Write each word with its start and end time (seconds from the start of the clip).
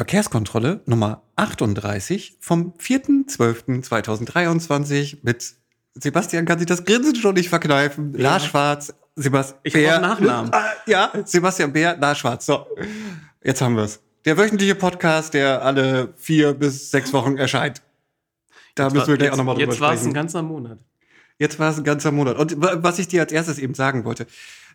Verkehrskontrolle 0.00 0.80
Nummer 0.86 1.20
38 1.36 2.38
vom 2.40 2.72
4.12.2023 2.78 5.18
mit 5.20 5.56
Sebastian 5.92 6.46
kann 6.46 6.58
sich 6.58 6.66
das 6.66 6.86
Grinsen 6.86 7.16
schon 7.16 7.34
nicht 7.34 7.50
verkneifen. 7.50 8.14
Ja. 8.14 8.30
Lars 8.30 8.46
Schwarz, 8.46 8.94
Sebastian 9.14 9.60
ich 9.62 9.74
Bär. 9.74 10.00
Nachnamen. 10.00 10.50
Ja, 10.86 11.12
Sebastian 11.26 11.74
Bär, 11.74 11.98
Lars 11.98 12.16
Schwarz. 12.16 12.46
So, 12.46 12.66
jetzt 13.44 13.60
haben 13.60 13.76
wir 13.76 13.82
es. 13.82 14.00
Der 14.24 14.38
wöchentliche 14.38 14.74
Podcast, 14.74 15.34
der 15.34 15.62
alle 15.62 16.14
vier 16.16 16.54
bis 16.54 16.90
sechs 16.90 17.12
Wochen 17.12 17.36
erscheint. 17.36 17.82
Da 18.76 18.84
jetzt 18.84 18.94
müssen 18.94 19.08
wir 19.08 19.18
gleich 19.18 19.32
auch 19.32 19.36
nochmal 19.36 19.56
drüber 19.56 19.74
sprechen. 19.74 19.82
Jetzt 19.82 19.82
war 19.82 19.92
es 19.92 20.06
ein 20.06 20.14
ganzer 20.14 20.40
Monat. 20.40 20.78
Jetzt 21.38 21.58
war 21.58 21.72
es 21.72 21.76
ein 21.76 21.84
ganzer 21.84 22.10
Monat. 22.10 22.38
Und 22.38 22.54
was 22.58 22.98
ich 22.98 23.08
dir 23.08 23.20
als 23.20 23.32
erstes 23.32 23.58
eben 23.58 23.74
sagen 23.74 24.06
wollte, 24.06 24.26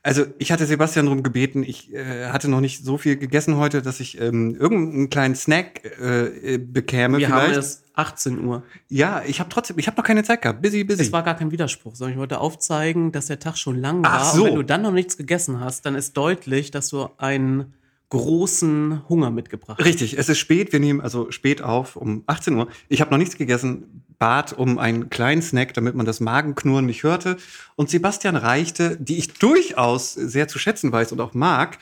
also 0.06 0.24
ich 0.38 0.52
hatte 0.52 0.68
Sebastian 0.68 1.08
darum 1.08 1.24
gebeten, 1.24 1.64
ich 1.64 1.92
äh, 1.92 2.28
hatte 2.28 2.48
noch 2.48 2.62
nicht 2.62 2.86
so 2.86 3.00
viel 3.00 3.18
gegessen 3.18 3.58
heute, 3.58 3.82
dass 3.82 4.00
ich 4.00 4.22
ähm, 4.22 4.56
irgendeinen 4.56 5.10
kleinen 5.10 5.34
Snack 5.34 5.84
äh, 6.00 6.60
bekäme. 6.60 7.18
Wir 7.18 7.26
vielleicht. 7.26 7.48
haben 7.48 7.60
es 7.60 7.84
18 7.96 8.46
Uhr. 8.46 8.62
Ja, 8.88 9.24
ich 9.26 9.40
habe 9.40 9.50
trotzdem, 9.50 9.80
ich 9.80 9.88
habe 9.88 9.98
noch 9.98 10.04
keine 10.04 10.24
Zeit 10.24 10.44
gehabt. 10.44 10.62
Busy, 10.62 10.84
busy. 10.84 11.02
Es 11.02 11.12
war 11.12 11.24
gar 11.24 11.36
kein 11.36 11.52
Widerspruch, 11.52 11.96
sondern 11.96 12.14
ich 12.14 12.20
wollte 12.20 12.40
aufzeigen, 12.40 13.12
dass 13.14 13.26
der 13.26 13.40
Tag 13.40 13.58
schon 13.58 13.82
lang 13.82 14.04
war. 14.04 14.12
Ach 14.14 14.32
so. 14.32 14.44
Und 14.44 14.50
wenn 14.50 14.56
du 14.58 14.64
dann 14.64 14.84
noch 14.84 14.92
nichts 14.92 15.18
gegessen 15.18 15.60
hast, 15.60 15.88
dann 15.88 15.96
ist 15.96 16.16
deutlich, 16.16 16.70
dass 16.70 16.90
du 16.90 17.10
einen 17.18 17.74
großen 18.10 19.08
Hunger 19.10 19.32
mitgebracht. 19.32 19.84
Richtig, 19.84 20.18
es 20.18 20.30
ist 20.30 20.38
spät, 20.38 20.72
wir 20.72 20.80
nehmen 20.80 21.02
also 21.02 21.32
spät 21.32 21.62
auf 21.62 21.96
um 21.96 22.24
18 22.28 22.56
Uhr. 22.56 22.68
Ich 22.88 23.02
habe 23.02 23.12
noch 23.12 23.18
nichts 23.18 23.38
gegessen, 23.38 24.04
bat 24.18 24.54
um 24.54 24.78
einen 24.78 25.10
kleinen 25.10 25.42
Snack, 25.42 25.74
damit 25.74 25.96
man 25.96 26.06
das 26.06 26.20
Magenknurren 26.20 26.86
nicht 26.86 27.04
hörte. 27.04 27.38
Und 27.76 27.90
Sebastian 27.90 28.36
reichte, 28.36 28.98
die 28.98 29.18
ich 29.18 29.34
durchaus 29.34 30.14
sehr 30.14 30.48
zu 30.48 30.60
schätzen 30.60 30.92
weiß 30.92 31.12
und 31.12 31.22
auch 31.22 31.34
mag. 31.34 31.78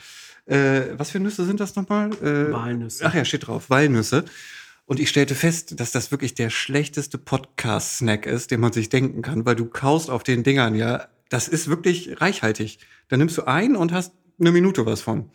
Äh, 0.46 0.98
was 0.98 1.10
für 1.10 1.20
Nüsse 1.20 1.44
sind 1.44 1.60
das 1.60 1.76
nochmal? 1.76 2.10
Äh, 2.22 2.52
Walnüsse. 2.52 3.04
Ach 3.06 3.14
ja, 3.14 3.24
steht 3.24 3.46
drauf, 3.46 3.70
Walnüsse. 3.70 4.24
Und 4.86 5.00
ich 5.00 5.08
stellte 5.08 5.34
fest, 5.34 5.80
dass 5.80 5.92
das 5.92 6.10
wirklich 6.10 6.34
der 6.34 6.50
schlechteste 6.50 7.16
Podcast-Snack 7.16 8.26
ist, 8.26 8.50
den 8.50 8.60
man 8.60 8.72
sich 8.72 8.90
denken 8.90 9.22
kann, 9.22 9.46
weil 9.46 9.56
du 9.56 9.64
kaust 9.66 10.10
auf 10.10 10.22
den 10.22 10.42
Dingern 10.42 10.74
ja. 10.74 11.08
Das 11.30 11.48
ist 11.48 11.68
wirklich 11.68 12.20
reichhaltig. 12.20 12.78
Da 13.08 13.16
nimmst 13.16 13.38
du 13.38 13.44
ein 13.44 13.76
und 13.76 13.92
hast 13.92 14.12
eine 14.38 14.52
Minute 14.52 14.84
was 14.84 15.00
von. 15.00 15.30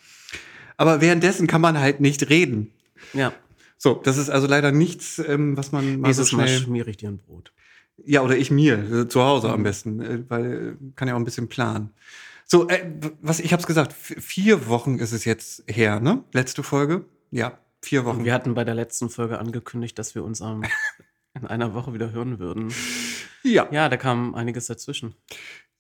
Aber 0.80 1.02
währenddessen 1.02 1.46
kann 1.46 1.60
man 1.60 1.78
halt 1.78 2.00
nicht 2.00 2.30
reden. 2.30 2.72
Ja. 3.12 3.34
So, 3.78 3.96
das 3.96 4.18
ist 4.18 4.30
also 4.30 4.48
leider 4.48 4.72
nichts, 4.72 5.20
ähm, 5.20 5.58
was 5.58 5.74
man 5.74 6.00
mal 6.00 6.14
so 6.14 6.24
schnell... 6.24 6.46
Mal 6.46 6.64
schmiere 6.64 6.90
ich 6.90 6.96
dir 6.96 7.10
ein 7.10 7.18
Brot. 7.18 7.52
Ja, 7.98 8.22
oder 8.22 8.38
ich 8.38 8.50
mir, 8.50 8.78
äh, 8.90 9.08
zu 9.10 9.22
Hause 9.22 9.50
mhm. 9.50 9.54
am 9.56 9.64
besten, 9.64 10.00
äh, 10.00 10.24
weil 10.30 10.78
äh, 10.82 10.92
kann 10.96 11.10
ja 11.10 11.16
auch 11.16 11.20
ein 11.20 11.26
bisschen 11.26 11.50
planen. 11.50 11.90
So, 12.46 12.70
äh, 12.70 12.90
was 13.22 13.42
ich 13.42 13.52
hab's 13.52 13.68
gesagt, 13.68 13.92
vier 13.92 14.68
Wochen 14.68 15.00
ist 15.00 15.12
es 15.12 15.26
jetzt 15.26 15.66
her, 15.68 16.00
ne? 16.00 16.24
Letzte 16.32 16.64
Folge? 16.64 17.04
Ja, 17.30 17.60
vier 17.82 18.06
Wochen. 18.06 18.20
Und 18.20 18.26
wir 18.26 18.34
hatten 18.34 18.54
bei 18.54 18.64
der 18.64 18.76
letzten 18.76 19.10
Folge 19.10 19.38
angekündigt, 19.38 20.00
dass 20.00 20.16
wir 20.16 20.24
uns 20.24 20.42
am, 20.42 20.64
in 21.34 21.46
einer 21.46 21.74
Woche 21.74 21.94
wieder 21.94 22.14
hören 22.14 22.40
würden. 22.40 22.74
Ja. 23.44 23.68
Ja, 23.70 23.90
da 23.90 23.98
kam 23.98 24.34
einiges 24.34 24.68
dazwischen. 24.68 25.14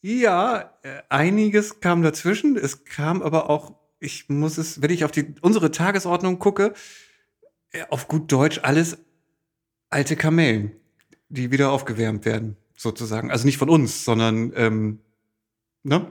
Ja, 0.01 0.77
einiges 1.07 1.79
kam 1.79 2.01
dazwischen. 2.01 2.57
Es 2.57 2.83
kam 2.83 3.21
aber 3.21 3.49
auch, 3.49 3.78
ich 3.99 4.29
muss 4.29 4.57
es, 4.57 4.81
wenn 4.81 4.91
ich 4.91 5.03
auf 5.03 5.11
die 5.11 5.35
unsere 5.41 5.71
Tagesordnung 5.71 6.39
gucke, 6.39 6.73
auf 7.89 8.07
gut 8.07 8.31
Deutsch 8.31 8.59
alles 8.63 8.97
alte 9.89 10.15
Kamellen, 10.15 10.71
die 11.29 11.51
wieder 11.51 11.71
aufgewärmt 11.71 12.25
werden, 12.25 12.57
sozusagen. 12.75 13.31
Also 13.31 13.45
nicht 13.45 13.57
von 13.57 13.69
uns, 13.69 14.05
sondern, 14.05 14.51
ähm, 14.55 14.99
ne? 15.83 16.07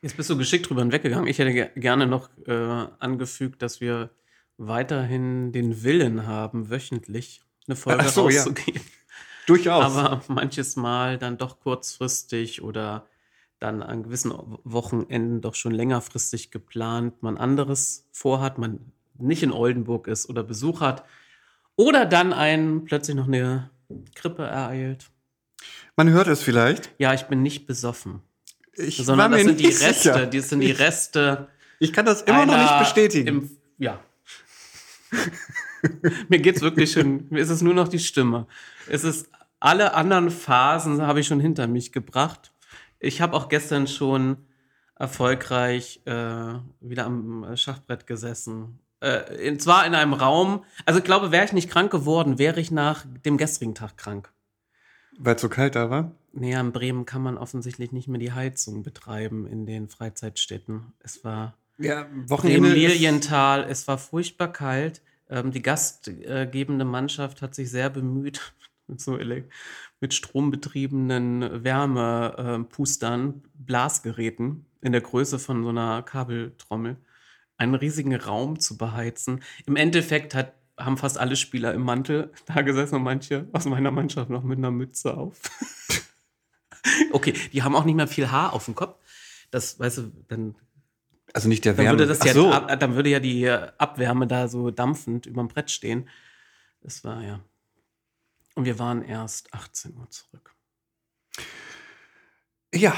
Jetzt 0.00 0.16
bist 0.16 0.30
du 0.30 0.36
geschickt 0.36 0.68
drüber 0.68 0.82
hinweggegangen. 0.82 1.26
Ich 1.26 1.38
hätte 1.38 1.72
gerne 1.80 2.06
noch 2.06 2.30
äh, 2.46 2.86
angefügt, 2.98 3.62
dass 3.62 3.80
wir 3.80 4.10
weiterhin 4.56 5.52
den 5.52 5.82
Willen 5.82 6.26
haben, 6.26 6.70
wöchentlich 6.70 7.40
eine 7.66 7.76
Folge 7.76 8.08
so, 8.08 8.22
rauszugeben. 8.22 8.80
Ja. 8.80 8.88
Durchaus. 9.46 9.96
Aber 9.96 10.22
manches 10.28 10.76
Mal 10.76 11.18
dann 11.18 11.38
doch 11.38 11.58
kurzfristig 11.60 12.62
oder 12.62 13.07
dann 13.60 13.82
an 13.82 14.02
gewissen 14.02 14.32
Wochenenden 14.64 15.40
doch 15.40 15.54
schon 15.54 15.72
längerfristig 15.72 16.50
geplant, 16.50 17.22
man 17.22 17.38
anderes 17.38 18.06
vorhat, 18.12 18.58
man 18.58 18.92
nicht 19.18 19.42
in 19.42 19.52
Oldenburg 19.52 20.06
ist 20.06 20.28
oder 20.28 20.42
Besuch 20.42 20.80
hat 20.80 21.04
oder 21.76 22.06
dann 22.06 22.32
einen 22.32 22.84
plötzlich 22.84 23.16
noch 23.16 23.26
eine 23.26 23.70
Grippe 24.14 24.44
ereilt. 24.44 25.10
Man 25.96 26.10
hört 26.10 26.28
es 26.28 26.42
vielleicht. 26.42 26.90
Ja, 26.98 27.14
ich 27.14 27.24
bin 27.24 27.42
nicht 27.42 27.66
besoffen. 27.66 28.20
Ich 28.74 28.98
sondern 28.98 29.32
das 29.32 29.42
sind 29.42 29.58
die 29.58 29.66
Reste, 29.66 29.92
sicher. 29.92 30.26
die 30.26 30.40
sind 30.40 30.60
die 30.60 30.70
Reste. 30.70 31.48
Ich, 31.80 31.88
ich 31.88 31.94
kann 31.94 32.06
das 32.06 32.22
immer 32.22 32.46
noch 32.46 32.56
nicht 32.56 32.78
bestätigen. 32.78 33.26
Im, 33.26 33.50
ja. 33.78 34.00
mir 36.28 36.38
geht's 36.38 36.60
wirklich 36.60 36.92
schon, 36.92 37.26
mir 37.30 37.40
ist 37.40 37.50
es 37.50 37.62
nur 37.62 37.74
noch 37.74 37.88
die 37.88 37.98
Stimme. 37.98 38.46
Es 38.88 39.02
ist 39.02 39.28
alle 39.60 39.94
anderen 39.94 40.30
Phasen 40.30 41.02
habe 41.02 41.20
ich 41.20 41.26
schon 41.26 41.40
hinter 41.40 41.66
mich 41.66 41.90
gebracht. 41.90 42.52
Ich 42.98 43.20
habe 43.20 43.36
auch 43.36 43.48
gestern 43.48 43.86
schon 43.86 44.46
erfolgreich 44.94 46.00
äh, 46.06 46.54
wieder 46.80 47.06
am 47.06 47.56
Schachbrett 47.56 48.06
gesessen 48.06 48.80
äh, 49.00 49.46
in, 49.46 49.60
zwar 49.60 49.86
in 49.86 49.94
einem 49.94 50.12
Raum, 50.12 50.64
also 50.84 50.98
ich 50.98 51.04
glaube, 51.04 51.30
wäre 51.30 51.44
ich 51.44 51.52
nicht 51.52 51.70
krank 51.70 51.90
geworden, 51.90 52.38
wäre 52.38 52.60
ich 52.60 52.70
nach 52.70 53.04
dem 53.24 53.36
gestrigen 53.36 53.74
Tag 53.74 53.96
krank. 53.96 54.32
Weil 55.16 55.36
es 55.36 55.40
so 55.42 55.48
kalt 55.48 55.74
da 55.74 55.90
war? 55.90 56.12
Naja, 56.32 56.60
in 56.60 56.72
Bremen 56.72 57.06
kann 57.06 57.22
man 57.22 57.38
offensichtlich 57.38 57.92
nicht 57.92 58.08
mehr 58.08 58.20
die 58.20 58.32
Heizung 58.32 58.82
betreiben 58.82 59.46
in 59.46 59.66
den 59.66 59.88
Freizeitstädten. 59.88 60.92
Es 61.00 61.24
war 61.24 61.56
ja, 61.78 62.06
Wochenende 62.26 62.72
Lilienthal, 62.72 63.66
es 63.68 63.86
war 63.88 63.98
furchtbar 63.98 64.52
kalt. 64.52 65.00
Ähm, 65.30 65.50
die 65.50 65.62
gastgebende 65.62 66.84
Mannschaft 66.84 67.42
hat 67.42 67.54
sich 67.54 67.70
sehr 67.70 67.90
bemüht, 67.90 68.52
mit 68.86 69.00
so 69.00 69.16
mit 70.00 70.14
strombetriebenen 70.14 71.64
Wärmepustern, 71.64 73.42
Blasgeräten 73.54 74.66
in 74.80 74.92
der 74.92 75.00
Größe 75.00 75.38
von 75.38 75.62
so 75.62 75.70
einer 75.70 76.02
Kabeltrommel 76.02 76.96
einen 77.56 77.74
riesigen 77.74 78.14
Raum 78.14 78.60
zu 78.60 78.78
beheizen. 78.78 79.42
Im 79.66 79.76
Endeffekt 79.76 80.34
hat, 80.34 80.54
haben 80.78 80.96
fast 80.96 81.18
alle 81.18 81.36
Spieler 81.36 81.74
im 81.74 81.82
Mantel 81.82 82.32
da 82.46 82.62
gesessen 82.62 82.96
und 82.96 83.02
manche 83.02 83.48
aus 83.52 83.66
meiner 83.66 83.90
Mannschaft 83.90 84.30
noch 84.30 84.44
mit 84.44 84.58
einer 84.58 84.70
Mütze 84.70 85.16
auf. 85.16 85.42
okay, 87.12 87.34
die 87.52 87.62
haben 87.62 87.74
auch 87.74 87.84
nicht 87.84 87.96
mehr 87.96 88.08
viel 88.08 88.30
Haar 88.30 88.52
auf 88.52 88.64
dem 88.66 88.74
Kopf. 88.74 88.96
Das, 89.50 89.78
weißt 89.78 89.98
du, 89.98 90.12
dann. 90.28 90.54
Also 91.32 91.48
nicht 91.48 91.64
der 91.64 91.76
Wärme. 91.76 91.90
Dann 91.90 91.98
würde, 91.98 92.06
das 92.06 92.24
ja, 92.24 92.32
so. 92.32 92.52
ab, 92.52 92.78
dann 92.78 92.94
würde 92.94 93.10
ja 93.10 93.20
die 93.20 93.48
Abwärme 93.48 94.26
da 94.26 94.48
so 94.48 94.70
dampfend 94.70 95.26
über 95.26 95.42
dem 95.42 95.48
Brett 95.48 95.70
stehen. 95.70 96.08
Das 96.80 97.04
war 97.04 97.22
ja. 97.22 97.40
Und 98.58 98.64
wir 98.64 98.80
waren 98.80 99.02
erst 99.02 99.54
18 99.54 99.94
Uhr 99.94 100.10
zurück. 100.10 100.56
Ja, 102.74 102.92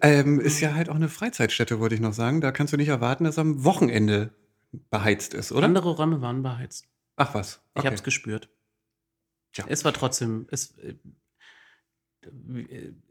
ähm, 0.00 0.40
ist 0.40 0.60
ja 0.60 0.72
halt 0.72 0.88
auch 0.88 0.94
eine 0.94 1.10
Freizeitstätte, 1.10 1.80
wollte 1.80 1.94
ich 1.94 2.00
noch 2.00 2.14
sagen. 2.14 2.40
Da 2.40 2.50
kannst 2.50 2.72
du 2.72 2.78
nicht 2.78 2.88
erwarten, 2.88 3.24
dass 3.24 3.38
am 3.38 3.62
Wochenende 3.62 4.32
beheizt 4.88 5.34
ist, 5.34 5.52
oder? 5.52 5.66
Andere 5.66 5.90
Räume 5.90 6.22
waren 6.22 6.42
beheizt. 6.42 6.88
Ach 7.16 7.34
was. 7.34 7.60
Okay. 7.74 7.80
Ich 7.80 7.84
habe 7.84 7.94
es 7.96 8.04
gespürt. 8.04 8.48
Tja. 9.52 9.66
Es 9.68 9.84
war 9.84 9.92
trotzdem, 9.92 10.46
es, 10.50 10.78
äh, 10.78 10.94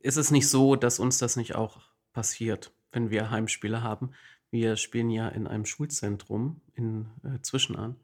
ist 0.01 0.17
es 0.17 0.31
nicht 0.31 0.49
so, 0.49 0.75
dass 0.75 0.97
uns 0.97 1.19
das 1.19 1.35
nicht 1.35 1.53
auch 1.53 1.81
passiert, 2.13 2.73
wenn 2.93 3.11
wir 3.11 3.29
Heimspiele 3.29 3.83
haben. 3.83 4.09
Wir 4.49 4.75
spielen 4.75 5.11
ja 5.11 5.27
in 5.27 5.45
einem 5.45 5.65
Schulzentrum 5.65 6.61
in 6.73 7.11
äh, 7.23 7.43
Zwischenahn. 7.43 7.95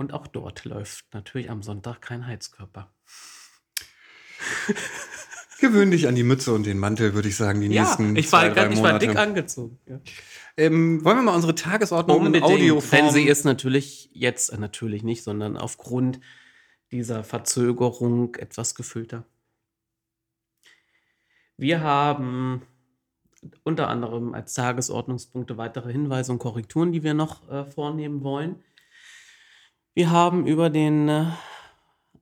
Und 0.00 0.14
auch 0.14 0.26
dort 0.26 0.64
läuft 0.64 1.12
natürlich 1.12 1.50
am 1.50 1.62
Sonntag 1.62 2.00
kein 2.00 2.26
Heizkörper. 2.26 2.90
Gewöhn 5.60 5.90
dich 5.90 6.08
an 6.08 6.14
die 6.14 6.22
Mütze 6.22 6.54
und 6.54 6.64
den 6.64 6.78
Mantel, 6.78 7.12
würde 7.12 7.28
ich 7.28 7.36
sagen, 7.36 7.60
die 7.60 7.66
ja, 7.66 7.82
nächsten 7.82 8.16
ich 8.16 8.32
war, 8.32 8.40
zwei, 8.40 8.48
drei 8.48 8.72
ich 8.72 8.82
war 8.82 8.98
dick 8.98 9.14
angezogen. 9.14 9.78
Ja. 9.84 10.00
Ähm, 10.56 11.04
wollen 11.04 11.18
wir 11.18 11.22
mal 11.22 11.34
unsere 11.34 11.54
Tagesordnung 11.54 12.16
Unbedingt, 12.16 12.46
im 12.46 12.50
Audioform... 12.50 12.98
Wenn 12.98 13.10
sie 13.10 13.24
ist 13.24 13.44
natürlich 13.44 14.08
jetzt, 14.14 14.48
äh, 14.48 14.56
natürlich 14.56 15.02
nicht, 15.02 15.22
sondern 15.22 15.58
aufgrund 15.58 16.18
dieser 16.90 17.22
Verzögerung 17.22 18.36
etwas 18.36 18.74
gefüllter. 18.74 19.26
Wir 21.58 21.82
haben 21.82 22.62
unter 23.64 23.88
anderem 23.88 24.32
als 24.32 24.54
Tagesordnungspunkte 24.54 25.58
weitere 25.58 25.92
Hinweise 25.92 26.32
und 26.32 26.38
Korrekturen, 26.38 26.90
die 26.90 27.02
wir 27.02 27.12
noch 27.12 27.50
äh, 27.50 27.66
vornehmen 27.66 28.22
wollen. 28.22 28.64
Wir 30.00 30.10
haben 30.10 30.46
über 30.46 30.70
den 30.70 31.10
äh, 31.10 31.26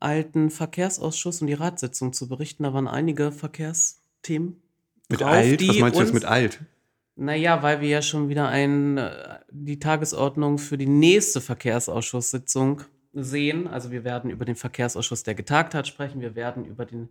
alten 0.00 0.50
Verkehrsausschuss 0.50 1.42
und 1.42 1.46
die 1.46 1.54
Ratssitzung 1.54 2.12
zu 2.12 2.28
berichten. 2.28 2.64
Da 2.64 2.74
waren 2.74 2.88
einige 2.88 3.30
Verkehrsthemen. 3.30 4.60
Mit 5.08 5.20
drauf, 5.20 5.30
alt? 5.30 5.68
Was 5.68 5.78
meinst 5.78 5.96
du 5.96 6.02
jetzt 6.02 6.12
mit 6.12 6.24
alt? 6.24 6.58
Naja, 7.14 7.62
weil 7.62 7.80
wir 7.80 7.88
ja 7.88 8.02
schon 8.02 8.28
wieder 8.28 8.48
ein, 8.48 8.98
äh, 8.98 9.38
die 9.52 9.78
Tagesordnung 9.78 10.58
für 10.58 10.76
die 10.76 10.88
nächste 10.88 11.40
Verkehrsausschusssitzung 11.40 12.82
sehen. 13.12 13.68
Also 13.68 13.92
wir 13.92 14.02
werden 14.02 14.28
über 14.28 14.44
den 14.44 14.56
Verkehrsausschuss, 14.56 15.22
der 15.22 15.36
getagt 15.36 15.76
hat, 15.76 15.86
sprechen. 15.86 16.20
Wir 16.20 16.34
werden 16.34 16.64
über 16.64 16.84
den 16.84 17.10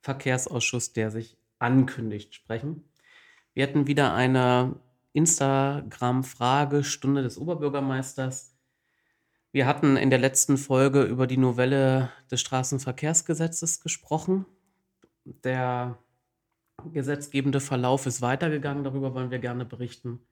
Verkehrsausschuss, 0.00 0.92
der 0.92 1.10
sich 1.10 1.36
ankündigt, 1.58 2.36
sprechen. 2.36 2.84
Wir 3.52 3.64
hatten 3.64 3.88
wieder 3.88 4.14
eine 4.14 4.76
Instagram-Fragestunde 5.12 7.24
des 7.24 7.36
Oberbürgermeisters 7.36 8.53
Wir 9.54 9.68
hatten 9.68 9.96
in 9.96 10.10
der 10.10 10.18
letzten 10.18 10.58
Folge 10.58 11.04
über 11.04 11.28
die 11.28 11.36
Novelle 11.36 12.10
des 12.28 12.40
Straßenverkehrsgesetzes 12.40 13.78
gesprochen. 13.78 14.46
Der 15.24 15.96
gesetzgebende 16.92 17.60
Verlauf 17.60 18.06
ist 18.06 18.20
weitergegangen, 18.20 18.82
darüber 18.82 19.14
wollen 19.14 19.30
wir 19.30 19.38
gerne 19.38 19.64
berichten. 19.64 20.26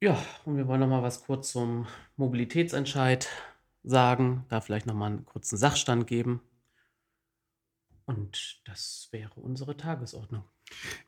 Ja, 0.00 0.24
und 0.46 0.56
wir 0.56 0.66
wollen 0.66 0.80
noch 0.80 0.88
mal 0.88 1.02
was 1.02 1.22
kurz 1.22 1.52
zum 1.52 1.86
Mobilitätsentscheid 2.16 3.28
sagen, 3.82 4.46
da 4.48 4.62
vielleicht 4.62 4.86
noch 4.86 4.94
mal 4.94 5.08
einen 5.08 5.26
kurzen 5.26 5.58
Sachstand 5.58 6.06
geben. 6.06 6.40
Und 8.06 8.62
das 8.64 9.08
wäre 9.10 9.38
unsere 9.38 9.76
Tagesordnung. 9.76 10.44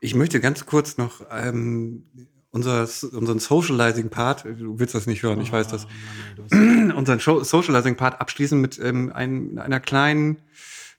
Ich 0.01 0.13
möchte 0.13 0.39
ganz 0.39 0.67
kurz 0.67 0.99
noch 0.99 1.25
ähm, 1.31 2.11
unser, 2.55 2.87
unseren 3.11 3.39
Socializing-Part, 3.39 4.45
du 4.45 4.79
willst 4.79 4.95
das 4.95 5.07
nicht 5.07 5.21
hören, 5.23 5.41
ich 5.41 5.51
weiß 5.51 5.67
das, 5.67 5.87
du 6.35 6.43
unseren 6.95 7.19
Socializing-Part 7.19 8.21
abschließen 8.21 8.59
mit 8.59 8.79
ähm, 8.79 9.11
ein, 9.13 9.59
einer 9.59 9.81
kleinen, 9.81 10.37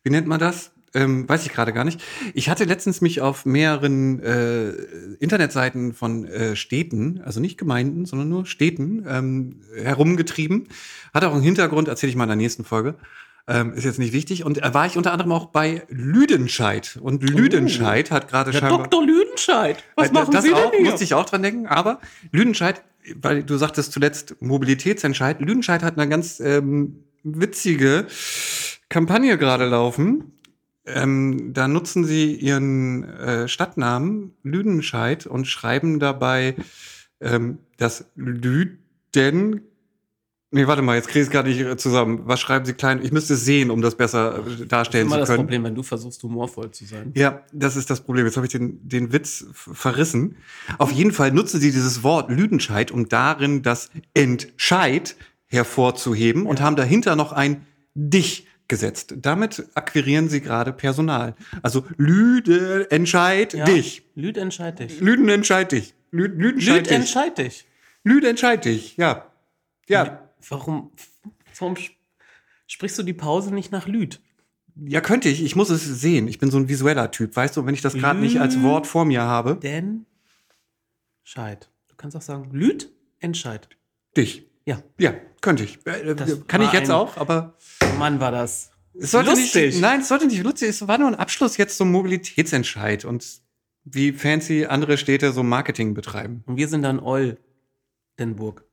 wie 0.03 0.11
nennt 0.11 0.27
man 0.27 0.39
das? 0.39 0.73
Ähm, 0.95 1.29
weiß 1.29 1.45
ich 1.45 1.53
gerade 1.53 1.73
gar 1.73 1.85
nicht. 1.85 2.03
Ich 2.33 2.49
hatte 2.49 2.65
letztens 2.65 3.01
mich 3.01 3.21
auf 3.21 3.45
mehreren 3.45 4.21
äh, 4.21 4.71
Internetseiten 5.19 5.93
von 5.93 6.27
äh, 6.27 6.57
Städten, 6.57 7.21
also 7.23 7.41
nicht 7.41 7.59
Gemeinden, 7.59 8.07
sondern 8.07 8.29
nur 8.29 8.47
Städten, 8.47 9.05
ähm, 9.09 9.61
herumgetrieben. 9.75 10.69
Hat 11.13 11.25
auch 11.25 11.35
einen 11.35 11.43
Hintergrund, 11.43 11.89
erzähle 11.89 12.11
ich 12.11 12.17
mal 12.17 12.25
in 12.25 12.31
der 12.31 12.37
nächsten 12.37 12.65
Folge. 12.65 12.95
Ähm, 13.49 13.75
ist 13.75 13.85
jetzt 13.85 13.99
nicht 14.01 14.13
wichtig. 14.13 14.45
Und 14.45 14.57
da 14.59 14.75
war 14.75 14.87
ich 14.87 14.97
unter 14.97 15.13
anderem 15.13 15.31
auch 15.33 15.47
bei 15.47 15.83
Lüdenscheid. 15.89 16.99
Und 17.01 17.23
Lüdenscheid 17.23 18.11
hat 18.11 18.29
gerade 18.29 18.53
scheinbar. 18.53 18.89
Dr. 18.89 19.07
Lüdenscheid, 19.07 19.85
was 19.95 20.09
Äh, 20.09 20.13
machen 20.13 20.33
das 20.33 20.45
Sie 20.45 20.53
auch, 20.53 20.71
denn 20.73 20.81
hier? 20.81 20.91
musste 20.91 21.05
ich 21.05 21.15
auch 21.15 21.27
dran 21.27 21.43
denken, 21.43 21.67
aber 21.69 22.01
Lüdenscheid, 22.33 22.83
weil 23.15 23.45
du 23.45 23.57
sagtest 23.57 23.93
zuletzt 23.93 24.35
Mobilitätsentscheid, 24.41 25.41
Lüdenscheid 25.41 25.85
hat 25.85 25.97
eine 25.97 26.09
ganz 26.09 26.41
ähm, 26.41 27.05
witzige 27.23 28.07
Kampagne 28.89 29.39
gerade 29.39 29.67
laufen. 29.67 30.33
Ähm, 30.85 31.53
da 31.53 31.69
nutzen 31.69 32.05
sie 32.05 32.35
ihren 32.35 33.05
äh, 33.05 33.47
Stadtnamen 33.49 34.35
Lüdenscheid 34.43 35.27
und 35.27 35.47
schreiben 35.47 36.01
dabei 36.01 36.57
ähm, 37.21 37.59
das 37.77 38.07
Lüden. 38.17 38.83
Nee, 40.53 40.67
warte 40.69 40.81
mal, 40.81 40.95
jetzt 40.95 41.09
kriege 41.09 41.21
ich 41.23 41.27
es 41.27 41.33
gar 41.33 41.43
nicht 41.43 41.61
äh, 41.61 41.77
zusammen. 41.77 42.21
Was 42.25 42.39
schreiben 42.41 42.65
sie 42.65 42.73
klein? 42.75 43.01
Ich 43.03 43.11
müsste 43.11 43.35
es 43.35 43.45
sehen, 43.45 43.69
um 43.71 43.83
das 43.83 43.97
besser 43.97 44.39
äh, 44.39 44.43
Das 44.45 44.61
ist 44.61 44.73
darstellen 44.73 45.07
immer 45.07 45.17
zu 45.17 45.21
das 45.21 45.29
können. 45.29 45.39
Problem, 45.41 45.65
wenn 45.65 45.75
du 45.75 45.83
versuchst, 45.83 46.23
humorvoll 46.23 46.71
zu 46.71 46.85
sein. 46.85 47.13
Ja, 47.17 47.43
das 47.53 47.75
ist 47.75 47.91
das 47.91 48.01
Problem. 48.01 48.27
Jetzt 48.27 48.37
habe 48.37 48.47
ich 48.47 48.53
den, 48.53 48.79
den 48.89 49.13
Witz 49.13 49.47
verrissen. 49.53 50.37
Auf 50.79 50.93
jeden 50.93 51.11
Fall 51.13 51.33
nutzen 51.33 51.61
sie 51.61 51.73
dieses 51.73 52.05
Wort 52.05 52.31
Lüdenscheid, 52.31 52.93
um 52.93 53.09
darin 53.09 53.63
das 53.63 53.91
Entscheid 54.15 55.17
hervorzuheben 55.47 56.47
und 56.47 56.61
haben 56.61 56.77
dahinter 56.77 57.17
noch 57.17 57.33
ein 57.33 57.67
Dich 57.95 58.47
gesetzt. 58.69 59.15
Damit 59.19 59.65
akquirieren 59.75 60.29
sie 60.29 60.41
gerade 60.41 60.73
Personal. 60.73 61.35
Also 61.63 61.85
Lüde 61.97 62.91
entscheid 62.91 63.53
Ja. 63.55 63.65
dich. 63.65 64.05
Lüd 64.15 64.37
entscheid 64.37 64.79
dich. 64.79 65.01
Lüden 65.01 65.29
entscheid 65.29 65.73
dich. 65.73 65.95
Lü 66.13 66.27
Lüden 66.27 66.41
Lüd 66.41 66.53
entscheid 66.57 66.87
dich. 66.87 66.93
entscheid 66.93 67.39
dich. 67.39 67.67
Lüde 68.05 68.29
entscheid 68.29 68.65
dich. 68.65 68.97
Ja. 68.97 69.27
Ja. 69.89 70.23
Warum, 70.49 70.93
warum 71.59 71.75
sp- 71.77 71.97
sprichst 72.67 72.99
du 72.99 73.03
die 73.03 73.13
Pause 73.15 73.53
nicht 73.55 73.73
nach 73.73 73.87
Lüd? 73.87 74.21
Ja, 74.77 75.01
könnte 75.01 75.29
ich. 75.29 75.43
Ich 75.43 75.57
muss 75.57 75.71
es 75.71 75.85
sehen. 75.85 76.29
Ich 76.29 76.39
bin 76.39 76.51
so 76.51 76.59
ein 76.59 76.69
visueller 76.69 77.11
Typ. 77.11 77.35
Weißt 77.35 77.57
du, 77.57 77.65
wenn 77.65 77.75
ich 77.75 77.81
das 77.81 77.95
gerade 77.95 78.19
nicht 78.21 78.41
als 78.41 78.61
Wort 78.63 78.87
vor 78.87 79.05
mir 79.07 79.23
habe. 79.23 79.57
Denn 79.57 80.05
Scheid. 81.25 81.71
Du 81.89 81.95
kannst 81.97 82.17
auch 82.17 82.23
sagen, 82.23 82.51
Lüd 82.53 82.93
entscheid. 83.19 83.69
Dich. 84.17 84.47
Ja, 84.67 84.83
Ja, 84.99 85.15
könnte 85.41 85.65
ich. 85.65 85.79
Äh, 85.87 86.15
Das 86.15 86.47
Kann 86.47 86.61
ich 86.61 86.73
jetzt 86.73 86.91
auch, 86.91 87.17
aber 87.17 87.57
Mann, 87.99 88.21
war 88.21 88.33
das. 88.33 88.71
es 88.95 89.13
sollte 89.13 89.31
lustig. 89.31 89.67
nicht. 89.75 89.81
Nein, 89.81 90.01
es 90.01 90.09
sollte 90.09 90.27
nicht 90.27 90.43
lustig. 90.43 90.69
Es 90.69 90.87
war 90.87 90.99
nur 90.99 91.09
ein 91.09 91.15
Abschluss 91.15 91.57
jetzt 91.57 91.79
zum 91.79 91.91
Mobilitätsentscheid 91.93 93.05
und 93.05 93.25
wie 93.85 94.13
fancy 94.13 94.67
andere 94.67 94.99
Städte 94.99 95.33
so 95.33 95.43
Marketing 95.43 95.95
betreiben. 95.95 96.43
Und 96.47 96.57
wir 96.57 96.67
sind 96.69 96.83
dann 96.83 96.99
Oldenburg. 97.01 98.65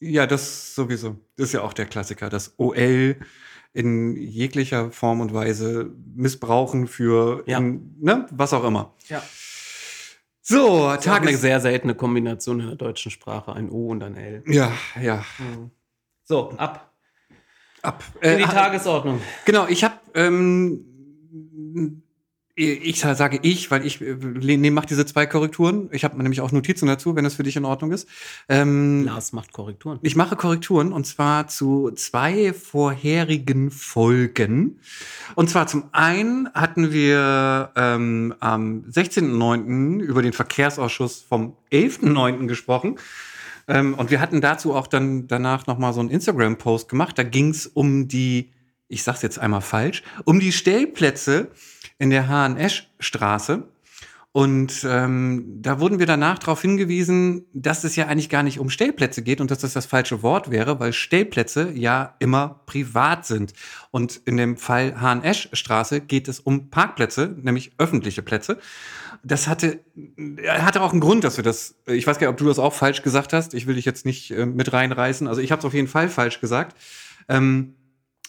Ja, 0.00 0.26
das 0.26 0.74
sowieso. 0.74 1.16
Das 1.36 1.46
ist 1.48 1.52
ja 1.54 1.62
auch 1.62 1.72
der 1.72 1.86
Klassiker. 1.86 2.28
Das 2.30 2.54
OL 2.58 3.16
in 3.72 4.16
jeglicher 4.16 4.90
Form 4.92 5.20
und 5.20 5.34
Weise 5.34 5.92
missbrauchen 6.14 6.86
für 6.86 7.42
Ja. 7.46 7.58
in, 7.58 7.94
ne, 8.00 8.26
was 8.30 8.52
auch 8.52 8.64
immer. 8.64 8.94
Ja. 9.08 9.22
So, 10.40 10.86
Das 10.88 11.00
ist 11.04 11.08
auch 11.08 11.12
eine 11.16 11.24
Tages. 11.26 11.40
sehr 11.42 11.60
seltene 11.60 11.94
Kombination 11.94 12.60
in 12.60 12.66
der 12.68 12.76
deutschen 12.76 13.10
Sprache. 13.10 13.52
Ein 13.52 13.68
O 13.70 13.88
und 13.88 14.02
ein 14.02 14.16
L. 14.16 14.42
Ja, 14.46 14.72
ja. 15.00 15.24
So, 16.24 16.50
ab. 16.56 16.92
Ab. 17.82 18.02
In 18.22 18.38
die 18.38 18.44
Äh, 18.44 18.46
Tagesordnung. 18.46 19.20
Genau, 19.44 19.66
ich 19.68 19.84
habe, 19.84 19.94
ähm, 20.14 20.84
ich 22.58 23.00
sage 23.00 23.38
ich, 23.42 23.70
weil 23.70 23.86
ich 23.86 24.00
äh, 24.00 24.14
nee, 24.14 24.70
mache 24.70 24.86
diese 24.86 25.06
zwei 25.06 25.26
Korrekturen. 25.26 25.88
Ich 25.92 26.04
habe 26.04 26.20
nämlich 26.20 26.40
auch 26.40 26.50
Notizen 26.50 26.86
dazu, 26.86 27.14
wenn 27.14 27.24
das 27.24 27.34
für 27.34 27.44
dich 27.44 27.56
in 27.56 27.64
Ordnung 27.64 27.92
ist. 27.92 28.08
Ähm, 28.48 29.04
Lars 29.04 29.32
macht 29.32 29.52
Korrekturen. 29.52 30.00
ich 30.02 30.16
mache 30.16 30.34
Korrekturen 30.34 30.92
und 30.92 31.06
zwar 31.06 31.46
zu 31.46 31.92
zwei 31.92 32.52
vorherigen 32.52 33.70
Folgen. 33.70 34.80
Und 35.36 35.48
zwar 35.50 35.68
zum 35.68 35.84
einen 35.92 36.52
hatten 36.52 36.92
wir 36.92 37.70
ähm, 37.76 38.34
am 38.40 38.84
16.09. 38.90 40.00
über 40.00 40.22
den 40.22 40.32
Verkehrsausschuss 40.32 41.24
vom 41.28 41.56
11.09. 41.70 42.46
gesprochen. 42.46 42.98
Ähm, 43.68 43.94
und 43.94 44.10
wir 44.10 44.20
hatten 44.20 44.40
dazu 44.40 44.74
auch 44.74 44.88
dann 44.88 45.28
danach 45.28 45.66
noch 45.66 45.78
mal 45.78 45.92
so 45.92 46.00
einen 46.00 46.10
Instagram-Post 46.10 46.88
gemacht. 46.88 47.18
Da 47.18 47.22
ging 47.22 47.50
es 47.50 47.66
um 47.66 48.08
die, 48.08 48.50
ich 48.88 49.04
sag's 49.04 49.22
jetzt 49.22 49.38
einmal 49.38 49.60
falsch, 49.60 50.02
um 50.24 50.40
die 50.40 50.52
Stellplätze 50.52 51.52
in 51.98 52.10
der 52.10 52.28
HNS-Straße. 52.28 53.68
Und 54.32 54.86
ähm, 54.88 55.56
da 55.62 55.80
wurden 55.80 55.98
wir 55.98 56.06
danach 56.06 56.38
darauf 56.38 56.60
hingewiesen, 56.60 57.46
dass 57.54 57.82
es 57.82 57.96
ja 57.96 58.06
eigentlich 58.06 58.28
gar 58.28 58.42
nicht 58.42 58.60
um 58.60 58.68
Stellplätze 58.68 59.22
geht 59.22 59.40
und 59.40 59.50
dass 59.50 59.58
das 59.58 59.72
das 59.72 59.86
falsche 59.86 60.22
Wort 60.22 60.50
wäre, 60.50 60.78
weil 60.78 60.92
Stellplätze 60.92 61.72
ja 61.72 62.14
immer 62.18 62.60
privat 62.66 63.24
sind. 63.26 63.54
Und 63.90 64.20
in 64.26 64.36
dem 64.36 64.56
Fall 64.58 64.94
HNS-Straße 65.00 66.02
geht 66.02 66.28
es 66.28 66.40
um 66.40 66.68
Parkplätze, 66.68 67.34
nämlich 67.40 67.72
öffentliche 67.78 68.22
Plätze. 68.22 68.58
Das 69.24 69.48
hatte, 69.48 69.80
äh, 69.96 70.46
hatte 70.60 70.82
auch 70.82 70.92
einen 70.92 71.00
Grund, 71.00 71.24
dass 71.24 71.38
wir 71.38 71.44
das, 71.44 71.76
ich 71.86 72.06
weiß 72.06 72.18
gar 72.18 72.28
nicht, 72.28 72.34
ob 72.34 72.38
du 72.38 72.46
das 72.46 72.58
auch 72.58 72.74
falsch 72.74 73.02
gesagt 73.02 73.32
hast. 73.32 73.54
Ich 73.54 73.66
will 73.66 73.76
dich 73.76 73.86
jetzt 73.86 74.04
nicht 74.04 74.30
äh, 74.30 74.44
mit 74.44 74.72
reinreißen. 74.72 75.26
Also 75.26 75.40
ich 75.40 75.50
habe 75.50 75.60
es 75.60 75.64
auf 75.64 75.74
jeden 75.74 75.88
Fall 75.88 76.10
falsch 76.10 76.40
gesagt. 76.40 76.76
Ähm, 77.28 77.74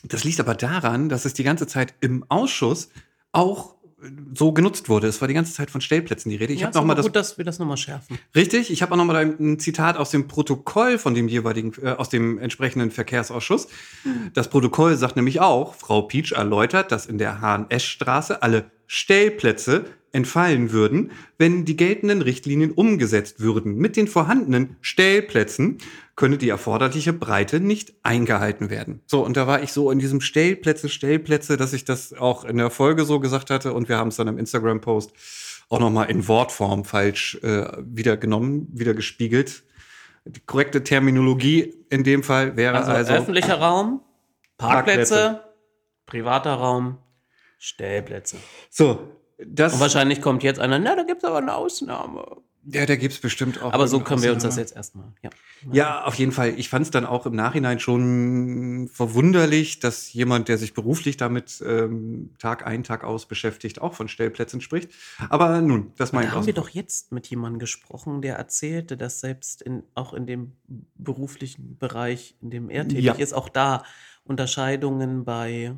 das 0.04 0.24
liegt 0.24 0.40
aber 0.40 0.56
daran, 0.56 1.10
dass 1.10 1.26
es 1.26 1.34
die 1.34 1.44
ganze 1.44 1.68
Zeit 1.68 1.94
im 2.00 2.24
Ausschuss 2.30 2.90
auch 3.32 3.76
äh, 4.02 4.10
so 4.34 4.52
genutzt 4.52 4.90
wurde. 4.90 5.08
Es 5.08 5.22
war 5.22 5.28
die 5.28 5.34
ganze 5.34 5.54
Zeit 5.54 5.72
von 5.72 5.82
Stellplätzen 5.82 6.30
die 6.30 6.36
Rede. 6.36 6.54
Ich 6.54 6.62
ja, 6.62 6.68
habe 6.68 6.78
noch 6.78 6.86
mal 6.86 6.96
das 6.96 7.06
gut, 7.06 7.16
dass 7.16 7.38
wir 7.38 7.46
das 7.46 7.60
nochmal 7.60 7.78
schärfen. 7.78 8.18
richtig. 8.36 8.72
Ich 8.72 8.82
habe 8.82 8.94
auch 8.94 8.98
noch 8.98 9.06
mal 9.06 9.16
ein 9.16 9.60
Zitat 9.60 9.98
aus 9.98 10.12
dem 10.12 10.28
Protokoll 10.28 10.98
von 10.98 11.14
dem 11.14 11.28
jeweiligen, 11.28 11.74
äh, 11.82 11.92
aus 11.92 12.10
dem 12.10 12.38
entsprechenden 12.40 12.92
Verkehrsausschuss. 12.92 13.68
Das 14.34 14.50
Protokoll 14.50 14.96
sagt 14.96 15.16
nämlich 15.16 15.42
auch, 15.42 15.76
Frau 15.76 16.04
Pietsch 16.04 16.32
erläutert, 16.32 16.92
dass 16.92 17.06
in 17.06 17.18
der 17.18 17.42
HNS-Straße 17.42 18.42
alle 18.42 18.72
Stellplätze 18.92 19.86
entfallen 20.12 20.72
würden, 20.72 21.12
wenn 21.38 21.64
die 21.64 21.76
geltenden 21.76 22.24
Richtlinien 22.24 22.72
umgesetzt 22.72 23.40
würden. 23.40 23.76
Mit 23.76 23.96
den 23.96 24.08
vorhandenen 24.08 24.78
Stellplätzen 24.82 25.78
könne 26.16 26.40
die 26.40 26.50
erforderliche 26.50 27.14
Breite 27.14 27.60
nicht 27.60 27.94
eingehalten 28.02 28.72
werden. 28.72 29.02
So, 29.06 29.24
und 29.24 29.38
da 29.38 29.46
war 29.46 29.62
ich 29.62 29.74
so 29.74 29.92
in 29.92 30.00
diesem 30.00 30.22
Stellplätze, 30.22 30.90
Stellplätze, 30.90 31.56
dass 31.56 31.74
ich 31.74 31.86
das 31.86 32.14
auch 32.14 32.46
in 32.46 32.58
der 32.58 32.72
Folge 32.72 33.06
so 33.06 33.20
gesagt 33.20 33.52
hatte 33.52 33.74
und 33.74 33.90
wir 33.90 33.98
haben 33.98 34.08
es 34.08 34.16
dann 34.16 34.28
im 34.28 34.40
Instagram-Post 34.40 35.12
auch 35.70 35.80
noch 35.80 35.92
mal 35.92 36.06
in 36.06 36.28
Wortform 36.28 36.84
falsch 36.84 37.38
äh, 37.44 37.68
wieder 37.80 38.18
genommen, 38.18 38.70
wieder 38.74 38.96
gespiegelt. 38.96 39.62
Die 40.26 40.40
korrekte 40.40 40.84
Terminologie 40.84 41.76
in 41.92 42.04
dem 42.04 42.24
Fall 42.24 42.58
wäre 42.58 42.78
Also, 42.78 42.92
also, 42.92 43.14
öffentlicher 43.14 43.60
Raum, 43.60 44.02
Parkplätze, 44.58 45.14
Parkplätze. 45.14 45.44
privater 46.08 46.54
Raum, 46.56 46.98
Stellplätze. 47.60 48.38
so, 48.70 49.10
das 49.38 49.74
Und 49.74 49.80
wahrscheinlich 49.80 50.22
kommt 50.22 50.44
jetzt 50.44 50.60
einer, 50.60 50.80
na, 50.80 50.96
da 50.96 51.04
gibt 51.04 51.24
es 51.24 51.30
aber 51.30 51.38
eine 51.38 51.54
Ausnahme. 51.56 52.26
ja, 52.66 52.86
da 52.86 52.96
gibt's 52.98 53.20
bestimmt 53.20 53.62
auch 53.62 53.72
Aber 53.74 53.88
so 53.88 54.00
können 54.02 54.22
wir 54.22 54.34
uns 54.34 54.44
das 54.44 54.58
jetzt 54.58 54.76
erstmal. 54.76 55.14
Ja. 55.22 55.30
Ja, 55.74 56.04
auf 56.06 56.16
jeden 56.16 56.32
Fall. 56.32 56.54
Ich 56.58 56.70
fand 56.70 56.86
es 56.86 56.92
dann 56.92 57.06
auch 57.06 57.26
im 57.26 57.36
Nachhinein 57.36 57.80
schon 57.82 58.90
verwunderlich, 58.94 59.80
dass 59.82 60.12
jemand, 60.14 60.48
der 60.48 60.58
sich 60.58 60.74
beruflich 60.74 61.18
damit 61.18 61.62
ähm, 61.66 62.34
Tag 62.40 62.66
ein, 62.66 62.84
Tag 62.86 63.04
aus 63.04 63.28
beschäftigt, 63.28 63.82
auch 63.82 63.94
von 63.94 64.08
Stellplätzen 64.08 64.62
spricht. 64.62 64.90
Aber 65.30 65.60
nun, 65.62 65.92
das 65.98 66.12
Da 66.12 66.18
mein 66.18 66.32
haben 66.32 66.46
wir 66.46 66.54
doch 66.54 66.70
jetzt 66.70 67.12
mit 67.12 67.28
jemandem 67.28 67.60
gesprochen, 67.60 68.22
der 68.22 68.36
erzählte, 68.38 68.96
dass 68.96 69.20
selbst 69.20 69.62
in, 69.62 69.84
auch 69.96 70.14
in 70.14 70.28
dem 70.28 70.54
beruflichen 70.96 71.78
Bereich, 71.78 72.36
in 72.42 72.50
dem 72.52 72.70
er 72.70 72.88
tätig 72.88 73.04
Ja. 73.06 73.14
ist, 73.14 73.34
auch 73.34 73.50
da 73.50 73.84
Unterscheidungen 74.24 75.26
bei 75.26 75.76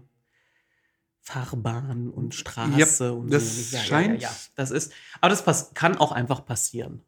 Fahrbahn 1.21 2.09
und 2.09 2.33
Straße 2.35 3.05
Ja, 3.05 3.11
und 3.11 3.31
das 3.31 3.71
so. 3.71 3.77
scheint- 3.77 4.25
Das 4.55 4.71
ist, 4.71 4.91
aber 5.21 5.29
das 5.29 5.43
pass 5.45 5.73
kann 5.73 5.97
auch 5.97 6.11
einfach 6.11 6.45
passieren. 6.45 7.01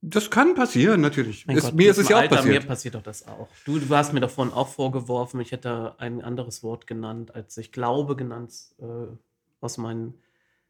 Das 0.00 0.30
kann 0.30 0.54
passieren, 0.54 1.00
natürlich. 1.00 1.44
Mein 1.46 1.56
Ist, 1.56 1.64
Gott, 1.64 1.74
mir 1.74 1.90
ist 1.90 1.98
es 1.98 2.08
ja 2.08 2.16
auch 2.18 2.20
Alter, 2.20 2.36
passiert. 2.36 2.62
Mir 2.62 2.68
passiert 2.68 2.94
doch 2.94 3.02
das 3.02 3.26
auch. 3.26 3.48
Du, 3.64 3.80
du 3.80 3.94
hast 3.96 4.12
mir 4.12 4.20
davon 4.20 4.52
auch 4.52 4.68
vorgeworfen, 4.68 5.40
ich 5.40 5.50
hätte 5.50 5.96
ein 5.98 6.22
anderes 6.22 6.62
Wort 6.62 6.86
genannt, 6.86 7.34
als 7.34 7.56
ich 7.58 7.72
glaube 7.72 8.14
genannt, 8.14 8.52
äh, 8.78 8.84
aus 9.60 9.76
meinen 9.76 10.14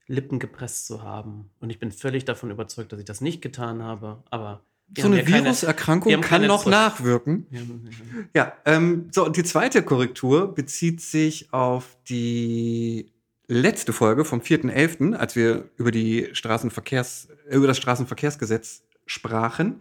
Lippen 0.06 0.38
gepresst 0.38 0.86
zu 0.86 1.02
haben. 1.02 1.50
Und 1.60 1.68
ich 1.68 1.78
bin 1.78 1.92
völlig 1.92 2.24
davon 2.24 2.50
überzeugt, 2.50 2.90
dass 2.92 2.98
ich 3.00 3.04
das 3.04 3.20
nicht 3.20 3.42
getan 3.42 3.82
habe. 3.82 4.22
Aber 4.30 4.62
so 4.96 5.06
eine 5.06 5.22
keine- 5.22 5.44
Viruserkrankung 5.44 6.12
haben 6.12 6.20
kann 6.22 6.28
keine 6.30 6.46
noch 6.48 6.62
Zurück- 6.62 6.72
nachwirken. 6.72 7.46
Ja, 8.34 8.52
ähm, 8.64 9.08
so, 9.12 9.24
und 9.26 9.36
die 9.36 9.44
zweite 9.44 9.82
Korrektur 9.82 10.54
bezieht 10.54 11.00
sich 11.00 11.52
auf 11.52 11.96
die 12.08 13.12
letzte 13.48 13.92
Folge 13.92 14.24
vom 14.24 14.40
4.11., 14.40 15.14
als 15.14 15.36
wir 15.36 15.68
über, 15.76 15.90
die 15.90 16.28
Straßenverkehrs, 16.32 17.28
äh, 17.50 17.54
über 17.56 17.66
das 17.66 17.76
Straßenverkehrsgesetz 17.78 18.82
sprachen. 19.06 19.80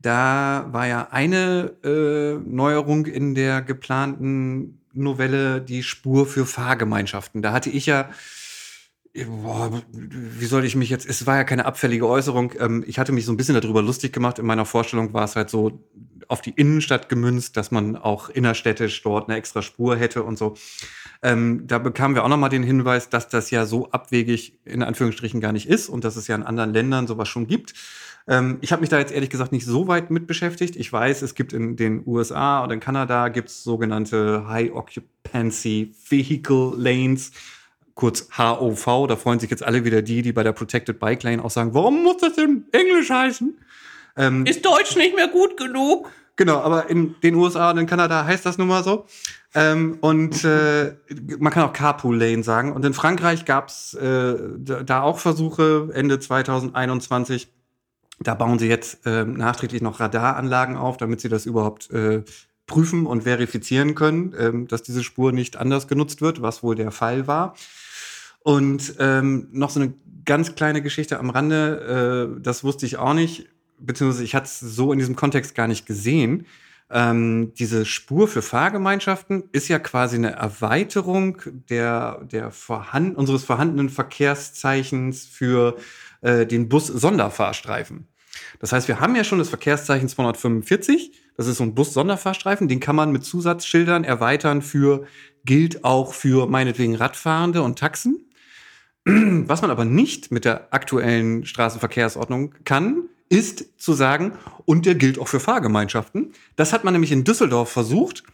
Da 0.00 0.68
war 0.72 0.86
ja 0.86 1.08
eine 1.10 1.72
äh, 1.84 2.38
Neuerung 2.48 3.06
in 3.06 3.34
der 3.34 3.62
geplanten 3.62 4.80
Novelle 4.92 5.60
die 5.60 5.82
Spur 5.82 6.26
für 6.26 6.46
Fahrgemeinschaften. 6.46 7.42
Da 7.42 7.52
hatte 7.52 7.70
ich 7.70 7.86
ja 7.86 8.10
Boah, 9.12 9.82
wie 9.92 10.46
soll 10.46 10.64
ich 10.64 10.76
mich 10.76 10.88
jetzt? 10.88 11.08
Es 11.08 11.26
war 11.26 11.36
ja 11.36 11.44
keine 11.44 11.64
abfällige 11.66 12.06
Äußerung. 12.06 12.52
Ähm, 12.60 12.84
ich 12.86 12.98
hatte 12.98 13.10
mich 13.10 13.24
so 13.24 13.32
ein 13.32 13.36
bisschen 13.36 13.60
darüber 13.60 13.82
lustig 13.82 14.12
gemacht. 14.12 14.38
In 14.38 14.46
meiner 14.46 14.64
Vorstellung 14.64 15.12
war 15.12 15.24
es 15.24 15.34
halt 15.34 15.50
so 15.50 15.84
auf 16.28 16.40
die 16.40 16.50
Innenstadt 16.50 17.08
gemünzt, 17.08 17.56
dass 17.56 17.72
man 17.72 17.96
auch 17.96 18.28
innerstädtisch 18.28 19.02
dort 19.02 19.28
eine 19.28 19.36
extra 19.36 19.62
Spur 19.62 19.96
hätte 19.96 20.22
und 20.22 20.38
so. 20.38 20.54
Ähm, 21.22 21.66
da 21.66 21.78
bekamen 21.78 22.14
wir 22.14 22.24
auch 22.24 22.28
nochmal 22.28 22.50
den 22.50 22.62
Hinweis, 22.62 23.08
dass 23.08 23.28
das 23.28 23.50
ja 23.50 23.66
so 23.66 23.90
abwegig 23.90 24.60
in 24.64 24.84
Anführungsstrichen 24.84 25.40
gar 25.40 25.52
nicht 25.52 25.68
ist 25.68 25.88
und 25.88 26.04
dass 26.04 26.14
es 26.14 26.28
ja 26.28 26.36
in 26.36 26.44
anderen 26.44 26.72
Ländern 26.72 27.08
sowas 27.08 27.28
schon 27.28 27.48
gibt. 27.48 27.74
Ähm, 28.28 28.58
ich 28.60 28.70
habe 28.70 28.80
mich 28.80 28.90
da 28.90 28.98
jetzt 29.00 29.12
ehrlich 29.12 29.30
gesagt 29.30 29.50
nicht 29.50 29.66
so 29.66 29.88
weit 29.88 30.12
mit 30.12 30.28
beschäftigt. 30.28 30.76
Ich 30.76 30.92
weiß, 30.92 31.22
es 31.22 31.34
gibt 31.34 31.52
in 31.52 31.74
den 31.74 32.06
USA 32.06 32.62
oder 32.62 32.74
in 32.74 32.80
Kanada 32.80 33.26
gibt 33.28 33.48
es 33.48 33.64
sogenannte 33.64 34.46
High 34.46 34.70
Occupancy 34.72 35.92
Vehicle 36.08 36.74
Lanes 36.76 37.32
kurz 38.00 38.28
HOV. 38.36 39.06
Da 39.06 39.16
freuen 39.16 39.38
sich 39.38 39.50
jetzt 39.50 39.62
alle 39.62 39.84
wieder 39.84 40.02
die, 40.02 40.22
die 40.22 40.32
bei 40.32 40.42
der 40.42 40.52
Protected 40.52 40.98
Bike 40.98 41.22
Lane 41.22 41.44
auch 41.44 41.50
sagen, 41.50 41.74
warum 41.74 42.02
muss 42.02 42.16
das 42.16 42.34
denn 42.34 42.64
Englisch 42.72 43.10
heißen? 43.10 43.56
Ähm, 44.16 44.46
Ist 44.46 44.64
Deutsch 44.64 44.96
nicht 44.96 45.14
mehr 45.14 45.28
gut 45.28 45.56
genug? 45.56 46.10
genau, 46.40 46.60
aber 46.60 46.88
in 46.88 47.14
den 47.22 47.34
USA 47.34 47.70
und 47.70 47.76
in 47.76 47.86
Kanada 47.86 48.24
heißt 48.24 48.46
das 48.46 48.56
nun 48.56 48.68
mal 48.68 48.82
so. 48.82 49.04
Ähm, 49.54 49.98
und 50.00 50.42
äh, 50.44 50.96
man 51.38 51.52
kann 51.52 51.64
auch 51.64 51.74
Carpool 51.74 52.16
Lane 52.16 52.42
sagen. 52.42 52.72
Und 52.72 52.84
in 52.84 52.94
Frankreich 52.94 53.44
gab 53.44 53.68
es 53.68 53.92
äh, 53.94 54.36
da 54.58 55.02
auch 55.02 55.18
Versuche 55.18 55.90
Ende 55.92 56.18
2021. 56.18 57.48
Da 58.20 58.34
bauen 58.34 58.58
sie 58.58 58.68
jetzt 58.68 59.06
äh, 59.06 59.24
nachträglich 59.24 59.82
noch 59.82 60.00
Radaranlagen 60.00 60.76
auf, 60.76 60.96
damit 60.96 61.20
sie 61.20 61.28
das 61.28 61.44
überhaupt 61.44 61.90
äh, 61.90 62.22
prüfen 62.66 63.04
und 63.04 63.24
verifizieren 63.24 63.94
können, 63.94 64.34
ähm, 64.38 64.68
dass 64.68 64.82
diese 64.82 65.04
Spur 65.04 65.32
nicht 65.32 65.56
anders 65.56 65.88
genutzt 65.88 66.22
wird, 66.22 66.40
was 66.40 66.62
wohl 66.62 66.74
der 66.74 66.90
Fall 66.90 67.26
war. 67.26 67.54
Und 68.42 68.94
ähm, 68.98 69.48
noch 69.52 69.70
so 69.70 69.80
eine 69.80 69.94
ganz 70.24 70.54
kleine 70.54 70.82
Geschichte 70.82 71.18
am 71.18 71.30
Rande, 71.30 72.36
äh, 72.38 72.42
das 72.42 72.64
wusste 72.64 72.86
ich 72.86 72.96
auch 72.96 73.14
nicht, 73.14 73.48
beziehungsweise 73.78 74.24
ich 74.24 74.34
hatte 74.34 74.46
es 74.46 74.60
so 74.60 74.92
in 74.92 74.98
diesem 74.98 75.16
Kontext 75.16 75.54
gar 75.54 75.68
nicht 75.68 75.86
gesehen. 75.86 76.46
Ähm, 76.92 77.52
diese 77.54 77.86
Spur 77.86 78.26
für 78.26 78.42
Fahrgemeinschaften 78.42 79.44
ist 79.52 79.68
ja 79.68 79.78
quasi 79.78 80.16
eine 80.16 80.32
Erweiterung 80.32 81.40
der, 81.68 82.24
der 82.24 82.50
vorhanden, 82.50 83.14
unseres 83.14 83.44
vorhandenen 83.44 83.88
Verkehrszeichens 83.88 85.24
für 85.26 85.76
äh, 86.22 86.46
den 86.46 86.68
Bus-Sonderfahrstreifen. 86.68 88.08
Das 88.58 88.72
heißt, 88.72 88.88
wir 88.88 88.98
haben 88.98 89.14
ja 89.14 89.24
schon 89.24 89.38
das 89.38 89.48
Verkehrszeichen 89.48 90.08
245. 90.08 91.12
Das 91.36 91.46
ist 91.46 91.58
so 91.58 91.64
ein 91.64 91.74
Bus-Sonderfahrstreifen. 91.74 92.68
Den 92.68 92.80
kann 92.80 92.96
man 92.96 93.12
mit 93.12 93.24
Zusatzschildern 93.24 94.02
erweitern 94.02 94.60
für, 94.60 95.06
gilt 95.44 95.84
auch 95.84 96.12
für 96.12 96.48
meinetwegen 96.48 96.96
Radfahrende 96.96 97.62
und 97.62 97.78
Taxen. 97.78 98.29
Was 99.04 99.62
man 99.62 99.70
aber 99.70 99.84
nicht 99.84 100.30
mit 100.30 100.44
der 100.44 100.72
aktuellen 100.72 101.44
Straßenverkehrsordnung 101.44 102.54
kann, 102.64 103.04
ist 103.28 103.80
zu 103.80 103.92
sagen, 103.92 104.32
und 104.66 104.86
der 104.86 104.96
gilt 104.96 105.18
auch 105.18 105.28
für 105.28 105.40
Fahrgemeinschaften. 105.40 106.32
Das 106.56 106.72
hat 106.72 106.84
man 106.84 106.92
nämlich 106.92 107.12
in 107.12 107.24
Düsseldorf 107.24 107.70
versucht. 107.70 108.24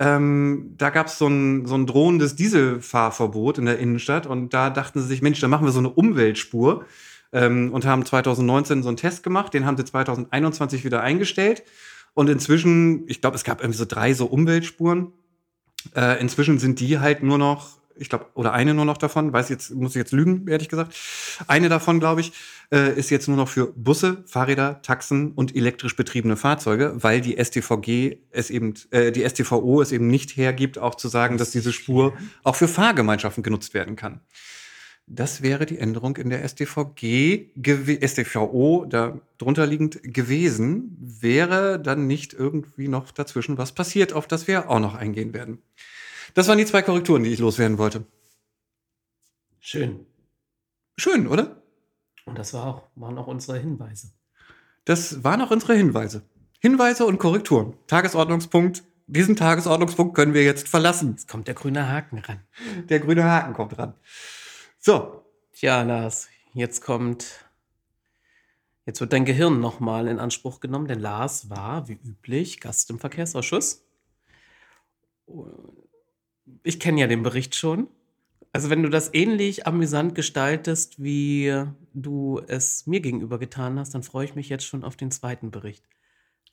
Ähm, 0.00 0.74
da 0.78 0.90
gab 0.90 1.06
es 1.06 1.18
so 1.18 1.28
ein, 1.28 1.66
so 1.66 1.74
ein 1.74 1.86
drohendes 1.86 2.34
Dieselfahrverbot 2.34 3.58
in 3.58 3.66
der 3.66 3.78
Innenstadt 3.78 4.26
und 4.26 4.52
da 4.54 4.70
dachten 4.70 5.00
sie 5.00 5.06
sich, 5.06 5.22
Mensch, 5.22 5.40
da 5.40 5.48
machen 5.48 5.66
wir 5.66 5.72
so 5.72 5.78
eine 5.78 5.90
Umweltspur 5.90 6.86
ähm, 7.32 7.72
und 7.72 7.84
haben 7.84 8.04
2019 8.04 8.82
so 8.82 8.88
einen 8.88 8.96
Test 8.96 9.22
gemacht. 9.22 9.54
Den 9.54 9.66
haben 9.66 9.76
sie 9.76 9.84
2021 9.84 10.84
wieder 10.84 11.02
eingestellt. 11.02 11.62
Und 12.14 12.28
inzwischen, 12.28 13.08
ich 13.08 13.20
glaube, 13.20 13.36
es 13.36 13.44
gab 13.44 13.60
irgendwie 13.60 13.78
so 13.78 13.84
drei 13.84 14.14
so 14.14 14.26
Umweltspuren. 14.26 15.12
Äh, 15.94 16.20
inzwischen 16.20 16.58
sind 16.58 16.80
die 16.80 16.98
halt 16.98 17.22
nur 17.22 17.38
noch, 17.38 17.79
ich 18.00 18.08
glaube, 18.08 18.26
oder 18.34 18.52
eine 18.52 18.72
nur 18.72 18.86
noch 18.86 18.96
davon, 18.96 19.32
weiß 19.32 19.50
jetzt, 19.50 19.74
muss 19.74 19.92
ich 19.92 19.96
jetzt 19.96 20.12
lügen, 20.12 20.48
ehrlich 20.48 20.68
gesagt. 20.68 20.96
Eine 21.46 21.68
davon, 21.68 22.00
glaube 22.00 22.22
ich, 22.22 22.32
äh, 22.72 22.98
ist 22.98 23.10
jetzt 23.10 23.28
nur 23.28 23.36
noch 23.36 23.48
für 23.48 23.72
Busse, 23.76 24.24
Fahrräder, 24.26 24.80
Taxen 24.82 25.32
und 25.32 25.54
elektrisch 25.54 25.96
betriebene 25.96 26.36
Fahrzeuge, 26.36 26.94
weil 26.96 27.20
die 27.20 27.36
STVG 27.36 28.18
es 28.30 28.48
eben, 28.50 28.74
äh, 28.90 29.12
die 29.12 29.28
STVO 29.28 29.82
es 29.82 29.92
eben 29.92 30.08
nicht 30.08 30.36
hergibt, 30.36 30.78
auch 30.78 30.94
zu 30.94 31.08
sagen, 31.08 31.36
dass 31.36 31.50
diese 31.50 31.72
Spur 31.72 32.14
auch 32.42 32.56
für 32.56 32.68
Fahrgemeinschaften 32.68 33.42
genutzt 33.42 33.74
werden 33.74 33.96
kann. 33.96 34.20
Das 35.06 35.42
wäre 35.42 35.66
die 35.66 35.78
Änderung 35.78 36.16
in 36.16 36.30
der 36.30 36.46
StVG, 36.48 37.50
StVO, 38.06 38.86
da 38.88 39.20
drunter 39.38 39.66
liegend 39.66 40.00
gewesen. 40.04 40.96
Wäre 41.00 41.80
dann 41.80 42.06
nicht 42.06 42.32
irgendwie 42.32 42.86
noch 42.86 43.10
dazwischen 43.10 43.58
was 43.58 43.72
passiert, 43.72 44.12
auf 44.12 44.28
das 44.28 44.46
wir 44.46 44.70
auch 44.70 44.78
noch 44.78 44.94
eingehen 44.94 45.34
werden. 45.34 45.58
Das 46.34 46.48
waren 46.48 46.58
die 46.58 46.66
zwei 46.66 46.82
Korrekturen, 46.82 47.22
die 47.22 47.32
ich 47.32 47.38
loswerden 47.38 47.78
wollte. 47.78 48.04
Schön. 49.58 50.06
Schön, 50.96 51.26
oder? 51.26 51.62
Und 52.24 52.38
das 52.38 52.54
war 52.54 52.66
auch, 52.66 52.82
waren 52.94 53.18
auch 53.18 53.26
unsere 53.26 53.58
Hinweise. 53.58 54.12
Das 54.84 55.24
waren 55.24 55.40
auch 55.42 55.50
unsere 55.50 55.74
Hinweise. 55.74 56.22
Hinweise 56.60 57.06
und 57.06 57.18
Korrekturen. 57.18 57.74
Tagesordnungspunkt. 57.86 58.82
Diesen 59.06 59.36
Tagesordnungspunkt 59.36 60.14
können 60.14 60.34
wir 60.34 60.44
jetzt 60.44 60.68
verlassen. 60.68 61.10
Jetzt 61.10 61.28
kommt 61.28 61.48
der 61.48 61.54
grüne 61.54 61.88
Haken 61.88 62.18
ran. 62.18 62.40
Der 62.88 63.00
grüne 63.00 63.24
Haken 63.24 63.54
kommt 63.54 63.76
ran. 63.78 63.94
So, 64.78 65.20
Tja, 65.60 65.82
Lars, 65.82 66.30
jetzt 66.54 66.80
kommt. 66.80 67.44
Jetzt 68.86 69.02
wird 69.02 69.12
dein 69.12 69.26
Gehirn 69.26 69.60
nochmal 69.60 70.08
in 70.08 70.18
Anspruch 70.18 70.60
genommen, 70.60 70.88
denn 70.88 71.00
Lars 71.00 71.50
war, 71.50 71.86
wie 71.86 72.00
üblich, 72.02 72.60
Gast 72.60 72.88
im 72.88 72.98
Verkehrsausschuss. 72.98 73.84
Ich 76.62 76.80
kenne 76.80 77.00
ja 77.00 77.06
den 77.06 77.22
Bericht 77.22 77.54
schon. 77.54 77.88
Also, 78.52 78.68
wenn 78.68 78.82
du 78.82 78.88
das 78.88 79.10
ähnlich 79.12 79.66
amüsant 79.66 80.14
gestaltest, 80.14 81.02
wie 81.02 81.64
du 81.94 82.40
es 82.46 82.86
mir 82.86 83.00
gegenüber 83.00 83.38
getan 83.38 83.78
hast, 83.78 83.94
dann 83.94 84.02
freue 84.02 84.24
ich 84.24 84.34
mich 84.34 84.48
jetzt 84.48 84.64
schon 84.64 84.82
auf 84.82 84.96
den 84.96 85.10
zweiten 85.10 85.50
Bericht. 85.50 85.84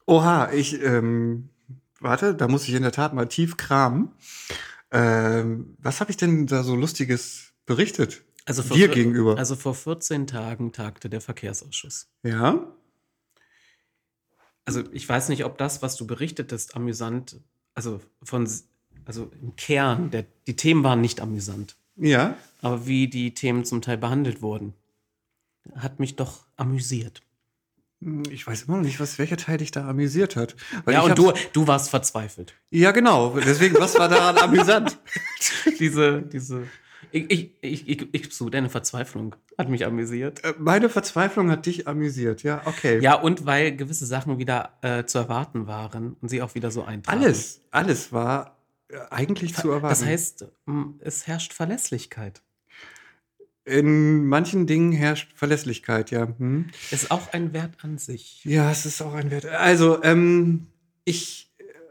Oha, 0.06 0.51
ich, 0.51 0.82
ähm, 0.82 1.50
warte, 2.00 2.36
da 2.36 2.48
muss 2.48 2.68
ich 2.68 2.74
in 2.75 2.84
der 2.84 2.92
Tat 2.92 3.13
mal 3.13 3.27
tief 3.27 3.58
kramen. 3.58 4.12
Ähm, 4.92 5.75
was 5.80 6.00
habe 6.00 6.12
ich 6.12 6.18
denn 6.18 6.48
da 6.48 6.63
so 6.63 6.75
Lustiges 6.75 7.54
berichtet? 7.66 8.24
Also 8.46 8.63
vor 8.63 8.77
Dir 8.77 8.88
gegenüber. 8.88 9.38
Also 9.38 9.58
vor 9.58 9.75
14 9.75 10.25
Tagen 10.25 10.72
tagte 10.72 11.10
der 11.10 11.20
Verkehrsausschuss. 11.20 12.10
Ja? 12.24 12.74
Also 14.63 14.84
ich 14.94 15.08
weiß 15.08 15.27
nicht, 15.30 15.44
ob 15.44 15.58
das, 15.58 15.82
was 15.82 15.98
du 15.98 16.08
berichtetest, 16.08 16.75
amüsant, 16.75 17.42
also 17.74 18.00
von, 18.24 18.50
also 19.08 19.32
im 19.42 19.56
Kern, 19.56 20.12
der, 20.12 20.26
die 20.48 20.56
Themen 20.56 20.84
waren 20.84 21.02
nicht 21.02 21.22
amüsant, 21.22 21.76
Ja? 21.96 22.36
aber 22.62 22.86
wie 22.88 23.08
die 23.08 23.34
Themen 23.34 23.66
zum 23.66 23.82
Teil 23.82 23.98
behandelt 23.98 24.42
wurden, 24.42 24.74
hat 25.76 26.00
mich 26.00 26.16
doch 26.16 26.46
amüsiert. 26.56 27.22
Hm, 28.02 28.24
Ich 28.32 28.46
weiß 28.46 28.64
immer 28.64 28.78
noch 28.78 28.84
nicht, 28.84 29.00
was, 29.00 29.18
welcher 29.20 29.38
Teil 29.38 29.58
dich 29.58 29.72
da 29.72 29.88
amüsiert 29.88 30.36
hat. 30.36 30.56
Weil 30.86 30.94
ja, 30.96 31.02
und 31.02 31.18
du, 31.18 31.34
du 31.54 31.68
warst 31.68 31.90
verzweifelt. 31.90 32.54
Ja, 32.70 32.92
genau. 32.92 33.38
Deswegen, 33.40 33.76
was 33.80 33.98
war 33.98 34.08
daran 34.10 34.38
amüsant? 34.44 34.98
Diese, 35.80 36.22
diese, 36.22 36.64
ich, 37.12 37.30
ich, 37.32 37.52
ich, 37.62 37.88
ich, 37.90 38.08
ich 38.14 38.34
so, 38.34 38.50
deine 38.50 38.70
Verzweiflung 38.70 39.36
hat 39.58 39.70
mich 39.70 39.86
amüsiert. 39.86 40.44
Äh, 40.44 40.54
Meine 40.60 40.90
Verzweiflung 40.90 41.50
hat 41.52 41.66
dich 41.66 41.88
amüsiert, 41.88 42.44
ja, 42.44 42.62
okay. 42.66 43.00
Ja, 43.02 43.16
und 43.16 43.46
weil 43.46 43.76
gewisse 43.76 44.06
Sachen 44.06 44.38
wieder 44.38 44.74
äh, 44.82 45.06
zu 45.06 45.18
erwarten 45.18 45.68
waren 45.68 46.16
und 46.22 46.30
sie 46.30 46.42
auch 46.42 46.54
wieder 46.56 46.70
so 46.72 46.84
eintraten. 46.84 47.20
Alles, 47.24 47.62
alles 47.72 48.12
war 48.12 48.57
eigentlich 49.10 49.56
zu 49.56 49.70
erwarten. 49.70 49.89
Das 49.89 50.06
heißt, 50.06 50.46
es 51.00 51.27
herrscht 51.27 51.53
Verlässlichkeit. 51.53 52.41
in 53.65 54.25
manchen 54.27 54.65
Dingen 54.65 54.94
herrscht 54.94 55.34
Verlässlichkeit, 55.36 56.10
ja. 56.12 56.29
Hm. 56.38 56.67
Ist 56.91 57.12
auch 57.12 57.34
ein 57.34 57.53
Wert 57.53 57.84
an 57.84 57.98
sich. 57.98 58.44
Ja, 58.46 58.72
es 58.72 58.86
ist 58.86 59.01
auch 59.01 59.13
ein 59.13 59.29
Wert. 59.29 59.46
Also, 59.46 60.01
ähm, 60.03 60.67
ich 61.03 61.48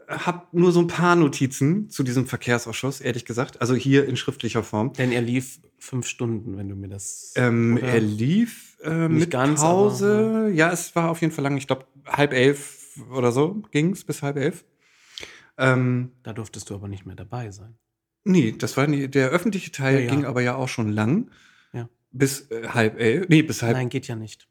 habe 0.07 0.47
nur 0.53 0.71
so 0.71 0.79
ein 0.79 0.87
paar 0.87 1.15
Notizen 1.15 1.89
zu 1.89 2.01
diesem 2.03 2.27
Verkehrsausschuss, 2.27 3.01
ehrlich 3.01 3.25
gesagt. 3.25 3.61
Also 3.61 3.75
hier 3.75 4.05
in 4.05 4.15
schriftlicher 4.15 4.63
Form. 4.63 4.93
Denn 4.93 5.11
er 5.11 5.21
lief 5.21 5.59
fünf 5.77 6.07
Stunden, 6.07 6.57
wenn 6.57 6.69
du 6.69 6.75
mir 6.75 6.87
das. 6.87 7.33
Ähm, 7.35 7.77
er 7.77 7.99
lief 7.99 8.77
äh, 8.83 9.07
mit 9.07 9.31
ganz, 9.31 9.61
Pause. 9.61 10.49
ja, 10.53 10.71
es 10.71 10.95
war 10.95 11.09
auf 11.09 11.21
jeden 11.21 11.33
Fall 11.33 11.43
lang. 11.43 11.57
Ich 11.57 11.67
glaube, 11.67 11.85
halb 12.05 12.33
elf 12.33 12.97
oder 13.11 13.31
so 13.31 13.61
ging's 13.71 14.03
bis 14.03 14.21
halb 14.21 14.37
elf. 14.37 14.63
Ähm, 15.57 16.11
Da 16.23 16.33
durftest 16.33 16.69
du 16.69 16.75
aber 16.75 16.87
nicht 16.87 17.05
mehr 17.05 17.15
dabei 17.15 17.51
sein. 17.51 17.77
nee, 18.23 18.51
das 18.51 18.77
war 18.77 18.87
nie, 18.87 19.07
der 19.07 19.29
öffentliche 19.29 19.71
Teil 19.71 19.95
Ja, 19.95 20.01
ja. 20.05 20.11
ging 20.11 20.25
aber 20.25 20.41
ja 20.41 20.55
auch 20.55 20.67
schon 20.69 20.89
lang. 20.89 21.31
Ja. 21.73 21.89
Bis 22.11 22.49
äh, 22.51 22.67
halb 22.69 22.99
elf. 22.99 23.27
Nee, 23.29 23.41
bis 23.41 23.61
halb. 23.63 23.73
Nein, 23.75 23.89
geht 23.89 24.07
ja 24.07 24.15
nicht. 24.15 24.47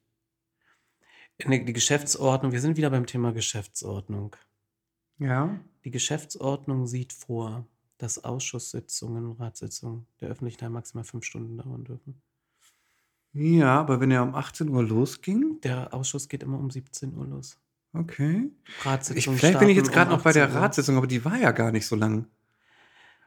In 1.38 1.50
der- 1.50 1.64
Die 1.64 1.72
Geschäftsordnung, 1.72 2.52
wir 2.52 2.60
sind 2.60 2.76
wieder 2.76 2.90
beim 2.90 3.06
Thema 3.06 3.32
Geschäftsordnung. 3.32 4.34
Ja. 5.18 5.60
Die 5.84 5.90
Geschäftsordnung 5.90 6.86
sieht 6.86 7.12
vor, 7.12 7.66
dass 7.98 8.24
Ausschusssitzungen, 8.24 9.32
Ratssitzungen 9.32 10.06
der 10.20 10.28
Öffentlichkeit 10.30 10.70
maximal 10.70 11.04
fünf 11.04 11.24
Stunden 11.24 11.56
dauern 11.58 11.84
dürfen. 11.84 12.20
Ja, 13.32 13.78
aber 13.80 14.00
wenn 14.00 14.10
er 14.10 14.22
um 14.22 14.34
18 14.34 14.68
Uhr 14.70 14.82
losging, 14.82 15.60
Der 15.62 15.92
Ausschuss 15.92 16.28
geht 16.28 16.42
immer 16.42 16.58
um 16.58 16.70
17 16.70 17.14
Uhr 17.14 17.26
los. 17.26 17.58
Okay. 17.98 18.50
Ich, 18.80 18.86
Ratssitzungen 18.86 19.38
vielleicht 19.38 19.58
bin 19.58 19.68
ich 19.68 19.76
jetzt 19.76 19.92
gerade 19.92 20.10
um 20.10 20.16
noch 20.18 20.24
bei 20.24 20.32
der 20.32 20.44
18 20.44 20.56
Uhr. 20.56 20.62
Ratssitzung, 20.62 20.96
aber 20.96 21.06
die 21.06 21.24
war 21.24 21.36
ja 21.36 21.50
gar 21.52 21.72
nicht 21.72 21.86
so 21.86 21.96
lang. 21.96 22.26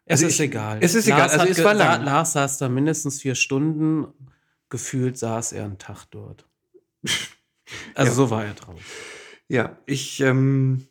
Es 0.06 0.14
Also 0.22 0.28
ist 0.28 0.34
ich- 0.36 0.40
egal. 0.42 0.80
es 0.82 0.96
ist 0.96 1.08
egal, 1.08 1.22
also 1.30 1.40
hat 1.40 1.50
es 1.50 1.64
war 1.64 1.74
La- 1.74 1.96
lang. 1.96 2.06
Lars 2.06 2.34
saß 2.34 2.58
da 2.58 2.70
mindestens 2.70 3.22
vier 3.22 3.36
Stunden. 3.36 4.08
Gefühlt 4.70 5.18
saß 5.18 5.52
er 5.54 5.66
einen 5.66 5.78
Tag 5.78 6.06
dort. 6.12 6.48
Also 7.94 8.10
Ja. 8.12 8.16
so 8.16 8.30
war 8.32 8.46
er 8.46 8.56
drauf. 8.56 8.80
Ja, 9.48 9.78
ich, 9.86 10.22
ähm, 10.22 10.88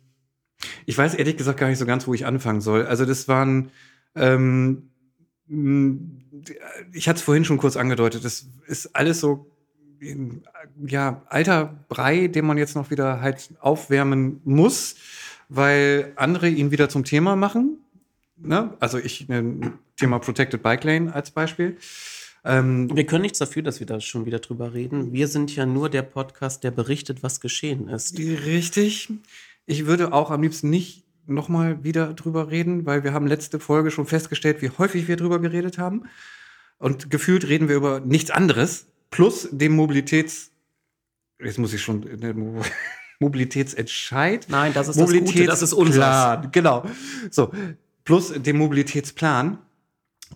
ich 0.86 0.96
weiß 0.96 1.14
ehrlich 1.14 1.36
gesagt 1.36 1.58
gar 1.58 1.68
nicht 1.68 1.78
so 1.78 1.86
ganz, 1.86 2.06
wo 2.06 2.14
ich 2.14 2.24
anfangen 2.24 2.60
soll. 2.60 2.86
Also 2.86 3.04
das 3.04 3.26
waren, 3.26 3.72
ähm, 4.14 4.90
ich 6.92 7.08
hatte 7.08 7.18
es 7.18 7.22
vorhin 7.24 7.44
schon 7.44 7.58
kurz 7.58 7.76
angedeutet, 7.76 8.24
das 8.24 8.46
ist 8.68 8.94
alles 8.94 9.18
so, 9.18 9.50
ja, 10.86 11.22
alter 11.26 11.84
Brei, 11.88 12.28
den 12.28 12.46
man 12.46 12.58
jetzt 12.58 12.76
noch 12.76 12.90
wieder 12.90 13.20
halt 13.20 13.50
aufwärmen 13.60 14.40
muss, 14.44 14.96
weil 15.48 16.12
andere 16.16 16.48
ihn 16.48 16.70
wieder 16.70 16.88
zum 16.88 17.04
Thema 17.04 17.36
machen. 17.36 17.78
Ne? 18.36 18.74
Also 18.80 18.98
ich, 18.98 19.28
ne, 19.28 19.72
Thema 19.96 20.18
Protected 20.18 20.62
Bike 20.62 20.84
Lane 20.84 21.14
als 21.14 21.30
Beispiel. 21.30 21.76
Ähm, 22.44 22.94
Wir 22.94 23.04
können 23.04 23.22
nichts 23.22 23.38
dafür, 23.38 23.62
dass 23.62 23.80
wir 23.80 23.86
da 23.86 24.00
schon 24.00 24.26
wieder 24.26 24.38
drüber 24.38 24.72
reden. 24.72 25.12
Wir 25.12 25.28
sind 25.28 25.54
ja 25.54 25.66
nur 25.66 25.88
der 25.90 26.02
Podcast, 26.02 26.64
der 26.64 26.70
berichtet, 26.70 27.22
was 27.22 27.40
geschehen 27.40 27.88
ist. 27.88 28.18
Richtig. 28.18 29.10
Ich 29.66 29.86
würde 29.86 30.12
auch 30.12 30.30
am 30.30 30.42
liebsten 30.42 30.70
nicht 30.70 31.04
nochmal 31.26 31.84
wieder 31.84 32.14
drüber 32.14 32.50
reden, 32.50 32.86
weil 32.86 33.04
wir 33.04 33.12
haben 33.12 33.26
letzte 33.26 33.60
Folge 33.60 33.90
schon 33.90 34.06
festgestellt, 34.06 34.62
wie 34.62 34.70
häufig 34.70 35.08
wir 35.08 35.16
drüber 35.16 35.40
geredet 35.40 35.78
haben. 35.78 36.04
Und 36.78 37.10
gefühlt 37.10 37.46
reden 37.48 37.68
wir 37.68 37.76
über 37.76 38.00
nichts 38.00 38.30
anderes, 38.30 38.86
plus 39.10 39.48
dem 39.50 39.72
Mobilitäts... 39.76 40.50
Jetzt 41.42 41.58
muss 41.58 41.72
ich 41.72 41.82
schon... 41.82 42.02
äh, 42.22 42.32
Mo- 42.32 42.62
Mobilitätsentscheid. 43.20 44.46
Nein, 44.48 44.72
das 44.72 44.88
ist 44.88 44.98
das 45.00 45.10
Gute, 45.12 45.44
das 45.46 45.62
ist. 45.62 45.72
Mobilitätsplan, 45.72 46.50
Genau. 46.52 46.84
So, 47.30 47.50
plus 48.04 48.32
dem 48.32 48.58
Mobilitätsplan. 48.58 49.58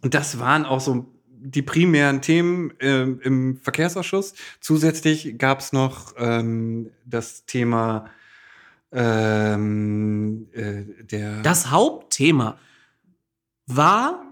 Und 0.01 0.15
das 0.15 0.39
waren 0.41 0.65
auch 0.65 0.81
so 0.81 1.07
die 1.29 1.63
primären 1.63 2.23
Themen 2.23 2.73
ähm, 2.81 3.21
im 3.23 3.57
Verkehrsausschuss. 3.59 4.35
Zusätzlich 4.61 5.39
gab 5.39 5.61
es 5.61 5.73
noch 5.73 6.15
ähm, 6.17 6.91
das 7.05 7.45
Thema 7.47 8.11
ähm, 8.91 10.49
äh, 10.53 10.83
der. 11.05 11.43
Das 11.43 11.71
Hauptthema 11.71 12.59
war 13.67 14.25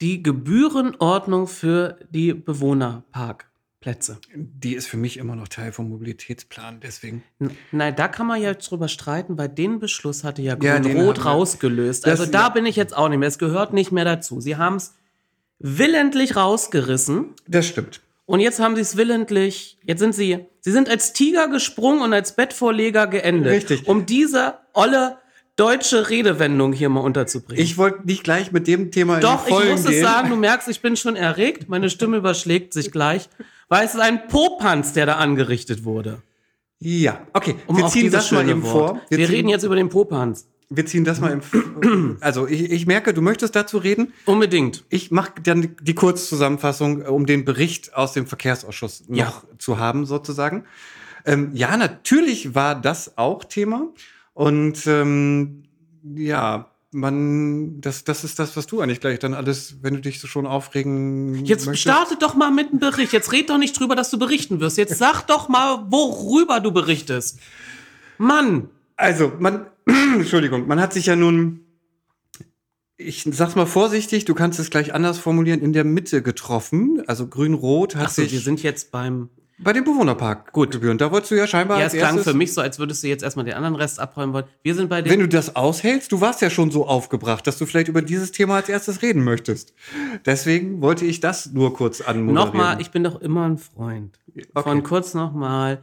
die 0.00 0.22
Gebührenordnung 0.22 1.46
für 1.46 1.98
die 2.10 2.34
Bewohnerparkplätze. 3.80 4.18
die 4.34 4.74
ist 4.74 4.86
für 4.88 4.96
mich 4.96 5.16
immer 5.16 5.36
noch 5.36 5.48
Teil 5.48 5.72
vom 5.72 5.88
Mobilitätsplan. 5.90 6.80
Deswegen. 6.80 7.22
Nein, 7.72 7.94
da 7.96 8.08
kann 8.08 8.26
man 8.26 8.40
ja 8.40 8.50
jetzt 8.50 8.70
drüber 8.70 8.88
streiten, 8.88 9.38
weil 9.38 9.48
den 9.48 9.78
Beschluss 9.78 10.24
hatte 10.24 10.42
ja 10.42 10.56
Ja, 10.60 10.78
Grün-Rot 10.78 11.18
hatten 11.18 11.24
wir. 11.24 11.30
rausgelöst. 11.30 12.06
Also 12.06 12.26
da 12.26 12.42
ja. 12.42 12.48
bin 12.50 12.66
ich 12.66 12.76
jetzt 12.76 12.96
auch 12.96 13.08
nicht 13.08 13.18
mehr. 13.18 13.28
Es 13.28 13.38
gehört 13.38 13.72
nicht 13.72 13.92
mehr 13.92 14.04
dazu. 14.04 14.40
Sie 14.40 14.56
haben 14.56 14.76
es 14.76 14.94
willentlich 15.58 16.36
rausgerissen 16.36 17.34
Das 17.46 17.66
stimmt. 17.66 18.00
und 18.26 18.40
jetzt 18.40 18.60
haben 18.60 18.74
sie 18.76 18.82
es 18.82 18.96
willentlich. 18.96 19.78
Jetzt 19.84 20.00
sind 20.00 20.14
sie. 20.14 20.46
Sie 20.60 20.72
sind 20.72 20.88
als 20.88 21.12
Tiger 21.12 21.48
gesprungen 21.48 22.02
und 22.02 22.12
als 22.12 22.34
Bettvorleger 22.34 23.06
geendet. 23.06 23.52
Richtig. 23.52 23.86
Um 23.86 24.04
diese 24.06 24.58
olle 24.72 25.18
deutsche 25.56 26.10
Redewendung 26.10 26.72
hier 26.72 26.88
mal 26.88 27.00
unterzubringen. 27.00 27.62
Ich 27.62 27.76
wollte 27.78 28.06
nicht 28.06 28.24
gleich 28.24 28.52
mit 28.52 28.66
dem 28.66 28.90
Thema 28.90 29.20
Doch, 29.20 29.40
in 29.40 29.44
die 29.46 29.48
ich 29.50 29.54
Vollen 29.56 29.70
muss 29.72 29.80
es 29.84 29.90
gehen. 29.90 30.02
sagen, 30.04 30.30
du 30.30 30.36
merkst, 30.36 30.68
ich 30.68 30.80
bin 30.82 30.96
schon 30.96 31.16
erregt, 31.16 31.68
meine 31.68 31.90
Stimme 31.90 32.18
überschlägt 32.18 32.72
sich 32.74 32.92
gleich, 32.92 33.28
weil 33.68 33.84
es 33.86 33.94
ist 33.94 34.00
ein 34.00 34.28
Popanz, 34.28 34.92
der 34.92 35.06
da 35.06 35.14
angerichtet 35.16 35.84
wurde. 35.84 36.22
Ja, 36.78 37.20
okay. 37.32 37.56
Um 37.66 37.78
wir 37.78 37.86
ziehen 37.88 38.10
das 38.10 38.30
mal 38.32 38.46
eben 38.48 38.62
Wort. 38.62 38.72
vor. 38.90 39.00
Wir, 39.08 39.18
ziehen, 39.18 39.34
reden 39.34 39.48
jetzt 39.48 39.62
über 39.64 39.76
den 39.76 39.88
Popanz. 39.88 40.46
Wir 40.68 40.84
ziehen 40.84 41.04
das 41.04 41.20
mal 41.20 41.32
im. 41.32 42.16
Also 42.20 42.46
ich, 42.46 42.70
ich 42.70 42.86
merke, 42.86 43.14
du 43.14 43.22
möchtest 43.22 43.56
dazu 43.56 43.78
reden. 43.78 44.12
Unbedingt. 44.26 44.84
Ich 44.90 45.10
mache 45.10 45.32
dann 45.42 45.74
die, 45.80 45.94
Kurzzusammenfassung, 45.94 47.02
um 47.02 47.24
den 47.24 47.44
Bericht 47.44 47.94
aus 47.94 48.12
dem 48.12 48.26
Verkehrsausschuss 48.26 49.04
noch 49.08 49.16
Ja. 49.16 49.42
zu 49.58 49.78
haben, 49.78 50.04
sozusagen. 50.06 50.64
Ähm, 51.24 51.50
ja, 51.54 51.76
natürlich 51.76 52.54
war 52.54 52.78
das 52.80 53.16
auch 53.16 53.44
Thema. 53.44 53.88
Und 54.36 54.86
ähm, 54.86 55.62
ja, 56.14 56.70
man, 56.92 57.80
das, 57.80 58.04
das 58.04 58.22
ist 58.22 58.38
das, 58.38 58.54
was 58.54 58.66
du 58.66 58.82
eigentlich 58.82 59.00
gleich 59.00 59.18
dann 59.18 59.32
alles, 59.32 59.76
wenn 59.80 59.94
du 59.94 60.00
dich 60.02 60.20
so 60.20 60.26
schon 60.26 60.46
aufregen 60.46 61.42
Jetzt 61.46 61.64
möchtest. 61.64 61.80
startet 61.80 62.20
doch 62.22 62.34
mal 62.34 62.50
mit 62.50 62.68
einem 62.68 62.78
Bericht. 62.78 63.14
Jetzt 63.14 63.32
red 63.32 63.48
doch 63.48 63.56
nicht 63.56 63.80
drüber, 63.80 63.96
dass 63.96 64.10
du 64.10 64.18
berichten 64.18 64.60
wirst. 64.60 64.76
Jetzt 64.76 64.98
sag 64.98 65.22
doch 65.22 65.48
mal, 65.48 65.86
worüber 65.88 66.60
du 66.60 66.70
berichtest. 66.70 67.38
Mann, 68.18 68.68
Also, 68.96 69.32
man, 69.38 69.68
Entschuldigung, 69.86 70.66
man 70.66 70.80
hat 70.80 70.92
sich 70.92 71.06
ja 71.06 71.16
nun, 71.16 71.60
ich 72.98 73.26
sag's 73.30 73.54
mal 73.54 73.64
vorsichtig, 73.64 74.26
du 74.26 74.34
kannst 74.34 74.58
es 74.60 74.68
gleich 74.68 74.92
anders 74.92 75.16
formulieren, 75.18 75.60
in 75.62 75.72
der 75.72 75.84
Mitte 75.84 76.20
getroffen. 76.20 77.02
Also 77.06 77.26
Grün-Rot 77.26 77.96
hat 77.96 78.08
achso, 78.08 78.20
sich 78.20 78.32
wir 78.32 78.40
sind 78.40 78.62
jetzt 78.62 78.90
beim. 78.90 79.30
Bei 79.58 79.72
den 79.72 79.84
Bewohnerparkgebühren. 79.84 80.98
Da 80.98 81.10
wolltest 81.10 81.30
du 81.30 81.34
ja 81.36 81.46
scheinbar 81.46 81.78
Ja, 81.78 81.84
als 81.84 81.94
es 81.94 82.00
klang 82.00 82.18
für 82.18 82.34
mich 82.34 82.52
so, 82.52 82.60
als 82.60 82.78
würdest 82.78 83.02
du 83.02 83.08
jetzt 83.08 83.22
erstmal 83.22 83.44
den 83.44 83.54
anderen 83.54 83.74
Rest 83.74 83.98
abräumen 83.98 84.34
wollen. 84.34 84.44
Wir 84.62 84.74
sind 84.74 84.88
bei 84.88 85.00
den. 85.00 85.10
Wenn 85.10 85.20
du 85.20 85.28
das 85.28 85.56
aushältst, 85.56 86.12
du 86.12 86.20
warst 86.20 86.42
ja 86.42 86.50
schon 86.50 86.70
so 86.70 86.86
aufgebracht, 86.86 87.46
dass 87.46 87.56
du 87.56 87.66
vielleicht 87.66 87.88
über 87.88 88.02
dieses 88.02 88.32
Thema 88.32 88.56
als 88.56 88.68
erstes 88.68 89.02
reden 89.02 89.24
möchtest. 89.24 89.74
Deswegen 90.26 90.82
wollte 90.82 91.06
ich 91.06 91.20
das 91.20 91.52
nur 91.52 91.74
kurz 91.74 92.00
anmoderieren. 92.00 92.34
Nochmal, 92.34 92.80
ich 92.80 92.90
bin 92.90 93.02
doch 93.04 93.20
immer 93.20 93.48
ein 93.48 93.58
Freund. 93.58 94.18
Okay. 94.28 94.46
Von 94.62 94.82
kurz 94.82 95.14
nochmal, 95.14 95.82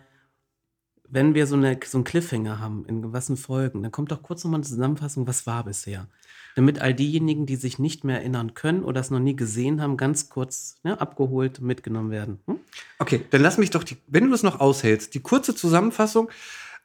wenn 1.09 1.33
wir 1.33 1.47
so, 1.47 1.55
eine, 1.55 1.79
so 1.83 1.97
einen 1.97 2.05
Cliffhanger 2.05 2.59
haben 2.59 2.86
in 2.86 3.01
gewissen 3.01 3.38
Folgen, 3.38 3.81
dann 3.81 3.91
kommt 3.91 4.12
doch 4.12 4.21
kurz 4.21 4.43
nochmal 4.43 4.59
eine 4.59 4.67
Zusammenfassung, 4.67 5.27
was 5.27 5.47
war 5.47 5.63
bisher. 5.63 6.07
Damit 6.55 6.79
all 6.79 6.93
diejenigen, 6.93 7.45
die 7.45 7.55
sich 7.55 7.79
nicht 7.79 8.03
mehr 8.03 8.17
erinnern 8.19 8.53
können 8.53 8.83
oder 8.83 9.01
es 9.01 9.09
noch 9.09 9.19
nie 9.19 9.35
gesehen 9.35 9.81
haben, 9.81 9.97
ganz 9.97 10.29
kurz 10.29 10.75
ne, 10.83 10.99
abgeholt 11.01 11.61
mitgenommen 11.61 12.11
werden. 12.11 12.39
Hm? 12.47 12.59
Okay, 12.99 13.21
dann 13.31 13.41
lass 13.41 13.57
mich 13.57 13.71
doch, 13.71 13.83
die, 13.83 13.97
wenn 14.07 14.25
du 14.25 14.31
das 14.31 14.43
noch 14.43 14.59
aushältst, 14.59 15.13
die 15.15 15.19
kurze 15.21 15.55
Zusammenfassung 15.55 16.29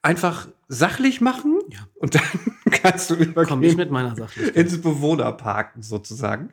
einfach 0.01 0.49
sachlich 0.69 1.21
machen 1.21 1.59
Ja. 1.71 1.81
und 1.97 2.15
dann 2.15 2.23
kannst 2.71 3.11
du 3.11 3.15
Komm 3.17 3.23
ich 3.23 3.29
übergehen 3.31 3.77
mit 3.77 3.91
meiner 3.91 4.15
Sachlichkeit. 4.17 4.57
ins 4.57 4.81
Bewohnerparken 4.81 5.83
sozusagen. 5.83 6.51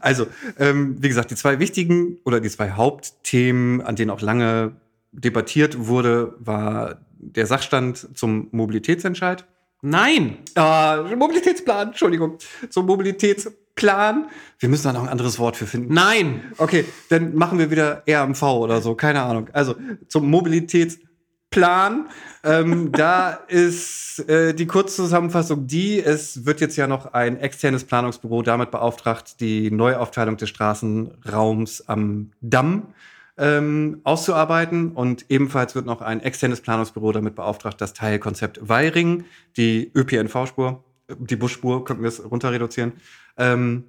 Also, 0.00 0.26
ähm, 0.58 0.96
wie 1.02 1.08
gesagt, 1.08 1.30
die 1.30 1.34
zwei 1.36 1.58
wichtigen 1.58 2.18
oder 2.24 2.40
die 2.40 2.48
zwei 2.48 2.70
Hauptthemen, 2.70 3.80
an 3.82 3.96
denen 3.96 4.10
auch 4.10 4.20
lange 4.20 4.76
debattiert 5.12 5.86
wurde, 5.86 6.34
war 6.38 7.00
der 7.18 7.46
Sachstand 7.46 8.08
zum 8.16 8.48
Mobilitätsentscheid. 8.52 9.46
Nein! 9.82 10.38
Äh, 10.54 11.14
Mobilitätsplan, 11.14 11.88
Entschuldigung, 11.88 12.38
zum 12.70 12.86
Mobilitätsplan. 12.86 14.28
Wir 14.58 14.68
müssen 14.68 14.84
da 14.84 14.92
noch 14.92 15.02
ein 15.02 15.08
anderes 15.08 15.38
Wort 15.38 15.56
für 15.56 15.66
finden. 15.66 15.92
Nein! 15.92 16.52
Okay, 16.56 16.84
dann 17.08 17.34
machen 17.34 17.58
wir 17.58 17.70
wieder 17.70 18.02
RMV 18.08 18.42
oder 18.42 18.80
so, 18.80 18.94
keine 18.94 19.22
Ahnung. 19.22 19.48
Also 19.52 19.74
zum 20.08 20.30
Mobilitätsplan. 20.30 22.08
Ähm, 22.42 22.92
da 22.96 23.32
ist 23.48 24.28
äh, 24.28 24.54
die 24.54 24.66
Kurzzusammenfassung 24.66 25.66
die, 25.66 26.00
es 26.00 26.46
wird 26.46 26.60
jetzt 26.60 26.76
ja 26.76 26.86
noch 26.86 27.12
ein 27.12 27.38
externes 27.38 27.84
Planungsbüro 27.84 28.42
damit 28.42 28.70
beauftragt, 28.70 29.40
die 29.40 29.70
Neuaufteilung 29.70 30.36
des 30.36 30.48
Straßenraums 30.48 31.86
am 31.88 32.32
Damm 32.40 32.94
ähm, 33.38 34.00
auszuarbeiten. 34.04 34.92
Und 34.92 35.26
ebenfalls 35.28 35.74
wird 35.74 35.86
noch 35.86 36.00
ein 36.00 36.20
externes 36.20 36.60
Planungsbüro 36.60 37.12
damit 37.12 37.34
beauftragt, 37.34 37.80
das 37.80 37.92
Teilkonzept 37.92 38.68
Weiring, 38.68 39.24
die 39.56 39.90
ÖPNV-Spur, 39.94 40.84
die 41.18 41.36
Busspur, 41.36 41.84
könnten 41.84 42.02
wir 42.02 42.08
es 42.08 42.24
runter 42.24 42.52
reduzieren, 42.52 42.92
ähm, 43.36 43.84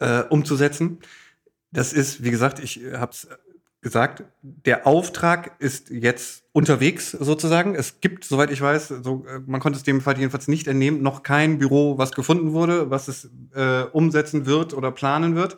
äh, 0.00 0.22
umzusetzen. 0.22 0.98
Das 1.70 1.92
ist, 1.92 2.24
wie 2.24 2.30
gesagt, 2.30 2.58
ich 2.60 2.80
habe 2.94 3.12
es 3.12 3.28
gesagt, 3.80 4.24
der 4.42 4.86
Auftrag 4.86 5.52
ist 5.60 5.90
jetzt 5.90 6.42
unterwegs 6.52 7.12
sozusagen. 7.12 7.74
Es 7.74 8.00
gibt, 8.00 8.24
soweit 8.24 8.50
ich 8.50 8.60
weiß, 8.60 8.88
so, 8.88 9.24
äh, 9.26 9.40
man 9.46 9.60
konnte 9.60 9.76
es 9.76 9.84
dem 9.84 10.00
Fall 10.00 10.18
jedenfalls 10.18 10.48
nicht 10.48 10.66
entnehmen, 10.66 11.02
noch 11.02 11.22
kein 11.22 11.58
Büro, 11.58 11.96
was 11.96 12.12
gefunden 12.12 12.52
wurde, 12.52 12.90
was 12.90 13.08
es 13.08 13.30
äh, 13.54 13.82
umsetzen 13.92 14.46
wird 14.46 14.74
oder 14.74 14.90
planen 14.90 15.36
wird. 15.36 15.56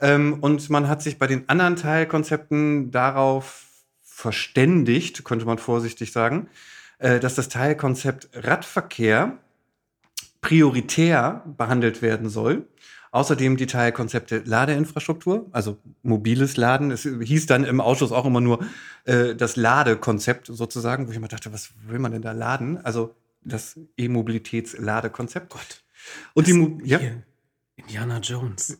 Ähm, 0.00 0.38
und 0.40 0.70
man 0.70 0.88
hat 0.88 1.02
sich 1.02 1.18
bei 1.18 1.26
den 1.26 1.48
anderen 1.48 1.76
Teilkonzepten 1.76 2.90
darauf 2.90 3.66
verständigt, 4.02 5.24
könnte 5.24 5.46
man 5.46 5.58
vorsichtig 5.58 6.12
sagen, 6.12 6.48
äh, 6.98 7.20
dass 7.20 7.34
das 7.34 7.48
Teilkonzept 7.48 8.28
Radverkehr 8.34 9.38
prioritär 10.40 11.44
behandelt 11.56 12.02
werden 12.02 12.28
soll. 12.28 12.68
Außerdem 13.12 13.56
die 13.56 13.66
Teilkonzepte 13.66 14.42
Ladeinfrastruktur, 14.44 15.48
also 15.50 15.78
mobiles 16.02 16.56
Laden. 16.56 16.92
Es 16.92 17.02
hieß 17.02 17.46
dann 17.46 17.64
im 17.64 17.80
Ausschuss 17.80 18.12
auch 18.12 18.24
immer 18.24 18.40
nur 18.40 18.64
äh, 19.04 19.34
das 19.34 19.56
Ladekonzept 19.56 20.46
sozusagen, 20.46 21.06
wo 21.06 21.10
ich 21.10 21.16
immer 21.16 21.26
dachte, 21.26 21.52
was 21.52 21.72
will 21.88 21.98
man 21.98 22.12
denn 22.12 22.22
da 22.22 22.30
laden? 22.30 22.78
Also 22.84 23.16
das 23.42 23.80
E-Mobilitäts-Ladekonzept. 23.96 25.50
Gott. 25.50 25.82
Und 26.34 26.46
die, 26.46 26.52
Mo 26.52 26.78
ja? 26.84 27.00
Indiana 27.76 28.18
Jones. 28.18 28.78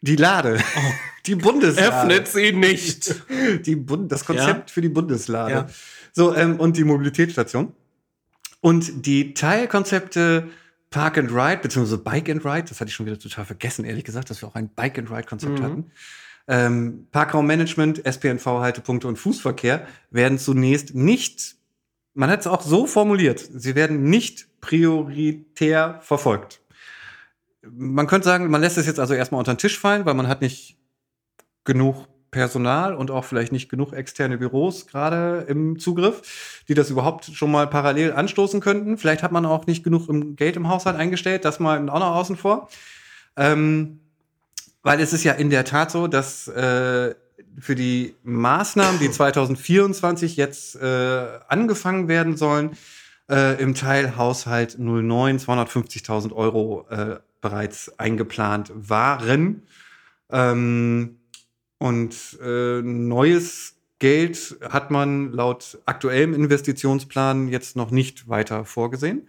Die 0.00 0.16
Lade. 0.16 0.58
Oh. 0.60 0.80
Die 1.26 1.34
Bundeslade. 1.34 1.88
Öffnet 1.88 2.28
sie 2.28 2.52
nicht. 2.52 3.22
Die 3.66 3.76
Bund 3.76 4.12
das 4.12 4.24
Konzept 4.24 4.70
ja. 4.70 4.74
für 4.74 4.80
die 4.80 4.88
Bundeslade. 4.88 5.52
Ja. 5.52 5.66
So, 6.12 6.34
ähm, 6.34 6.60
und 6.60 6.76
die 6.76 6.84
Mobilitätsstation. 6.84 7.72
Und 8.60 9.06
die 9.06 9.34
Teilkonzepte 9.34 10.48
Park 10.90 11.18
and 11.18 11.30
Ride, 11.30 11.58
beziehungsweise 11.62 11.98
Bike 11.98 12.28
and 12.30 12.44
Ride, 12.44 12.64
das 12.68 12.80
hatte 12.80 12.88
ich 12.88 12.94
schon 12.94 13.06
wieder 13.06 13.18
total 13.18 13.44
vergessen, 13.44 13.84
ehrlich 13.84 14.04
gesagt, 14.04 14.30
dass 14.30 14.42
wir 14.42 14.48
auch 14.48 14.54
ein 14.54 14.68
Bike 14.68 14.98
and 14.98 15.10
Ride-Konzept 15.10 15.58
mhm. 15.58 15.62
hatten. 15.62 15.90
Ähm, 16.48 17.08
Parkraummanagement, 17.10 18.06
SPNV-Haltepunkte 18.06 19.08
und 19.08 19.16
Fußverkehr 19.16 19.86
werden 20.10 20.38
zunächst 20.38 20.94
nicht, 20.94 21.56
man 22.14 22.30
hat 22.30 22.40
es 22.40 22.46
auch 22.46 22.62
so 22.62 22.86
formuliert, 22.86 23.44
sie 23.52 23.74
werden 23.74 24.04
nicht 24.04 24.46
prioritär 24.60 25.98
verfolgt. 26.02 26.60
Man 27.70 28.06
könnte 28.06 28.26
sagen, 28.26 28.50
man 28.50 28.60
lässt 28.60 28.78
es 28.78 28.86
jetzt 28.86 29.00
also 29.00 29.14
erstmal 29.14 29.38
unter 29.38 29.54
den 29.54 29.58
Tisch 29.58 29.78
fallen, 29.78 30.04
weil 30.04 30.14
man 30.14 30.28
hat 30.28 30.40
nicht 30.40 30.76
genug 31.64 32.06
Personal 32.30 32.94
und 32.94 33.10
auch 33.10 33.24
vielleicht 33.24 33.52
nicht 33.52 33.68
genug 33.68 33.92
externe 33.92 34.36
Büros 34.36 34.86
gerade 34.86 35.46
im 35.48 35.78
Zugriff, 35.78 36.62
die 36.68 36.74
das 36.74 36.90
überhaupt 36.90 37.24
schon 37.24 37.50
mal 37.50 37.66
parallel 37.66 38.12
anstoßen 38.12 38.60
könnten. 38.60 38.98
Vielleicht 38.98 39.22
hat 39.22 39.32
man 39.32 39.46
auch 39.46 39.66
nicht 39.66 39.84
genug 39.84 40.08
Geld 40.36 40.56
im 40.56 40.68
Haushalt 40.68 40.96
eingestellt, 40.96 41.44
das 41.44 41.60
mal 41.60 41.88
auch 41.88 41.98
noch 41.98 42.14
außen 42.14 42.36
vor. 42.36 42.68
Ähm, 43.36 44.00
weil 44.82 45.00
es 45.00 45.12
ist 45.12 45.24
ja 45.24 45.32
in 45.32 45.50
der 45.50 45.64
Tat 45.64 45.90
so, 45.90 46.08
dass 46.08 46.46
äh, 46.48 47.14
für 47.58 47.74
die 47.74 48.14
Maßnahmen, 48.22 49.00
die 49.00 49.10
2024 49.10 50.36
jetzt 50.36 50.76
äh, 50.76 51.26
angefangen 51.48 52.08
werden 52.08 52.36
sollen, 52.36 52.76
äh, 53.30 53.60
im 53.60 53.74
Teilhaushalt 53.74 54.78
09 54.78 55.38
250.000 55.38 56.32
Euro 56.32 56.86
äh, 56.90 57.16
bereits 57.46 57.96
eingeplant 57.98 58.72
waren. 58.74 59.62
Ähm, 60.30 61.18
und 61.78 62.38
äh, 62.42 62.82
neues 62.82 63.76
Geld 64.00 64.56
hat 64.62 64.90
man 64.90 65.32
laut 65.32 65.78
aktuellem 65.86 66.34
Investitionsplan 66.34 67.48
jetzt 67.48 67.76
noch 67.76 67.90
nicht 67.92 68.28
weiter 68.28 68.64
vorgesehen. 68.64 69.28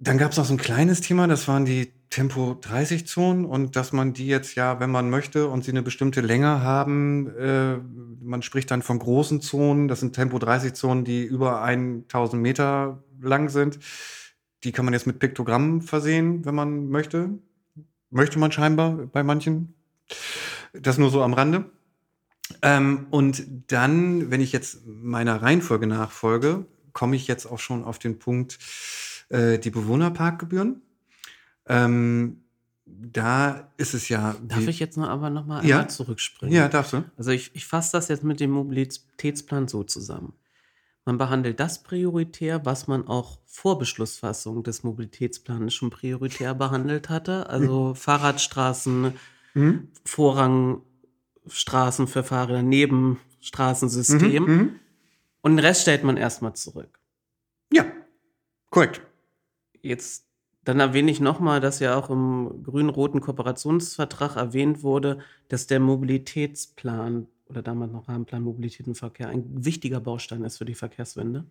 Dann 0.00 0.16
gab 0.16 0.30
es 0.30 0.38
noch 0.38 0.46
so 0.46 0.54
ein 0.54 0.58
kleines 0.58 1.00
Thema, 1.00 1.26
das 1.26 1.46
waren 1.46 1.64
die 1.64 1.92
Tempo 2.08 2.56
30 2.58 3.06
Zonen 3.06 3.44
und 3.44 3.76
dass 3.76 3.92
man 3.92 4.14
die 4.14 4.28
jetzt 4.28 4.54
ja, 4.54 4.80
wenn 4.80 4.90
man 4.90 5.10
möchte 5.10 5.48
und 5.48 5.64
sie 5.64 5.72
eine 5.72 5.82
bestimmte 5.82 6.22
Länge 6.22 6.62
haben, 6.62 7.28
äh, 7.36 7.76
man 8.22 8.40
spricht 8.42 8.70
dann 8.70 8.80
von 8.80 8.98
großen 8.98 9.42
Zonen, 9.42 9.88
das 9.88 10.00
sind 10.00 10.14
Tempo 10.14 10.38
30 10.38 10.72
Zonen, 10.72 11.04
die 11.04 11.24
über 11.24 11.62
1000 11.62 12.40
Meter 12.40 13.02
lang 13.20 13.50
sind. 13.50 13.78
Die 14.64 14.72
kann 14.72 14.84
man 14.84 14.94
jetzt 14.94 15.06
mit 15.06 15.18
Piktogrammen 15.18 15.82
versehen, 15.82 16.44
wenn 16.44 16.54
man 16.54 16.88
möchte. 16.88 17.30
Möchte 18.10 18.38
man 18.38 18.52
scheinbar 18.52 18.92
bei 19.06 19.22
manchen. 19.22 19.74
Das 20.72 20.98
nur 20.98 21.10
so 21.10 21.22
am 21.22 21.34
Rande. 21.34 21.70
Ähm, 22.62 23.06
und 23.10 23.44
dann, 23.68 24.30
wenn 24.30 24.40
ich 24.40 24.52
jetzt 24.52 24.86
meiner 24.86 25.42
Reihenfolge 25.42 25.86
nachfolge, 25.86 26.66
komme 26.92 27.16
ich 27.16 27.26
jetzt 27.26 27.46
auch 27.46 27.58
schon 27.58 27.84
auf 27.84 27.98
den 27.98 28.18
Punkt 28.18 28.58
äh, 29.28 29.58
die 29.58 29.70
Bewohnerparkgebühren. 29.70 30.82
Ähm, 31.66 32.42
da 32.86 33.70
ist 33.76 33.94
es 33.94 34.08
ja. 34.08 34.34
Darf 34.42 34.66
ich 34.66 34.78
jetzt 34.80 34.96
noch 34.96 35.08
aber 35.08 35.28
nochmal 35.30 35.64
ja? 35.66 35.86
zurückspringen? 35.86 36.54
Ja, 36.54 36.68
darfst 36.68 36.94
du. 36.94 37.04
Also 37.16 37.30
ich, 37.30 37.50
ich 37.54 37.66
fasse 37.66 37.92
das 37.92 38.08
jetzt 38.08 38.24
mit 38.24 38.40
dem 38.40 38.50
Mobilitätsplan 38.50 39.68
so 39.68 39.84
zusammen. 39.84 40.32
Man 41.08 41.16
behandelt 41.16 41.58
das 41.58 41.82
prioritär, 41.82 42.66
was 42.66 42.86
man 42.86 43.08
auch 43.08 43.38
vor 43.46 43.78
Beschlussfassung 43.78 44.62
des 44.62 44.82
Mobilitätsplans 44.82 45.72
schon 45.72 45.88
prioritär 45.88 46.54
behandelt 46.54 47.08
hatte. 47.08 47.48
Also 47.48 47.86
mhm. 47.86 47.94
Fahrradstraßen, 47.94 49.14
mhm. 49.54 49.88
Vorrangstraßen 50.04 52.08
für 52.08 52.22
Fahrräder, 52.22 52.60
Nebenstraßensystem. 52.60 54.42
Mhm, 54.42 54.54
mhm. 54.54 54.80
Und 55.40 55.52
den 55.52 55.64
Rest 55.64 55.80
stellt 55.80 56.04
man 56.04 56.18
erstmal 56.18 56.52
zurück. 56.52 57.00
Ja, 57.72 57.86
korrekt. 58.68 59.00
Jetzt, 59.80 60.26
dann 60.64 60.78
erwähne 60.78 61.10
ich 61.10 61.20
nochmal, 61.20 61.60
dass 61.60 61.80
ja 61.80 61.96
auch 61.96 62.10
im 62.10 62.64
grün-roten 62.64 63.22
Kooperationsvertrag 63.22 64.36
erwähnt 64.36 64.82
wurde, 64.82 65.20
dass 65.48 65.66
der 65.66 65.80
Mobilitätsplan 65.80 67.28
oder 67.48 67.62
damals 67.62 67.92
noch 67.92 68.08
Rahmenplan 68.08 68.42
Mobilität 68.42 68.86
und 68.86 68.94
Verkehr 68.94 69.28
ein 69.28 69.64
wichtiger 69.64 70.00
Baustein 70.00 70.44
ist 70.44 70.58
für 70.58 70.64
die 70.64 70.74
Verkehrswende. 70.74 71.44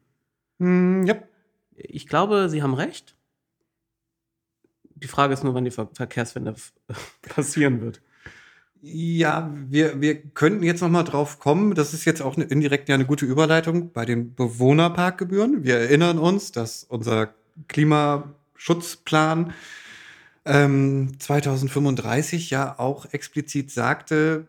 Mm, 0.60 1.06
ja. 1.06 1.16
Ich 1.76 2.08
glaube, 2.08 2.50
Sie 2.50 2.64
haben 2.64 2.74
recht. 2.74 3.16
Die 4.96 5.08
Frage 5.08 5.34
ist 5.34 5.44
nur, 5.44 5.54
wann 5.54 5.66
die 5.66 5.72
Ver 5.72 5.90
Verkehrswende 5.94 6.56
passieren 7.22 7.82
wird. 7.82 8.02
Ja, 8.82 9.54
wir, 9.70 10.02
wir 10.02 10.22
könnten 10.22 10.64
jetzt 10.64 10.82
noch 10.82 10.90
mal 10.90 11.04
drauf 11.04 11.40
kommen. 11.40 11.74
Das 11.76 11.94
ist 11.94 12.06
jetzt 12.06 12.22
auch 12.22 12.38
indirekt 12.38 12.90
ja 12.90 12.96
eine 12.96 13.06
gute 13.06 13.26
Überleitung 13.26 13.92
bei 13.92 14.06
den 14.06 14.36
Bewohnerparkgebühren. 14.36 15.64
Wir 15.64 15.78
erinnern 15.78 16.20
uns, 16.20 16.52
dass 16.52 16.84
unser 16.84 17.34
Klimaschutzplan 17.68 19.54
ähm, 20.46 21.20
2035 21.20 22.50
ja 22.50 22.78
auch 22.78 23.06
explizit 23.12 23.72
sagte, 23.72 24.48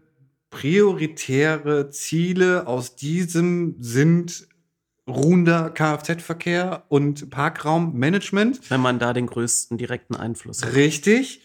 prioritäre 0.51 1.91
Ziele 1.91 2.67
aus 2.67 2.97
diesem 2.97 3.77
sind 3.79 4.49
ruhender 5.07 5.71
Kfz-Verkehr 5.71 6.85
und 6.89 7.31
Parkraummanagement. 7.31 8.71
Wenn 8.71 8.81
man 8.81 8.99
da 8.99 9.13
den 9.13 9.27
größten 9.27 9.79
direkten 9.79 10.15
Einfluss 10.15 10.63
hat. 10.63 10.75
Richtig. 10.75 11.43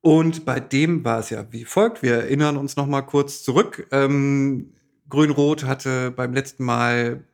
Und 0.00 0.44
bei 0.44 0.60
dem 0.60 1.04
war 1.04 1.18
es 1.18 1.30
ja 1.30 1.46
wie 1.50 1.64
folgt. 1.64 2.02
Wir 2.02 2.14
erinnern 2.14 2.56
uns 2.56 2.76
noch 2.76 2.86
mal 2.86 3.02
kurz 3.02 3.42
zurück. 3.42 3.86
Ähm, 3.90 4.72
Grün-Rot 5.08 5.64
hatte 5.64 6.10
beim 6.10 6.32
letzten 6.32 6.64
Mal 6.64 7.24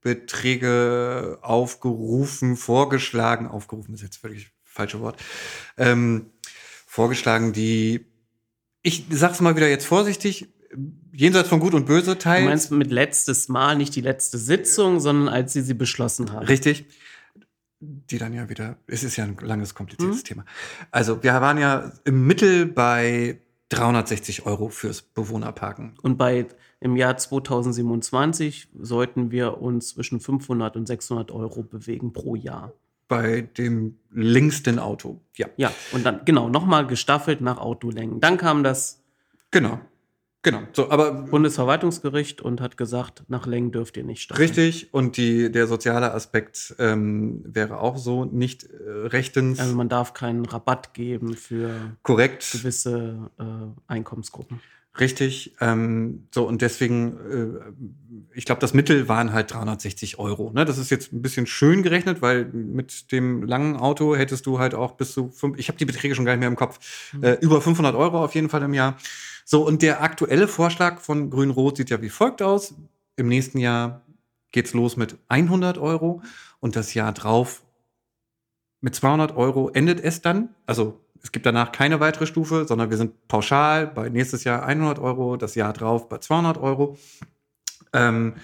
Beträge 0.00 1.38
aufgerufen, 1.42 2.56
vorgeschlagen, 2.56 3.46
aufgerufen 3.46 3.94
ist 3.94 4.02
jetzt 4.02 4.16
völlig 4.16 4.50
falsche 4.64 5.00
Wort, 5.00 5.22
ähm, 5.76 6.26
vorgeschlagen, 6.86 7.52
die, 7.52 8.06
ich 8.82 9.06
sag's 9.10 9.40
mal 9.40 9.56
wieder 9.56 9.68
jetzt 9.68 9.86
vorsichtig, 9.86 10.48
jenseits 11.12 11.48
von 11.48 11.60
Gut 11.60 11.74
und 11.74 11.86
Böse 11.86 12.18
teilt. 12.18 12.44
Du 12.44 12.48
meinst 12.48 12.70
mit 12.70 12.90
letztes 12.90 13.48
Mal, 13.48 13.76
nicht 13.76 13.94
die 13.94 14.00
letzte 14.00 14.38
Sitzung, 14.38 15.00
sondern 15.00 15.28
als 15.28 15.52
sie 15.52 15.62
sie 15.62 15.74
beschlossen 15.74 16.32
haben. 16.32 16.46
Richtig. 16.46 16.86
Die 17.80 18.18
dann 18.18 18.32
ja 18.32 18.48
wieder, 18.48 18.76
es 18.86 19.02
ist 19.02 19.16
ja 19.16 19.24
ein 19.24 19.36
langes, 19.40 19.74
kompliziertes 19.74 20.18
mhm. 20.18 20.24
Thema. 20.24 20.44
Also 20.90 21.22
wir 21.22 21.32
waren 21.32 21.58
ja 21.58 21.92
im 22.04 22.26
Mittel 22.26 22.66
bei 22.66 23.40
360 23.70 24.46
Euro 24.46 24.68
fürs 24.68 25.02
Bewohnerparken. 25.02 25.94
Und 26.02 26.16
bei 26.16 26.46
im 26.80 26.96
Jahr 26.96 27.16
2027 27.16 28.68
sollten 28.78 29.30
wir 29.30 29.60
uns 29.60 29.88
zwischen 29.88 30.20
500 30.20 30.76
und 30.76 30.86
600 30.86 31.30
Euro 31.30 31.62
bewegen 31.62 32.12
pro 32.12 32.34
Jahr. 32.34 32.72
Bei 33.12 33.42
dem 33.42 33.98
längsten 34.10 34.78
Auto, 34.78 35.20
ja. 35.36 35.46
Ja, 35.58 35.70
und 35.92 36.06
dann, 36.06 36.24
genau, 36.24 36.48
nochmal 36.48 36.86
gestaffelt 36.86 37.42
nach 37.42 37.58
Autolängen. 37.58 38.20
Dann 38.20 38.38
kam 38.38 38.64
das. 38.64 39.02
Genau. 39.50 39.80
Genau, 40.40 40.62
so, 40.72 40.90
aber 40.90 41.12
Bundesverwaltungsgericht 41.12 42.40
und 42.40 42.62
hat 42.62 42.78
gesagt, 42.78 43.24
nach 43.28 43.46
Längen 43.46 43.70
dürft 43.70 43.98
ihr 43.98 44.04
nicht 44.04 44.22
staffeln. 44.22 44.48
Richtig, 44.48 44.94
und 44.94 45.18
die, 45.18 45.52
der 45.52 45.66
soziale 45.66 46.14
Aspekt 46.14 46.74
ähm, 46.78 47.42
wäre 47.44 47.80
auch 47.80 47.98
so 47.98 48.24
nicht 48.24 48.64
äh, 48.64 48.88
rechtens. 48.88 49.60
Also 49.60 49.76
man 49.76 49.90
darf 49.90 50.14
keinen 50.14 50.46
Rabatt 50.46 50.94
geben 50.94 51.34
für 51.34 51.70
korrekt 52.02 52.50
gewisse 52.50 53.30
äh, 53.38 53.44
Einkommensgruppen. 53.88 54.60
Richtig, 55.00 55.54
ähm, 55.60 56.28
so 56.34 56.46
und 56.46 56.60
deswegen, 56.60 57.16
äh, 57.30 58.34
ich 58.34 58.44
glaube, 58.44 58.60
das 58.60 58.74
Mittel 58.74 59.08
waren 59.08 59.32
halt 59.32 59.50
360 59.50 60.18
Euro. 60.18 60.52
Ne? 60.52 60.66
Das 60.66 60.76
ist 60.76 60.90
jetzt 60.90 61.14
ein 61.14 61.22
bisschen 61.22 61.46
schön 61.46 61.82
gerechnet, 61.82 62.20
weil 62.20 62.44
mit 62.44 63.10
dem 63.10 63.42
langen 63.42 63.76
Auto 63.76 64.14
hättest 64.14 64.44
du 64.44 64.58
halt 64.58 64.74
auch 64.74 64.92
bis 64.92 65.12
zu 65.12 65.30
fünf, 65.30 65.58
ich 65.58 65.68
habe 65.68 65.78
die 65.78 65.86
Beträge 65.86 66.14
schon 66.14 66.26
gar 66.26 66.32
nicht 66.32 66.40
mehr 66.40 66.48
im 66.48 66.56
Kopf, 66.56 67.10
mhm. 67.14 67.24
äh, 67.24 67.32
über 67.40 67.62
500 67.62 67.94
Euro 67.94 68.22
auf 68.22 68.34
jeden 68.34 68.50
Fall 68.50 68.62
im 68.62 68.74
Jahr. 68.74 68.98
So, 69.46 69.66
und 69.66 69.80
der 69.80 70.02
aktuelle 70.02 70.46
Vorschlag 70.46 71.00
von 71.00 71.30
Grün-Rot 71.30 71.78
sieht 71.78 71.88
ja 71.88 72.02
wie 72.02 72.10
folgt 72.10 72.42
aus. 72.42 72.74
Im 73.16 73.28
nächsten 73.28 73.58
Jahr 73.58 74.02
geht's 74.50 74.74
los 74.74 74.98
mit 74.98 75.16
100 75.28 75.78
Euro 75.78 76.22
und 76.60 76.76
das 76.76 76.92
Jahr 76.92 77.12
drauf 77.12 77.62
mit 78.82 78.94
200 78.94 79.34
Euro 79.36 79.70
endet 79.70 80.00
es 80.00 80.20
dann. 80.20 80.50
Also 80.66 81.00
es 81.22 81.30
gibt 81.30 81.46
danach 81.46 81.72
keine 81.72 82.00
weitere 82.00 82.26
Stufe, 82.26 82.64
sondern 82.66 82.90
wir 82.90 82.96
sind 82.96 83.28
pauschal 83.28 83.86
bei 83.86 84.08
nächstes 84.08 84.44
Jahr 84.44 84.64
100 84.64 84.98
Euro, 84.98 85.36
das 85.36 85.54
Jahr 85.54 85.72
drauf 85.72 86.08
bei 86.08 86.18
200 86.18 86.58
Euro. 86.58 86.98
Ähm, 87.92 88.34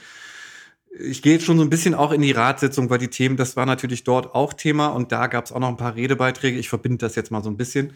ich 0.98 1.22
gehe 1.22 1.34
jetzt 1.34 1.44
schon 1.44 1.58
so 1.58 1.64
ein 1.64 1.70
bisschen 1.70 1.94
auch 1.94 2.12
in 2.12 2.22
die 2.22 2.32
Ratssitzung, 2.32 2.88
weil 2.90 2.98
die 2.98 3.08
Themen, 3.08 3.36
das 3.36 3.56
war 3.56 3.66
natürlich 3.66 4.04
dort 4.04 4.34
auch 4.34 4.52
Thema 4.52 4.88
und 4.88 5.12
da 5.12 5.26
gab 5.26 5.44
es 5.44 5.52
auch 5.52 5.60
noch 5.60 5.68
ein 5.68 5.76
paar 5.76 5.96
Redebeiträge. 5.96 6.58
Ich 6.58 6.68
verbinde 6.68 6.98
das 6.98 7.14
jetzt 7.14 7.30
mal 7.30 7.42
so 7.42 7.50
ein 7.50 7.56
bisschen. 7.56 7.92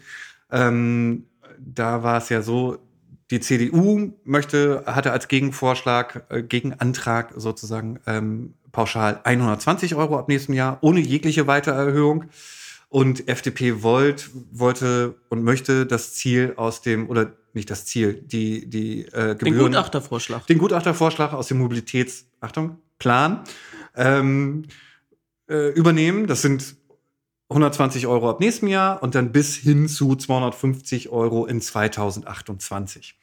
Ähm, 0.51 1.25
da 1.59 2.03
war 2.03 2.17
es 2.17 2.29
ja 2.29 2.41
so, 2.41 2.77
die 3.31 3.39
CDU 3.39 4.13
möchte, 4.25 4.83
hatte 4.85 5.11
als 5.11 5.27
Gegenvorschlag, 5.27 6.25
äh, 6.29 6.43
Gegenantrag 6.43 7.33
sozusagen 7.35 7.99
ähm, 8.05 8.53
pauschal 8.71 9.21
120 9.23 9.95
Euro 9.95 10.19
ab 10.19 10.27
nächstem 10.27 10.55
Jahr, 10.55 10.77
ohne 10.81 10.99
jegliche 10.99 11.47
Weitererhöhung. 11.47 12.25
Und 12.93 13.27
FDP 13.27 13.81
wollt, 13.81 14.29
wollte 14.51 15.15
und 15.29 15.43
möchte 15.43 15.87
das 15.87 16.13
Ziel 16.13 16.53
aus 16.57 16.83
dem, 16.83 17.09
oder 17.09 17.31
nicht 17.53 17.71
das 17.71 17.87
Ziel, 17.87 18.13
die, 18.13 18.69
die 18.69 19.05
äh, 19.05 19.33
Gebühren. 19.33 19.39
Den 19.39 19.57
Gutachtervorschlag. 19.57 20.45
Den 20.45 20.59
Gutachtervorschlag 20.59 21.33
aus 21.33 21.47
dem 21.47 21.57
Mobilitäts, 21.57 22.27
Achtung, 22.39 22.77
Plan 22.99 23.45
ähm, 23.95 24.65
äh, 25.49 25.69
übernehmen. 25.69 26.27
Das 26.27 26.43
sind 26.43 26.75
120 27.49 28.05
Euro 28.05 28.29
ab 28.29 28.39
nächstem 28.39 28.67
Jahr 28.67 29.01
und 29.01 29.15
dann 29.15 29.31
bis 29.31 29.55
hin 29.55 29.87
zu 29.87 30.15
250 30.15 31.09
Euro 31.09 31.47
in 31.47 31.61
2028. 31.61 33.17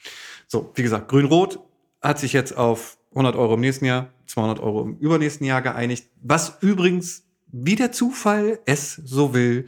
So, 0.48 0.72
wie 0.74 0.82
gesagt, 0.82 1.06
Grün-Rot 1.06 1.60
hat 2.02 2.18
sich 2.18 2.32
jetzt 2.32 2.56
auf 2.56 2.98
100 3.10 3.36
Euro 3.36 3.54
im 3.54 3.60
nächsten 3.60 3.84
Jahr, 3.84 4.08
200 4.26 4.58
Euro 4.58 4.82
im 4.82 4.96
übernächsten 4.96 5.46
Jahr 5.46 5.62
geeinigt, 5.62 6.08
was 6.20 6.58
übrigens 6.60 7.29
wie 7.52 7.76
der 7.76 7.92
Zufall 7.92 8.60
es 8.66 8.94
so 8.94 9.34
will, 9.34 9.66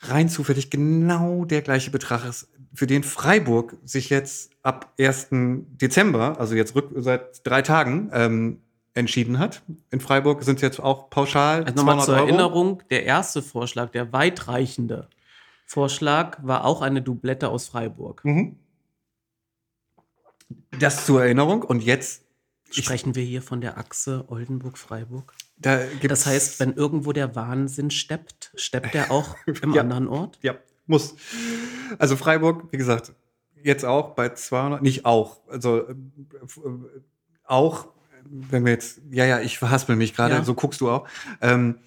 rein 0.00 0.28
zufällig 0.28 0.70
genau 0.70 1.44
der 1.44 1.62
gleiche 1.62 1.90
Betrag 1.90 2.24
ist, 2.24 2.48
für 2.74 2.86
den 2.86 3.02
Freiburg 3.02 3.76
sich 3.84 4.10
jetzt 4.10 4.50
ab 4.62 4.92
1. 4.98 5.28
Dezember, 5.30 6.38
also 6.38 6.54
jetzt 6.54 6.74
rück, 6.74 6.90
seit 6.96 7.46
drei 7.46 7.62
Tagen, 7.62 8.10
ähm, 8.12 8.60
entschieden 8.94 9.38
hat. 9.38 9.62
In 9.90 10.00
Freiburg 10.00 10.42
sind 10.42 10.56
es 10.56 10.62
jetzt 10.62 10.80
auch 10.80 11.10
pauschal. 11.10 11.64
Also 11.64 11.74
nochmal 11.74 12.04
zur 12.04 12.14
Euro. 12.14 12.26
Erinnerung, 12.26 12.82
der 12.90 13.04
erste 13.04 13.42
Vorschlag, 13.42 13.90
der 13.90 14.12
weitreichende 14.12 15.08
Vorschlag, 15.66 16.38
war 16.42 16.64
auch 16.64 16.80
eine 16.80 17.02
Doublette 17.02 17.48
aus 17.48 17.68
Freiburg. 17.68 18.24
Mhm. 18.24 18.56
Das 20.78 21.06
zur 21.06 21.22
Erinnerung. 21.22 21.62
Und 21.62 21.82
jetzt 21.82 22.24
sprechen 22.70 23.14
wir 23.14 23.24
hier 23.24 23.42
von 23.42 23.60
der 23.60 23.78
Achse 23.78 24.24
Oldenburg-Freiburg. 24.28 25.34
Da 25.56 25.80
das 26.02 26.26
heißt, 26.26 26.60
wenn 26.60 26.72
irgendwo 26.74 27.12
der 27.12 27.36
Wahnsinn 27.36 27.90
steppt, 27.90 28.52
steppt 28.56 28.94
er 28.94 29.10
auch 29.10 29.36
im 29.62 29.72
ja, 29.72 29.82
anderen 29.82 30.08
Ort? 30.08 30.38
Ja, 30.42 30.56
muss. 30.86 31.14
Also 31.98 32.16
Freiburg, 32.16 32.72
wie 32.72 32.76
gesagt, 32.76 33.12
jetzt 33.62 33.84
auch 33.84 34.14
bei 34.14 34.30
200, 34.30 34.82
nicht 34.82 35.04
auch, 35.04 35.40
also 35.48 35.88
äh, 35.88 35.94
auch, 37.44 37.88
wenn 38.24 38.64
wir 38.64 38.72
jetzt, 38.72 39.00
ja, 39.10 39.24
ja, 39.24 39.40
ich 39.40 39.58
verhaspel 39.58 39.96
mich 39.96 40.14
gerade, 40.14 40.34
ja. 40.34 40.44
so 40.44 40.54
guckst 40.54 40.80
du 40.80 40.90
auch, 40.90 41.06
ähm, 41.40 41.78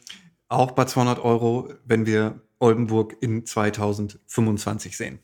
auch 0.50 0.72
bei 0.72 0.86
200 0.86 1.20
Euro, 1.20 1.74
wenn 1.86 2.06
wir 2.06 2.42
Oldenburg 2.60 3.18
in 3.22 3.46
2025 3.46 4.98
sehen. 4.98 5.20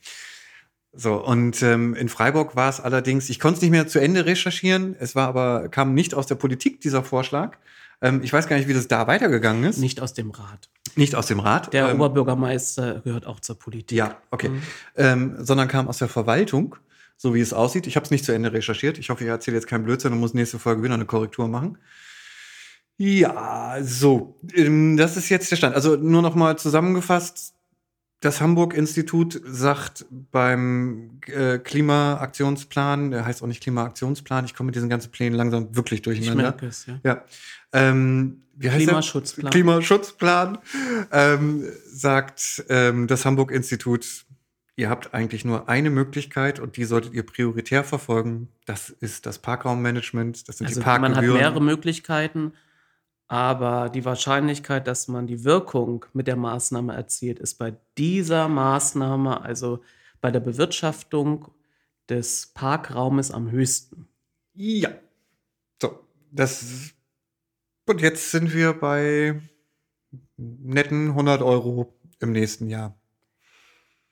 So, 0.96 1.16
und 1.16 1.64
ähm, 1.64 1.96
in 1.96 2.08
Freiburg 2.08 2.56
war 2.56 2.70
es 2.70 2.80
allerdings, 2.80 3.30
ich 3.30 3.40
konnte 3.40 3.56
es 3.56 3.62
nicht 3.64 3.72
mehr 3.72 3.88
zu 3.88 4.00
Ende 4.00 4.28
recherchieren, 4.28 4.96
es 5.00 5.16
war 5.16 5.28
aber, 5.28 5.70
kam 5.70 5.96
nicht 5.96 6.14
aus 6.14 6.28
der 6.28 6.36
Politik, 6.36 6.82
dieser 6.82 7.04
Vorschlag. 7.04 7.58
Ähm, 8.04 8.22
ich 8.22 8.32
weiß 8.32 8.48
gar 8.48 8.58
nicht, 8.58 8.68
wie 8.68 8.74
das 8.74 8.88
da 8.88 9.08
weitergegangen 9.08 9.64
ist. 9.64 9.80
Nicht 9.80 10.02
aus 10.02 10.14
dem 10.14 10.30
Rat. 10.30 10.70
Nicht 10.96 11.16
aus 11.16 11.26
dem 11.26 11.40
Rat. 11.40 11.74
Der 11.74 11.88
ähm, 11.90 11.96
Oberbürgermeister 11.96 13.00
gehört 13.00 13.26
auch 13.26 13.40
zur 13.40 13.58
Politik. 13.58 13.98
Ja, 13.98 14.18
okay. 14.30 14.50
Mhm. 14.50 14.62
Ähm, 14.96 15.36
sondern 15.40 15.70
kam 15.70 15.88
aus 15.88 15.98
der 15.98 16.10
Verwaltung, 16.10 16.76
so 17.18 17.34
wie 17.34 17.40
es 17.40 17.54
aussieht. 17.54 17.88
Ich 17.88 17.96
habe 17.96 18.04
es 18.04 18.12
nicht 18.12 18.26
zu 18.26 18.34
Ende 18.34 18.52
recherchiert. 18.52 18.98
Ich 19.00 19.10
hoffe, 19.10 19.24
ich 19.24 19.30
erzähle 19.30 19.56
jetzt 19.56 19.68
keinen 19.68 19.86
Blödsinn 19.86 20.12
und 20.12 20.20
muss 20.20 20.34
nächste 20.34 20.60
Folge 20.60 20.84
wieder 20.84 20.94
eine 20.94 21.06
Korrektur 21.06 21.48
machen. 21.48 21.78
Ja, 22.98 23.78
so. 23.82 24.38
Ähm, 24.54 24.98
das 24.98 25.16
ist 25.16 25.30
jetzt 25.30 25.50
der 25.50 25.56
Stand. 25.56 25.74
Also 25.74 25.96
nur 25.96 26.22
noch 26.22 26.36
mal 26.36 26.58
zusammengefasst 26.58 27.53
das 28.24 28.40
Hamburg-Institut 28.40 29.42
sagt 29.46 30.06
beim 30.32 31.20
äh, 31.28 31.58
Klimaaktionsplan, 31.58 33.12
der 33.12 33.26
heißt 33.26 33.44
auch 33.44 33.48
nicht 33.48 33.62
Klimaaktionsplan, 33.62 34.46
ich 34.46 34.56
komme 34.56 34.68
mit 34.68 34.76
diesen 34.76 34.90
ganzen 34.90 35.12
Plänen 35.12 35.36
langsam 35.36 35.76
wirklich 35.76 36.02
durcheinander. 36.02 36.56
Ich 36.56 36.62
merke 36.62 36.66
es, 36.68 36.86
ja. 36.86 37.00
ja. 37.04 37.26
Ähm, 37.74 38.44
wie 38.56 38.72
heißt 38.72 38.86
Klimaschutzplan. 38.86 39.44
Der? 39.44 39.52
Klimaschutzplan 39.52 40.58
ähm, 41.12 41.66
sagt 41.86 42.64
ähm, 42.70 43.08
das 43.08 43.26
Hamburg-Institut, 43.26 44.26
ihr 44.78 44.90
habt 44.90 45.14
eigentlich 45.14 45.44
nur 45.44 45.68
eine 45.68 45.90
Möglichkeit 45.90 46.60
und 46.60 46.78
die 46.78 46.86
solltet 46.86 47.14
ihr 47.14 47.26
prioritär 47.26 47.84
verfolgen. 47.84 48.48
Das 48.66 48.90
ist 48.90 49.26
das 49.26 49.40
Parkraummanagement, 49.40 50.48
das 50.48 50.60
sind 50.60 50.68
also 50.68 50.80
die 50.80 50.84
Parkgebühren. 50.84 51.26
Man 51.26 51.34
hat 51.34 51.40
mehrere 51.40 51.62
Möglichkeiten. 51.62 52.54
Aber 53.28 53.90
die 53.90 54.06
Wahrscheinlichkeit, 54.06 54.88
dass 54.88 55.08
man 55.08 55.28
die 55.28 55.44
Wirkung 55.44 56.06
mit 56.14 56.28
der 56.28 56.36
Maßnahme 56.36 56.94
erzielt, 56.94 57.40
ist 57.40 57.56
bei 57.56 57.76
dieser 57.98 58.48
Maßnahme, 58.48 59.42
also 59.42 59.82
bei 60.22 60.30
der 60.32 60.40
Bewirtschaftung 60.40 61.48
des 62.10 62.48
Parkraumes 62.54 63.32
am 63.32 63.50
höchsten. 63.50 64.08
Ja. 64.54 64.90
So, 65.82 66.00
das. 66.32 66.94
Und 67.86 68.02
jetzt 68.02 68.32
sind 68.32 68.54
wir 68.54 68.74
bei 68.74 69.42
netten 70.38 71.10
100 71.10 71.42
Euro 71.42 71.94
im 72.20 72.32
nächsten 72.32 72.70
Jahr. 72.70 72.96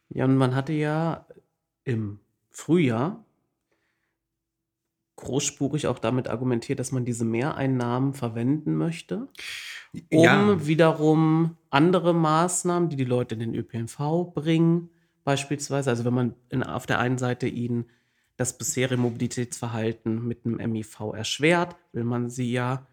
Ja, 0.10 0.26
und 0.26 0.36
man 0.36 0.56
hatte 0.56 0.74
ja 0.74 1.26
im 1.84 2.20
Frühjahr 2.50 3.26
großspurig 5.22 5.88
auch 5.88 6.00
damit 6.00 6.28
argumentiert, 6.28 6.80
dass 6.80 6.92
man 6.92 7.06
diese 7.06 7.26
Mehreinnahmen 7.26 8.14
verwenden 8.14 8.76
möchte, 8.76 9.28
um 10.12 10.24
ja. 10.24 10.68
wiederum 10.68 11.58
andere 11.70 12.14
Maßnahmen, 12.14 12.90
die 12.90 12.96
die 12.96 13.06
Leute 13.06 13.36
in 13.36 13.40
den 13.40 13.56
ÖPNV 13.56 14.34
bringen, 14.34 14.90
beispielsweise, 15.24 15.90
also 15.90 16.06
wenn 16.06 16.14
man 16.14 16.36
in, 16.50 16.64
auf 16.64 16.86
der 16.86 17.00
einen 17.00 17.18
Seite 17.18 17.48
ihnen 17.48 17.86
das 18.38 18.58
bisherige 18.58 19.00
Mobilitätsverhalten 19.00 20.28
mit 20.28 20.46
einem 20.46 20.72
MIV 20.72 21.14
erschwert, 21.14 21.76
will 21.94 22.04
man 22.04 22.30
sie 22.30 22.52
ja 22.52 22.88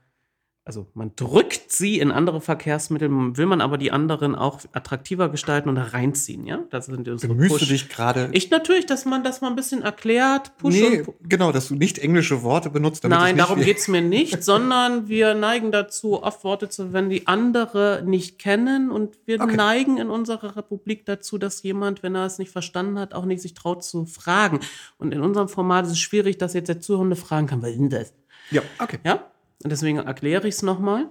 also 0.68 0.86
man 0.92 1.12
drückt 1.16 1.72
sie 1.72 1.98
in 1.98 2.12
andere 2.12 2.42
Verkehrsmittel, 2.42 3.08
will 3.08 3.46
man 3.46 3.62
aber 3.62 3.78
die 3.78 3.90
anderen 3.90 4.34
auch 4.34 4.60
attraktiver 4.72 5.30
gestalten 5.30 5.70
und 5.70 5.76
da 5.76 5.84
reinziehen, 5.84 6.46
ja? 6.46 6.58
Das 6.68 6.84
sind 6.84 7.08
unsere 7.08 7.32
Bemühst 7.32 7.52
Push. 7.52 7.60
du 7.62 7.72
dich 7.72 7.88
gerade. 7.88 8.28
Ich 8.32 8.50
natürlich, 8.50 8.84
dass 8.84 9.06
man 9.06 9.24
das 9.24 9.40
mal 9.40 9.48
ein 9.48 9.56
bisschen 9.56 9.80
erklärt, 9.80 10.58
Push 10.58 10.74
nee, 10.74 11.06
genau, 11.26 11.52
dass 11.52 11.68
du 11.68 11.74
nicht 11.74 11.98
englische 11.98 12.42
Worte 12.42 12.68
benutzt. 12.68 13.02
Nein, 13.04 13.38
darum 13.38 13.62
geht 13.62 13.78
es 13.78 13.88
mir 13.88 14.02
nicht, 14.02 14.44
sondern 14.44 15.08
wir 15.08 15.32
neigen 15.32 15.72
dazu, 15.72 16.22
oft 16.22 16.44
Worte 16.44 16.68
zu 16.68 16.82
verwenden, 16.82 17.10
die 17.10 17.26
andere 17.26 18.02
nicht 18.04 18.38
kennen 18.38 18.90
und 18.90 19.16
wir 19.24 19.40
okay. 19.40 19.56
neigen 19.56 19.96
in 19.96 20.10
unserer 20.10 20.54
Republik 20.54 21.06
dazu, 21.06 21.38
dass 21.38 21.62
jemand, 21.62 22.02
wenn 22.02 22.14
er 22.14 22.26
es 22.26 22.38
nicht 22.38 22.52
verstanden 22.52 22.98
hat, 22.98 23.14
auch 23.14 23.24
nicht 23.24 23.40
sich 23.40 23.54
traut 23.54 23.82
zu 23.82 24.04
fragen. 24.04 24.60
Und 24.98 25.14
in 25.14 25.22
unserem 25.22 25.48
Format 25.48 25.86
ist 25.86 25.92
es 25.92 25.98
schwierig, 25.98 26.36
dass 26.36 26.52
jetzt 26.52 26.68
der 26.68 26.78
Zuhörende 26.78 27.16
fragen 27.16 27.46
kann, 27.46 27.62
was 27.62 27.70
ist 27.70 27.78
denn 27.78 27.88
das? 27.88 28.12
Ja, 28.50 28.60
okay. 28.78 28.98
Ja? 29.02 29.24
Und 29.62 29.70
deswegen 29.70 29.98
erkläre 29.98 30.48
ich 30.48 30.56
es 30.56 30.62
nochmal. 30.62 31.08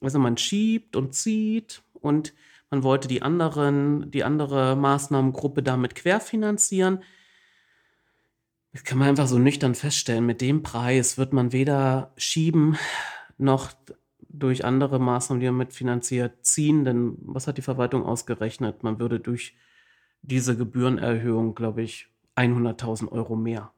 Also 0.00 0.18
man 0.18 0.36
schiebt 0.36 0.96
und 0.96 1.14
zieht 1.14 1.82
und 1.94 2.34
man 2.70 2.82
wollte 2.82 3.08
die 3.08 3.22
anderen, 3.22 4.10
die 4.10 4.24
andere 4.24 4.76
Maßnahmengruppe 4.76 5.62
damit 5.62 5.94
querfinanzieren. 5.94 7.02
Das 8.72 8.82
kann 8.84 8.98
man 8.98 9.08
einfach 9.08 9.28
so 9.28 9.38
nüchtern 9.38 9.74
feststellen. 9.74 10.26
Mit 10.26 10.40
dem 10.40 10.62
Preis 10.62 11.16
wird 11.16 11.32
man 11.32 11.52
weder 11.52 12.12
schieben 12.16 12.76
noch 13.38 13.72
durch 14.28 14.64
andere 14.64 14.98
Maßnahmen, 14.98 15.40
die 15.40 15.46
man 15.46 15.58
mitfinanziert, 15.58 16.44
ziehen. 16.44 16.84
Denn 16.84 17.16
was 17.20 17.46
hat 17.46 17.56
die 17.56 17.62
Verwaltung 17.62 18.04
ausgerechnet? 18.04 18.82
Man 18.82 18.98
würde 18.98 19.20
durch 19.20 19.54
diese 20.22 20.56
Gebührenerhöhung, 20.56 21.54
glaube 21.54 21.82
ich, 21.82 22.08
100.000 22.36 23.12
Euro 23.12 23.36
mehr 23.36 23.72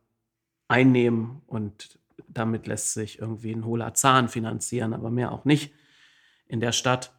einnehmen 0.69 1.43
und 1.47 1.99
damit 2.29 2.67
lässt 2.67 2.95
sich 2.95 3.19
irgendwie 3.19 3.53
ein 3.53 3.65
hohler 3.65 3.95
Zahn 3.95 4.29
finanzieren, 4.29 4.93
aber 4.93 5.11
mehr 5.11 5.33
auch 5.33 5.45
nicht 5.45 5.73
in 6.47 6.61
der 6.61 6.73
Stadt. 6.73 7.13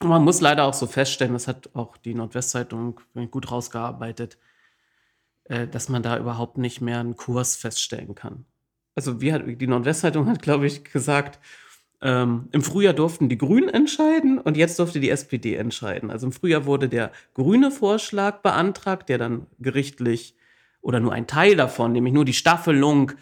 Und 0.00 0.08
man 0.08 0.24
muss 0.24 0.40
leider 0.40 0.64
auch 0.64 0.74
so 0.74 0.86
feststellen, 0.86 1.32
das 1.32 1.48
hat 1.48 1.70
auch 1.74 1.96
die 1.96 2.14
Nordwestzeitung 2.14 3.00
gut 3.30 3.50
rausgearbeitet, 3.50 4.38
äh, 5.44 5.66
dass 5.66 5.88
man 5.88 6.02
da 6.02 6.18
überhaupt 6.18 6.58
nicht 6.58 6.80
mehr 6.80 7.00
einen 7.00 7.16
Kurs 7.16 7.56
feststellen 7.56 8.14
kann. 8.14 8.44
Also 8.94 9.20
wie 9.20 9.32
hat, 9.32 9.42
die 9.46 9.66
Nordwestzeitung 9.66 10.28
hat, 10.28 10.42
glaube 10.42 10.66
ich, 10.66 10.84
gesagt, 10.84 11.40
ähm, 12.00 12.48
im 12.52 12.62
Frühjahr 12.62 12.92
durften 12.92 13.28
die 13.28 13.38
Grünen 13.38 13.68
entscheiden 13.68 14.38
und 14.38 14.56
jetzt 14.56 14.78
durfte 14.78 15.00
die 15.00 15.10
SPD 15.10 15.54
entscheiden. 15.54 16.10
Also 16.10 16.26
im 16.26 16.32
Frühjahr 16.32 16.66
wurde 16.66 16.88
der 16.88 17.12
grüne 17.32 17.70
Vorschlag 17.70 18.42
beantragt, 18.42 19.08
der 19.08 19.18
dann 19.18 19.46
gerichtlich 19.58 20.36
oder 20.82 21.00
nur 21.00 21.12
ein 21.12 21.26
Teil 21.26 21.56
davon, 21.56 21.92
nämlich 21.92 22.12
nur 22.12 22.26
die 22.26 22.34
Staffelung 22.34 23.12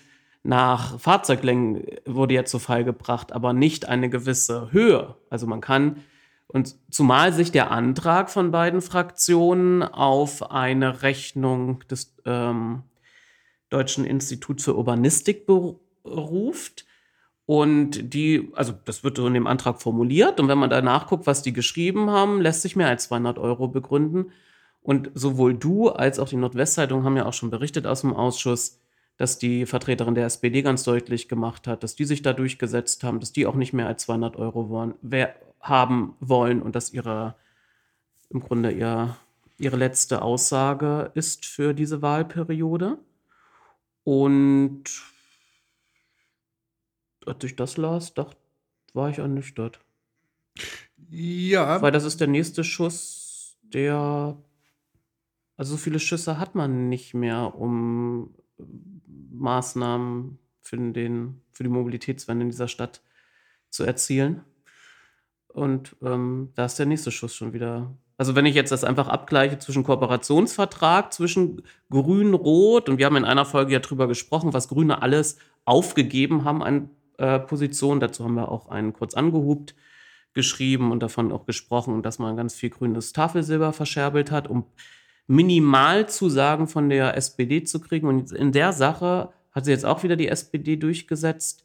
nach 0.42 0.98
Fahrzeuglängen 0.98 1.84
wurde 2.04 2.34
ja 2.34 2.44
zu 2.44 2.58
Fall 2.58 2.84
gebracht, 2.84 3.32
aber 3.32 3.52
nicht 3.52 3.88
eine 3.88 4.10
gewisse 4.10 4.72
Höhe. 4.72 5.14
Also 5.30 5.46
man 5.46 5.60
kann, 5.60 6.02
und 6.48 6.76
zumal 6.90 7.32
sich 7.32 7.52
der 7.52 7.70
Antrag 7.70 8.30
von 8.30 8.50
beiden 8.50 8.82
Fraktionen 8.82 9.82
auf 9.82 10.50
eine 10.50 11.02
Rechnung 11.02 11.80
des 11.88 12.14
ähm, 12.26 12.82
Deutschen 13.70 14.04
Instituts 14.04 14.64
für 14.64 14.76
Urbanistik 14.76 15.46
beruft, 15.46 16.86
und 17.46 18.14
die, 18.14 18.50
also 18.54 18.72
das 18.84 19.02
wird 19.04 19.16
so 19.16 19.26
in 19.26 19.34
dem 19.34 19.46
Antrag 19.46 19.82
formuliert. 19.82 20.38
Und 20.40 20.48
wenn 20.48 20.58
man 20.58 20.70
da 20.70 20.80
nachguckt, 20.80 21.26
was 21.26 21.42
die 21.42 21.52
geschrieben 21.52 22.10
haben, 22.10 22.40
lässt 22.40 22.62
sich 22.62 22.76
mehr 22.76 22.88
als 22.88 23.04
200 23.04 23.38
Euro 23.38 23.68
begründen. 23.68 24.32
Und 24.80 25.10
sowohl 25.14 25.54
du 25.54 25.90
als 25.90 26.18
auch 26.18 26.28
die 26.28 26.36
Nordwestzeitung 26.36 27.04
haben 27.04 27.16
ja 27.16 27.26
auch 27.26 27.32
schon 27.32 27.50
berichtet 27.50 27.86
aus 27.86 28.02
dem 28.02 28.14
Ausschuss, 28.14 28.80
dass 29.22 29.38
die 29.38 29.66
Vertreterin 29.66 30.16
der 30.16 30.26
SPD 30.26 30.62
ganz 30.62 30.82
deutlich 30.82 31.28
gemacht 31.28 31.68
hat, 31.68 31.84
dass 31.84 31.94
die 31.94 32.06
sich 32.06 32.22
da 32.22 32.32
durchgesetzt 32.32 33.04
haben, 33.04 33.20
dass 33.20 33.32
die 33.32 33.46
auch 33.46 33.54
nicht 33.54 33.72
mehr 33.72 33.86
als 33.86 34.02
200 34.02 34.34
Euro 34.34 34.68
wollen, 34.68 34.94
wer, 35.00 35.36
haben 35.60 36.16
wollen 36.18 36.60
und 36.60 36.74
dass 36.74 36.92
ihre, 36.92 37.36
im 38.30 38.40
Grunde 38.40 38.72
ihr, 38.72 39.16
ihre 39.58 39.76
letzte 39.76 40.22
Aussage 40.22 41.12
ist 41.14 41.46
für 41.46 41.72
diese 41.72 42.02
Wahlperiode. 42.02 42.98
Und 44.02 44.82
als 47.24 47.44
ich 47.44 47.54
das 47.54 47.76
las, 47.76 48.14
dachte, 48.14 48.38
war 48.92 49.08
ich 49.08 49.18
ernüchtert. 49.18 49.78
Ja. 51.08 51.80
Weil 51.80 51.92
das 51.92 52.02
ist 52.02 52.20
der 52.20 52.26
nächste 52.26 52.64
Schuss, 52.64 53.56
der. 53.62 54.36
Also 55.56 55.76
so 55.76 55.76
viele 55.76 56.00
Schüsse 56.00 56.40
hat 56.40 56.56
man 56.56 56.88
nicht 56.88 57.14
mehr, 57.14 57.54
um 57.54 58.34
Maßnahmen 59.34 60.38
für, 60.60 60.76
den, 60.76 61.42
für 61.52 61.62
die 61.62 61.70
Mobilitätswende 61.70 62.44
in 62.44 62.50
dieser 62.50 62.68
Stadt 62.68 63.02
zu 63.70 63.84
erzielen. 63.84 64.42
Und 65.48 65.96
ähm, 66.02 66.50
da 66.54 66.64
ist 66.64 66.78
der 66.78 66.86
nächste 66.86 67.10
Schuss 67.10 67.34
schon 67.34 67.52
wieder. 67.52 67.94
Also 68.16 68.34
wenn 68.34 68.46
ich 68.46 68.54
jetzt 68.54 68.72
das 68.72 68.84
einfach 68.84 69.08
abgleiche 69.08 69.58
zwischen 69.58 69.84
Kooperationsvertrag, 69.84 71.12
zwischen 71.12 71.62
Grün, 71.90 72.34
Rot, 72.34 72.88
und 72.88 72.98
wir 72.98 73.06
haben 73.06 73.16
in 73.16 73.24
einer 73.24 73.44
Folge 73.44 73.72
ja 73.72 73.80
drüber 73.80 74.06
gesprochen, 74.08 74.52
was 74.52 74.68
Grüne 74.68 75.02
alles 75.02 75.38
aufgegeben 75.64 76.44
haben 76.44 76.62
an 76.62 76.90
äh, 77.18 77.38
Position. 77.38 78.00
Dazu 78.00 78.24
haben 78.24 78.34
wir 78.34 78.50
auch 78.50 78.68
einen 78.68 78.92
kurz 78.92 79.14
angehubt 79.14 79.74
geschrieben 80.34 80.92
und 80.92 81.02
davon 81.02 81.30
auch 81.32 81.44
gesprochen, 81.46 82.02
dass 82.02 82.18
man 82.18 82.36
ganz 82.36 82.54
viel 82.54 82.70
grünes 82.70 83.12
Tafelsilber 83.12 83.72
verscherbelt 83.72 84.30
hat, 84.30 84.48
um 84.48 84.64
Minimalzusagen 85.32 86.68
von 86.68 86.90
der 86.90 87.16
SPD 87.16 87.64
zu 87.64 87.80
kriegen. 87.80 88.06
Und 88.06 88.32
in 88.32 88.52
der 88.52 88.74
Sache 88.74 89.30
hat 89.50 89.64
sie 89.64 89.70
jetzt 89.70 89.86
auch 89.86 90.02
wieder 90.02 90.16
die 90.16 90.28
SPD 90.28 90.76
durchgesetzt. 90.76 91.64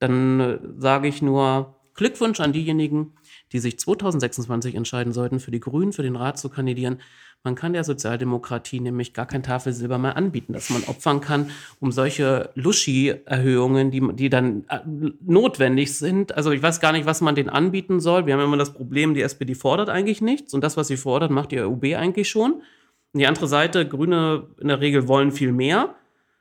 Dann 0.00 0.40
äh, 0.40 0.58
sage 0.76 1.06
ich 1.06 1.22
nur 1.22 1.76
Glückwunsch 1.94 2.40
an 2.40 2.52
diejenigen, 2.52 3.12
die 3.52 3.60
sich 3.60 3.78
2026 3.78 4.74
entscheiden 4.74 5.12
sollten, 5.12 5.38
für 5.38 5.52
die 5.52 5.60
Grünen, 5.60 5.92
für 5.92 6.02
den 6.02 6.16
Rat 6.16 6.38
zu 6.38 6.48
kandidieren. 6.48 7.00
Man 7.44 7.54
kann 7.54 7.74
der 7.74 7.84
Sozialdemokratie 7.84 8.80
nämlich 8.80 9.14
gar 9.14 9.26
kein 9.26 9.44
Tafelsilber 9.44 9.98
mehr 9.98 10.16
anbieten, 10.16 10.52
dass 10.52 10.68
man 10.68 10.82
opfern 10.84 11.20
kann, 11.20 11.50
um 11.78 11.92
solche 11.92 12.50
Luschi-Erhöhungen, 12.56 13.92
die, 13.92 14.02
die 14.14 14.30
dann 14.30 14.64
äh, 14.68 14.80
notwendig 15.24 15.96
sind. 15.96 16.36
Also 16.36 16.50
ich 16.50 16.60
weiß 16.60 16.80
gar 16.80 16.90
nicht, 16.90 17.06
was 17.06 17.20
man 17.20 17.36
denen 17.36 17.50
anbieten 17.50 18.00
soll. 18.00 18.26
Wir 18.26 18.34
haben 18.34 18.42
immer 18.42 18.56
das 18.56 18.74
Problem, 18.74 19.14
die 19.14 19.22
SPD 19.22 19.54
fordert 19.54 19.90
eigentlich 19.90 20.20
nichts 20.20 20.54
und 20.54 20.64
das, 20.64 20.76
was 20.76 20.88
sie 20.88 20.96
fordert, 20.96 21.30
macht 21.30 21.52
die 21.52 21.58
RUB 21.58 21.84
eigentlich 21.94 22.28
schon. 22.28 22.62
Und 23.16 23.20
die 23.20 23.28
andere 23.28 23.48
Seite, 23.48 23.88
Grüne 23.88 24.46
in 24.60 24.68
der 24.68 24.82
Regel 24.82 25.08
wollen 25.08 25.32
viel 25.32 25.50
mehr. 25.50 25.94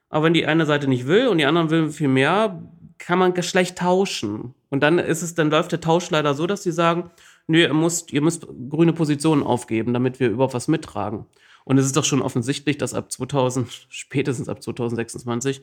Aber 0.10 0.26
wenn 0.26 0.34
die 0.34 0.46
eine 0.46 0.66
Seite 0.66 0.90
nicht 0.90 1.08
will 1.08 1.30
und 1.30 1.38
die 1.38 1.46
anderen 1.46 1.70
will 1.70 1.90
viel 1.90 2.10
mehr, 2.10 2.70
kann 2.98 3.18
man 3.18 3.42
schlecht 3.42 3.78
tauschen. 3.78 4.54
Und 4.68 4.84
dann 4.84 5.00
ist 5.00 5.22
es, 5.22 5.36
dann 5.36 5.50
läuft 5.50 5.72
der 5.72 5.80
Tausch 5.80 6.10
leider 6.10 6.34
so, 6.34 6.48
dass 6.48 6.64
sie 6.64 6.74
sagen, 6.74 7.12
nö, 7.48 7.60
ihr 7.60 7.74
müsst, 7.74 8.12
ihr 8.12 8.20
müsst 8.20 8.46
grüne 8.70 8.92
Positionen 8.92 9.42
aufgeben, 9.42 9.94
damit 9.94 10.20
wir 10.20 10.28
überhaupt 10.28 10.54
was 10.54 10.68
mittragen. 10.68 11.26
Und 11.64 11.78
es 11.78 11.86
ist 11.86 11.96
doch 11.96 12.04
schon 12.04 12.22
offensichtlich, 12.22 12.78
dass 12.78 12.94
ab 12.94 13.10
2000, 13.10 13.72
spätestens 13.88 14.50
ab 14.50 14.62
2026, 14.62 15.62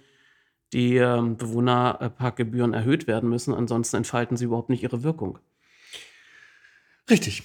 die 0.72 0.96
ähm, 0.96 1.36
Bewohnerparkgebühren 1.36 2.72
erhöht 2.72 3.06
werden 3.06 3.28
müssen. 3.28 3.52
Ansonsten 3.52 3.96
entfalten 3.96 4.38
sie 4.38 4.46
überhaupt 4.46 4.70
nicht 4.70 4.82
ihre 4.82 5.02
Wirkung. 5.02 5.38
Richtig. 7.10 7.42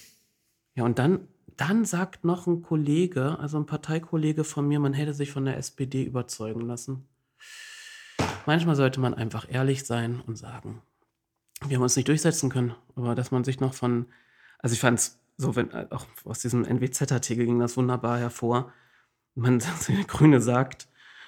Ja, 0.74 0.86
und 0.86 1.00
dann, 1.00 1.28
dann 1.58 1.86
sagt 1.86 2.24
noch 2.24 2.48
ein 2.48 2.62
Kollege, 2.62 3.38
also 3.40 3.58
ein 3.58 3.66
Parteikollege 3.66 4.44
von 4.44 4.68
mir, 4.68 4.80
man 4.80 4.94
hätte 4.94 5.14
sich 5.14 5.32
von 5.32 5.46
der 5.46 5.58
SPD 5.58 6.04
überzeugen 6.04 6.62
lassen. 6.62 7.08
Manchmal 8.46 8.76
sollte 8.76 9.00
man 9.00 9.14
einfach 9.14 9.48
ehrlich 9.50 9.84
sein 9.84 10.22
und 10.26 10.38
sagen, 10.38 10.82
wir 11.68 11.78
haben 11.78 11.84
uns 11.84 11.96
nicht 11.96 12.08
durchsetzen 12.08 12.50
können, 12.50 12.76
aber 12.96 13.16
dass 13.16 13.32
man 13.32 13.44
sich 13.44 13.60
noch 13.60 13.74
von 13.74 14.06
also 14.60 14.74
ich 14.74 14.80
fand 14.80 15.00
es 15.00 15.20
so, 15.38 15.56
wenn 15.56 15.72
äh, 15.72 15.88
auch 15.92 16.06
aus 16.26 16.40
diesem 16.40 16.64
NWZ-Artikel 16.64 17.46
ging 17.46 17.60
das 17.60 17.78
wunderbar 17.78 18.20
hervor. 18.20 18.74
Man, 19.36 19.60
der 19.88 20.04
Grüne 20.06 20.42
sagt, 20.42 20.88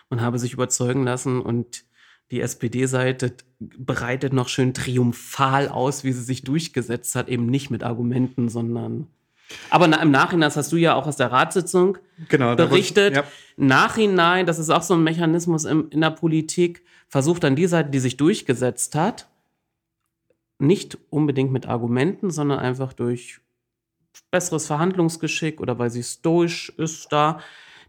man 0.10 0.22
habe 0.22 0.40
sich 0.40 0.54
überzeugen 0.54 1.04
lassen 1.04 1.42
und 1.42 1.86
die 2.32 2.42
SPD-Seite 2.42 3.34
bereitet 3.60 4.34
noch 4.34 4.50
schön 4.50 4.74
triumphal 4.74 5.68
aus, 5.68 6.04
wie 6.04 6.12
sie 6.12 6.22
sich 6.22 6.44
durchgesetzt 6.44 7.16
hat, 7.16 7.28
eben 7.28 7.48
nicht 7.48 7.70
mit 7.72 7.84
Argumenten, 7.84 8.50
sondern. 8.50 9.08
Aber 9.70 9.86
im 9.86 10.12
Nachhinein, 10.12 10.48
das 10.48 10.58
hast 10.58 10.72
du 10.72 10.78
ja 10.78 10.96
auch 10.96 11.08
aus 11.08 11.18
der 11.18 11.32
Ratssitzung 11.32 11.98
genau, 12.28 12.56
berichtet. 12.56 13.16
Ja. 13.16 13.24
Nachhinein, 13.58 14.46
das 14.46 14.60
ist 14.60 14.70
auch 14.70 14.84
so 14.84 14.94
ein 14.94 15.04
Mechanismus 15.04 15.66
in, 15.66 15.90
in 15.90 16.02
der 16.02 16.12
Politik, 16.12 16.84
versucht 17.08 17.44
dann 17.44 17.56
die 17.56 17.68
Seite, 17.68 17.90
die 17.90 18.00
sich 18.00 18.18
durchgesetzt 18.18 18.96
hat, 18.96 19.28
nicht 20.60 20.98
unbedingt 21.10 21.52
mit 21.52 21.68
Argumenten, 21.68 22.32
sondern 22.32 22.60
einfach 22.60 22.94
durch 22.94 23.40
besseres 24.32 24.68
Verhandlungsgeschick 24.68 25.62
oder 25.62 25.80
weil 25.80 25.90
sie 25.90 26.04
stoisch 26.04 26.70
ist 26.78 27.12
da, 27.12 27.40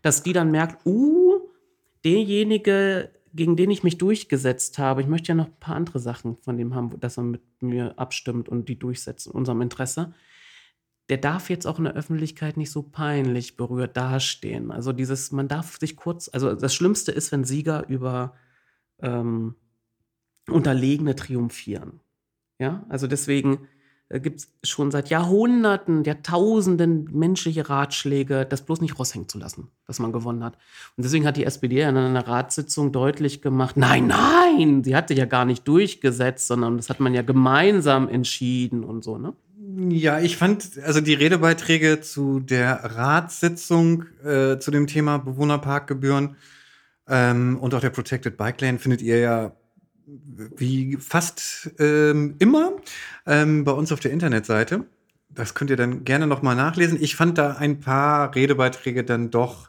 dass 0.02 0.22
die 0.22 0.32
dann 0.32 0.50
merkt, 0.50 0.86
uh, 0.86 1.40
derjenige, 2.04 3.10
gegen 3.34 3.56
den 3.56 3.70
ich 3.70 3.82
mich 3.82 3.98
durchgesetzt 3.98 4.78
habe, 4.78 5.02
ich 5.02 5.06
möchte 5.06 5.28
ja 5.28 5.34
noch 5.34 5.46
ein 5.46 5.60
paar 5.60 5.76
andere 5.76 5.98
Sachen 5.98 6.36
von 6.38 6.56
dem 6.56 6.74
haben, 6.74 6.98
dass 7.00 7.18
er 7.18 7.24
mit 7.24 7.42
mir 7.60 7.98
abstimmt 7.98 8.48
und 8.48 8.68
die 8.68 8.78
durchsetzt 8.78 9.26
in 9.26 9.32
unserem 9.32 9.60
Interesse. 9.60 10.14
Der 11.10 11.18
darf 11.18 11.50
jetzt 11.50 11.66
auch 11.66 11.78
in 11.78 11.84
der 11.84 11.94
Öffentlichkeit 11.94 12.56
nicht 12.56 12.70
so 12.70 12.82
peinlich 12.82 13.56
berührt 13.56 13.96
dastehen. 13.96 14.70
Also 14.70 14.92
dieses, 14.92 15.32
man 15.32 15.48
darf 15.48 15.78
sich 15.78 15.96
kurz, 15.96 16.30
also 16.32 16.54
das 16.54 16.74
Schlimmste 16.74 17.12
ist, 17.12 17.32
wenn 17.32 17.44
Sieger 17.44 17.88
über 17.88 18.34
ähm, 19.00 19.56
Unterlegene 20.48 21.16
triumphieren. 21.16 22.00
Ja, 22.58 22.84
also 22.88 23.06
deswegen 23.06 23.66
äh, 24.10 24.20
gibt 24.20 24.40
es 24.40 24.68
schon 24.68 24.90
seit 24.90 25.08
Jahrhunderten, 25.08 26.04
Jahrtausenden 26.04 27.08
menschliche 27.12 27.68
Ratschläge, 27.68 28.44
das 28.44 28.62
bloß 28.62 28.80
nicht 28.80 28.98
raushängen 28.98 29.28
zu 29.28 29.38
lassen, 29.38 29.68
dass 29.86 29.98
man 29.98 30.12
gewonnen 30.12 30.44
hat. 30.44 30.58
Und 30.96 31.04
deswegen 31.04 31.26
hat 31.26 31.36
die 31.36 31.44
SPD 31.44 31.80
in 31.80 31.96
einer 31.96 32.28
Ratssitzung 32.28 32.92
deutlich 32.92 33.40
gemacht, 33.40 33.76
nein, 33.76 34.08
nein, 34.08 34.84
sie 34.84 34.94
hatte 34.94 35.14
ja 35.14 35.24
gar 35.24 35.44
nicht 35.44 35.66
durchgesetzt, 35.66 36.48
sondern 36.48 36.76
das 36.76 36.90
hat 36.90 37.00
man 37.00 37.14
ja 37.14 37.22
gemeinsam 37.22 38.08
entschieden 38.08 38.84
und 38.84 39.02
so, 39.02 39.16
ne? 39.16 39.34
Ja, 39.76 40.20
ich 40.20 40.36
fand, 40.36 40.78
also 40.84 41.00
die 41.00 41.14
Redebeiträge 41.14 42.00
zu 42.00 42.40
der 42.40 42.96
Ratssitzung 42.96 44.06
äh, 44.24 44.58
zu 44.58 44.70
dem 44.70 44.86
Thema 44.86 45.18
Bewohnerparkgebühren 45.18 46.36
ähm, 47.06 47.58
und 47.58 47.74
auch 47.74 47.80
der 47.80 47.90
Protected 47.90 48.36
Bike 48.36 48.60
Lane 48.60 48.78
findet 48.78 49.02
ihr 49.02 49.18
ja 49.18 49.52
wie 50.56 50.96
fast 50.96 51.70
ähm, 51.78 52.36
immer 52.38 52.72
ähm, 53.26 53.64
bei 53.64 53.72
uns 53.72 53.92
auf 53.92 54.00
der 54.00 54.10
Internetseite. 54.10 54.86
Das 55.28 55.54
könnt 55.54 55.70
ihr 55.70 55.76
dann 55.76 56.04
gerne 56.04 56.26
noch 56.26 56.42
mal 56.42 56.56
nachlesen. 56.56 57.00
Ich 57.00 57.14
fand 57.14 57.38
da 57.38 57.52
ein 57.52 57.80
paar 57.80 58.34
Redebeiträge 58.34 59.04
dann 59.04 59.30
doch, 59.30 59.68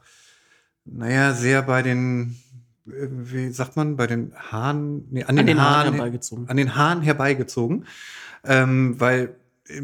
naja, 0.86 1.34
sehr 1.34 1.62
bei 1.62 1.84
den, 1.84 2.38
äh, 2.88 3.08
wie 3.10 3.52
sagt 3.52 3.76
man, 3.76 3.98
bei 3.98 4.08
den 4.08 4.34
Haaren, 4.36 5.06
nee, 5.12 5.24
an, 5.24 5.30
an 5.30 5.36
den, 5.36 5.48
den 5.48 5.62
Haaren, 5.62 5.74
Haaren 5.76 5.94
herbeigezogen. 5.94 6.50
An 6.50 6.58
den 6.58 6.76
Haaren 6.76 7.02
herbeigezogen. 7.02 7.86
Ähm, 8.44 9.00
weil 9.00 9.36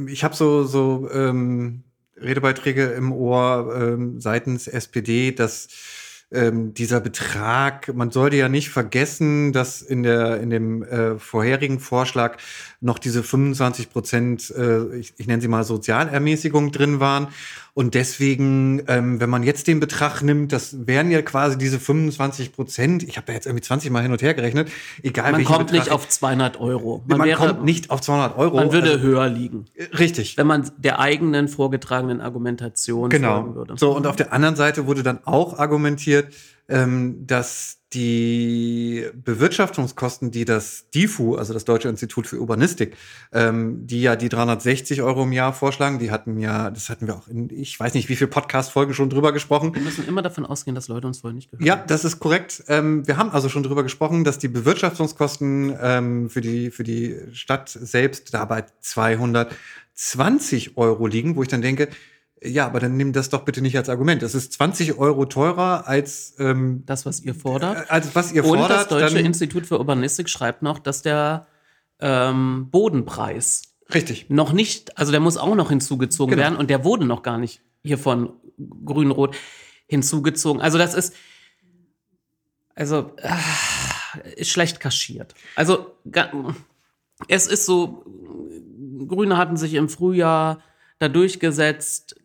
ich 0.07 0.23
habe 0.23 0.35
so, 0.35 0.63
so 0.63 1.09
ähm, 1.11 1.83
Redebeiträge 2.15 2.85
im 2.85 3.11
Ohr 3.11 3.75
ähm, 3.79 4.19
seitens 4.19 4.67
SPD, 4.67 5.31
dass 5.31 5.67
ähm, 6.31 6.73
dieser 6.73 6.99
Betrag, 6.99 7.93
man 7.93 8.11
sollte 8.11 8.35
ja 8.35 8.49
nicht 8.49 8.69
vergessen, 8.69 9.53
dass 9.53 9.81
in 9.81 10.03
der 10.03 10.41
in 10.41 10.49
dem 10.49 10.83
äh, 10.83 11.17
vorherigen 11.17 11.79
Vorschlag 11.79 12.37
noch 12.81 12.99
diese 12.99 13.23
25 13.23 13.89
Prozent, 13.89 14.49
äh, 14.51 14.97
ich, 14.97 15.13
ich 15.17 15.27
nenne 15.27 15.41
sie 15.41 15.47
mal 15.47 15.63
Sozialermäßigung 15.63 16.71
drin 16.71 16.99
waren 16.99 17.29
Und 17.77 17.93
deswegen, 17.93 18.81
ähm, 18.87 19.19
wenn 19.21 19.29
man 19.29 19.43
jetzt 19.43 19.67
den 19.67 19.79
Betrag 19.79 20.23
nimmt, 20.23 20.51
das 20.51 20.87
wären 20.87 21.11
ja 21.11 21.21
quasi 21.21 21.59
diese 21.59 21.79
25 21.79 22.51
Prozent. 22.51 23.03
Ich 23.03 23.17
habe 23.17 23.27
da 23.27 23.33
jetzt 23.33 23.45
irgendwie 23.45 23.61
20 23.61 23.91
Mal 23.91 24.01
hin 24.01 24.11
und 24.11 24.19
her 24.23 24.33
gerechnet. 24.33 24.71
Egal 25.03 25.31
Man 25.31 25.43
kommt 25.43 25.67
Betrag 25.67 25.73
nicht 25.85 25.91
auf 25.91 26.09
200 26.09 26.59
Euro. 26.59 27.03
Man, 27.05 27.21
wäre, 27.23 27.37
kommt 27.37 27.63
nicht 27.65 27.91
auf 27.91 28.01
200 28.01 28.35
Euro. 28.35 28.55
Man 28.55 28.71
würde 28.71 28.93
Also, 28.93 29.01
höher 29.03 29.29
liegen, 29.29 29.65
richtig. 29.99 30.37
wenn 30.37 30.47
man 30.47 30.71
der 30.79 30.97
eigenen 30.99 31.47
vorgetragenen 31.47 32.19
Argumentation 32.19 33.11
folgen 33.11 33.23
Genau. 33.23 33.53
würde. 33.53 33.75
So, 33.77 33.95
und 33.95 34.07
auf 34.07 34.15
der 34.15 34.33
anderen 34.33 34.55
Seite 34.55 34.87
wurde 34.87 35.03
dann 35.03 35.19
auch 35.25 35.59
argumentiert, 35.59 36.33
ähm, 36.67 37.27
dass 37.27 37.76
die 37.93 39.05
Bewirtschaftungskosten, 39.13 40.29
die 40.29 40.43
das 40.43 40.89
DIFU, 40.93 41.35
also 41.35 41.53
das 41.53 41.63
Deutsche 41.63 41.87
Institut 41.87 42.27
für 42.27 42.37
Urbanistik, 42.37 42.97
ähm, 43.31 43.87
die 43.87 44.01
ja 44.01 44.17
die 44.17 44.27
360 44.27 45.01
Euro 45.01 45.23
im 45.23 45.31
Jahr 45.31 45.53
vorschlagen, 45.53 45.97
die 45.97 46.11
hatten 46.11 46.37
ja, 46.37 46.69
das 46.69 46.89
hatten 46.89 47.07
wir 47.07 47.15
auch 47.15 47.29
in, 47.29 47.49
ich 47.49 47.79
weiß 47.79 47.93
nicht, 47.93 48.09
wie 48.09 48.17
viele 48.17 48.29
Podcast-Folgen 48.29 48.93
schon 48.93 49.09
drüber 49.09 49.31
gesprochen. 49.31 49.73
Wir 49.73 49.81
müssen 49.81 50.05
immer 50.05 50.21
davon 50.21 50.45
ausgehen, 50.45 50.75
dass 50.75 50.89
Leute 50.89 51.07
uns 51.07 51.19
vorher 51.19 51.35
nicht 51.35 51.49
gehört 51.49 51.65
Ja, 51.65 51.77
das 51.77 52.03
ist 52.03 52.19
korrekt. 52.19 52.63
Ähm, 52.67 53.07
wir 53.07 53.15
haben 53.15 53.29
also 53.29 53.47
schon 53.47 53.63
drüber 53.63 53.83
gesprochen, 53.83 54.25
dass 54.25 54.37
die 54.37 54.49
Bewirtschaftungskosten 54.49 55.73
ähm, 55.81 56.29
für, 56.29 56.41
die, 56.41 56.71
für 56.71 56.83
die 56.83 57.15
Stadt 57.31 57.69
selbst 57.69 58.33
dabei 58.33 58.65
220 58.81 60.75
Euro 60.75 61.07
liegen, 61.07 61.37
wo 61.37 61.41
ich 61.41 61.47
dann 61.47 61.61
denke, 61.61 61.87
ja, 62.43 62.65
aber 62.67 62.79
dann 62.79 62.97
nimm 62.97 63.13
das 63.13 63.29
doch 63.29 63.41
bitte 63.45 63.61
nicht 63.61 63.75
als 63.77 63.89
Argument. 63.89 64.21
Es 64.23 64.35
ist 64.35 64.53
20 64.53 64.97
Euro 64.97 65.25
teurer 65.25 65.87
als, 65.87 66.35
ähm, 66.39 66.83
Das, 66.85 67.05
was 67.05 67.21
ihr 67.21 67.33
fordert. 67.33 67.89
als 67.89 68.13
was 68.15 68.31
ihr 68.31 68.43
Und 68.45 68.59
fordert. 68.59 68.69
das 68.71 68.87
Deutsche 68.87 69.19
Institut 69.19 69.65
für 69.65 69.79
Urbanistik 69.79 70.29
schreibt 70.29 70.61
noch, 70.61 70.77
dass 70.79 71.01
der 71.01 71.47
ähm, 71.99 72.67
Bodenpreis 72.69 73.63
richtig. 73.93 74.29
noch 74.29 74.53
nicht, 74.53 74.97
also 74.97 75.11
der 75.11 75.19
muss 75.21 75.37
auch 75.37 75.55
noch 75.55 75.69
hinzugezogen 75.69 76.31
Genau. 76.35 76.43
werden 76.43 76.55
und 76.57 76.69
der 76.69 76.83
wurde 76.83 77.05
noch 77.05 77.23
gar 77.23 77.37
nicht 77.39 77.61
hier 77.83 77.97
von 77.97 78.33
Grün-Rot 78.85 79.35
hinzugezogen. 79.87 80.61
Also 80.61 80.77
das 80.77 80.93
ist, 80.93 81.13
also 82.75 83.13
ah, 83.23 83.39
ist 84.35 84.51
schlecht 84.51 84.79
kaschiert. 84.79 85.33
Also 85.55 85.95
es 87.27 87.47
ist 87.47 87.65
so, 87.65 88.05
Grüne 89.07 89.37
hatten 89.37 89.57
sich 89.57 89.73
im 89.73 89.89
Frühjahr 89.89 90.61
da 90.99 91.09
durchgesetzt, 91.09 92.15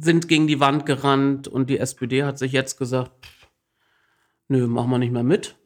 sind 0.00 0.28
gegen 0.28 0.46
die 0.46 0.60
Wand 0.60 0.86
gerannt 0.86 1.48
und 1.48 1.70
die 1.70 1.78
SPD 1.78 2.24
hat 2.24 2.38
sich 2.38 2.52
jetzt 2.52 2.76
gesagt, 2.78 3.12
nö, 4.48 4.66
machen 4.66 4.90
wir 4.90 4.98
nicht 4.98 5.12
mehr 5.12 5.22
mit. 5.22 5.56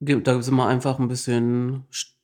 Da 0.00 0.42
sind 0.42 0.56
wir 0.56 0.66
einfach 0.66 0.98
ein 0.98 1.08
bisschen 1.08 1.84
st- 1.92 2.14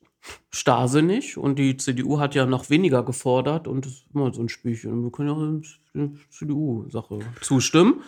starrsinnig 0.51 1.37
und 1.37 1.59
die 1.59 1.77
CDU 1.77 2.19
hat 2.19 2.35
ja 2.35 2.45
noch 2.47 2.71
weniger 2.71 3.05
gefordert 3.05 3.69
und 3.69 3.85
das 3.87 3.93
ist 3.93 4.07
immer 4.13 4.33
so 4.33 4.43
ein 4.43 4.49
Spielchen. 4.49 5.03
Wir 5.05 5.13
können 5.13 5.29
ja 5.29 5.61
der 5.95 6.11
CDU-Sache 6.31 7.21
zustimmen. 7.41 8.03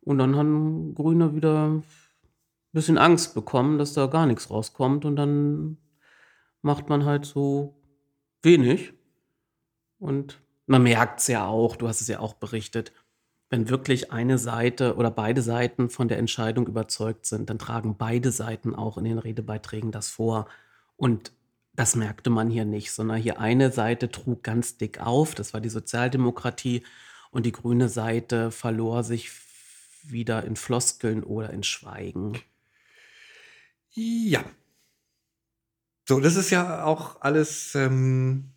Und 0.00 0.18
dann 0.18 0.36
haben 0.36 0.94
Grüne 0.94 1.34
wieder 1.34 1.68
ein 1.68 1.84
bisschen 2.72 2.96
Angst 2.96 3.34
bekommen, 3.34 3.76
dass 3.76 3.92
da 3.92 4.06
gar 4.06 4.24
nichts 4.26 4.50
rauskommt 4.50 5.04
und 5.04 5.16
dann 5.16 5.78
macht 6.62 6.88
man 6.88 7.04
halt 7.04 7.26
so 7.26 7.74
wenig. 8.42 8.92
Und 9.98 10.40
man 10.66 10.82
merkt 10.82 11.20
es 11.20 11.28
ja 11.28 11.46
auch, 11.46 11.76
du 11.76 11.88
hast 11.88 12.00
es 12.00 12.08
ja 12.08 12.20
auch 12.20 12.34
berichtet, 12.34 12.92
wenn 13.48 13.68
wirklich 13.68 14.12
eine 14.12 14.38
Seite 14.38 14.96
oder 14.96 15.10
beide 15.10 15.40
Seiten 15.40 15.88
von 15.88 16.08
der 16.08 16.18
Entscheidung 16.18 16.66
überzeugt 16.66 17.26
sind, 17.26 17.48
dann 17.48 17.58
tragen 17.58 17.96
beide 17.96 18.32
Seiten 18.32 18.74
auch 18.74 18.98
in 18.98 19.04
den 19.04 19.18
Redebeiträgen 19.18 19.92
das 19.92 20.08
vor. 20.08 20.48
Und 20.96 21.32
das 21.72 21.94
merkte 21.94 22.30
man 22.30 22.50
hier 22.50 22.64
nicht, 22.64 22.90
sondern 22.90 23.18
hier 23.18 23.38
eine 23.38 23.70
Seite 23.70 24.10
trug 24.10 24.42
ganz 24.42 24.78
dick 24.78 25.00
auf, 25.00 25.34
das 25.34 25.54
war 25.54 25.60
die 25.60 25.68
Sozialdemokratie, 25.68 26.82
und 27.30 27.44
die 27.44 27.52
grüne 27.52 27.88
Seite 27.88 28.50
verlor 28.50 29.04
sich 29.04 29.30
wieder 30.02 30.44
in 30.44 30.56
Floskeln 30.56 31.22
oder 31.22 31.50
in 31.50 31.62
Schweigen. 31.62 32.40
Ja. 33.90 34.44
So, 36.08 36.20
das 36.20 36.36
ist 36.36 36.50
ja 36.50 36.84
auch 36.84 37.20
alles, 37.20 37.74
ähm, 37.74 38.55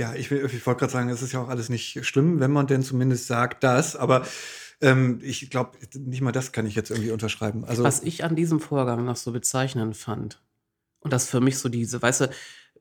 ja, 0.00 0.14
ich, 0.14 0.30
will- 0.30 0.44
ich 0.52 0.66
wollte 0.66 0.80
gerade 0.80 0.92
sagen, 0.92 1.08
es 1.10 1.20
ist 1.22 1.32
ja 1.32 1.42
auch 1.42 1.48
alles 1.48 1.68
nicht 1.68 2.04
schlimm, 2.06 2.40
wenn 2.40 2.50
man 2.50 2.66
denn 2.66 2.82
zumindest 2.82 3.26
sagt 3.26 3.62
das, 3.62 3.96
aber 3.96 4.26
ähm, 4.80 5.20
ich 5.22 5.50
glaube, 5.50 5.72
nicht 5.94 6.22
mal 6.22 6.32
das 6.32 6.52
kann 6.52 6.64
ich 6.66 6.74
jetzt 6.74 6.90
irgendwie 6.90 7.10
unterschreiben. 7.10 7.64
Also, 7.66 7.84
Was 7.84 8.02
ich 8.02 8.24
an 8.24 8.34
diesem 8.34 8.60
Vorgang 8.60 9.04
noch 9.04 9.16
so 9.16 9.30
bezeichnend 9.30 9.96
fand, 9.96 10.40
und 11.00 11.12
das 11.12 11.28
für 11.28 11.40
mich 11.40 11.58
so 11.58 11.68
diese, 11.68 12.00
weißt 12.00 12.22
du, 12.22 12.30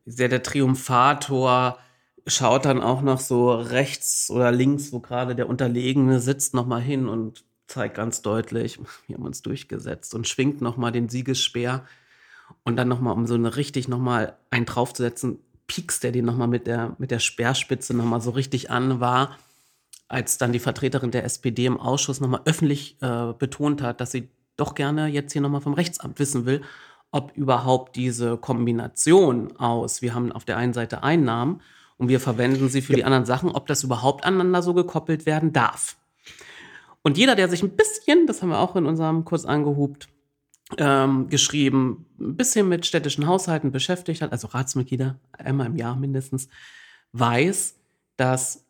der, 0.05 0.29
der 0.29 0.41
Triumphator 0.43 1.77
schaut 2.25 2.65
dann 2.65 2.81
auch 2.81 3.01
noch 3.01 3.19
so 3.19 3.51
rechts 3.51 4.29
oder 4.29 4.51
links, 4.51 4.91
wo 4.91 4.99
gerade 4.99 5.35
der 5.35 5.49
Unterlegene 5.49 6.19
sitzt, 6.19 6.53
nochmal 6.53 6.81
hin 6.81 7.07
und 7.07 7.43
zeigt 7.67 7.95
ganz 7.95 8.21
deutlich, 8.21 8.79
wir 9.07 9.15
haben 9.17 9.25
uns 9.25 9.41
durchgesetzt 9.41 10.15
und 10.15 10.27
schwingt 10.27 10.61
nochmal 10.61 10.91
den 10.91 11.09
Siegesspeer 11.09 11.85
und 12.63 12.77
dann 12.77 12.87
nochmal, 12.87 13.13
um 13.13 13.27
so 13.27 13.35
eine 13.35 13.55
richtig 13.55 13.87
nochmal 13.87 14.37
einen 14.49 14.65
draufzusetzen, 14.65 15.39
piekst 15.69 16.03
er 16.03 16.11
den 16.11 16.25
nochmal 16.25 16.47
mit 16.47 16.67
der, 16.67 16.95
mit 16.97 17.11
der 17.11 17.19
Speerspitze 17.19 17.95
nochmal 17.95 18.19
so 18.19 18.31
richtig 18.31 18.71
an, 18.71 18.99
war, 18.99 19.37
als 20.09 20.39
dann 20.39 20.51
die 20.51 20.59
Vertreterin 20.59 21.11
der 21.11 21.23
SPD 21.23 21.65
im 21.65 21.79
Ausschuss 21.79 22.19
nochmal 22.19 22.41
öffentlich 22.45 22.97
äh, 23.01 23.33
betont 23.37 23.81
hat, 23.81 24.01
dass 24.01 24.11
sie 24.11 24.29
doch 24.57 24.73
gerne 24.75 25.07
jetzt 25.07 25.31
hier 25.31 25.41
nochmal 25.41 25.61
vom 25.61 25.73
Rechtsamt 25.73 26.19
wissen 26.19 26.45
will, 26.45 26.61
ob 27.11 27.31
überhaupt 27.37 27.95
diese 27.95 28.37
Kombination 28.37 29.55
aus, 29.57 30.01
wir 30.01 30.13
haben 30.13 30.31
auf 30.31 30.43
der 30.43 30.57
einen 30.57 30.73
Seite 30.73 31.03
Einnahmen 31.03 31.61
und 31.97 32.09
wir 32.09 32.19
verwenden 32.19 32.67
sie 32.67 32.81
für 32.81 32.93
die 32.93 33.03
anderen 33.03 33.25
Sachen, 33.25 33.51
ob 33.51 33.67
das 33.67 33.83
überhaupt 33.83 34.25
aneinander 34.25 34.63
so 34.63 34.73
gekoppelt 34.73 35.27
werden 35.27 35.53
darf. 35.53 35.97
Und 37.03 37.17
jeder, 37.17 37.35
der 37.35 37.47
sich 37.47 37.61
ein 37.61 37.75
bisschen, 37.75 38.25
das 38.25 38.41
haben 38.41 38.49
wir 38.49 38.59
auch 38.59 38.75
in 38.75 38.85
unserem 38.85 39.23
Kurs 39.23 39.45
angehubt, 39.45 40.09
ähm, 40.77 41.29
geschrieben, 41.29 42.05
ein 42.19 42.35
bisschen 42.35 42.69
mit 42.69 42.85
städtischen 42.85 43.27
Haushalten 43.27 43.71
beschäftigt 43.71 44.21
hat, 44.21 44.31
also 44.31 44.47
Ratsmitglieder, 44.47 45.19
einmal 45.31 45.67
im 45.67 45.75
Jahr 45.75 45.95
mindestens, 45.95 46.49
weiß, 47.13 47.75
dass 48.17 48.65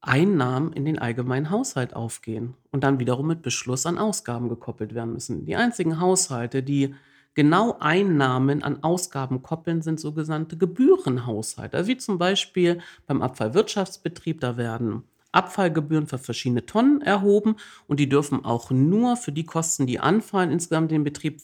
Einnahmen 0.00 0.72
in 0.72 0.86
den 0.86 0.98
allgemeinen 0.98 1.50
Haushalt 1.50 1.94
aufgehen 1.94 2.54
und 2.70 2.84
dann 2.84 2.98
wiederum 2.98 3.26
mit 3.26 3.42
Beschluss 3.42 3.84
an 3.84 3.98
Ausgaben 3.98 4.48
gekoppelt 4.48 4.94
werden 4.94 5.12
müssen. 5.12 5.44
Die 5.44 5.56
einzigen 5.56 6.00
Haushalte, 6.00 6.62
die 6.62 6.94
genau 7.34 7.76
Einnahmen 7.80 8.62
an 8.62 8.82
Ausgaben 8.82 9.42
koppeln, 9.42 9.82
sind 9.82 10.00
sogenannte 10.00 10.56
Gebührenhaushalte. 10.56 11.76
Also 11.76 11.88
wie 11.88 11.98
zum 11.98 12.18
Beispiel 12.18 12.80
beim 13.06 13.20
Abfallwirtschaftsbetrieb, 13.20 14.40
da 14.40 14.56
werden 14.56 15.04
Abfallgebühren 15.32 16.06
für 16.06 16.18
verschiedene 16.18 16.66
Tonnen 16.66 17.02
erhoben 17.02 17.56
und 17.86 18.00
die 18.00 18.08
dürfen 18.08 18.44
auch 18.44 18.70
nur 18.70 19.16
für 19.16 19.32
die 19.32 19.46
Kosten, 19.46 19.86
die 19.86 20.00
anfallen, 20.00 20.50
insgesamt 20.50 20.90
den 20.90 21.04
Betrieb 21.04 21.40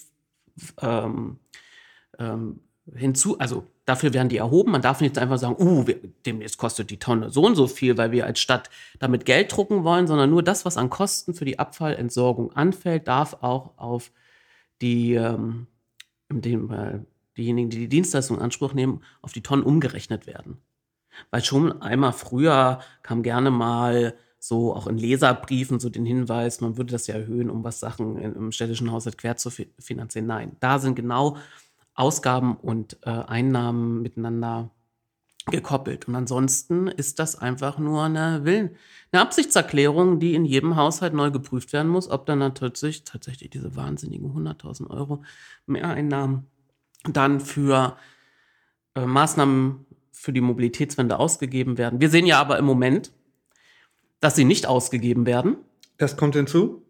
ähm, 0.80 1.39
ähm, 2.18 2.61
hinzu, 2.95 3.39
also 3.39 3.66
dafür 3.84 4.12
werden 4.14 4.28
die 4.28 4.37
erhoben. 4.37 4.72
Man 4.72 4.82
darf 4.82 5.01
nicht 5.01 5.18
einfach 5.18 5.39
sagen, 5.39 5.57
uh, 5.59 5.87
wir, 5.87 5.99
demnächst 6.24 6.59
kostet 6.59 6.91
die 6.91 6.99
Tonne 6.99 7.30
so 7.30 7.43
und 7.45 7.57
so 7.57 7.66
viel, 7.66 7.97
weil 7.97 8.12
wir 8.12 8.26
als 8.26 8.39
Stadt 8.39 8.70
damit 8.99 9.24
Geld 9.24 9.55
drucken 9.55 9.84
wollen, 9.84 10.07
sondern 10.07 10.30
nur 10.30 10.43
das, 10.43 10.64
was 10.64 10.76
an 10.76 10.91
Kosten 10.91 11.34
für 11.34 11.45
die 11.45 11.59
Abfallentsorgung 11.59 12.53
anfällt, 12.53 13.09
darf 13.09 13.39
auch 13.43 13.76
auf 13.76 14.12
die, 14.80 15.14
ähm, 15.14 15.66
dem, 16.30 16.70
äh, 16.70 17.01
diejenigen, 17.37 17.70
die 17.70 17.78
die 17.78 17.89
Dienstleistung 17.89 18.39
in 18.39 18.43
Anspruch 18.43 18.72
nehmen, 18.72 19.03
auf 19.22 19.32
die 19.32 19.43
Tonnen 19.43 19.62
umgerechnet 19.62 20.26
werden. 20.26 20.59
Weil 21.31 21.45
schon 21.45 21.83
einmal 21.83 22.12
früher 22.12 22.81
kam 23.03 23.23
gerne 23.23 23.51
mal 23.51 24.14
so 24.39 24.75
auch 24.75 24.87
in 24.87 24.99
Leserbriefen 24.99 25.81
so 25.81 25.89
den 25.89 26.07
Hinweis, 26.07 26.61
man 26.61 26.77
würde 26.77 26.93
das 26.93 27.07
ja 27.07 27.17
erhöhen, 27.17 27.51
um 27.51 27.64
was 27.64 27.81
Sachen 27.81 28.17
im 28.19 28.53
städtischen 28.53 28.93
Haushalt 28.93 29.19
quer 29.19 29.37
zu 29.37 29.51
fi- 29.51 29.73
finanzieren. 29.79 30.27
Nein, 30.27 30.57
da 30.61 30.79
sind 30.79 30.95
genau 30.95 31.37
Ausgaben 31.95 32.57
und 32.57 32.99
äh, 33.03 33.11
Einnahmen 33.11 34.03
miteinander 34.03 34.71
gekoppelt. 35.51 36.09
Und 36.09 36.14
ansonsten 36.17 36.89
ist 36.89 37.19
das 37.19 37.37
einfach 37.37 37.79
nur 37.79 38.03
eine 38.05 38.45
Willen, 38.45 38.77
eine 39.12 39.23
Absichtserklärung, 39.23 40.19
die 40.19 40.35
in 40.35 40.45
jedem 40.45 40.77
Haushalt 40.77 41.14
neu 41.14 41.31
geprüft 41.31 41.73
werden 41.73 41.89
muss, 41.89 42.09
ob 42.11 42.27
dann 42.27 42.41
natürlich 42.41 43.05
tatsächlich 43.05 43.51
diese 43.51 43.77
wahnsinnigen 43.77 44.33
100.000 44.33 44.91
Euro 44.91 45.23
Mehreinnahmen 45.67 46.47
dann 47.05 47.41
für 47.41 47.97
äh, 48.95 49.07
Maßnahmen 49.07 49.87
für 50.17 50.33
die 50.33 50.41
Mobilitätswende 50.41 51.19
ausgegeben 51.19 51.77
werden. 51.77 52.01
Wir 52.01 52.09
sehen 52.09 52.27
ja 52.27 52.41
aber 52.41 52.59
im 52.59 52.64
Moment, 52.64 53.12
dass 54.21 54.35
sie 54.35 54.45
nicht 54.45 54.67
ausgegeben 54.67 55.27
werden. 55.27 55.57
das 55.99 56.17
kommt 56.17 56.35
hinzu. 56.35 56.83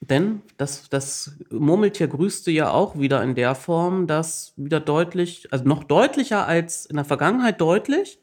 Denn 0.00 0.42
das, 0.56 0.88
das 0.88 1.36
Murmeltier 1.50 2.08
grüßte 2.08 2.50
ja 2.50 2.70
auch 2.70 2.98
wieder 2.98 3.22
in 3.22 3.34
der 3.34 3.54
Form, 3.54 4.06
dass 4.06 4.54
wieder 4.56 4.80
deutlich, 4.80 5.52
also 5.52 5.64
noch 5.64 5.84
deutlicher 5.84 6.46
als 6.46 6.86
in 6.86 6.96
der 6.96 7.04
Vergangenheit 7.04 7.60
deutlich. 7.60 8.18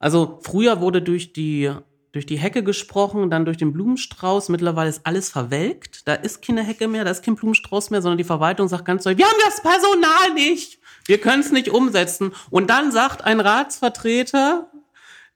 Also 0.00 0.40
früher 0.42 0.80
wurde 0.80 1.00
durch 1.00 1.32
die, 1.32 1.72
durch 2.10 2.26
die 2.26 2.38
Hecke 2.38 2.64
gesprochen, 2.64 3.30
dann 3.30 3.44
durch 3.44 3.56
den 3.56 3.72
Blumenstrauß. 3.72 4.48
Mittlerweile 4.48 4.90
ist 4.90 5.06
alles 5.06 5.30
verwelkt. 5.30 6.08
Da 6.08 6.14
ist 6.14 6.44
keine 6.44 6.64
Hecke 6.64 6.88
mehr, 6.88 7.04
da 7.04 7.10
ist 7.12 7.24
kein 7.24 7.36
Blumenstrauß 7.36 7.90
mehr, 7.90 8.02
sondern 8.02 8.18
die 8.18 8.24
Verwaltung 8.24 8.66
sagt 8.66 8.84
ganz 8.84 9.04
deutlich, 9.04 9.24
wir 9.24 9.30
haben 9.30 9.40
das 9.44 9.62
Personal 9.62 10.34
nicht. 10.34 10.79
Wir 11.10 11.18
können 11.20 11.42
es 11.42 11.50
nicht 11.50 11.70
umsetzen. 11.70 12.32
Und 12.50 12.70
dann 12.70 12.92
sagt 12.92 13.24
ein 13.24 13.40
Ratsvertreter 13.40 14.70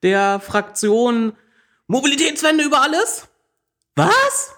der 0.04 0.38
Fraktion 0.38 1.32
Mobilitätswende 1.88 2.62
über 2.62 2.80
alles? 2.80 3.26
Was? 3.96 4.52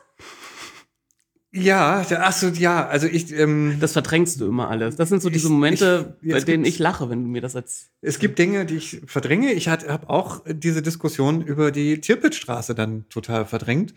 Ja, 1.53 2.05
ach 2.19 2.33
so, 2.35 2.49
ja, 2.49 2.87
also 2.87 3.07
ich, 3.07 3.33
ähm, 3.33 3.79
Das 3.81 3.95
verdrängst 3.95 4.39
du 4.43 4.47
immer 4.47 4.69
alles. 4.69 4.97
Das 4.97 5.09
sind 5.09 5.23
so 5.23 5.31
diese 5.31 5.47
Ich- 5.47 5.53
Momente, 5.53 6.19
ich- 6.21 6.29
bei 6.33 6.37
jetzt 6.37 6.49
denen 6.49 6.67
ich 6.67 6.79
lache, 6.79 7.09
wenn 7.09 7.23
du 7.23 7.31
mir 7.31 7.41
das 7.41 7.57
als. 7.57 7.89
es 8.03 8.19
gibt 8.19 8.39
Dinge, 8.39 8.67
die 8.67 8.77
ich 8.77 9.01
verdränge. 9.07 9.55
Ich 9.55 9.69
habe 9.69 10.11
auch 10.11 10.43
diese 10.47 10.83
Diskussion 10.83 11.41
über 11.41 11.71
die 11.73 11.99
Tirpitzstraße 12.03 12.75
dann 12.75 13.07
total 13.09 13.47
verdrängt, 13.47 13.95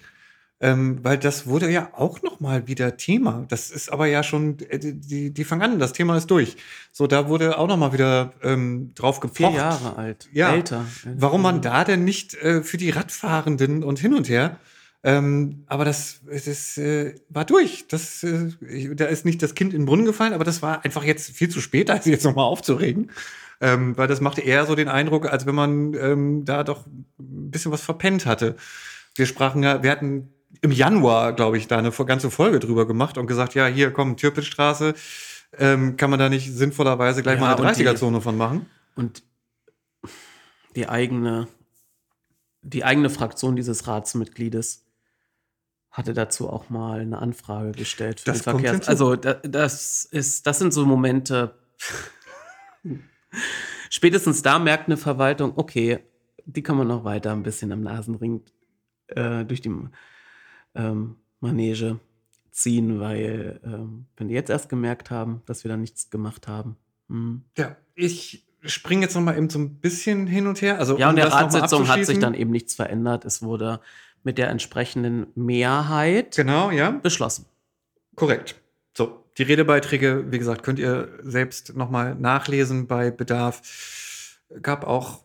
ähm, 0.61 0.99
weil 1.03 1.17
das 1.17 1.47
wurde 1.47 1.69
ja 1.71 1.89
auch 1.93 2.21
noch 2.21 2.39
mal 2.39 2.67
wieder 2.67 2.97
Thema. 2.97 3.45
Das 3.47 3.69
ist 3.69 3.91
aber 3.91 4.07
ja 4.07 4.23
schon, 4.23 4.59
äh, 4.69 4.79
die, 4.79 5.33
die, 5.33 5.43
fangen 5.45 5.61
an, 5.61 5.79
das 5.79 5.93
Thema 5.93 6.17
ist 6.17 6.27
durch. 6.27 6.57
So, 6.91 7.07
da 7.07 7.29
wurde 7.29 7.57
auch 7.57 7.67
noch 7.67 7.77
mal 7.77 7.93
wieder 7.93 8.33
ähm, 8.43 8.93
drauf 8.95 9.21
gepocht. 9.21 9.37
Vier 9.37 9.51
Jahre 9.51 9.95
alt. 9.95 10.29
Ja. 10.33 10.53
Älter. 10.53 10.85
Warum 11.15 11.41
man 11.43 11.61
da 11.61 11.85
denn 11.85 12.03
nicht 12.03 12.33
äh, 12.35 12.61
für 12.61 12.77
die 12.77 12.89
Radfahrenden 12.89 13.83
und 13.83 13.99
hin 13.99 14.13
und 14.13 14.27
her? 14.27 14.57
Ähm, 15.01 15.63
aber 15.67 15.85
das, 15.85 16.19
das 16.25 16.77
äh, 16.77 17.15
war 17.29 17.45
durch. 17.45 17.87
Das, 17.87 18.21
äh, 18.23 18.95
da 18.95 19.05
ist 19.05 19.23
nicht 19.23 19.41
das 19.41 19.55
Kind 19.55 19.73
in 19.73 19.81
den 19.81 19.85
Brunnen 19.85 20.05
gefallen, 20.05 20.33
aber 20.33 20.43
das 20.43 20.61
war 20.61 20.83
einfach 20.83 21.05
jetzt 21.05 21.31
viel 21.31 21.47
zu 21.47 21.61
spät, 21.61 21.89
als 21.89 22.05
jetzt 22.05 22.25
nochmal 22.25 22.45
aufzuregen. 22.45 23.11
Ähm, 23.61 23.97
weil 23.97 24.07
das 24.07 24.19
machte 24.19 24.41
eher 24.41 24.65
so 24.65 24.75
den 24.75 24.89
Eindruck, 24.89 25.31
als 25.31 25.45
wenn 25.45 25.55
man 25.55 25.93
ähm, 25.93 26.43
da 26.43 26.65
doch 26.65 26.85
ein 26.85 27.51
bisschen 27.51 27.71
was 27.71 27.81
verpennt 27.81 28.25
hatte. 28.25 28.57
Wir 29.15 29.25
sprachen 29.25 29.63
ja, 29.63 29.83
wir 29.83 29.91
hatten 29.91 30.33
im 30.61 30.71
Januar, 30.71 31.33
glaube 31.33 31.57
ich, 31.57 31.67
da 31.67 31.77
eine 31.77 31.91
ganze 31.91 32.29
Folge 32.31 32.59
drüber 32.59 32.85
gemacht 32.87 33.17
und 33.17 33.27
gesagt, 33.27 33.53
ja, 33.55 33.67
hier 33.67 33.91
komm, 33.91 34.17
Türpitzstraße, 34.17 34.93
ähm, 35.57 35.97
kann 35.97 36.09
man 36.09 36.19
da 36.19 36.29
nicht 36.29 36.51
sinnvollerweise 36.53 37.23
gleich 37.23 37.35
Ja, 37.35 37.41
mal 37.41 37.55
eine 37.55 37.61
und 37.67 37.77
die- 37.77 37.83
30er-Zone 37.83 38.21
von 38.21 38.37
machen? 38.37 38.65
Und 38.95 39.23
die 40.75 40.87
eigene, 40.87 41.47
die 42.61 42.83
eigene 42.83 43.09
Fraktion 43.09 43.55
dieses 43.55 43.87
Ratsmitgliedes 43.87 44.85
hatte 45.91 46.13
dazu 46.13 46.49
auch 46.49 46.69
mal 46.69 46.99
eine 46.99 47.17
Anfrage 47.19 47.71
gestellt 47.71 48.19
für 48.19 48.25
Das 48.27 48.39
den 48.39 48.43
Verkehrs. 48.43 48.87
Also 48.87 49.15
da, 49.15 49.33
das 49.35 50.05
ist, 50.05 50.45
das 50.45 50.59
sind 50.59 50.71
so 50.73 50.85
Momente. 50.85 51.55
Spätestens 53.89 54.41
da 54.41 54.59
merkt 54.59 54.87
eine 54.87 54.97
Verwaltung, 54.97 55.53
okay, 55.55 55.99
die 56.45 56.61
kann 56.63 56.77
man 56.77 56.87
noch 56.87 57.03
weiter 57.03 57.31
ein 57.31 57.43
bisschen 57.43 57.71
am 57.71 57.81
Nasenring 57.81 58.41
äh, 59.07 59.45
durch 59.45 59.61
die 59.61 59.71
ähm, 60.75 61.15
Manege 61.39 61.99
ziehen, 62.51 62.99
weil 62.99 63.59
ähm, 63.63 64.05
wenn 64.17 64.27
die 64.27 64.33
jetzt 64.33 64.49
erst 64.49 64.69
gemerkt 64.69 65.11
haben, 65.11 65.41
dass 65.45 65.63
wir 65.63 65.69
da 65.69 65.77
nichts 65.77 66.09
gemacht 66.09 66.47
haben. 66.47 66.75
Hm. 67.09 67.43
Ja, 67.57 67.75
ich 67.95 68.45
springe 68.63 69.03
jetzt 69.03 69.15
noch 69.15 69.21
mal 69.21 69.37
eben 69.37 69.49
so 69.49 69.59
ein 69.59 69.75
bisschen 69.75 70.27
hin 70.27 70.47
und 70.47 70.61
her. 70.61 70.79
Also, 70.79 70.97
Ja, 70.97 71.07
um 71.07 71.11
und 71.11 71.15
der 71.17 71.31
Ratssitzung 71.31 71.87
hat 71.87 72.05
sich 72.05 72.19
dann 72.19 72.33
eben 72.33 72.51
nichts 72.51 72.75
verändert. 72.75 73.23
Es 73.25 73.41
wurde 73.41 73.79
mit 74.23 74.37
der 74.37 74.49
entsprechenden 74.49 75.27
Mehrheit 75.35 76.35
Genau, 76.35 76.71
ja, 76.71 76.91
beschlossen. 76.91 77.45
korrekt. 78.15 78.55
So, 78.97 79.23
die 79.37 79.43
Redebeiträge, 79.43 80.25
wie 80.29 80.39
gesagt, 80.39 80.63
könnt 80.63 80.79
ihr 80.79 81.07
selbst 81.21 81.77
noch 81.77 81.89
mal 81.89 82.15
nachlesen 82.15 82.87
bei 82.87 83.11
Bedarf. 83.11 83.61
Gab 84.61 84.85
auch 84.85 85.23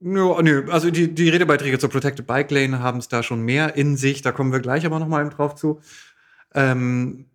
Nö, 0.00 0.42
nö, 0.42 0.70
also 0.70 0.90
die, 0.90 1.14
die 1.14 1.30
Redebeiträge 1.30 1.78
zur 1.78 1.88
Protected 1.88 2.26
Bike 2.26 2.50
Lane 2.50 2.80
haben 2.80 2.98
es 2.98 3.08
da 3.08 3.22
schon 3.22 3.40
mehr 3.40 3.76
in 3.76 3.96
sich. 3.96 4.22
Da 4.22 4.32
kommen 4.32 4.52
wir 4.52 4.60
gleich 4.60 4.84
aber 4.84 4.98
noch 4.98 5.08
mal 5.08 5.22
eben 5.22 5.30
drauf 5.30 5.54
zu. 5.54 5.80
Ähm, 6.54 7.26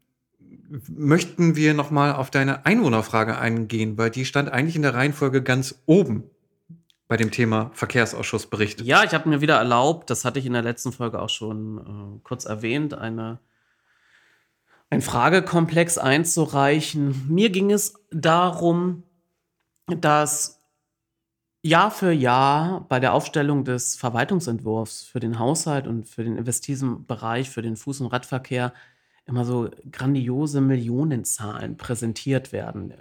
möchten 0.87 1.55
wir 1.55 1.73
noch 1.73 1.91
mal 1.91 2.13
auf 2.13 2.29
deine 2.29 2.65
Einwohnerfrage 2.65 3.37
eingehen, 3.37 3.97
weil 3.97 4.09
die 4.09 4.25
stand 4.25 4.49
eigentlich 4.49 4.75
in 4.75 4.83
der 4.83 4.93
Reihenfolge 4.93 5.41
ganz 5.41 5.81
oben 5.85 6.23
bei 7.07 7.17
dem 7.17 7.31
Thema 7.31 7.71
Verkehrsausschussbericht. 7.73 8.81
Ja, 8.81 9.03
ich 9.03 9.13
habe 9.13 9.27
mir 9.27 9.41
wieder 9.41 9.57
erlaubt, 9.57 10.09
das 10.09 10.23
hatte 10.23 10.39
ich 10.39 10.45
in 10.45 10.53
der 10.53 10.61
letzten 10.61 10.93
Folge 10.93 11.21
auch 11.21 11.29
schon 11.29 11.77
äh, 11.79 12.19
kurz 12.23 12.45
erwähnt, 12.45 12.93
eine, 12.93 13.39
ein 14.89 15.01
Fragekomplex 15.01 15.97
einzureichen. 15.97 17.25
Mir 17.27 17.49
ging 17.49 17.71
es 17.71 17.95
darum, 18.11 19.03
dass 19.87 20.60
Jahr 21.63 21.91
für 21.91 22.11
Jahr 22.11 22.87
bei 22.87 22.99
der 22.99 23.13
Aufstellung 23.13 23.63
des 23.63 23.95
Verwaltungsentwurfs 23.95 25.03
für 25.03 25.19
den 25.19 25.37
Haushalt 25.37 25.87
und 25.87 26.07
für 26.07 26.23
den 26.23 26.37
investiven 26.37 27.05
Bereich, 27.05 27.49
für 27.49 27.61
den 27.61 27.75
Fuß- 27.75 28.01
und 28.01 28.07
Radverkehr 28.07 28.73
immer 29.25 29.45
so 29.45 29.69
grandiose 29.91 30.59
Millionenzahlen 30.59 31.77
präsentiert 31.77 32.51
werden, 32.51 32.93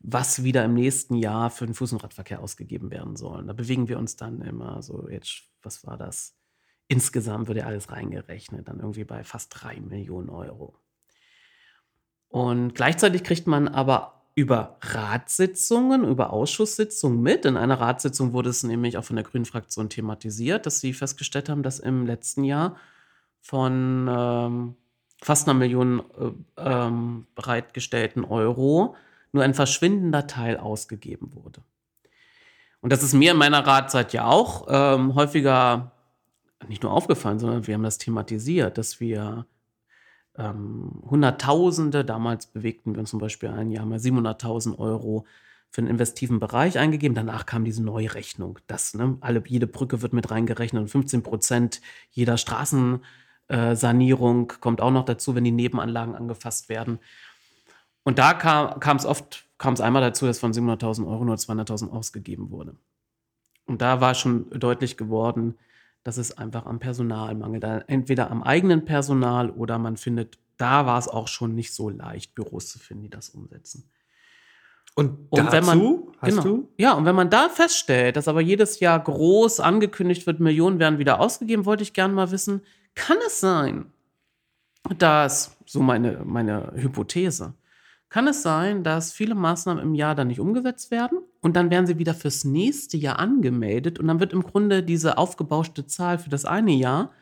was 0.00 0.44
wieder 0.44 0.64
im 0.64 0.74
nächsten 0.74 1.14
Jahr 1.14 1.50
für 1.50 1.64
den 1.64 1.74
Fuß- 1.74 1.92
und 1.94 2.04
Radverkehr 2.04 2.40
ausgegeben 2.40 2.90
werden 2.90 3.16
soll. 3.16 3.46
Da 3.46 3.54
bewegen 3.54 3.88
wir 3.88 3.98
uns 3.98 4.16
dann 4.16 4.42
immer 4.42 4.82
so, 4.82 5.08
jetzt, 5.08 5.44
was 5.62 5.86
war 5.86 5.96
das? 5.96 6.36
Insgesamt 6.88 7.48
wird 7.48 7.58
ja 7.58 7.66
alles 7.66 7.90
reingerechnet, 7.90 8.68
dann 8.68 8.80
irgendwie 8.80 9.04
bei 9.04 9.24
fast 9.24 9.50
drei 9.54 9.80
Millionen 9.80 10.28
Euro. 10.28 10.78
Und 12.28 12.74
gleichzeitig 12.74 13.24
kriegt 13.24 13.46
man 13.46 13.68
aber 13.68 14.17
über 14.38 14.76
Ratssitzungen, 14.82 16.04
über 16.04 16.32
Ausschusssitzungen 16.32 17.20
mit. 17.20 17.44
In 17.44 17.56
einer 17.56 17.80
Ratssitzung 17.80 18.32
wurde 18.32 18.50
es 18.50 18.62
nämlich 18.62 18.96
auch 18.96 19.02
von 19.02 19.16
der 19.16 19.24
Grünen 19.24 19.46
Fraktion 19.46 19.88
thematisiert, 19.88 20.64
dass 20.64 20.78
sie 20.78 20.92
festgestellt 20.92 21.48
haben, 21.48 21.64
dass 21.64 21.80
im 21.80 22.06
letzten 22.06 22.44
Jahr 22.44 22.76
von 23.40 24.06
ähm, 24.08 24.76
fast 25.20 25.48
einer 25.48 25.58
Million 25.58 26.04
äh, 26.16 26.30
ähm, 26.56 27.26
bereitgestellten 27.34 28.24
Euro 28.24 28.94
nur 29.32 29.42
ein 29.42 29.54
verschwindender 29.54 30.28
Teil 30.28 30.56
ausgegeben 30.56 31.34
wurde. 31.34 31.60
Und 32.80 32.92
das 32.92 33.02
ist 33.02 33.14
mir 33.14 33.32
in 33.32 33.38
meiner 33.38 33.66
Ratzeit 33.66 34.12
ja 34.12 34.26
auch 34.26 34.68
ähm, 34.70 35.16
häufiger 35.16 35.90
nicht 36.68 36.84
nur 36.84 36.92
aufgefallen, 36.92 37.40
sondern 37.40 37.66
wir 37.66 37.74
haben 37.74 37.82
das 37.82 37.98
thematisiert, 37.98 38.78
dass 38.78 39.00
wir 39.00 39.46
ähm, 40.38 41.02
Hunderttausende, 41.10 42.04
damals 42.04 42.46
bewegten 42.46 42.94
wir 42.94 43.00
uns 43.00 43.10
zum 43.10 43.18
Beispiel 43.18 43.48
ein 43.48 43.70
Jahr 43.70 43.86
mal 43.86 43.98
700.000 43.98 44.78
Euro 44.78 45.26
für 45.70 45.82
den 45.82 45.90
investiven 45.90 46.38
Bereich 46.38 46.78
eingegeben. 46.78 47.14
Danach 47.14 47.44
kam 47.44 47.64
diese 47.64 47.82
Neurechnung. 47.82 48.58
Das, 48.66 48.94
ne, 48.94 49.18
alle, 49.20 49.42
jede 49.46 49.66
Brücke 49.66 50.00
wird 50.00 50.12
mit 50.12 50.30
reingerechnet 50.30 50.80
und 50.80 50.88
15 50.88 51.22
Prozent 51.22 51.80
jeder 52.10 52.38
Straßensanierung 52.38 54.52
kommt 54.60 54.80
auch 54.80 54.92
noch 54.92 55.04
dazu, 55.04 55.34
wenn 55.34 55.44
die 55.44 55.50
Nebenanlagen 55.50 56.14
angefasst 56.14 56.68
werden. 56.68 57.00
Und 58.04 58.18
da 58.18 58.32
kam 58.32 58.96
es 58.96 59.04
oft, 59.04 59.44
kam 59.58 59.74
es 59.74 59.80
einmal 59.80 60.02
dazu, 60.02 60.24
dass 60.24 60.38
von 60.38 60.52
700.000 60.52 61.06
Euro 61.06 61.24
nur 61.24 61.36
200.000 61.36 61.90
ausgegeben 61.90 62.50
wurde. 62.50 62.76
Und 63.66 63.82
da 63.82 64.00
war 64.00 64.14
schon 64.14 64.48
deutlich 64.50 64.96
geworden, 64.96 65.58
dass 66.08 66.16
es 66.16 66.38
einfach 66.38 66.64
am 66.64 66.78
Personal 66.78 67.34
mangelt. 67.34 67.66
Entweder 67.86 68.30
am 68.30 68.42
eigenen 68.42 68.86
Personal 68.86 69.50
oder 69.50 69.78
man 69.78 69.98
findet, 69.98 70.38
da 70.56 70.86
war 70.86 70.98
es 70.98 71.06
auch 71.06 71.28
schon 71.28 71.54
nicht 71.54 71.74
so 71.74 71.90
leicht, 71.90 72.34
Büros 72.34 72.70
zu 72.70 72.78
finden, 72.78 73.02
die 73.02 73.10
das 73.10 73.28
umsetzen. 73.28 73.90
Und, 74.94 75.30
Und 75.30 75.38
dazu 75.38 75.52
wenn 75.52 75.64
man, 75.66 76.02
hast 76.16 76.30
genau. 76.30 76.42
du? 76.42 76.72
Ja, 76.78 76.94
und 76.94 77.04
wenn 77.04 77.14
man 77.14 77.28
da 77.28 77.50
feststellt, 77.50 78.16
dass 78.16 78.26
aber 78.26 78.40
jedes 78.40 78.80
Jahr 78.80 78.98
groß 78.98 79.60
angekündigt 79.60 80.26
wird, 80.26 80.40
Millionen 80.40 80.78
werden 80.78 80.98
wieder 80.98 81.20
ausgegeben, 81.20 81.66
wollte 81.66 81.82
ich 81.82 81.92
gerne 81.92 82.14
mal 82.14 82.30
wissen, 82.30 82.62
kann 82.94 83.18
es 83.26 83.40
sein, 83.40 83.92
dass, 84.96 85.58
so 85.66 85.80
meine, 85.80 86.22
meine 86.24 86.72
Hypothese, 86.74 87.52
kann 88.08 88.26
es 88.28 88.42
sein, 88.42 88.82
dass 88.82 89.12
viele 89.12 89.34
Maßnahmen 89.34 89.82
im 89.82 89.94
Jahr 89.94 90.14
dann 90.14 90.28
nicht 90.28 90.40
umgesetzt 90.40 90.90
werden 90.90 91.18
und 91.40 91.54
dann 91.56 91.70
werden 91.70 91.86
sie 91.86 91.98
wieder 91.98 92.14
fürs 92.14 92.44
nächste 92.44 92.96
Jahr 92.96 93.18
angemeldet 93.18 93.98
und 93.98 94.08
dann 94.08 94.20
wird 94.20 94.32
im 94.32 94.42
Grunde 94.42 94.82
diese 94.82 95.18
aufgebauschte 95.18 95.86
Zahl 95.86 96.18
für 96.18 96.30
das 96.30 96.44
eine 96.44 96.72
Jahr 96.72 97.12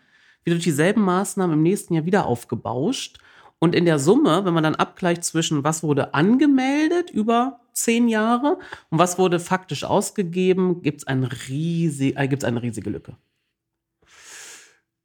wieder 0.44 0.56
durch 0.56 0.64
dieselben 0.64 1.02
Maßnahmen 1.02 1.54
im 1.56 1.62
nächsten 1.62 1.94
Jahr 1.94 2.06
wieder 2.06 2.26
aufgebauscht. 2.26 3.18
Und 3.58 3.74
in 3.74 3.84
der 3.86 3.98
Summe, 3.98 4.44
wenn 4.44 4.54
man 4.54 4.62
dann 4.62 4.74
abgleicht 4.74 5.24
zwischen 5.24 5.64
was 5.64 5.82
wurde 5.82 6.14
angemeldet 6.14 7.10
über 7.10 7.60
zehn 7.72 8.08
Jahre 8.08 8.58
und 8.90 8.98
was 8.98 9.18
wurde 9.18 9.40
faktisch 9.40 9.84
ausgegeben, 9.84 10.82
gibt 10.82 11.00
es 11.00 11.06
eine, 11.06 11.28
riesig, 11.48 12.16
äh, 12.18 12.28
gibt's 12.28 12.44
eine 12.44 12.62
riesige 12.62 12.90
Lücke. 12.90 13.16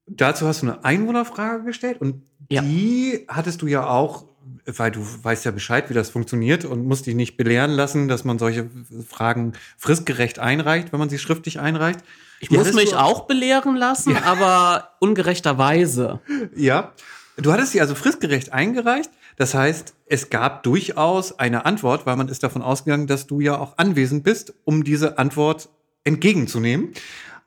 Dazu 0.07 0.45
hast 0.45 0.61
du 0.61 0.67
eine 0.67 0.83
Einwohnerfrage 0.83 1.63
gestellt 1.63 2.01
und 2.01 2.23
Ja. 2.49 2.61
die 2.61 3.25
hattest 3.27 3.61
du 3.61 3.67
ja 3.67 3.87
auch, 3.89 4.25
weil 4.65 4.91
du 4.91 5.05
weißt 5.23 5.45
ja 5.45 5.51
Bescheid, 5.51 5.89
wie 5.89 5.93
das 5.93 6.09
funktioniert 6.09 6.65
und 6.65 6.85
musst 6.85 7.05
dich 7.05 7.15
nicht 7.15 7.37
belehren 7.37 7.71
lassen, 7.71 8.07
dass 8.07 8.23
man 8.23 8.39
solche 8.39 8.69
Fragen 9.07 9.53
fristgerecht 9.77 10.39
einreicht, 10.39 10.91
wenn 10.91 10.99
man 10.99 11.09
sie 11.09 11.19
schriftlich 11.19 11.59
einreicht. 11.59 11.99
Ich 12.39 12.49
Die 12.49 12.57
muss 12.57 12.73
mich 12.73 12.95
auch 12.95 13.27
belehren 13.27 13.75
lassen, 13.75 14.15
aber 14.23 14.91
ungerechterweise. 14.99 16.19
Ja. 16.55 16.93
Du 17.37 17.51
hattest 17.51 17.71
sie 17.71 17.81
also 17.81 17.95
fristgerecht 17.95 18.51
eingereicht. 18.51 19.09
Das 19.37 19.53
heißt, 19.53 19.95
es 20.05 20.29
gab 20.29 20.63
durchaus 20.63 21.39
eine 21.39 21.65
Antwort, 21.65 22.05
weil 22.05 22.15
man 22.15 22.27
ist 22.27 22.43
davon 22.43 22.61
ausgegangen, 22.61 23.07
dass 23.07 23.25
du 23.25 23.39
ja 23.39 23.57
auch 23.57 23.77
anwesend 23.77 24.23
bist, 24.23 24.53
um 24.65 24.83
diese 24.83 25.17
Antwort 25.17 25.69
entgegenzunehmen. 26.03 26.93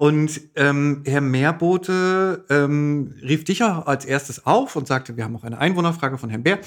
Und 0.04 0.42
ähm, 0.56 1.02
Herr 1.06 1.22
Meerbote 1.22 2.44
ähm, 2.50 3.14
rief 3.22 3.44
dich 3.44 3.62
auch 3.62 3.86
als 3.86 4.04
erstes 4.04 4.44
auf 4.44 4.76
und 4.76 4.86
sagte, 4.86 5.16
wir 5.16 5.24
haben 5.24 5.34
auch 5.34 5.44
eine 5.44 5.56
Einwohnerfrage 5.56 6.18
von 6.18 6.28
Herrn 6.28 6.42
Bär. 6.42 6.58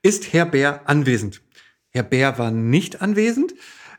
Ist 0.00 0.32
Herr 0.32 0.46
Bär 0.46 0.88
anwesend? 0.88 1.42
Herr 1.90 2.04
Bär 2.04 2.38
war 2.38 2.50
nicht 2.50 3.02
anwesend. 3.02 3.52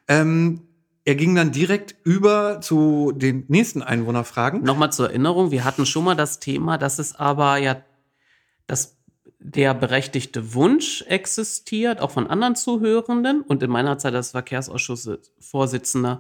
Ähm, 0.07 0.61
er 1.05 1.13
ging 1.13 1.35
dann 1.35 1.51
direkt 1.51 1.93
über 2.05 2.59
zu 2.59 3.13
den 3.15 3.45
nächsten 3.49 3.83
Einwohnerfragen. 3.83 4.63
Nochmal 4.63 4.91
zur 4.91 5.09
Erinnerung, 5.09 5.51
wir 5.51 5.63
hatten 5.63 5.85
schon 5.85 6.03
mal 6.03 6.15
das 6.15 6.39
Thema, 6.39 6.79
dass 6.79 6.97
es 6.97 7.13
aber 7.13 7.57
ja, 7.57 7.83
dass 8.65 8.97
der 9.37 9.75
berechtigte 9.75 10.55
Wunsch 10.55 11.03
existiert, 11.03 12.01
auch 12.01 12.09
von 12.09 12.25
anderen 12.25 12.55
Zuhörenden. 12.55 13.41
Und 13.41 13.61
in 13.61 13.69
meiner 13.69 13.99
Zeit 13.99 14.15
als 14.15 14.31
Verkehrsausschussvorsitzender 14.31 16.19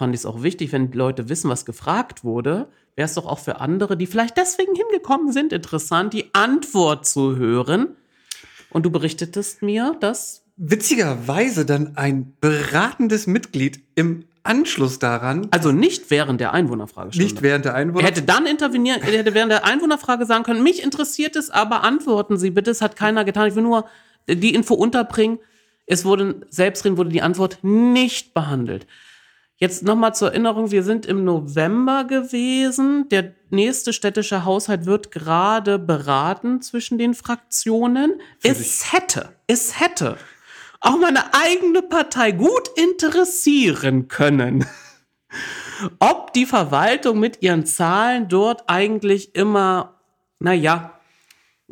fand 0.00 0.14
ich 0.14 0.22
es 0.22 0.26
auch 0.26 0.42
wichtig, 0.42 0.72
wenn 0.72 0.90
Leute 0.92 1.28
wissen, 1.28 1.50
was 1.50 1.66
gefragt 1.66 2.24
wurde, 2.24 2.68
wäre 2.96 3.04
es 3.04 3.12
doch 3.12 3.26
auch 3.26 3.38
für 3.38 3.60
andere, 3.60 3.98
die 3.98 4.06
vielleicht 4.06 4.38
deswegen 4.38 4.74
hingekommen 4.74 5.30
sind, 5.30 5.52
interessant, 5.52 6.14
die 6.14 6.30
Antwort 6.32 7.06
zu 7.06 7.36
hören. 7.36 7.96
Und 8.70 8.86
du 8.86 8.90
berichtetest 8.90 9.60
mir, 9.60 9.94
dass 10.00 10.42
witzigerweise 10.56 11.66
dann 11.66 11.98
ein 11.98 12.32
beratendes 12.40 13.26
Mitglied 13.26 13.82
im 13.94 14.24
Anschluss 14.42 14.98
daran. 14.98 15.48
Also 15.50 15.70
nicht 15.70 16.10
während 16.10 16.40
der 16.40 16.54
Einwohnerfragestunde. 16.54 17.30
Nicht 17.30 17.42
während 17.42 17.66
der 17.66 17.74
Einwohner. 17.74 18.04
Er 18.04 18.08
hätte 18.08 18.22
dann 18.22 18.46
intervenieren, 18.46 19.02
er 19.02 19.18
hätte 19.18 19.34
während 19.34 19.52
der 19.52 19.66
Einwohnerfrage 19.66 20.24
sagen 20.24 20.44
können, 20.44 20.62
mich 20.62 20.82
interessiert 20.82 21.36
es, 21.36 21.50
aber 21.50 21.84
antworten 21.84 22.38
Sie 22.38 22.50
bitte, 22.50 22.70
es 22.70 22.80
hat 22.80 22.96
keiner 22.96 23.26
getan. 23.26 23.48
Ich 23.48 23.54
will 23.54 23.64
nur 23.64 23.84
die 24.26 24.54
Info 24.54 24.72
unterbringen. 24.72 25.40
Es 25.84 26.06
wurde, 26.06 26.40
selbstredend 26.48 26.96
wurde 26.96 27.10
die 27.10 27.20
Antwort 27.20 27.58
nicht 27.60 28.32
behandelt. 28.32 28.86
Jetzt 29.62 29.82
nochmal 29.82 30.14
zur 30.14 30.28
Erinnerung, 30.28 30.70
wir 30.70 30.82
sind 30.82 31.04
im 31.04 31.22
November 31.22 32.04
gewesen. 32.04 33.10
Der 33.10 33.34
nächste 33.50 33.92
städtische 33.92 34.46
Haushalt 34.46 34.86
wird 34.86 35.10
gerade 35.10 35.78
beraten 35.78 36.62
zwischen 36.62 36.96
den 36.96 37.12
Fraktionen. 37.12 38.22
Es 38.42 38.90
hätte, 38.90 39.36
es 39.46 39.78
hätte 39.78 40.16
auch 40.80 40.98
meine 40.98 41.34
eigene 41.34 41.82
Partei 41.82 42.32
gut 42.32 42.70
interessieren 42.74 44.08
können, 44.08 44.64
ob 45.98 46.32
die 46.32 46.46
Verwaltung 46.46 47.20
mit 47.20 47.42
ihren 47.42 47.66
Zahlen 47.66 48.28
dort 48.28 48.64
eigentlich 48.66 49.34
immer, 49.34 50.00
naja, 50.38 50.99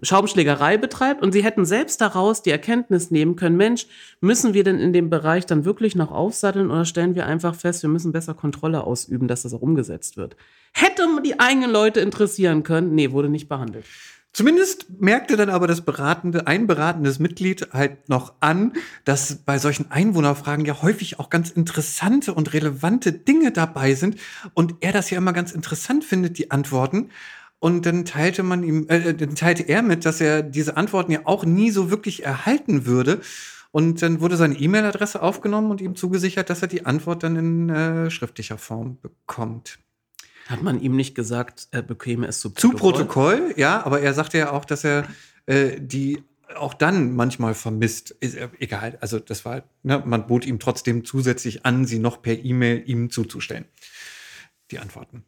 Schaumschlägerei 0.02 0.76
betreibt 0.76 1.22
und 1.22 1.32
sie 1.32 1.42
hätten 1.42 1.64
selbst 1.64 2.00
daraus 2.00 2.42
die 2.42 2.50
Erkenntnis 2.50 3.10
nehmen 3.10 3.36
können, 3.36 3.56
Mensch, 3.56 3.86
müssen 4.20 4.54
wir 4.54 4.64
denn 4.64 4.78
in 4.78 4.92
dem 4.92 5.10
Bereich 5.10 5.46
dann 5.46 5.64
wirklich 5.64 5.94
noch 5.94 6.12
aufsatteln 6.12 6.70
oder 6.70 6.84
stellen 6.84 7.14
wir 7.14 7.26
einfach 7.26 7.54
fest, 7.54 7.82
wir 7.82 7.90
müssen 7.90 8.12
besser 8.12 8.34
Kontrolle 8.34 8.84
ausüben, 8.84 9.28
dass 9.28 9.42
das 9.42 9.54
auch 9.54 9.62
umgesetzt 9.62 10.16
wird. 10.16 10.36
Hätte 10.72 11.02
die 11.24 11.40
eigenen 11.40 11.70
Leute 11.70 12.00
interessieren 12.00 12.62
können, 12.62 12.94
nee, 12.94 13.10
wurde 13.10 13.28
nicht 13.28 13.48
behandelt. 13.48 13.84
Zumindest 14.32 15.00
merkte 15.00 15.36
dann 15.36 15.48
aber 15.48 15.66
das 15.66 15.80
beratende, 15.80 16.46
ein 16.46 16.66
beratendes 16.66 17.18
Mitglied 17.18 17.72
halt 17.72 18.08
noch 18.08 18.34
an, 18.40 18.74
dass 19.04 19.36
bei 19.36 19.58
solchen 19.58 19.90
Einwohnerfragen 19.90 20.64
ja 20.64 20.80
häufig 20.82 21.18
auch 21.18 21.30
ganz 21.30 21.50
interessante 21.50 22.34
und 22.34 22.52
relevante 22.52 23.12
Dinge 23.12 23.50
dabei 23.50 23.94
sind 23.94 24.20
und 24.54 24.76
er 24.80 24.92
das 24.92 25.10
ja 25.10 25.18
immer 25.18 25.32
ganz 25.32 25.52
interessant 25.52 26.04
findet, 26.04 26.38
die 26.38 26.50
Antworten. 26.50 27.10
Und 27.60 27.86
dann 27.86 28.04
teilte 28.04 28.42
man 28.42 28.62
ihm, 28.62 28.86
äh, 28.88 29.14
dann 29.14 29.34
teilte 29.34 29.64
er 29.64 29.82
mit, 29.82 30.04
dass 30.04 30.20
er 30.20 30.42
diese 30.42 30.76
Antworten 30.76 31.12
ja 31.12 31.20
auch 31.24 31.44
nie 31.44 31.70
so 31.70 31.90
wirklich 31.90 32.24
erhalten 32.24 32.86
würde. 32.86 33.20
Und 33.70 34.00
dann 34.00 34.20
wurde 34.20 34.36
seine 34.36 34.58
E-Mail-Adresse 34.58 35.20
aufgenommen 35.22 35.70
und 35.70 35.80
ihm 35.80 35.94
zugesichert, 35.94 36.50
dass 36.50 36.62
er 36.62 36.68
die 36.68 36.86
Antwort 36.86 37.22
dann 37.22 37.36
in 37.36 37.68
äh, 37.68 38.10
schriftlicher 38.10 38.58
Form 38.58 38.98
bekommt. 39.00 39.78
Hat 40.46 40.62
man 40.62 40.80
ihm 40.80 40.96
nicht 40.96 41.14
gesagt, 41.14 41.68
er 41.72 41.82
bekäme 41.82 42.26
es 42.26 42.40
zu 42.40 42.50
Protokoll? 42.50 42.70
Zu 42.70 42.78
Protokoll, 42.78 43.54
ja, 43.56 43.84
aber 43.84 44.00
er 44.00 44.14
sagte 44.14 44.38
ja 44.38 44.52
auch, 44.52 44.64
dass 44.64 44.84
er 44.84 45.06
äh, 45.44 45.78
die 45.78 46.22
auch 46.56 46.74
dann 46.74 47.14
manchmal 47.14 47.54
vermisst. 47.54 48.10
Ist, 48.12 48.36
äh, 48.36 48.48
egal, 48.58 48.96
also 49.00 49.18
das 49.18 49.44
war, 49.44 49.64
ne, 49.82 50.02
man 50.04 50.26
bot 50.26 50.46
ihm 50.46 50.58
trotzdem 50.58 51.04
zusätzlich 51.04 51.66
an, 51.66 51.84
sie 51.84 51.98
noch 51.98 52.22
per 52.22 52.42
E-Mail 52.42 52.82
ihm 52.86 53.10
zuzustellen. 53.10 53.66
Die 54.70 54.78
Antworten. 54.78 55.24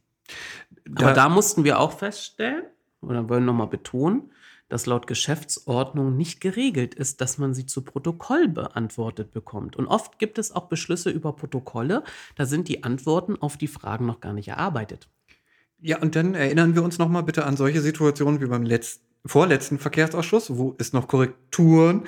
Da, 0.85 1.07
aber 1.07 1.15
da 1.15 1.29
mussten 1.29 1.65
wir 1.65 1.79
auch 1.79 1.93
feststellen, 1.93 2.65
oder 3.01 3.29
wollen 3.29 3.45
nochmal 3.45 3.69
betonen, 3.69 4.31
dass 4.69 4.87
laut 4.87 5.07
Geschäftsordnung 5.07 6.17
nicht 6.17 6.41
geregelt 6.41 6.95
ist, 6.95 7.21
dass 7.21 7.39
man 7.39 7.55
sie 7.55 7.67
zu 7.67 7.83
Protokoll 7.83 8.49
beantwortet 8.49 9.33
bekommt. 9.33 9.77
Und 9.77 9.87
oft 9.89 10.19
gibt 10.19 10.39
es 10.39 10.55
auch 10.55 10.69
Beschlüsse 10.69 11.11
über 11.11 11.35
Protokolle, 11.35 12.05
da 12.37 12.47
sind 12.47 12.69
die 12.69 12.85
Antworten 12.85 13.37
auf 13.37 13.57
die 13.57 13.67
Fragen 13.67 14.07
noch 14.07 14.21
gar 14.21 14.33
nicht 14.33 14.49
erarbeitet. 14.49 15.09
Ja, 15.81 15.99
und 15.99 16.15
dann 16.15 16.35
erinnern 16.35 16.75
wir 16.75 16.83
uns 16.83 16.99
noch 16.99 17.09
mal 17.09 17.23
bitte 17.23 17.47
an 17.47 17.57
solche 17.57 17.81
Situationen 17.81 18.41
wie 18.41 18.47
beim 18.47 18.63
letzten 18.63 19.10
vorletzten 19.27 19.79
Verkehrsausschuss, 19.79 20.57
wo 20.57 20.75
es 20.79 20.93
noch 20.93 21.07
Korrekturen 21.07 22.05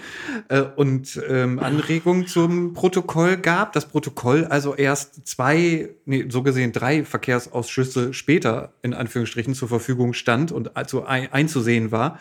äh, 0.49 0.63
und 0.63 1.21
ähm, 1.29 1.59
Anregungen 1.59 2.27
zum 2.27 2.73
Protokoll 2.73 3.37
gab. 3.37 3.73
Das 3.75 3.87
Protokoll 3.87 4.47
also 4.47 4.75
erst 4.75 5.27
zwei, 5.27 5.91
nee, 6.07 6.27
so 6.29 6.43
gesehen 6.43 6.73
drei 6.73 7.05
Verkehrsausschüsse 7.05 8.15
später 8.15 8.73
in 8.83 8.95
Anführungsstrichen 8.95 9.55
zur 9.55 9.69
Verfügung 9.69 10.15
stand 10.15 10.53
und 10.53 10.77
also 10.77 11.05
ein, 11.05 11.33
einzusehen 11.33 11.93
war 11.93 12.19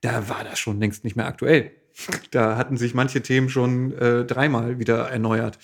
da 0.00 0.28
war 0.28 0.44
das 0.44 0.58
schon 0.58 0.80
längst 0.80 1.04
nicht 1.04 1.16
mehr 1.16 1.26
aktuell. 1.26 1.72
Da 2.30 2.56
hatten 2.56 2.76
sich 2.76 2.94
manche 2.94 3.22
Themen 3.22 3.48
schon 3.48 3.92
äh, 3.92 4.24
dreimal 4.24 4.78
wieder 4.78 5.10
erneuert. 5.10 5.58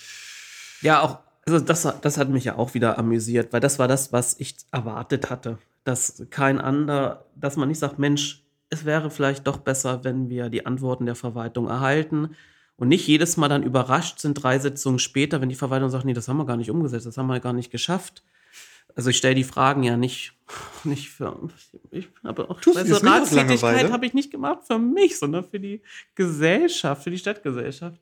Ja, 0.81 1.01
auch, 1.01 1.19
also 1.45 1.59
das, 1.59 1.87
das 2.01 2.17
hat 2.17 2.29
mich 2.29 2.45
ja 2.45 2.57
auch 2.57 2.73
wieder 2.73 2.97
amüsiert, 2.97 3.53
weil 3.53 3.59
das 3.59 3.79
war 3.79 3.87
das, 3.87 4.11
was 4.11 4.39
ich 4.39 4.55
erwartet 4.71 5.29
hatte. 5.29 5.59
Dass 5.83 6.25
kein 6.29 6.59
anderer, 6.59 7.25
dass 7.35 7.57
man 7.57 7.67
nicht 7.67 7.79
sagt, 7.79 7.99
Mensch, 7.99 8.42
es 8.73 8.85
wäre 8.85 9.09
vielleicht 9.09 9.47
doch 9.47 9.57
besser, 9.57 10.03
wenn 10.03 10.29
wir 10.29 10.49
die 10.49 10.65
Antworten 10.65 11.05
der 11.05 11.15
Verwaltung 11.15 11.67
erhalten 11.67 12.35
und 12.75 12.87
nicht 12.87 13.07
jedes 13.07 13.37
Mal 13.37 13.47
dann 13.47 13.63
überrascht 13.63 14.19
sind, 14.19 14.35
drei 14.35 14.59
Sitzungen 14.59 14.99
später, 14.99 15.41
wenn 15.41 15.49
die 15.49 15.55
Verwaltung 15.55 15.89
sagt, 15.89 16.05
nee, 16.05 16.13
das 16.13 16.27
haben 16.27 16.37
wir 16.37 16.45
gar 16.45 16.57
nicht 16.57 16.71
umgesetzt, 16.71 17.05
das 17.05 17.17
haben 17.17 17.27
wir 17.27 17.39
gar 17.39 17.53
nicht 17.53 17.71
geschafft. 17.71 18.23
Also 18.95 19.09
ich 19.09 19.17
stelle 19.17 19.35
die 19.35 19.43
Fragen 19.43 19.83
ja 19.83 19.97
nicht, 19.97 20.33
nicht 20.83 21.09
für. 21.09 21.49
Ich 21.91 22.09
habe 22.23 22.49
auch 22.49 22.59
Tust 22.59 22.77
also 22.77 22.95
Ratstätigkeit 22.95 23.91
habe 23.91 24.05
ich 24.05 24.13
nicht 24.13 24.31
gemacht 24.31 24.59
für 24.67 24.79
mich, 24.79 25.17
sondern 25.17 25.43
für 25.43 25.59
die 25.59 25.81
Gesellschaft, 26.15 27.03
für 27.03 27.11
die 27.11 27.17
Stadtgesellschaft. 27.17 27.99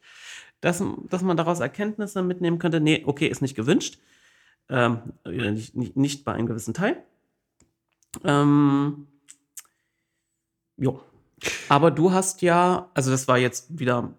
Dass, 0.61 0.83
dass 1.09 1.23
man 1.23 1.37
daraus 1.37 1.59
Erkenntnisse 1.59 2.21
mitnehmen 2.21 2.59
könnte, 2.59 2.79
nee, 2.79 3.03
okay, 3.05 3.27
ist 3.27 3.41
nicht 3.41 3.55
gewünscht. 3.55 3.97
Ähm, 4.69 4.99
nicht, 5.25 5.75
nicht, 5.75 5.97
nicht, 5.97 6.23
bei 6.23 6.33
einem 6.33 6.45
gewissen 6.45 6.75
Teil. 6.75 7.03
Ähm, 8.23 9.07
jo. 10.81 11.01
Aber 11.69 11.91
du 11.91 12.11
hast 12.11 12.41
ja, 12.41 12.89
also 12.93 13.09
das 13.11 13.27
war 13.27 13.37
jetzt 13.37 13.79
wieder 13.79 14.13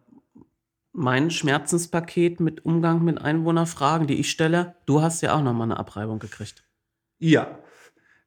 mein 0.93 1.31
Schmerzenspaket 1.31 2.41
mit 2.41 2.65
Umgang 2.65 3.05
mit 3.05 3.21
Einwohnerfragen, 3.21 4.07
die 4.07 4.15
ich 4.15 4.31
stelle. 4.31 4.75
Du 4.87 5.03
hast 5.03 5.23
ja 5.23 5.35
auch 5.35 5.43
nochmal 5.43 5.71
eine 5.71 5.79
Abreibung 5.79 6.19
gekriegt. 6.19 6.65
Ja. 7.19 7.59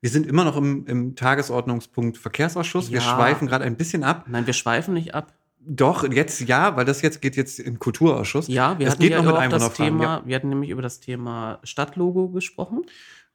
Wir 0.01 0.09
sind 0.09 0.27
immer 0.27 0.43
noch 0.43 0.57
im, 0.57 0.86
im 0.86 1.15
Tagesordnungspunkt 1.15 2.17
Verkehrsausschuss. 2.17 2.88
Ja. 2.88 2.93
Wir 2.93 3.01
schweifen 3.01 3.47
gerade 3.47 3.65
ein 3.65 3.75
bisschen 3.75 4.03
ab. 4.03 4.25
Nein, 4.27 4.45
wir 4.45 4.53
schweifen 4.53 4.93
nicht 4.93 5.15
ab. 5.15 5.33
Doch, 5.67 6.07
jetzt 6.09 6.41
ja, 6.41 6.75
weil 6.75 6.86
das 6.86 7.01
jetzt 7.01 7.21
geht 7.21 7.36
jetzt 7.36 7.59
in 7.59 7.79
Kulturausschuss. 7.79 8.47
Ja, 8.47 8.77
wir 8.77 8.86
es 8.86 8.93
hatten 8.93 9.01
geht 9.01 9.11
ja 9.11 9.21
noch 9.23 9.41
mit 9.41 9.51
das 9.51 9.73
Thema, 9.73 10.03
ja. 10.03 10.21
wir 10.23 10.36
hatten 10.36 10.49
nämlich 10.49 10.69
über 10.69 10.83
das 10.83 10.99
Thema 10.99 11.59
Stadtlogo 11.63 12.29
gesprochen. 12.29 12.86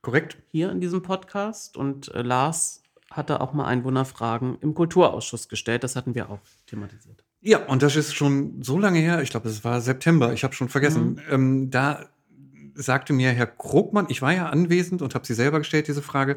Korrekt. 0.01 0.38
Hier 0.53 0.70
in 0.70 0.80
diesem 0.80 1.03
Podcast. 1.03 1.76
Und 1.76 2.09
äh, 2.14 2.22
Lars 2.22 2.80
hatte 3.11 3.41
auch 3.41 3.53
mal 3.53 3.67
Einwohnerfragen 3.67 4.59
im 4.61 4.75
Kulturausschuss 4.75 5.49
gestellt. 5.49 5.85
Das 5.85 5.97
hatten 5.97 6.15
wir 6.15 6.31
auch 6.31 6.41
thematisiert. 6.67 7.25
Ja, 7.43 7.65
und 7.67 7.83
das 7.83 7.97
ist 7.97 8.15
schon 8.15 8.63
so 8.63 8.79
lange 8.79 8.99
her, 8.99 9.23
ich 9.23 9.31
glaube, 9.31 9.49
es 9.49 9.65
war 9.65 9.81
September, 9.81 10.33
ich 10.33 10.45
habe 10.45 10.55
schon 10.55 10.69
vergessen. 10.69 11.13
Mhm. 11.13 11.21
Ähm, 11.31 11.71
da 11.71 12.07
sagte 12.75 13.13
mir 13.13 13.31
Herr 13.31 13.47
Krogmann, 13.47 14.07
ich 14.09 14.23
war 14.23 14.33
ja 14.33 14.47
anwesend 14.47 15.03
und 15.03 15.15
habe 15.15 15.27
sie 15.27 15.35
selber 15.35 15.59
gestellt, 15.59 15.89
diese 15.89 16.03
Frage, 16.03 16.37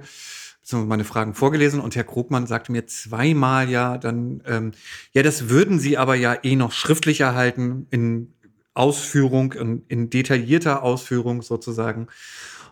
beziehungsweise 0.62 0.90
meine 0.90 1.04
Fragen 1.04 1.34
vorgelesen 1.34 1.82
und 1.82 1.96
Herr 1.96 2.06
Krogmann 2.06 2.48
sagte 2.48 2.72
mir 2.72 2.88
zweimal 2.88 3.70
ja 3.70 3.98
dann, 3.98 4.42
ähm, 4.46 4.72
ja, 5.12 5.24
das 5.24 5.50
würden 5.50 5.78
Sie 5.80 5.98
aber 5.98 6.16
ja 6.16 6.38
eh 6.42 6.56
noch 6.56 6.72
schriftlich 6.72 7.20
erhalten 7.20 7.88
in 7.92 8.34
Ausführung, 8.74 9.54
in, 9.54 9.84
in 9.90 10.10
detaillierter 10.10 10.84
Ausführung 10.84 11.42
sozusagen. 11.42 12.08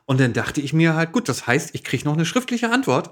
Und 0.06 0.20
dann 0.20 0.34
dachte 0.34 0.62
ich 0.62 0.74
mir 0.74 0.96
halt, 0.96 1.12
gut, 1.12 1.30
das 1.30 1.48
heißt, 1.48 1.76
ich 1.76 1.84
kriege 1.84 2.06
noch 2.06 2.14
eine 2.14 2.26
schriftliche 2.26 2.72
Antwort 2.72 3.12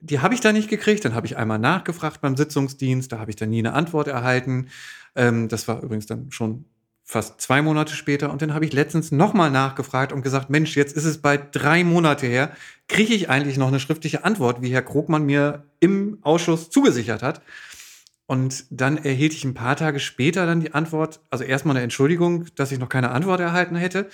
die 0.00 0.20
habe 0.20 0.34
ich 0.34 0.40
da 0.40 0.52
nicht 0.52 0.68
gekriegt. 0.68 1.04
Dann 1.04 1.14
habe 1.14 1.26
ich 1.26 1.36
einmal 1.36 1.58
nachgefragt 1.58 2.20
beim 2.20 2.36
Sitzungsdienst, 2.36 3.10
da 3.12 3.18
habe 3.18 3.30
ich 3.30 3.36
dann 3.36 3.50
nie 3.50 3.58
eine 3.58 3.72
Antwort 3.72 4.08
erhalten. 4.08 4.68
Ähm, 5.14 5.48
das 5.48 5.68
war 5.68 5.82
übrigens 5.82 6.06
dann 6.06 6.30
schon 6.30 6.64
fast 7.04 7.40
zwei 7.40 7.62
Monate 7.62 7.94
später. 7.94 8.30
Und 8.30 8.42
dann 8.42 8.54
habe 8.54 8.66
ich 8.66 8.72
letztens 8.72 9.12
nochmal 9.12 9.50
nachgefragt 9.50 10.12
und 10.12 10.22
gesagt, 10.22 10.50
Mensch, 10.50 10.76
jetzt 10.76 10.96
ist 10.96 11.04
es 11.04 11.18
bald 11.18 11.48
drei 11.52 11.82
Monate 11.82 12.26
her. 12.26 12.52
Kriege 12.86 13.14
ich 13.14 13.30
eigentlich 13.30 13.56
noch 13.56 13.68
eine 13.68 13.80
schriftliche 13.80 14.24
Antwort, 14.24 14.60
wie 14.62 14.70
Herr 14.70 14.82
Krogmann 14.82 15.24
mir 15.24 15.64
im 15.80 16.18
Ausschuss 16.22 16.70
zugesichert 16.70 17.22
hat? 17.22 17.40
Und 18.26 18.66
dann 18.68 18.98
erhielt 18.98 19.32
ich 19.32 19.44
ein 19.44 19.54
paar 19.54 19.74
Tage 19.74 20.00
später 20.00 20.44
dann 20.44 20.60
die 20.60 20.74
Antwort, 20.74 21.20
also 21.30 21.44
erstmal 21.44 21.76
eine 21.76 21.84
Entschuldigung, 21.84 22.44
dass 22.56 22.72
ich 22.72 22.78
noch 22.78 22.90
keine 22.90 23.10
Antwort 23.10 23.40
erhalten 23.40 23.74
hätte. 23.74 24.10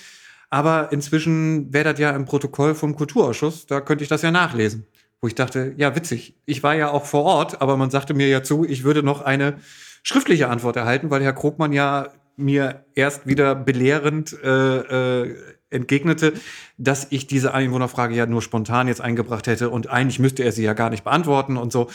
Aber 0.49 0.93
inzwischen 0.93 1.73
wäre 1.73 1.91
das 1.91 1.99
ja 1.99 2.11
im 2.11 2.27
Protokoll 2.27 2.77
vom 2.77 2.95
Kulturausschuss, 2.95 3.67
da 3.67 3.81
könnte 3.81 4.05
ich 4.05 4.09
das 4.09 4.23
ja 4.23 4.31
nachlesen 4.31 4.87
wo 5.25 5.27
ich 5.27 5.35
dachte, 5.35 5.73
ja, 5.79 5.97
witzig. 5.97 6.35
Ich 6.45 6.63
war 6.63 6.75
ja 6.75 6.91
auch 6.91 7.07
vor 7.07 7.25
Ort, 7.25 7.63
aber 7.63 7.79
man 7.79 7.89
sagte 7.89 8.13
mir 8.13 8.29
ja 8.29 8.43
zu, 8.43 8.63
ich 8.63 8.85
würde 8.85 9.03
noch 9.03 9.23
eine 9.23 9.55
schriftliche 10.03 10.51
Antwort 10.51 10.77
erhalten, 10.77 11.09
weil 11.09 11.23
Herr 11.23 11.33
Krogmann 11.33 11.73
ja 11.73 12.09
mir 12.37 12.85
erst 12.95 13.27
wieder 13.27 13.55
belehrend 13.55 14.37
äh, 14.43 15.23
äh, 15.23 15.35
entgegnete, 15.71 16.35
dass 16.77 17.07
ich 17.09 17.27
diese 17.27 17.55
Einwohnerfrage 17.55 18.15
ja 18.15 18.27
nur 18.27 18.43
spontan 18.43 18.87
jetzt 18.87 19.01
eingebracht 19.01 19.47
hätte 19.47 19.71
und 19.71 19.89
eigentlich 19.89 20.19
müsste 20.19 20.45
er 20.45 20.53
sie 20.53 20.63
ja 20.63 20.75
gar 20.75 20.91
nicht 20.91 21.05
beantworten 21.05 21.57
und 21.57 21.73
so. 21.73 21.89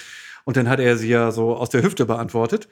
Und 0.44 0.58
dann 0.58 0.68
hat 0.68 0.80
er 0.80 0.98
sie 0.98 1.10
ja 1.10 1.30
so 1.30 1.56
aus 1.56 1.70
der 1.70 1.84
Hüfte 1.84 2.08
beantwortet. 2.08 2.68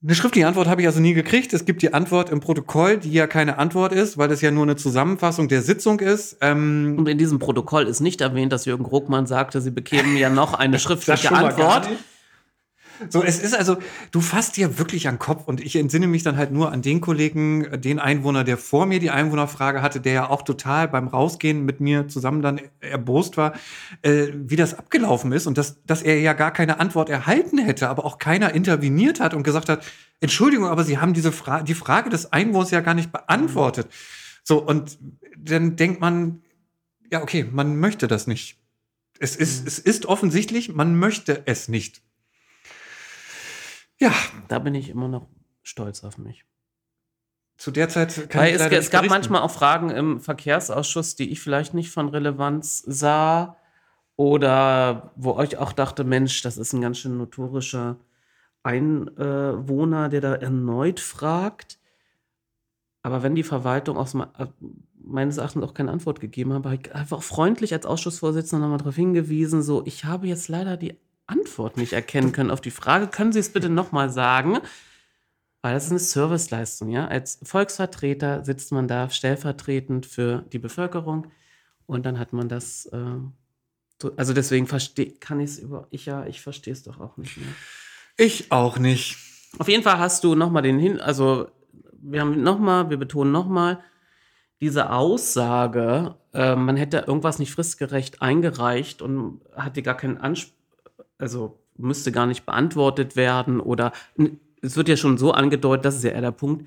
Eine 0.00 0.14
schriftliche 0.14 0.46
Antwort 0.46 0.68
habe 0.68 0.80
ich 0.80 0.86
also 0.86 1.00
nie 1.00 1.12
gekriegt. 1.12 1.52
Es 1.52 1.64
gibt 1.64 1.82
die 1.82 1.92
Antwort 1.92 2.30
im 2.30 2.38
Protokoll, 2.38 2.98
die 2.98 3.10
ja 3.10 3.26
keine 3.26 3.58
Antwort 3.58 3.92
ist, 3.92 4.16
weil 4.16 4.30
es 4.30 4.40
ja 4.40 4.52
nur 4.52 4.62
eine 4.62 4.76
Zusammenfassung 4.76 5.48
der 5.48 5.60
Sitzung 5.62 5.98
ist. 5.98 6.36
Ähm 6.40 6.94
Und 6.96 7.08
in 7.08 7.18
diesem 7.18 7.40
Protokoll 7.40 7.88
ist 7.88 7.98
nicht 7.98 8.20
erwähnt, 8.20 8.52
dass 8.52 8.64
Jürgen 8.64 8.84
Ruckmann 8.84 9.26
sagte, 9.26 9.60
sie 9.60 9.72
bekämen 9.72 10.16
ja 10.16 10.30
noch 10.30 10.54
eine 10.54 10.78
schriftliche 10.78 11.32
Antwort. 11.32 11.88
So, 13.08 13.22
es 13.22 13.38
ist 13.38 13.54
also, 13.54 13.78
du 14.10 14.20
fasst 14.20 14.56
dir 14.56 14.78
wirklich 14.78 15.08
an 15.08 15.14
den 15.14 15.20
Kopf 15.20 15.46
und 15.46 15.60
ich 15.60 15.76
entsinne 15.76 16.06
mich 16.06 16.22
dann 16.22 16.36
halt 16.36 16.50
nur 16.50 16.72
an 16.72 16.82
den 16.82 17.00
Kollegen, 17.00 17.80
den 17.80 17.98
Einwohner, 17.98 18.44
der 18.44 18.58
vor 18.58 18.86
mir 18.86 18.98
die 18.98 19.10
Einwohnerfrage 19.10 19.82
hatte, 19.82 20.00
der 20.00 20.12
ja 20.12 20.30
auch 20.30 20.42
total 20.42 20.88
beim 20.88 21.08
Rausgehen 21.08 21.64
mit 21.64 21.80
mir 21.80 22.08
zusammen 22.08 22.42
dann 22.42 22.60
erbost 22.80 23.36
war, 23.36 23.54
äh, 24.02 24.28
wie 24.34 24.56
das 24.56 24.78
abgelaufen 24.78 25.32
ist 25.32 25.46
und 25.46 25.58
dass, 25.58 25.82
dass 25.84 26.02
er 26.02 26.20
ja 26.20 26.32
gar 26.32 26.52
keine 26.52 26.80
Antwort 26.80 27.08
erhalten 27.08 27.58
hätte, 27.58 27.88
aber 27.88 28.04
auch 28.04 28.18
keiner 28.18 28.54
interveniert 28.54 29.20
hat 29.20 29.34
und 29.34 29.42
gesagt 29.42 29.68
hat, 29.68 29.84
Entschuldigung, 30.20 30.66
aber 30.66 30.84
Sie 30.84 30.98
haben 30.98 31.14
diese 31.14 31.32
Frage, 31.32 31.64
die 31.64 31.74
Frage 31.74 32.10
des 32.10 32.32
Einwohners 32.32 32.70
ja 32.70 32.80
gar 32.80 32.94
nicht 32.94 33.12
beantwortet. 33.12 33.88
So, 34.42 34.58
und 34.58 34.98
dann 35.36 35.76
denkt 35.76 36.00
man, 36.00 36.42
ja, 37.10 37.22
okay, 37.22 37.46
man 37.50 37.78
möchte 37.78 38.08
das 38.08 38.26
nicht. 38.26 38.58
Es 39.18 39.36
ist, 39.36 39.62
mhm. 39.62 39.68
es 39.68 39.78
ist 39.78 40.06
offensichtlich, 40.06 40.74
man 40.74 40.98
möchte 40.98 41.42
es 41.46 41.68
nicht. 41.68 42.02
Ja. 44.00 44.12
Da 44.48 44.58
bin 44.58 44.74
ich 44.74 44.88
immer 44.88 45.08
noch 45.08 45.28
stolz 45.62 46.04
auf 46.04 46.18
mich. 46.18 46.44
Zu 47.56 47.72
der 47.72 47.88
Zeit 47.88 48.30
kann 48.30 48.42
Weil 48.42 48.54
ich 48.54 48.60
es, 48.60 48.72
es 48.72 48.90
gab 48.90 49.06
manchmal 49.08 49.42
auch 49.42 49.50
Fragen 49.50 49.90
im 49.90 50.20
Verkehrsausschuss, 50.20 51.16
die 51.16 51.30
ich 51.30 51.40
vielleicht 51.40 51.74
nicht 51.74 51.90
von 51.90 52.08
Relevanz 52.08 52.84
sah 52.86 53.56
oder 54.14 55.12
wo 55.16 55.40
ich 55.42 55.58
auch 55.58 55.72
dachte, 55.72 56.04
Mensch, 56.04 56.42
das 56.42 56.56
ist 56.56 56.72
ein 56.72 56.80
ganz 56.80 56.98
schön 56.98 57.18
notorischer 57.18 57.96
Einwohner, 58.62 60.08
der 60.08 60.20
da 60.20 60.34
erneut 60.34 61.00
fragt. 61.00 61.78
Aber 63.02 63.22
wenn 63.22 63.34
die 63.34 63.42
Verwaltung 63.42 63.96
aus 63.96 64.16
meines 65.00 65.38
Erachtens 65.38 65.64
auch 65.64 65.74
keine 65.74 65.90
Antwort 65.90 66.20
gegeben 66.20 66.52
hat, 66.52 66.64
habe 66.64 66.78
ich 66.80 66.94
einfach 66.94 67.22
freundlich 67.22 67.72
als 67.72 67.86
Ausschussvorsitzender 67.86 68.62
nochmal 68.62 68.78
darauf 68.78 68.96
hingewiesen, 68.96 69.62
so, 69.62 69.84
ich 69.86 70.04
habe 70.04 70.26
jetzt 70.26 70.48
leider 70.48 70.76
die 70.76 70.96
Antwort 71.28 71.76
nicht 71.76 71.92
erkennen 71.92 72.32
können 72.32 72.50
auf 72.50 72.60
die 72.60 72.70
Frage. 72.70 73.06
Können 73.06 73.32
Sie 73.32 73.38
es 73.38 73.52
bitte 73.52 73.68
nochmal 73.68 74.10
sagen? 74.10 74.58
Weil 75.62 75.74
das 75.74 75.86
ist 75.86 75.90
eine 75.90 75.98
Serviceleistung, 76.00 76.90
ja. 76.90 77.06
Als 77.06 77.38
Volksvertreter 77.42 78.44
sitzt 78.44 78.72
man 78.72 78.88
da 78.88 79.10
stellvertretend 79.10 80.06
für 80.06 80.44
die 80.52 80.58
Bevölkerung 80.58 81.26
und 81.86 82.06
dann 82.06 82.18
hat 82.18 82.32
man 82.32 82.48
das. 82.48 82.86
Äh, 82.86 83.18
so, 84.00 84.12
also 84.16 84.32
deswegen 84.32 84.66
verstehe 84.66 85.12
kann 85.12 85.40
ich 85.40 85.50
es 85.50 85.58
über. 85.58 85.88
Ich 85.90 86.06
ja, 86.06 86.24
ich 86.26 86.40
verstehe 86.40 86.72
es 86.72 86.84
doch 86.84 87.00
auch 87.00 87.16
nicht 87.16 87.36
mehr. 87.36 87.48
Ich 88.16 88.52
auch 88.52 88.78
nicht. 88.78 89.16
Auf 89.58 89.68
jeden 89.68 89.82
Fall 89.82 89.98
hast 89.98 90.24
du 90.24 90.34
nochmal 90.34 90.62
den 90.62 90.78
Hin. 90.78 91.00
Also 91.00 91.48
wir 91.92 92.20
haben 92.20 92.42
nochmal, 92.42 92.90
wir 92.90 92.96
betonen 92.96 93.32
nochmal, 93.32 93.80
diese 94.60 94.90
Aussage, 94.90 96.16
äh, 96.32 96.56
man 96.56 96.76
hätte 96.76 97.04
irgendwas 97.06 97.38
nicht 97.38 97.52
fristgerecht 97.52 98.22
eingereicht 98.22 99.02
und 99.02 99.40
hatte 99.56 99.82
gar 99.82 99.96
keinen 99.96 100.18
Anspruch 100.18 100.57
also 101.18 101.58
müsste 101.76 102.12
gar 102.12 102.26
nicht 102.26 102.46
beantwortet 102.46 103.16
werden 103.16 103.60
oder 103.60 103.92
es 104.62 104.76
wird 104.76 104.88
ja 104.88 104.96
schon 104.96 105.18
so 105.18 105.32
angedeutet, 105.32 105.84
das 105.84 105.96
ist 105.96 106.04
ja 106.04 106.10
eher 106.10 106.20
der 106.20 106.32
Punkt, 106.32 106.66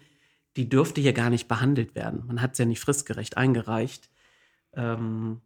die 0.58 0.70
dürfte 0.70 1.02
hier 1.02 1.14
gar 1.14 1.30
nicht 1.30 1.48
behandelt 1.48 1.96
werden. 1.96 2.24
Man 2.28 2.42
hat 2.42 2.54
es 2.54 2.58
ja 2.58 2.66
nicht 2.66 2.80
fristgerecht 2.80 3.38
eingereicht, 3.38 4.10
ähm, 4.74 5.42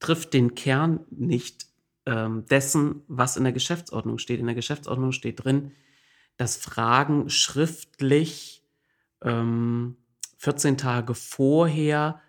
trifft 0.00 0.34
den 0.34 0.54
Kern 0.54 1.00
nicht 1.10 1.66
ähm, 2.06 2.46
dessen, 2.46 3.02
was 3.06 3.36
in 3.36 3.44
der 3.44 3.52
Geschäftsordnung 3.52 4.18
steht. 4.18 4.40
In 4.40 4.46
der 4.46 4.54
Geschäftsordnung 4.54 5.12
steht 5.12 5.44
drin, 5.44 5.72
dass 6.36 6.56
Fragen 6.56 7.28
schriftlich 7.28 8.64
ähm, 9.22 9.96
14 10.38 10.78
Tage 10.78 11.14
vorher 11.14 12.20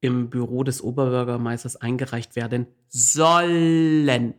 im 0.00 0.30
Büro 0.30 0.64
des 0.64 0.82
Oberbürgermeisters 0.82 1.76
eingereicht 1.76 2.34
werden 2.34 2.66
sollen. 2.88 4.34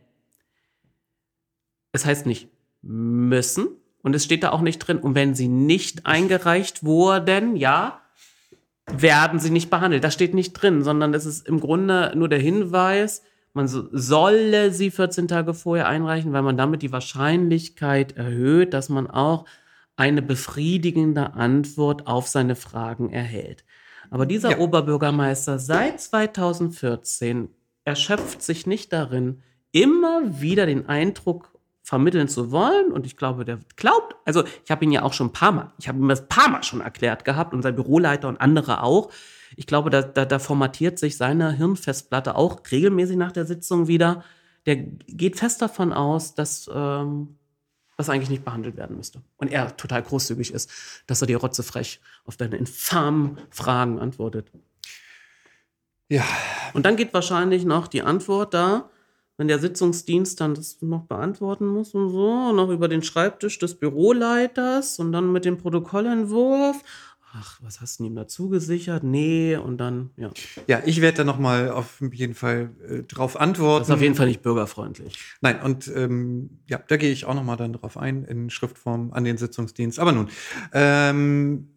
Es 1.92 2.06
heißt 2.06 2.26
nicht 2.26 2.48
müssen 2.82 3.68
und 4.02 4.14
es 4.14 4.24
steht 4.24 4.42
da 4.42 4.50
auch 4.50 4.60
nicht 4.60 4.78
drin. 4.78 4.98
Und 4.98 5.14
wenn 5.14 5.34
sie 5.34 5.48
nicht 5.48 6.06
eingereicht 6.06 6.84
wurden, 6.84 7.56
ja, 7.56 8.00
werden 8.86 9.38
sie 9.38 9.50
nicht 9.50 9.70
behandelt. 9.70 10.04
Das 10.04 10.14
steht 10.14 10.34
nicht 10.34 10.52
drin, 10.52 10.82
sondern 10.82 11.14
es 11.14 11.26
ist 11.26 11.46
im 11.46 11.60
Grunde 11.60 12.12
nur 12.16 12.28
der 12.28 12.40
Hinweis, 12.40 13.22
man 13.52 13.66
solle 13.68 14.72
sie 14.72 14.90
14 14.90 15.26
Tage 15.26 15.54
vorher 15.54 15.88
einreichen, 15.88 16.32
weil 16.32 16.42
man 16.42 16.56
damit 16.56 16.82
die 16.82 16.92
Wahrscheinlichkeit 16.92 18.16
erhöht, 18.16 18.74
dass 18.74 18.88
man 18.88 19.10
auch 19.10 19.44
eine 19.96 20.22
befriedigende 20.22 21.34
Antwort 21.34 22.06
auf 22.06 22.28
seine 22.28 22.54
Fragen 22.54 23.10
erhält. 23.10 23.64
Aber 24.08 24.24
dieser 24.24 24.52
ja. 24.52 24.58
Oberbürgermeister 24.58 25.58
seit 25.58 26.00
2014 26.00 27.48
erschöpft 27.84 28.42
sich 28.42 28.66
nicht 28.66 28.92
darin, 28.92 29.42
immer 29.72 30.40
wieder 30.40 30.66
den 30.66 30.88
Eindruck 30.88 31.49
vermitteln 31.90 32.28
zu 32.28 32.52
wollen. 32.52 32.92
Und 32.92 33.04
ich 33.04 33.16
glaube, 33.16 33.44
der 33.44 33.58
glaubt, 33.74 34.14
also 34.24 34.44
ich 34.64 34.70
habe 34.70 34.84
ihn 34.84 34.92
ja 34.92 35.02
auch 35.02 35.12
schon 35.12 35.26
ein 35.26 35.32
paar 35.32 35.50
Mal, 35.50 35.72
ich 35.76 35.88
habe 35.88 35.98
ihm 35.98 36.08
das 36.08 36.20
ein 36.20 36.28
paar 36.28 36.48
Mal 36.48 36.62
schon 36.62 36.80
erklärt 36.80 37.24
gehabt 37.24 37.52
und 37.52 37.62
sein 37.62 37.74
Büroleiter 37.74 38.28
und 38.28 38.40
andere 38.40 38.84
auch. 38.84 39.10
Ich 39.56 39.66
glaube, 39.66 39.90
da, 39.90 40.02
da, 40.02 40.24
da 40.24 40.38
formatiert 40.38 41.00
sich 41.00 41.16
seine 41.16 41.50
Hirnfestplatte 41.50 42.36
auch 42.36 42.60
regelmäßig 42.70 43.16
nach 43.16 43.32
der 43.32 43.44
Sitzung 43.44 43.88
wieder. 43.88 44.22
Der 44.66 44.76
geht 44.76 45.36
fest 45.36 45.60
davon 45.62 45.92
aus, 45.92 46.36
dass 46.36 46.70
ähm, 46.72 47.36
das 47.96 48.08
eigentlich 48.08 48.30
nicht 48.30 48.44
behandelt 48.44 48.76
werden 48.76 48.96
müsste. 48.96 49.20
Und 49.36 49.50
er 49.50 49.76
total 49.76 50.04
großzügig 50.04 50.54
ist, 50.54 50.70
dass 51.08 51.20
er 51.20 51.26
dir 51.26 51.38
rotzefrech 51.38 52.00
auf 52.24 52.36
deine 52.36 52.56
infamen 52.56 53.36
Fragen 53.50 53.98
antwortet. 53.98 54.52
Ja. 56.08 56.22
Und 56.72 56.86
dann 56.86 56.94
geht 56.94 57.12
wahrscheinlich 57.12 57.64
noch 57.64 57.88
die 57.88 58.02
Antwort 58.02 58.54
da, 58.54 58.90
wenn 59.40 59.48
der 59.48 59.58
Sitzungsdienst 59.58 60.38
dann 60.38 60.54
das 60.54 60.82
noch 60.82 61.06
beantworten 61.06 61.66
muss 61.66 61.94
und 61.94 62.10
so, 62.10 62.52
noch 62.52 62.68
über 62.68 62.88
den 62.88 63.02
Schreibtisch 63.02 63.58
des 63.58 63.74
Büroleiters 63.74 64.98
und 64.98 65.12
dann 65.12 65.32
mit 65.32 65.46
dem 65.46 65.56
Protokollentwurf. 65.56 66.76
Ach, 67.32 67.58
was 67.62 67.80
hast 67.80 68.00
du 68.00 68.04
ihm 68.04 68.16
dazu 68.16 68.50
gesichert? 68.50 69.02
Nee, 69.02 69.56
und 69.56 69.78
dann, 69.78 70.10
ja. 70.18 70.30
Ja, 70.66 70.82
ich 70.84 71.00
werde 71.00 71.16
da 71.16 71.24
noch 71.24 71.38
mal 71.38 71.70
auf 71.70 72.02
jeden 72.12 72.34
Fall 72.34 72.68
äh, 72.86 73.02
drauf 73.04 73.40
antworten. 73.40 73.80
Das 73.80 73.88
ist 73.88 73.94
auf 73.94 74.02
jeden 74.02 74.14
Fall 74.14 74.26
nicht 74.26 74.42
bürgerfreundlich. 74.42 75.16
Nein, 75.40 75.62
und 75.62 75.90
ähm, 75.96 76.58
ja, 76.68 76.78
da 76.86 76.98
gehe 76.98 77.10
ich 77.10 77.24
auch 77.24 77.32
noch 77.32 77.44
mal 77.44 77.56
dann 77.56 77.72
drauf 77.72 77.96
ein 77.96 78.24
in 78.24 78.50
Schriftform 78.50 79.10
an 79.14 79.24
den 79.24 79.38
Sitzungsdienst. 79.38 79.98
Aber 80.00 80.12
nun, 80.12 80.28
ähm, 80.74 81.70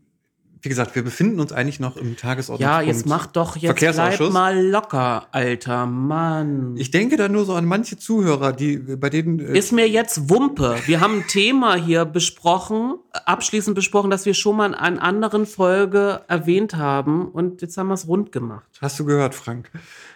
wie 0.64 0.70
gesagt, 0.70 0.96
wir 0.96 1.04
befinden 1.04 1.42
uns 1.42 1.52
eigentlich 1.52 1.82
noch 1.82 1.98
im 1.98 2.16
Tagesordnungspunkt. 2.16 2.62
Ja, 2.62 2.82
jetzt 2.82 3.06
mach 3.06 3.26
doch 3.26 3.58
jetzt 3.58 3.78
bleib 3.78 4.20
mal 4.32 4.66
locker, 4.66 5.28
alter 5.34 5.86
Mann. 5.86 6.78
Ich 6.78 6.90
denke 6.90 7.18
da 7.18 7.28
nur 7.28 7.44
so 7.44 7.54
an 7.54 7.66
manche 7.66 7.98
Zuhörer, 7.98 8.54
die 8.54 8.78
bei 8.78 9.10
denen 9.10 9.40
äh 9.40 9.58
ist 9.58 9.74
mir 9.74 9.90
jetzt 9.90 10.30
Wumpe. 10.30 10.78
Wir 10.86 11.02
haben 11.02 11.18
ein 11.18 11.28
Thema 11.28 11.76
hier 11.76 12.06
besprochen, 12.06 12.96
abschließend 13.12 13.76
besprochen, 13.76 14.10
das 14.10 14.26
wir 14.26 14.34
schon 14.34 14.56
mal 14.56 14.68
in 14.68 14.74
einer 14.74 15.04
anderen 15.04 15.46
Folge 15.46 16.22
erwähnt 16.30 16.76
haben 16.76 17.28
und 17.28 17.62
jetzt 17.62 17.76
haben 17.78 17.88
wir 17.88 17.96
es 17.96 18.08
rund 18.08 18.32
gemacht. 18.32 18.66
Hast 18.80 18.98
du 18.98 19.04
gehört, 19.04 19.36
Frank? 19.36 19.70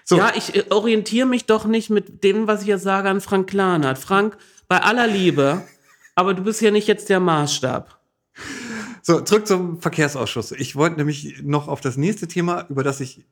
So. 0.05 0.15
Ja, 0.15 0.31
ich 0.33 0.55
äh, 0.55 0.63
orientiere 0.69 1.27
mich 1.27 1.45
doch 1.45 1.65
nicht 1.65 1.89
mit 1.89 2.23
dem, 2.23 2.47
was 2.47 2.61
ich 2.61 2.67
jetzt 2.67 2.83
sage, 2.83 3.09
an 3.09 3.19
Frank 3.19 3.49
Klanert. 3.49 3.97
Frank, 3.97 4.37
bei 4.69 4.81
aller 4.81 5.07
Liebe, 5.07 5.63
aber 6.15 6.33
du 6.33 6.43
bist 6.43 6.61
ja 6.61 6.71
nicht 6.71 6.87
jetzt 6.87 7.09
der 7.09 7.19
Maßstab. 7.19 7.99
So, 9.07 9.21
zurück 9.21 9.47
zum 9.47 9.79
Verkehrsausschuss. 9.79 10.51
Ich 10.51 10.75
wollte 10.75 10.97
nämlich 10.97 11.41
noch 11.41 11.69
auf 11.69 11.79
das 11.79 11.95
nächste 11.95 12.27
Thema, 12.27 12.65
über 12.67 12.83
das 12.83 12.99
ich 12.99 13.23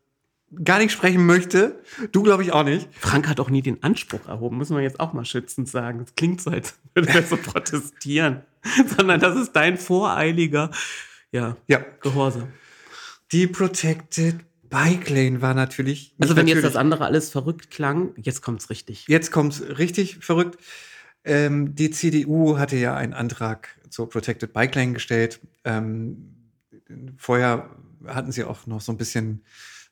gar 0.64 0.80
nicht 0.80 0.94
sprechen 0.94 1.26
möchte. 1.26 1.82
Du, 2.14 2.24
glaube 2.24 2.44
ich, 2.44 2.54
auch 2.54 2.64
nicht. 2.64 2.88
Frank 2.98 3.28
hat 3.28 3.42
auch 3.42 3.50
nie 3.50 3.62
den 3.62 3.84
Anspruch 3.84 4.26
erhoben, 4.26 4.58
müssen 4.58 4.78
wir 4.78 4.84
jetzt 4.84 5.02
auch 5.02 5.12
mal 5.12 5.26
schützend 5.26 5.68
sagen. 5.68 6.00
Das 6.00 6.16
klingt 6.16 6.40
so, 6.40 6.50
als 6.50 6.76
würde 6.94 7.10
er 7.10 7.24
so 7.24 7.36
protestieren. 7.52 8.44
Sondern 8.96 9.20
das 9.20 9.36
ist 9.36 9.52
dein 9.52 9.78
voreiliger 9.78 10.72
ja, 11.34 11.58
ja. 11.68 11.84
Gehorsam. 12.00 12.54
Die 13.34 13.46
Protected 13.46 14.46
Bike 14.70 15.10
Lane 15.10 15.42
war 15.42 15.56
natürlich. 15.56 16.16
Also, 16.22 16.38
wenn 16.38 16.46
natürlich, 16.46 16.64
jetzt 16.64 16.74
das 16.74 16.80
andere 16.80 17.04
alles 17.04 17.32
verrückt 17.32 17.70
klang, 17.70 18.14
jetzt 18.16 18.42
kommt's 18.42 18.70
richtig. 18.70 19.10
Jetzt 19.10 19.34
kommt's 19.34 19.62
richtig 19.62 20.20
verrückt. 20.22 20.58
Ähm, 21.26 21.76
die 21.76 21.90
CDU 21.90 22.60
hatte 22.60 22.78
ja 22.78 22.96
einen 22.96 23.14
Antrag 23.14 23.76
zur 23.96 24.10
Protected 24.10 24.52
Bike 24.52 24.76
Lane 24.76 24.92
gestellt. 24.94 25.40
Ähm, 25.64 26.36
vorher 27.18 27.70
hatten 28.06 28.32
sie 28.32 28.44
auch 28.44 28.68
noch 28.68 28.82
so 28.82 28.92
ein 28.92 28.98
bisschen 28.98 29.42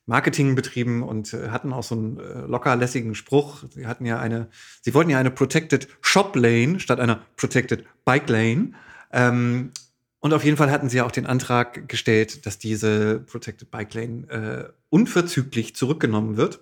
Marketing 0.06 0.56
betrieben 0.56 1.02
und 1.04 1.34
äh, 1.34 1.50
hatten 1.50 1.72
auch 1.72 1.84
so 1.84 1.96
einen 1.96 2.20
äh, 2.20 2.42
lockerlässigen 2.42 3.16
Spruch. 3.16 3.64
Sie 3.70 3.88
hatten 3.88 4.06
ja 4.06 4.20
eine, 4.20 4.50
sie 4.82 4.94
wollten 4.94 5.10
ja 5.10 5.18
eine 5.18 5.32
Protected 5.32 5.88
Shop 6.02 6.36
Lane 6.36 6.82
statt 6.82 7.00
einer 7.00 7.22
Protected 7.38 7.86
Bike 8.04 8.30
Lane. 8.30 8.74
Ähm, 9.14 9.72
Und 10.20 10.34
auf 10.34 10.44
jeden 10.44 10.58
Fall 10.58 10.72
hatten 10.72 10.90
sie 10.90 10.98
ja 10.98 11.06
auch 11.06 11.12
den 11.12 11.26
Antrag 11.26 11.88
gestellt, 11.88 12.46
dass 12.46 12.60
diese 12.60 13.22
Protected 13.22 13.72
Bike 13.72 13.94
Lane 13.94 14.28
äh, 14.30 14.74
unverzüglich 14.90 15.76
zurückgenommen 15.76 16.36
wird. 16.36 16.60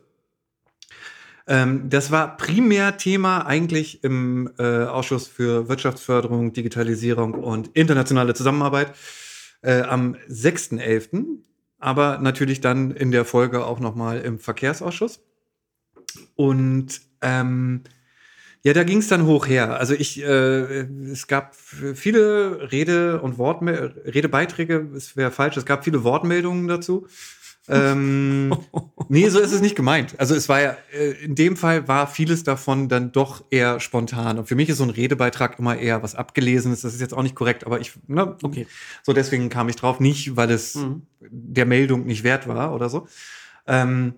Ähm, 1.51 1.89
das 1.89 2.11
war 2.11 2.37
primär 2.37 2.95
Thema 2.95 3.45
eigentlich 3.45 4.05
im 4.05 4.49
äh, 4.57 4.85
Ausschuss 4.85 5.27
für 5.27 5.67
Wirtschaftsförderung, 5.67 6.53
Digitalisierung 6.53 7.33
und 7.33 7.71
internationale 7.73 8.33
Zusammenarbeit 8.33 8.93
äh, 9.61 9.81
am 9.81 10.15
6.11., 10.29 11.25
aber 11.77 12.19
natürlich 12.19 12.61
dann 12.61 12.91
in 12.91 13.11
der 13.11 13.25
Folge 13.25 13.65
auch 13.65 13.81
nochmal 13.81 14.21
im 14.21 14.39
Verkehrsausschuss. 14.39 15.19
Und 16.35 17.01
ähm, 17.21 17.81
ja, 18.63 18.71
da 18.71 18.85
ging 18.85 18.99
es 18.99 19.09
dann 19.09 19.25
hoch 19.25 19.45
her. 19.45 19.77
Also 19.77 19.93
ich, 19.93 20.23
äh, 20.23 20.85
es 21.11 21.27
gab 21.27 21.55
viele 21.55 22.71
Rede- 22.71 23.21
und 23.21 23.37
Wortme 23.37 23.93
Redebeiträge, 24.05 24.87
es 24.95 25.17
wäre 25.17 25.31
falsch, 25.31 25.57
es 25.57 25.65
gab 25.65 25.83
viele 25.83 26.05
Wortmeldungen 26.05 26.69
dazu. 26.69 27.07
Ähm, 27.67 28.55
nee, 29.09 29.29
so 29.29 29.39
ist 29.39 29.51
es 29.51 29.61
nicht 29.61 29.75
gemeint. 29.75 30.15
Also 30.17 30.35
es 30.35 30.49
war 30.49 30.61
ja, 30.61 30.77
äh, 30.93 31.11
in 31.23 31.35
dem 31.35 31.55
Fall 31.55 31.87
war 31.87 32.07
vieles 32.07 32.43
davon 32.43 32.89
dann 32.89 33.11
doch 33.11 33.45
eher 33.49 33.79
spontan. 33.79 34.39
Und 34.39 34.47
für 34.47 34.55
mich 34.55 34.69
ist 34.69 34.77
so 34.77 34.83
ein 34.83 34.89
Redebeitrag 34.89 35.59
immer 35.59 35.77
eher 35.77 36.01
was 36.03 36.15
Abgelesenes. 36.15 36.81
Das 36.81 36.93
ist 36.93 37.01
jetzt 37.01 37.13
auch 37.13 37.23
nicht 37.23 37.35
korrekt, 37.35 37.65
aber 37.65 37.79
ich, 37.79 37.93
ne, 38.07 38.35
okay. 38.41 38.67
So 39.03 39.13
deswegen 39.13 39.49
kam 39.49 39.69
ich 39.69 39.75
drauf. 39.75 39.99
Nicht, 39.99 40.35
weil 40.35 40.51
es 40.51 40.75
mhm. 40.75 41.03
der 41.19 41.65
Meldung 41.65 42.05
nicht 42.05 42.23
wert 42.23 42.47
war 42.47 42.73
oder 42.73 42.89
so. 42.89 43.07
Ähm, 43.67 44.15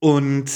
und 0.00 0.50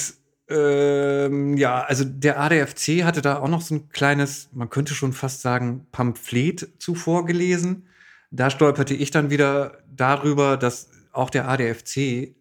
ähm, 0.48 1.56
ja, 1.56 1.82
also 1.82 2.04
der 2.04 2.40
ADFC 2.40 3.04
hatte 3.04 3.22
da 3.22 3.38
auch 3.38 3.48
noch 3.48 3.60
so 3.60 3.76
ein 3.76 3.88
kleines, 3.88 4.48
man 4.52 4.70
könnte 4.70 4.94
schon 4.94 5.12
fast 5.12 5.40
sagen, 5.40 5.86
Pamphlet 5.92 6.68
zuvor 6.78 7.26
gelesen. 7.26 7.86
Da 8.30 8.50
stolperte 8.50 8.94
ich 8.94 9.10
dann 9.10 9.30
wieder 9.30 9.78
darüber, 9.88 10.56
dass 10.56 10.90
auch 11.16 11.30
der 11.30 11.48
ADFC 11.48 12.34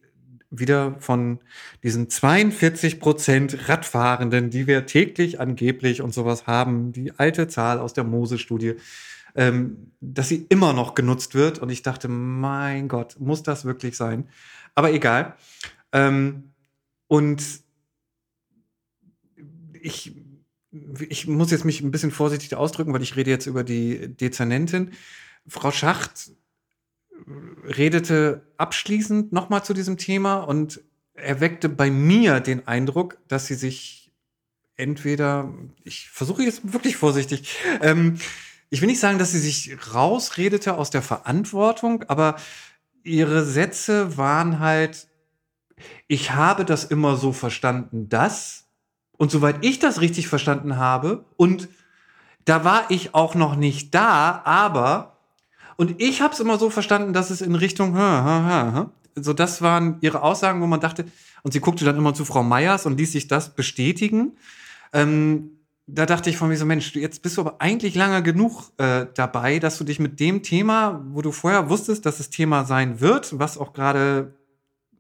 wieder 0.52 0.96
von 1.00 1.40
diesen 1.84 2.10
42 2.10 3.00
Prozent 3.00 3.70
Radfahrenden, 3.70 4.50
die 4.50 4.68
wir 4.68 4.86
täglich 4.86 5.40
angeblich 5.40 6.02
und 6.02 6.14
sowas 6.14 6.48
haben, 6.48 6.92
die 6.92 7.18
alte 7.18 7.48
Zahl 7.48 7.80
aus 7.80 7.94
der 7.94 8.04
Mose-Studie, 8.04 8.76
ähm, 9.36 9.92
dass 10.00 10.30
sie 10.30 10.46
immer 10.50 10.74
noch 10.74 10.96
genutzt 10.96 11.36
wird. 11.36 11.60
Und 11.60 11.70
ich 11.70 11.82
dachte, 11.82 12.08
mein 12.08 12.88
Gott, 12.88 13.20
muss 13.20 13.44
das 13.44 13.66
wirklich 13.66 13.98
sein? 13.98 14.30
Aber 14.76 14.92
egal. 14.94 15.36
Ähm, 15.92 16.52
und 17.08 17.44
ich, 19.82 20.16
ich 21.10 21.28
muss 21.28 21.52
jetzt 21.52 21.66
mich 21.66 21.82
ein 21.82 21.92
bisschen 21.92 22.12
vorsichtig 22.12 22.56
ausdrücken, 22.56 22.94
weil 22.94 23.04
ich 23.04 23.16
rede 23.16 23.30
jetzt 23.30 23.46
über 23.46 23.64
die 23.64 24.16
Dezernentin. 24.16 24.92
Frau 25.48 25.72
Schacht 25.72 26.32
redete 27.66 28.46
abschließend 28.58 29.34
nochmal 29.34 29.64
zu 29.64 29.74
diesem 29.74 29.98
Thema 29.98 30.40
und 30.40 30.82
erweckte 31.14 31.70
bei 31.70 31.90
mir 31.90 32.40
den 32.40 32.68
Eindruck, 32.68 33.18
dass 33.28 33.48
sie 33.48 33.56
sich 33.56 34.12
entweder, 34.76 35.54
ich 35.84 36.10
versuche 36.10 36.44
jetzt 36.44 36.74
wirklich 36.74 36.98
vorsichtig, 36.98 37.56
ähm, 37.82 38.18
ich 38.70 38.82
will 38.82 38.88
nicht 38.88 39.00
sagen, 39.00 39.20
dass 39.20 39.32
sie 39.32 39.40
sich 39.40 39.78
rausredete 39.94 40.76
aus 40.76 40.90
der 40.90 41.02
Verantwortung, 41.02 42.04
aber 42.04 42.36
ihre 43.04 43.46
Sätze 43.46 44.18
waren 44.18 44.60
halt, 44.60 45.08
ich 46.08 46.32
habe 46.32 46.66
das 46.66 46.84
immer 46.84 47.16
so 47.16 47.32
verstanden, 47.32 48.10
dass, 48.10 48.66
und 49.18 49.32
soweit 49.32 49.64
ich 49.64 49.80
das 49.80 50.02
richtig 50.02 50.28
verstanden 50.28 50.78
habe, 50.78 51.26
und 51.38 51.70
da 52.44 52.64
war 52.64 52.90
ich 52.90 53.16
auch 53.16 53.36
noch 53.36 53.56
nicht 53.56 53.96
da, 53.96 54.42
aber, 54.44 55.15
und 55.78 56.02
ich 56.02 56.22
habe 56.22 56.34
es 56.34 56.40
immer 56.40 56.58
so 56.58 56.70
verstanden, 56.70 57.14
dass 57.14 57.30
es 57.30 57.42
in 57.42 57.56
Richtung, 57.56 57.96
ha, 57.96 58.24
ha, 58.24 58.44
ha, 58.74 58.92
so 59.16 59.34
das 59.34 59.62
waren 59.62 59.98
ihre 60.02 60.22
Aussagen, 60.22 60.62
wo 60.62 60.68
man 60.68 60.80
dachte, 60.80 61.06
und 61.44 61.52
sie 61.54 61.60
guckte 61.60 61.86
dann 61.86 61.98
immer 61.98 62.14
zu 62.14 62.26
Frau 62.26 62.44
Meyers 62.44 62.86
und 62.86 62.98
ließ 62.98 63.12
sich 63.12 63.28
das 63.28 63.56
bestätigen. 63.56 64.34
Ähm, 64.94 65.52
da 65.88 66.06
dachte 66.06 66.30
ich 66.30 66.38
von 66.38 66.50
mir 66.50 66.58
so, 66.58 66.66
Mensch, 66.66 66.96
jetzt 66.96 67.22
bist 67.22 67.38
du 67.38 67.42
aber 67.42 67.56
eigentlich 67.60 67.96
lange 67.96 68.24
genug 68.24 68.72
äh, 68.78 69.06
dabei, 69.14 69.60
dass 69.60 69.78
du 69.78 69.84
dich 69.84 70.00
mit 70.00 70.20
dem 70.20 70.42
Thema, 70.42 71.06
wo 71.10 71.22
du 71.22 71.32
vorher 71.32 71.70
wusstest, 71.70 72.06
dass 72.06 72.20
es 72.20 72.30
Thema 72.30 72.66
sein 72.66 73.00
wird, 73.00 73.38
was 73.38 73.58
auch 73.58 73.74
gerade 73.74 74.34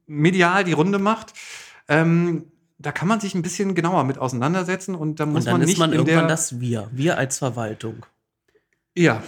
medial 0.06 0.64
die 0.64 0.74
Runde 0.74 1.00
macht, 1.00 1.34
ähm, 1.88 2.46
da 2.78 2.92
kann 2.92 3.08
man 3.08 3.20
sich 3.20 3.34
ein 3.34 3.42
bisschen 3.42 3.74
genauer 3.74 4.04
mit 4.04 4.18
auseinandersetzen 4.18 4.96
und 4.96 5.20
da 5.20 5.26
muss 5.26 5.40
und 5.40 5.46
dann 5.46 5.54
man 5.54 5.62
nicht 5.62 5.74
ist 5.74 5.80
man 5.80 5.94
irgendwann 5.94 6.28
das 6.28 6.60
Wir, 6.60 6.90
wir 6.92 7.18
als 7.18 7.40
Verwaltung. 7.40 8.06
Ja. 8.96 9.24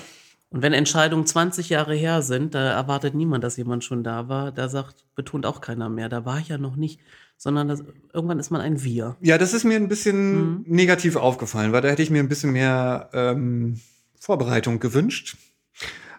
Und 0.50 0.62
wenn 0.62 0.74
Entscheidungen 0.74 1.26
20 1.26 1.70
Jahre 1.70 1.94
her 1.94 2.22
sind, 2.22 2.56
da 2.56 2.72
erwartet 2.72 3.16
niemand, 3.16 3.44
dass 3.44 3.58
jemand 3.58 3.84
schon 3.84 4.04
da 4.04 4.30
war. 4.30 4.52
Da 4.52 4.70
sagt, 4.70 5.04
betont 5.16 5.46
auch 5.46 5.60
keiner 5.60 5.90
mehr, 5.90 6.08
da 6.08 6.26
war 6.26 6.40
ich 6.40 6.48
ja 6.48 6.58
noch 6.58 6.78
nicht, 6.78 7.02
sondern 7.36 7.68
das, 7.68 7.84
irgendwann 8.14 8.40
ist 8.40 8.50
man 8.50 8.62
ein 8.62 8.84
Wir. 8.84 9.18
Ja, 9.22 9.38
das 9.38 9.54
ist 9.54 9.66
mir 9.66 9.76
ein 9.76 9.90
bisschen 9.90 10.60
mhm. 10.60 10.64
negativ 10.68 11.18
aufgefallen, 11.18 11.74
weil 11.74 11.82
da 11.82 11.90
hätte 11.90 12.02
ich 12.02 12.10
mir 12.10 12.20
ein 12.20 12.30
bisschen 12.30 12.54
mehr 12.54 13.10
ähm, 13.14 13.80
Vorbereitung 14.20 14.80
gewünscht. 14.80 15.36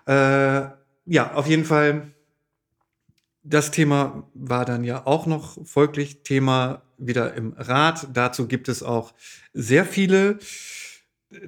Äh, 0.07 0.67
ja, 1.07 1.33
auf 1.35 1.47
jeden 1.47 1.65
Fall 1.65 2.13
das 3.49 3.71
Thema 3.71 4.29
war 4.35 4.65
dann 4.65 4.85
ja 4.85 5.07
auch 5.07 5.27
noch 5.27 5.59
folglich 5.67 6.23
Thema 6.23 6.83
wieder 6.99 7.35
im 7.35 7.55
Rat. 7.57 8.09
Dazu 8.13 8.47
gibt 8.47 8.69
es 8.69 8.83
auch 8.83 9.15
sehr 9.53 9.85
viele 9.85 10.39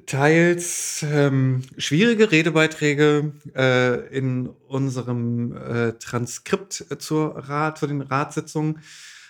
teils 0.05 1.03
ähm, 1.07 1.63
schwierige 1.77 2.31
Redebeiträge 2.31 3.33
äh, 3.55 4.15
in 4.15 4.47
unserem 4.67 5.55
äh, 5.57 5.93
Transkript 5.93 6.85
zur 6.99 7.37
Rat, 7.37 7.79
zu 7.79 7.87
den 7.87 8.01
Ratssitzungen. 8.01 8.79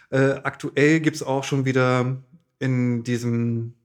Äh, 0.09 0.41
aktuell 0.43 0.99
gibt 0.99 1.15
es 1.15 1.23
auch 1.23 1.43
schon 1.45 1.65
wieder 1.65 2.21
in 2.59 3.03
diesem 3.03 3.75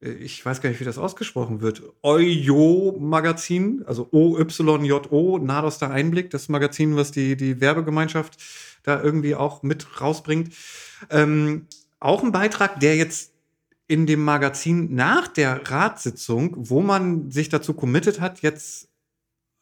äh, 0.00 0.12
ich 0.12 0.44
weiß 0.44 0.60
gar 0.60 0.70
nicht, 0.70 0.80
wie 0.80 0.84
das 0.84 0.98
ausgesprochen 0.98 1.60
wird, 1.60 1.82
Oyo-Magazin, 2.02 3.84
also 3.86 4.08
O-Y-J-O, 4.10 5.38
Nados 5.38 5.78
der 5.78 5.90
Einblick, 5.90 6.30
das 6.30 6.48
Magazin, 6.48 6.96
was 6.96 7.10
die, 7.10 7.36
die 7.36 7.60
Werbegemeinschaft 7.60 8.38
da 8.82 9.02
irgendwie 9.02 9.34
auch 9.34 9.62
mit 9.62 10.00
rausbringt. 10.00 10.54
Ähm, 11.10 11.66
auch 12.00 12.22
ein 12.22 12.32
Beitrag, 12.32 12.80
der 12.80 12.96
jetzt 12.96 13.32
in 13.88 14.06
dem 14.06 14.22
Magazin 14.22 14.94
nach 14.94 15.26
der 15.28 15.70
Ratssitzung, 15.70 16.54
wo 16.56 16.82
man 16.82 17.30
sich 17.30 17.48
dazu 17.48 17.72
committed 17.72 18.20
hat, 18.20 18.42
jetzt, 18.42 18.88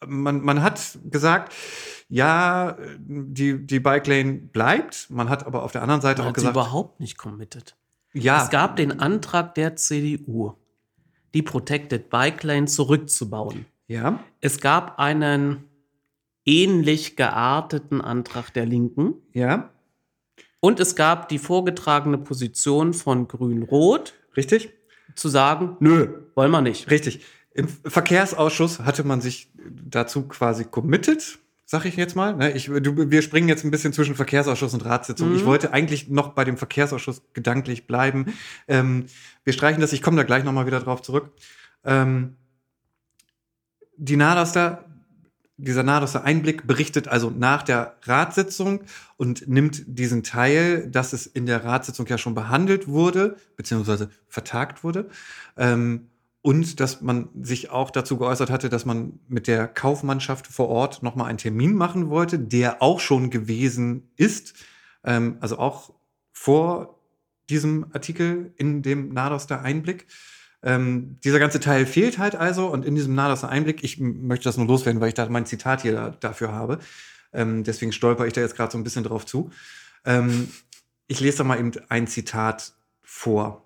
man, 0.05 0.43
man 0.43 0.63
hat 0.63 0.99
gesagt, 1.05 1.55
ja, 2.09 2.77
die, 2.99 3.65
die 3.65 3.81
Bike 3.81 4.07
Lane 4.09 4.35
bleibt. 4.35 5.09
Man 5.11 5.29
hat 5.29 5.47
aber 5.47 5.63
auf 5.63 5.73
der 5.73 5.83
anderen 5.83 6.01
Seite 6.01 6.23
man 6.23 6.31
auch 6.31 6.35
gesagt. 6.35 6.55
überhaupt 6.55 7.01
nicht 7.01 7.17
committed. 7.17 7.77
Ja. 8.13 8.43
Es 8.43 8.51
gab 8.51 8.77
den 8.77 8.99
Antrag 8.99 9.55
der 9.55 9.77
CDU, 9.77 10.55
die 11.33 11.43
Protected 11.43 12.11
Bike 12.11 12.43
Lane 12.43 12.67
zurückzubauen. 12.67 13.67
Ja. 13.87 14.21
Es 14.41 14.61
gab 14.61 14.99
einen 14.99 15.65
ähnlich 16.45 17.17
gearteten 17.17 18.01
Antrag 18.01 18.53
der 18.55 18.67
Linken. 18.67 19.15
Ja. 19.33 19.71
Und 20.61 20.81
es 20.81 20.97
gab 20.97 21.29
die 21.29 21.39
vorgetragene 21.39 22.19
Position 22.19 22.95
von 22.95 23.29
Grün-Rot. 23.29 24.15
Richtig. 24.37 24.71
Zu 25.15 25.29
sagen, 25.29 25.77
nö, 25.81 26.23
wollen 26.35 26.51
wir 26.51 26.63
nicht. 26.63 26.91
Richtig. 26.91 27.25
Im 27.55 27.69
Verkehrsausschuss 27.69 28.81
hatte 28.81 29.05
man 29.05 29.21
sich 29.21 29.51
dazu 29.71 30.29
quasi 30.29 30.65
committed 30.65 31.39
sag 31.67 31.85
ich 31.85 31.97
jetzt 31.97 32.15
mal. 32.15 32.35
Ne? 32.37 32.53
Ich, 32.53 32.67
du, 32.67 33.11
wir 33.11 33.23
springen 33.23 33.49
jetzt 33.49 33.65
ein 33.65 33.73
bisschen 33.73 33.93
zwischen 33.93 34.15
Verkehrsausschuss 34.15 34.73
und 34.73 34.85
Ratssitzung. 34.85 35.31
Mhm. 35.31 35.37
Ich 35.37 35.45
wollte 35.45 35.73
eigentlich 35.73 36.09
noch 36.09 36.29
bei 36.29 36.45
dem 36.45 36.57
Verkehrsausschuss 36.57 37.23
gedanklich 37.35 37.89
bleiben. 37.89 38.33
Ähm, 38.69 39.07
wir 39.45 39.53
streichen 39.53 39.81
das, 39.81 39.93
ich 39.93 40.01
komme 40.01 40.17
da 40.17 40.23
gleich 40.23 40.45
nochmal 40.45 40.67
wieder 40.67 40.81
drauf 40.81 41.03
zurück. 41.03 41.33
Ähm, 41.85 42.37
die 43.97 44.17
Nadoster, 44.17 44.85
dieser 45.59 45.83
Nadoster 45.83 46.25
Einblick 46.25 46.67
berichtet 46.67 47.09
also 47.09 47.31
nach 47.31 47.63
der 47.63 47.97
Ratssitzung 48.03 48.83
und 49.17 49.49
nimmt 49.49 49.85
diesen 49.87 50.23
Teil, 50.23 50.89
dass 50.89 51.13
es 51.13 51.27
in 51.27 51.47
der 51.47 51.65
Ratssitzung 51.65 52.07
ja 52.07 52.19
schon 52.19 52.35
behandelt 52.35 52.89
wurde, 52.89 53.37
beziehungsweise 53.57 54.11
vertagt 54.29 54.85
wurde, 54.85 55.09
ähm, 55.57 56.09
und 56.43 56.79
dass 56.79 57.01
man 57.01 57.29
sich 57.43 57.71
auch 57.71 57.91
dazu 57.91 58.19
geäußert 58.19 58.51
hatte, 58.51 58.69
dass 58.69 58.85
man 58.85 59.19
mit 59.27 59.49
der 59.49 59.67
Kaufmannschaft 59.67 60.47
vor 60.47 60.69
Ort 60.69 61.03
nochmal 61.03 61.29
einen 61.29 61.39
Termin 61.39 61.75
machen 61.75 62.09
wollte, 62.09 62.39
der 62.39 62.83
auch 62.83 63.01
schon 63.01 63.31
gewesen 63.31 64.11
ist, 64.17 64.55
ähm, 65.03 65.39
also 65.41 65.59
auch 65.59 65.93
vor 66.33 67.01
diesem 67.51 67.87
Artikel 67.93 68.53
in 68.57 68.83
dem 68.83 69.13
Nadoster 69.13 69.63
Einblick. 69.63 70.07
Ähm, 70.67 71.21
dieser 71.23 71.39
ganze 71.39 71.61
Teil 71.61 71.87
fehlt 71.87 72.19
halt 72.19 72.35
also 72.35 72.67
und 72.67 72.85
in 72.85 72.97
diesem 72.97 73.15
Nadoster 73.15 73.49
Einblick, 73.49 73.85
ich 73.85 74.01
möchte 74.01 74.45
das 74.45 74.57
nur 74.57 74.67
loswerden, 74.67 75.01
weil 75.01 75.09
ich 75.09 75.15
da 75.15 75.29
mein 75.29 75.47
Zitat 75.47 75.83
hier 75.83 75.93
da, 75.93 76.11
dafür 76.11 76.51
habe. 76.51 76.81
Ähm, 77.33 77.63
deswegen 77.63 77.93
stolper 77.93 78.27
ich 78.27 78.33
da 78.33 78.41
jetzt 78.41 78.57
gerade 78.57 78.73
so 78.73 78.77
ein 78.77 78.83
bisschen 78.83 79.05
drauf 79.05 79.25
zu. 79.25 79.51
Ähm, 80.05 80.49
ich 81.07 81.21
lese 81.21 81.39
da 81.39 81.45
mal 81.45 81.61
eben 81.61 81.71
ein 81.89 82.09
Zitat 82.09 82.73
vor. 83.01 83.63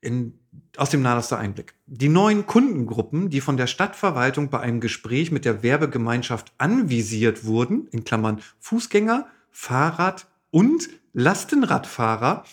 in, 0.00 0.38
aus 0.78 0.88
dem 0.88 1.02
Nahoster 1.02 1.38
Einblick. 1.38 1.74
Die 1.84 2.08
neuen 2.08 2.46
Kundengruppen, 2.46 3.28
die 3.28 3.42
von 3.42 3.58
der 3.58 3.66
Stadtverwaltung 3.66 4.48
bei 4.48 4.60
einem 4.60 4.80
Gespräch 4.80 5.32
mit 5.32 5.44
der 5.44 5.62
Werbegemeinschaft 5.62 6.54
anvisiert 6.56 7.44
wurden, 7.44 7.88
in 7.88 8.04
Klammern 8.04 8.40
Fußgänger, 8.58 9.26
Fahrrad 9.50 10.26
und 10.50 10.88
Lastenradfahrer, 11.12 12.44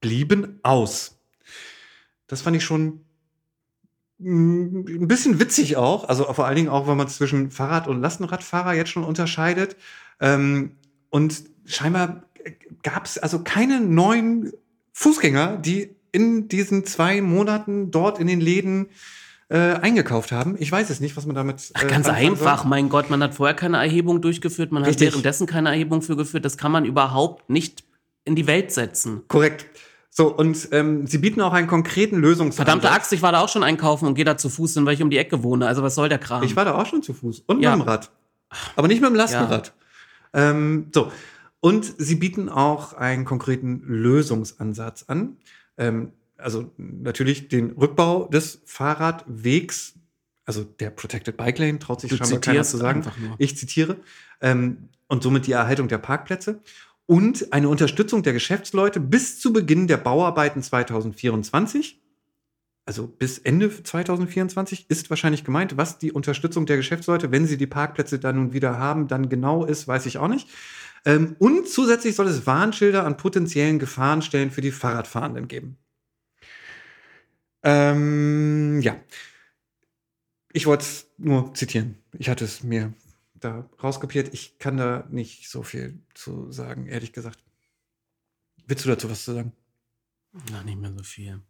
blieben 0.00 0.60
aus. 0.62 1.20
Das 2.26 2.40
fand 2.40 2.56
ich 2.56 2.64
schon 2.64 3.04
ein 4.20 5.06
bisschen 5.06 5.38
witzig 5.38 5.76
auch, 5.76 6.08
also 6.08 6.24
vor 6.32 6.46
allen 6.46 6.56
Dingen 6.56 6.68
auch, 6.68 6.88
wenn 6.88 6.96
man 6.96 7.08
zwischen 7.08 7.50
Fahrrad- 7.50 7.86
und 7.86 8.00
Lastenradfahrer 8.00 8.74
jetzt 8.74 8.90
schon 8.90 9.04
unterscheidet. 9.04 9.76
Ähm, 10.20 10.72
und 11.10 11.44
scheinbar 11.66 12.24
gab 12.82 13.04
es 13.04 13.18
also 13.18 13.40
keine 13.40 13.80
neuen 13.80 14.52
Fußgänger, 14.92 15.58
die 15.58 15.94
in 16.10 16.48
diesen 16.48 16.84
zwei 16.84 17.20
Monaten 17.20 17.90
dort 17.90 18.18
in 18.18 18.26
den 18.26 18.40
Läden 18.40 18.88
äh, 19.48 19.56
eingekauft 19.56 20.32
haben. 20.32 20.56
Ich 20.58 20.70
weiß 20.70 20.90
es 20.90 21.00
nicht, 21.00 21.16
was 21.16 21.26
man 21.26 21.36
damit. 21.36 21.70
Ach, 21.74 21.86
ganz 21.86 22.08
einfach, 22.08 22.62
soll. 22.62 22.68
mein 22.70 22.88
Gott, 22.88 23.10
man 23.10 23.22
hat 23.22 23.34
vorher 23.34 23.54
keine 23.54 23.78
Erhebung 23.78 24.20
durchgeführt, 24.20 24.72
man 24.72 24.84
Richtig. 24.84 25.06
hat 25.06 25.12
währenddessen 25.12 25.46
keine 25.46 25.70
Erhebung 25.70 26.02
für 26.02 26.16
geführt. 26.16 26.44
Das 26.44 26.56
kann 26.56 26.72
man 26.72 26.84
überhaupt 26.84 27.48
nicht 27.48 27.84
in 28.24 28.34
die 28.34 28.46
Welt 28.46 28.72
setzen. 28.72 29.22
Korrekt. 29.28 29.66
So, 30.10 30.34
und 30.34 30.68
ähm, 30.72 31.06
sie 31.06 31.18
bieten 31.18 31.40
auch 31.40 31.52
einen 31.52 31.68
konkreten 31.68 32.16
Lösungsansatz. 32.16 32.56
Verdammte 32.56 32.90
Axt, 32.90 33.12
ich 33.12 33.22
war 33.22 33.32
da 33.32 33.40
auch 33.40 33.48
schon 33.48 33.62
einkaufen 33.62 34.06
und 34.06 34.14
gehe 34.14 34.24
da 34.24 34.36
zu 34.36 34.48
Fuß, 34.48 34.84
weil 34.84 34.94
ich 34.94 35.02
um 35.02 35.10
die 35.10 35.18
Ecke 35.18 35.42
wohne. 35.42 35.66
Also 35.66 35.82
was 35.82 35.94
soll 35.94 36.08
der 36.08 36.18
Kram? 36.18 36.42
Ich 36.42 36.56
war 36.56 36.64
da 36.64 36.74
auch 36.74 36.86
schon 36.86 37.02
zu 37.02 37.14
Fuß 37.14 37.44
und 37.46 37.60
ja. 37.60 37.76
mit 37.76 37.84
dem 37.84 37.88
Rad. 37.88 38.10
Aber 38.76 38.88
nicht 38.88 39.00
mit 39.00 39.10
dem 39.10 39.14
Lastenrad. 39.14 39.74
Ja. 40.34 40.50
Ähm, 40.50 40.88
so, 40.92 41.12
und 41.60 41.94
sie 41.98 42.14
bieten 42.14 42.48
auch 42.48 42.94
einen 42.94 43.24
konkreten 43.24 43.82
Lösungsansatz 43.86 45.04
an. 45.08 45.36
Ähm, 45.76 46.12
also 46.36 46.70
natürlich 46.76 47.48
den 47.48 47.72
Rückbau 47.72 48.28
des 48.28 48.62
Fahrradwegs, 48.64 49.94
also 50.44 50.64
der 50.64 50.90
Protected 50.90 51.36
Bike 51.36 51.58
Lane, 51.58 51.78
traut 51.78 52.00
sich 52.00 52.10
du 52.10 52.16
scheinbar 52.16 52.40
keiner 52.40 52.62
zu 52.62 52.76
sagen. 52.76 53.04
Ich 53.38 53.56
zitiere. 53.56 53.96
Ähm, 54.40 54.88
und 55.08 55.22
somit 55.22 55.46
die 55.46 55.52
Erhaltung 55.52 55.88
der 55.88 55.98
Parkplätze 55.98 56.60
und 57.08 57.54
eine 57.54 57.70
Unterstützung 57.70 58.22
der 58.22 58.34
Geschäftsleute 58.34 59.00
bis 59.00 59.40
zu 59.40 59.50
Beginn 59.54 59.86
der 59.86 59.96
Bauarbeiten 59.96 60.62
2024. 60.62 62.02
Also 62.84 63.06
bis 63.06 63.38
Ende 63.38 63.82
2024 63.82 64.90
ist 64.90 65.08
wahrscheinlich 65.08 65.42
gemeint, 65.42 65.78
was 65.78 65.98
die 65.98 66.12
Unterstützung 66.12 66.66
der 66.66 66.76
Geschäftsleute, 66.76 67.32
wenn 67.32 67.46
sie 67.46 67.56
die 67.56 67.66
Parkplätze 67.66 68.18
dann 68.18 68.36
nun 68.36 68.52
wieder 68.52 68.78
haben, 68.78 69.08
dann 69.08 69.30
genau 69.30 69.64
ist, 69.64 69.88
weiß 69.88 70.04
ich 70.04 70.18
auch 70.18 70.28
nicht. 70.28 70.48
Ähm, 71.06 71.34
und 71.38 71.66
zusätzlich 71.66 72.14
soll 72.14 72.28
es 72.28 72.46
Warnschilder 72.46 73.06
an 73.06 73.16
potenziellen 73.16 73.78
Gefahrenstellen 73.78 74.50
für 74.50 74.60
die 74.60 74.70
Fahrradfahrenden 74.70 75.48
geben. 75.48 75.78
Ähm, 77.62 78.82
ja. 78.82 78.96
Ich 80.52 80.66
wollte 80.66 80.82
es 80.82 81.06
nur 81.16 81.54
zitieren. 81.54 81.96
Ich 82.18 82.28
hatte 82.28 82.44
es 82.44 82.62
mir 82.62 82.92
da 83.40 83.68
rauskopiert. 83.82 84.32
Ich 84.34 84.58
kann 84.58 84.76
da 84.76 85.06
nicht 85.10 85.48
so 85.48 85.62
viel 85.62 86.02
zu 86.14 86.50
sagen, 86.50 86.86
ehrlich 86.86 87.12
gesagt. 87.12 87.42
Willst 88.66 88.84
du 88.84 88.90
dazu 88.90 89.10
was 89.10 89.24
zu 89.24 89.34
sagen? 89.34 89.52
Na, 90.50 90.62
nicht 90.62 90.78
mehr 90.78 90.92
so 90.92 91.02
viel. 91.02 91.40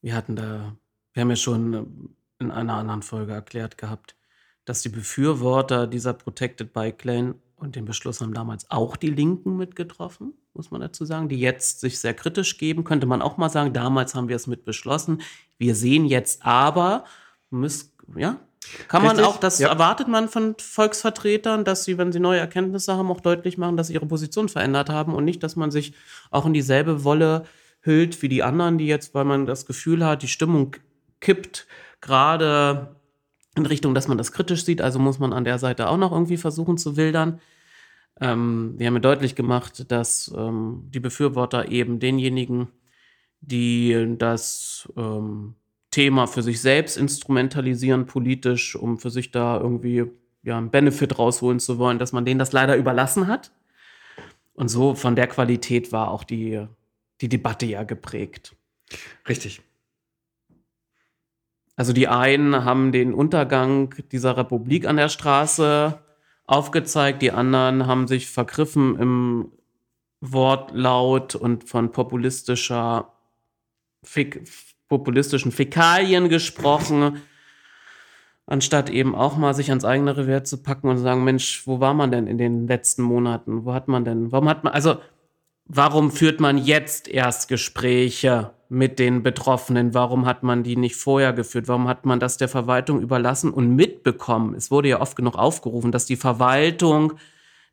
Wir 0.00 0.14
hatten 0.14 0.36
da, 0.36 0.76
wir 1.12 1.20
haben 1.20 1.30
ja 1.30 1.36
schon 1.36 2.14
in 2.38 2.50
einer 2.50 2.74
anderen 2.74 3.02
Folge 3.02 3.32
erklärt 3.32 3.78
gehabt, 3.78 4.16
dass 4.64 4.82
die 4.82 4.88
Befürworter 4.88 5.86
dieser 5.86 6.14
Protected 6.14 6.72
Bike 6.72 7.04
Lane 7.04 7.34
und 7.56 7.76
den 7.76 7.84
Beschluss 7.84 8.20
haben 8.20 8.32
damals 8.32 8.70
auch 8.70 8.96
die 8.96 9.10
Linken 9.10 9.56
mitgetroffen, 9.56 10.34
muss 10.54 10.70
man 10.70 10.80
dazu 10.80 11.04
sagen, 11.04 11.28
die 11.28 11.38
jetzt 11.38 11.80
sich 11.80 11.98
sehr 11.98 12.14
kritisch 12.14 12.56
geben. 12.56 12.84
Könnte 12.84 13.06
man 13.06 13.20
auch 13.20 13.36
mal 13.36 13.50
sagen, 13.50 13.72
damals 13.72 14.14
haben 14.14 14.28
wir 14.28 14.36
es 14.36 14.46
mit 14.46 14.64
beschlossen. 14.64 15.20
Wir 15.58 15.74
sehen 15.74 16.06
jetzt 16.06 16.44
aber, 16.44 17.04
müß, 17.50 17.92
ja, 18.16 18.40
kann 18.88 19.02
Richtig? 19.02 19.22
man 19.22 19.26
auch, 19.26 19.38
das 19.38 19.58
ja. 19.58 19.68
erwartet 19.68 20.08
man 20.08 20.28
von 20.28 20.54
Volksvertretern, 20.58 21.64
dass 21.64 21.84
sie, 21.84 21.98
wenn 21.98 22.12
sie 22.12 22.20
neue 22.20 22.40
Erkenntnisse 22.40 22.96
haben, 22.96 23.10
auch 23.10 23.20
deutlich 23.20 23.58
machen, 23.58 23.76
dass 23.76 23.88
sie 23.88 23.94
ihre 23.94 24.06
Position 24.06 24.48
verändert 24.48 24.90
haben 24.90 25.14
und 25.14 25.24
nicht, 25.24 25.42
dass 25.42 25.56
man 25.56 25.70
sich 25.70 25.94
auch 26.30 26.46
in 26.46 26.52
dieselbe 26.52 27.04
Wolle 27.04 27.44
hüllt 27.80 28.20
wie 28.22 28.28
die 28.28 28.42
anderen, 28.42 28.78
die 28.78 28.86
jetzt, 28.86 29.14
weil 29.14 29.24
man 29.24 29.46
das 29.46 29.66
Gefühl 29.66 30.04
hat, 30.04 30.22
die 30.22 30.28
Stimmung 30.28 30.76
kippt 31.20 31.66
gerade 32.00 32.96
in 33.56 33.66
Richtung, 33.66 33.94
dass 33.94 34.08
man 34.08 34.18
das 34.18 34.32
kritisch 34.32 34.64
sieht. 34.64 34.82
Also 34.82 34.98
muss 34.98 35.18
man 35.18 35.32
an 35.32 35.44
der 35.44 35.58
Seite 35.58 35.88
auch 35.88 35.96
noch 35.96 36.12
irgendwie 36.12 36.36
versuchen 36.36 36.78
zu 36.78 36.96
wildern. 36.96 37.40
Ähm, 38.20 38.74
wir 38.76 38.86
haben 38.86 38.94
ja 38.94 39.00
deutlich 39.00 39.34
gemacht, 39.34 39.90
dass 39.90 40.32
ähm, 40.36 40.84
die 40.90 41.00
Befürworter 41.00 41.68
eben 41.70 41.98
denjenigen, 41.98 42.68
die 43.40 44.14
das 44.18 44.88
ähm, 44.96 45.54
Thema 45.90 46.26
für 46.26 46.42
sich 46.42 46.60
selbst 46.60 46.96
instrumentalisieren 46.96 48.06
politisch, 48.06 48.76
um 48.76 48.98
für 48.98 49.10
sich 49.10 49.30
da 49.30 49.58
irgendwie 49.58 50.04
ja, 50.42 50.56
einen 50.56 50.70
Benefit 50.70 51.18
rausholen 51.18 51.60
zu 51.60 51.78
wollen, 51.78 51.98
dass 51.98 52.12
man 52.12 52.24
denen 52.24 52.38
das 52.38 52.52
leider 52.52 52.76
überlassen 52.76 53.26
hat. 53.26 53.52
Und 54.54 54.68
so 54.68 54.94
von 54.94 55.16
der 55.16 55.26
Qualität 55.26 55.92
war 55.92 56.10
auch 56.10 56.24
die, 56.24 56.66
die 57.20 57.28
Debatte 57.28 57.66
ja 57.66 57.82
geprägt. 57.82 58.54
Richtig. 59.28 59.62
Also 61.76 61.92
die 61.92 62.08
einen 62.08 62.64
haben 62.64 62.92
den 62.92 63.14
Untergang 63.14 63.94
dieser 64.12 64.36
Republik 64.36 64.86
an 64.86 64.96
der 64.96 65.08
Straße 65.08 65.98
aufgezeigt, 66.44 67.22
die 67.22 67.32
anderen 67.32 67.86
haben 67.86 68.06
sich 68.06 68.28
vergriffen 68.28 68.98
im 68.98 69.52
Wortlaut 70.20 71.34
und 71.34 71.68
von 71.68 71.92
populistischer 71.92 73.12
Fäk 74.02 74.42
populistischen 74.90 75.52
Fäkalien 75.52 76.28
gesprochen, 76.28 77.22
anstatt 78.46 78.90
eben 78.90 79.14
auch 79.14 79.36
mal 79.36 79.54
sich 79.54 79.70
ans 79.70 79.84
eigene 79.84 80.16
Revier 80.16 80.44
zu 80.44 80.62
packen 80.62 80.88
und 80.88 80.96
zu 80.96 81.02
sagen, 81.02 81.24
Mensch, 81.24 81.66
wo 81.66 81.80
war 81.80 81.94
man 81.94 82.10
denn 82.10 82.26
in 82.26 82.36
den 82.36 82.66
letzten 82.66 83.02
Monaten? 83.02 83.64
Wo 83.64 83.72
hat 83.72 83.88
man 83.88 84.04
denn, 84.04 84.32
warum 84.32 84.48
hat 84.48 84.64
man, 84.64 84.74
also 84.74 84.96
warum 85.64 86.10
führt 86.10 86.40
man 86.40 86.58
jetzt 86.58 87.06
erst 87.08 87.48
Gespräche 87.48 88.50
mit 88.68 88.98
den 88.98 89.22
Betroffenen? 89.22 89.94
Warum 89.94 90.26
hat 90.26 90.42
man 90.42 90.64
die 90.64 90.76
nicht 90.76 90.96
vorher 90.96 91.32
geführt? 91.32 91.68
Warum 91.68 91.86
hat 91.86 92.04
man 92.04 92.18
das 92.18 92.36
der 92.36 92.48
Verwaltung 92.48 93.00
überlassen 93.00 93.52
und 93.52 93.76
mitbekommen? 93.76 94.54
Es 94.54 94.72
wurde 94.72 94.88
ja 94.88 95.00
oft 95.00 95.14
genug 95.14 95.36
aufgerufen, 95.36 95.92
dass 95.92 96.06
die 96.06 96.16
Verwaltung 96.16 97.12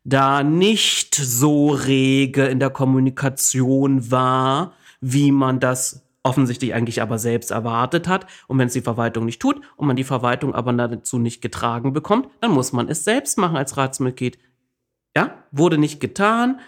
da 0.04 0.44
nicht 0.44 1.16
so 1.16 1.70
rege 1.70 2.46
in 2.46 2.60
der 2.60 2.70
Kommunikation 2.70 4.12
war, 4.12 4.74
wie 5.00 5.32
man 5.32 5.58
das 5.58 6.07
offensichtlich 6.28 6.74
eigentlich 6.74 7.00
aber 7.00 7.18
selbst 7.18 7.50
erwartet 7.50 8.06
hat. 8.06 8.26
Und 8.46 8.58
wenn 8.58 8.68
es 8.68 8.74
die 8.74 8.82
Verwaltung 8.82 9.24
nicht 9.24 9.40
tut 9.40 9.60
und 9.76 9.86
man 9.86 9.96
die 9.96 10.04
Verwaltung 10.04 10.54
aber 10.54 10.72
dazu 10.74 11.18
nicht 11.18 11.40
getragen 11.40 11.92
bekommt, 11.92 12.28
dann 12.40 12.52
muss 12.52 12.72
man 12.72 12.88
es 12.88 13.04
selbst 13.04 13.38
machen 13.38 13.56
als 13.56 13.76
Ratsmitglied. 13.76 14.38
Ja, 15.16 15.42
wurde 15.50 15.78
nicht 15.78 16.00
getan. 16.00 16.60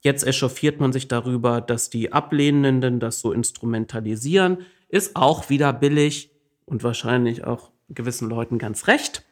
Jetzt 0.00 0.26
echauffiert 0.26 0.80
man 0.80 0.92
sich 0.92 1.08
darüber, 1.08 1.60
dass 1.60 1.88
die 1.90 2.12
Ablehnenden 2.12 3.00
das 3.00 3.20
so 3.20 3.32
instrumentalisieren. 3.32 4.58
Ist 4.88 5.16
auch 5.16 5.48
wieder 5.48 5.72
billig 5.72 6.30
und 6.66 6.84
wahrscheinlich 6.84 7.44
auch 7.44 7.70
gewissen 7.88 8.28
Leuten 8.28 8.58
ganz 8.58 8.86
recht. 8.86 9.24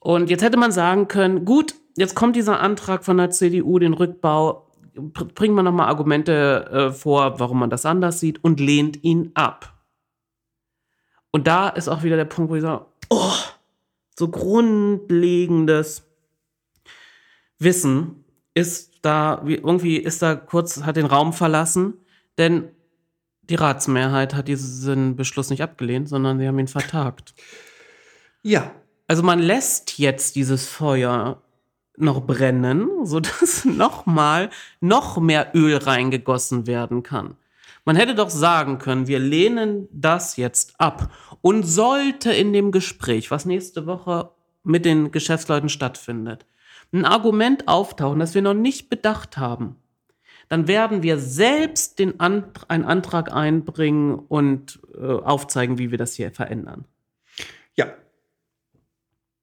Und 0.00 0.30
jetzt 0.30 0.42
hätte 0.42 0.56
man 0.56 0.72
sagen 0.72 1.06
können, 1.06 1.44
gut, 1.44 1.74
jetzt 1.96 2.14
kommt 2.14 2.34
dieser 2.34 2.60
Antrag 2.60 3.04
von 3.04 3.18
der 3.18 3.30
CDU, 3.30 3.78
den 3.78 3.94
Rückbau, 3.94 4.67
bringt 5.00 5.54
man 5.54 5.64
nochmal 5.64 5.88
Argumente 5.88 6.68
äh, 6.70 6.92
vor, 6.92 7.40
warum 7.40 7.58
man 7.58 7.70
das 7.70 7.86
anders 7.86 8.20
sieht 8.20 8.42
und 8.42 8.60
lehnt 8.60 9.02
ihn 9.04 9.30
ab. 9.34 9.74
Und 11.30 11.46
da 11.46 11.68
ist 11.68 11.88
auch 11.88 12.02
wieder 12.02 12.16
der 12.16 12.24
Punkt, 12.24 12.50
wo 12.50 12.56
ich 12.56 12.62
sage, 12.62 12.86
oh, 13.10 13.32
so 14.16 14.28
grundlegendes 14.28 16.04
Wissen 17.58 18.24
ist 18.54 18.98
da, 19.02 19.42
irgendwie 19.46 19.96
ist 19.96 20.22
da 20.22 20.34
kurz, 20.34 20.82
hat 20.82 20.96
den 20.96 21.06
Raum 21.06 21.32
verlassen, 21.32 21.94
denn 22.38 22.70
die 23.42 23.54
Ratsmehrheit 23.54 24.34
hat 24.34 24.48
diesen 24.48 25.16
Beschluss 25.16 25.50
nicht 25.50 25.62
abgelehnt, 25.62 26.08
sondern 26.08 26.38
sie 26.38 26.46
haben 26.46 26.58
ihn 26.58 26.68
vertagt. 26.68 27.34
Ja. 28.42 28.72
Also 29.06 29.22
man 29.22 29.38
lässt 29.38 29.98
jetzt 29.98 30.36
dieses 30.36 30.66
Feuer 30.66 31.42
noch 32.00 32.26
brennen, 32.26 33.04
sodass 33.04 33.64
nochmal 33.64 34.50
noch 34.80 35.18
mehr 35.18 35.52
Öl 35.54 35.76
reingegossen 35.76 36.66
werden 36.66 37.02
kann. 37.02 37.36
Man 37.84 37.96
hätte 37.96 38.14
doch 38.14 38.30
sagen 38.30 38.78
können, 38.78 39.06
wir 39.06 39.18
lehnen 39.18 39.88
das 39.90 40.36
jetzt 40.36 40.78
ab. 40.78 41.10
Und 41.40 41.62
sollte 41.62 42.32
in 42.32 42.52
dem 42.52 42.70
Gespräch, 42.72 43.30
was 43.30 43.46
nächste 43.46 43.86
Woche 43.86 44.30
mit 44.62 44.84
den 44.84 45.10
Geschäftsleuten 45.10 45.68
stattfindet, 45.68 46.44
ein 46.92 47.04
Argument 47.04 47.68
auftauchen, 47.68 48.18
das 48.18 48.34
wir 48.34 48.42
noch 48.42 48.54
nicht 48.54 48.90
bedacht 48.90 49.38
haben, 49.38 49.76
dann 50.48 50.66
werden 50.66 51.02
wir 51.02 51.18
selbst 51.18 51.98
den 51.98 52.20
Ant 52.20 52.68
einen 52.70 52.84
Antrag 52.84 53.32
einbringen 53.32 54.14
und 54.14 54.80
äh, 54.94 55.06
aufzeigen, 55.06 55.78
wie 55.78 55.90
wir 55.90 55.98
das 55.98 56.14
hier 56.14 56.30
verändern. 56.30 56.84
Ja. 57.74 57.94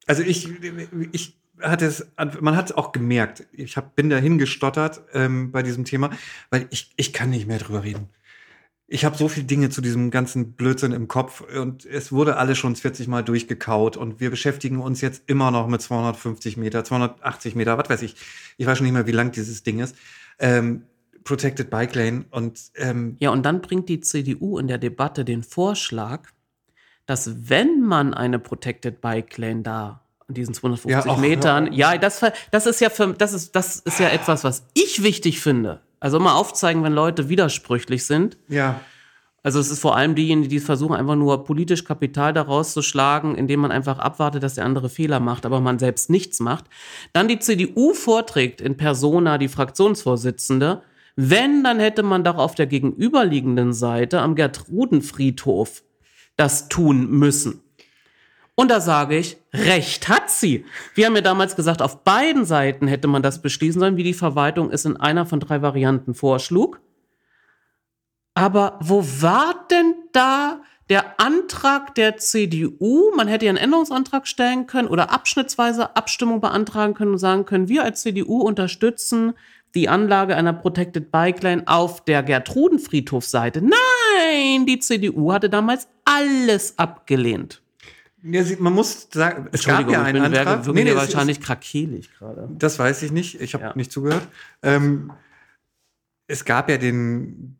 Also 0.07 0.23
ich, 0.23 0.47
ich 1.11 1.37
hatte 1.61 1.85
es, 1.85 2.07
man 2.41 2.55
hat 2.55 2.65
es 2.67 2.75
auch 2.75 2.91
gemerkt. 2.91 3.47
Ich 3.51 3.77
hab, 3.77 3.95
bin 3.95 4.09
dahin 4.09 4.37
gestottert 4.37 5.01
ähm, 5.13 5.51
bei 5.51 5.63
diesem 5.63 5.85
Thema, 5.85 6.11
weil 6.49 6.67
ich, 6.69 6.91
ich 6.97 7.13
kann 7.13 7.29
nicht 7.29 7.47
mehr 7.47 7.59
drüber 7.59 7.83
reden. 7.83 8.09
ich 8.87 9.03
habe 9.03 9.17
so 9.17 9.27
viele 9.27 9.47
Dinge 9.47 9.69
zu 9.69 9.81
diesem 9.81 10.11
ganzen 10.11 10.53
Blödsinn 10.53 10.91
im 10.91 11.07
Kopf 11.07 11.41
und 11.41 11.85
es 11.85 12.11
wurde 12.11 12.37
alles 12.37 12.57
schon 12.57 12.75
40 12.75 13.07
Mal 13.07 13.23
durchgekaut 13.23 13.97
und 13.97 14.19
wir 14.19 14.29
beschäftigen 14.29 14.79
uns 14.79 15.01
jetzt 15.01 15.23
immer 15.27 15.49
noch 15.49 15.67
mit 15.67 15.81
250 15.81 16.57
Meter, 16.57 16.83
280 16.83 17.55
Meter, 17.55 17.77
was 17.77 17.89
weiß 17.89 18.01
ich. 18.03 18.15
Ich 18.57 18.65
weiß 18.65 18.77
schon 18.77 18.85
nicht 18.85 18.93
mehr, 18.93 19.07
wie 19.07 19.11
lang 19.11 19.31
dieses 19.31 19.63
Ding 19.63 19.79
ist. 19.79 19.95
Ähm, 20.37 20.83
Protected 21.23 21.71
Bike 21.71 21.95
Lane 21.95 22.25
und 22.29 22.59
ähm, 22.75 23.17
Ja, 23.19 23.31
und 23.31 23.43
dann 23.43 23.61
bringt 23.61 23.89
die 23.89 23.99
CDU 23.99 24.59
in 24.59 24.67
der 24.67 24.77
Debatte 24.77 25.25
den 25.25 25.41
Vorschlag, 25.41 26.29
dass 27.07 27.49
wenn 27.49 27.81
man 27.81 28.13
eine 28.13 28.37
Protected 28.37 29.01
Bike 29.01 29.37
Lane 29.37 29.63
da 29.63 30.04
an 30.27 30.33
diesen 30.35 30.53
250 30.53 30.91
Ja, 31.05 31.11
ach, 31.13 31.17
Metern, 31.19 31.71
ja, 31.73 31.97
das, 31.97 32.19
ver- 32.19 32.33
das 32.51 32.65
ist 32.65 32.81
ja 32.81 32.89
für, 32.89 33.13
das 33.13 33.33
ist, 33.33 33.55
das 33.55 33.77
ist 33.79 33.99
ja 33.99 34.09
etwas, 34.09 34.43
was 34.43 34.65
ich 34.73 35.03
wichtig 35.03 35.39
finde. 35.39 35.81
Also 35.99 36.19
mal 36.19 36.33
aufzeigen, 36.35 36.83
wenn 36.83 36.93
Leute 36.93 37.29
widersprüchlich 37.29 38.05
sind. 38.05 38.37
ja, 38.47 38.79
Also 39.43 39.59
es 39.59 39.69
ist 39.71 39.79
vor 39.79 39.95
allem 39.95 40.15
diejenigen, 40.15 40.49
die 40.49 40.59
versuchen, 40.59 40.95
einfach 40.95 41.15
nur 41.15 41.43
politisch 41.43 41.83
Kapital 41.83 42.33
daraus 42.33 42.73
zu 42.73 42.81
schlagen, 42.81 43.35
indem 43.35 43.59
man 43.59 43.71
einfach 43.71 43.99
abwartet, 43.99 44.41
dass 44.43 44.55
der 44.55 44.65
andere 44.65 44.89
Fehler 44.89 45.19
macht, 45.19 45.45
aber 45.45 45.61
man 45.61 45.77
selbst 45.79 46.09
nichts 46.09 46.39
macht. 46.39 46.65
Dann 47.13 47.27
die 47.27 47.37
CDU 47.39 47.93
vorträgt 47.93 48.61
in 48.61 48.77
Persona 48.77 49.37
die 49.37 49.47
Fraktionsvorsitzende. 49.47 50.81
Wenn, 51.15 51.63
dann 51.63 51.79
hätte 51.79 52.01
man 52.03 52.23
doch 52.23 52.37
auf 52.37 52.55
der 52.55 52.65
gegenüberliegenden 52.67 53.71
Seite 53.73 54.19
am 54.21 54.35
Gertrudenfriedhof 54.35 55.83
das 56.35 56.67
tun 56.67 57.09
müssen. 57.09 57.61
Und 58.55 58.71
da 58.71 58.79
sage 58.79 59.17
ich, 59.17 59.37
recht 59.53 60.07
hat 60.07 60.31
sie. 60.31 60.65
Wir 60.93 61.05
haben 61.05 61.15
ja 61.15 61.21
damals 61.21 61.57
gesagt, 61.57 61.81
auf 61.81 62.03
beiden 62.03 62.45
Seiten 62.45 62.87
hätte 62.87 63.07
man 63.07 63.21
das 63.21 63.41
beschließen 63.41 63.79
sollen, 63.79 63.97
wie 63.97 64.03
die 64.03 64.13
Verwaltung 64.13 64.71
es 64.71 64.85
in 64.85 64.95
einer 64.95 65.25
von 65.25 65.41
drei 65.41 65.61
Varianten 65.61 66.13
vorschlug. 66.13 66.79
Aber 68.33 68.79
wo 68.81 69.03
war 69.21 69.65
denn 69.69 69.95
da 70.13 70.61
der 70.89 71.19
Antrag 71.19 71.95
der 71.95 72.17
CDU? 72.17 73.11
Man 73.15 73.27
hätte 73.27 73.45
ja 73.45 73.49
einen 73.49 73.57
Änderungsantrag 73.57 74.25
stellen 74.25 74.67
können 74.67 74.87
oder 74.87 75.11
abschnittsweise 75.11 75.95
Abstimmung 75.95 76.39
beantragen 76.39 76.93
können 76.93 77.11
und 77.11 77.17
sagen 77.17 77.45
können, 77.45 77.67
wir 77.67 77.83
als 77.83 78.01
CDU 78.01 78.41
unterstützen 78.41 79.33
die 79.73 79.89
Anlage 79.89 80.37
einer 80.37 80.53
Protected 80.53 81.11
Bike 81.11 81.43
Lane 81.43 81.63
auf 81.65 82.05
der 82.05 82.23
Gertrudenfriedhofseite. 82.23 83.61
Nein, 83.61 84.65
die 84.65 84.79
CDU 84.79 85.33
hatte 85.33 85.49
damals 85.49 85.89
alles 86.05 86.79
abgelehnt. 86.79 87.61
Ja 88.25 88.43
man 88.59 88.73
muss 88.73 89.07
sagen, 89.11 89.47
es 89.51 89.63
gab 89.65 89.81
ja 89.89 89.89
ich 89.89 89.97
einen 89.97 90.13
bin 90.13 90.23
Antrag. 90.23 90.47
Antrag. 90.47 90.73
Nee, 90.75 90.83
nee, 90.83 90.95
wahrscheinlich 90.95 91.41
krakelig 91.41 92.09
gerade. 92.17 92.49
Das 92.57 92.79
weiß 92.79 93.03
ich 93.03 93.11
nicht. 93.11 93.39
Ich 93.41 93.53
habe 93.53 93.65
Ja. 93.65 93.73
nicht 93.75 93.91
zugehört. 93.91 94.27
Ähm, 94.63 95.11
es 96.27 96.45
gab 96.45 96.69
ja 96.69 96.77
den. 96.77 97.57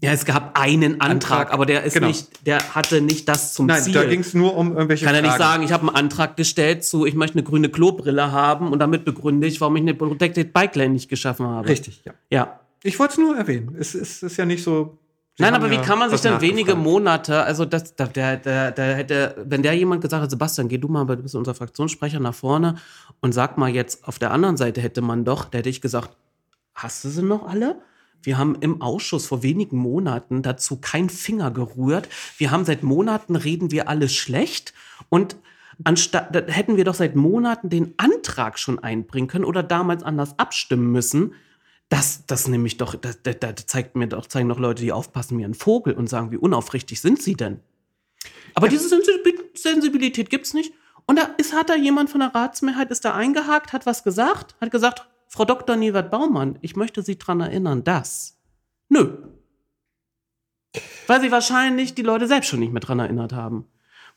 Ja, 0.00 0.12
es 0.12 0.24
gab 0.24 0.56
einen 0.56 1.00
Antrag, 1.00 1.10
Antrag, 1.10 1.52
aber 1.52 1.66
der 1.66 1.82
ist 1.82 1.94
genau. 1.94 2.06
nicht, 2.06 2.46
der 2.46 2.74
hatte 2.76 3.00
nicht 3.00 3.28
das 3.28 3.52
zum 3.52 3.66
Nein, 3.66 3.82
Ziel. 3.82 3.94
da 3.94 4.04
ging 4.04 4.20
es 4.20 4.32
nur 4.32 4.56
um 4.56 4.72
irgendwelche 4.72 5.04
kann 5.04 5.14
er 5.16 5.22
nicht 5.22 5.30
Fragen. 5.32 5.42
sagen, 5.42 5.62
ich 5.64 5.72
habe 5.72 5.88
einen 5.88 5.96
Antrag 5.96 6.36
gestellt 6.36 6.84
zu, 6.84 7.04
ich 7.04 7.14
möchte 7.16 7.34
eine 7.34 7.42
grüne 7.42 7.68
Klobrille 7.68 8.30
haben 8.30 8.70
und 8.70 8.78
damit 8.78 9.04
begründe 9.04 9.48
ich, 9.48 9.60
warum 9.60 9.74
ich 9.74 9.82
eine 9.82 9.94
Protected 9.94 10.52
Bike 10.52 10.76
Lane 10.76 10.90
nicht 10.90 11.08
geschaffen 11.08 11.46
habe. 11.48 11.68
Richtig, 11.68 12.02
ja. 12.04 12.12
Ja. 12.30 12.60
Ich 12.84 12.96
wollte 13.00 13.14
es 13.14 13.18
nur 13.18 13.36
erwähnen. 13.36 13.74
Es 13.76 13.96
ist, 13.96 14.22
ist 14.22 14.36
ja 14.36 14.44
nicht 14.44 14.62
so. 14.62 14.96
Sie 15.38 15.44
Nein, 15.44 15.54
aber 15.54 15.70
wie 15.70 15.76
kann 15.76 16.00
man 16.00 16.10
sich 16.10 16.20
dann 16.20 16.40
wenige. 16.40 16.74
Monate, 16.74 17.44
also 17.44 17.64
das, 17.64 17.94
da, 17.94 18.06
der, 18.06 18.38
der, 18.38 18.72
der 18.72 18.96
hätte, 18.96 19.36
wenn 19.46 19.62
der 19.62 19.72
jemand 19.74 20.02
gesagt 20.02 20.20
hat, 20.20 20.30
Sebastian, 20.32 20.68
geh 20.68 20.78
du 20.78 20.88
mal, 20.88 21.04
du 21.04 21.22
bist 21.22 21.36
unser 21.36 21.54
Fraktionssprecher 21.54 22.18
nach 22.18 22.34
vorne 22.34 22.74
und 23.20 23.32
sag 23.32 23.56
mal 23.56 23.70
jetzt, 23.70 24.08
auf 24.08 24.18
der 24.18 24.32
anderen 24.32 24.56
Seite 24.56 24.80
hätte 24.80 25.00
man 25.00 25.24
doch, 25.24 25.44
da 25.44 25.58
hätte 25.58 25.68
ich 25.68 25.80
gesagt, 25.80 26.16
hast 26.74 27.04
du 27.04 27.08
sie 27.08 27.22
noch 27.22 27.46
alle? 27.46 27.80
Wir 28.20 28.36
haben 28.36 28.56
im 28.58 28.82
Ausschuss 28.82 29.26
vor 29.26 29.44
wenigen 29.44 29.78
Monaten 29.78 30.42
dazu 30.42 30.80
kein 30.80 31.08
Finger 31.08 31.52
gerührt. 31.52 32.08
Wir 32.36 32.50
haben 32.50 32.64
seit 32.64 32.82
Monaten 32.82 33.36
reden 33.36 33.70
wir 33.70 33.88
alles 33.88 34.12
schlecht 34.12 34.74
und 35.08 35.36
anstatt 35.84 36.34
da 36.34 36.52
hätten 36.52 36.76
wir 36.76 36.84
doch 36.84 36.96
seit 36.96 37.14
Monaten 37.14 37.70
den 37.70 37.94
Antrag 37.96 38.58
schon 38.58 38.80
einbringen 38.80 39.28
können 39.28 39.44
oder 39.44 39.62
damals 39.62 40.02
anders 40.02 40.36
abstimmen 40.36 40.90
müssen. 40.90 41.34
Das, 41.88 42.26
das 42.26 42.48
nämlich 42.48 42.76
doch, 42.76 42.94
das, 42.94 43.20
das 43.22 43.66
zeigt 43.66 43.96
mir 43.96 44.08
doch, 44.08 44.26
zeigen 44.26 44.48
doch 44.48 44.58
Leute, 44.58 44.82
die 44.82 44.92
aufpassen 44.92 45.38
wie 45.38 45.44
ein 45.44 45.54
Vogel 45.54 45.94
und 45.94 46.06
sagen, 46.06 46.30
wie 46.30 46.36
unaufrichtig 46.36 47.00
sind 47.00 47.22
sie 47.22 47.34
denn? 47.34 47.60
Aber 48.54 48.68
diese 48.68 48.88
Sensibil- 48.88 49.44
Sensibilität 49.54 50.28
gibt's 50.28 50.52
nicht. 50.52 50.74
Und 51.06 51.16
da 51.18 51.22
ist, 51.38 51.54
hat 51.54 51.70
da 51.70 51.74
jemand 51.74 52.10
von 52.10 52.20
der 52.20 52.34
Ratsmehrheit, 52.34 52.90
ist 52.90 53.04
da 53.04 53.14
eingehakt, 53.14 53.72
hat 53.72 53.86
was 53.86 54.04
gesagt, 54.04 54.56
hat 54.60 54.70
gesagt, 54.70 55.08
Frau 55.28 55.44
Dr. 55.44 55.76
Niewert 55.76 56.10
Baumann, 56.10 56.58
ich 56.60 56.76
möchte 56.76 57.02
Sie 57.02 57.18
dran 57.18 57.40
erinnern, 57.40 57.84
dass. 57.84 58.38
Nö. 58.90 59.16
Weil 61.06 61.20
sie 61.22 61.30
wahrscheinlich 61.30 61.94
die 61.94 62.02
Leute 62.02 62.26
selbst 62.26 62.48
schon 62.48 62.60
nicht 62.60 62.72
mehr 62.72 62.80
dran 62.80 62.98
erinnert 62.98 63.32
haben. 63.32 63.66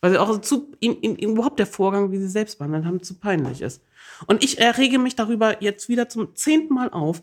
Weil 0.02 0.12
sie 0.12 0.18
auch 0.18 0.42
zu, 0.42 0.72
ihnen, 0.80 1.00
ihnen 1.02 1.16
überhaupt 1.18 1.60
der 1.60 1.68
Vorgang, 1.68 2.12
wie 2.12 2.18
sie 2.18 2.28
selbst 2.28 2.58
behandelt 2.58 2.86
haben, 2.86 3.04
zu 3.04 3.14
peinlich 3.20 3.62
ist. 3.62 3.84
Und 4.26 4.44
ich 4.44 4.58
errege 4.60 4.98
mich 4.98 5.16
darüber 5.16 5.62
jetzt 5.62 5.90
wieder 5.90 6.10
zum 6.10 6.36
zehnten 6.36 6.74
Mal 6.74 6.90
auf, 6.90 7.22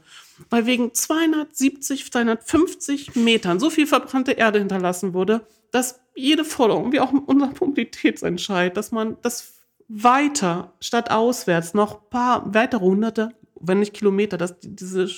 weil 0.49 0.65
wegen 0.67 0.95
270, 0.95 2.11
250 2.13 3.17
Metern 3.17 3.59
so 3.59 3.69
viel 3.71 3.87
verbrannte 3.89 4.33
Erde 4.33 4.61
hinterlassen 4.61 5.13
wurde, 5.13 5.45
dass 5.73 6.01
jede 6.15 6.45
Forderung, 6.45 6.93
wie 6.93 7.01
auch 7.01 7.13
unser 7.13 7.53
Mobilitätsentscheid, 7.61 8.77
dass 8.77 8.93
man 8.93 9.17
das 9.23 9.55
weiter 9.89 10.73
statt 10.81 11.11
auswärts 11.11 11.75
noch 11.75 12.09
paar 12.11 12.55
weitere 12.55 12.81
hunderte, 12.85 13.31
wenn 13.61 13.81
nicht 13.81 13.93
Kilometer, 13.95 14.37
dass 14.39 14.59
die- 14.61 14.75
diese 14.77 15.09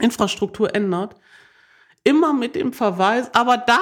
Infrastruktur 0.00 0.74
ändert, 0.74 1.16
immer 2.04 2.32
mit 2.32 2.54
dem 2.54 2.72
Verweis, 2.72 3.30
aber 3.34 3.56
da 3.58 3.78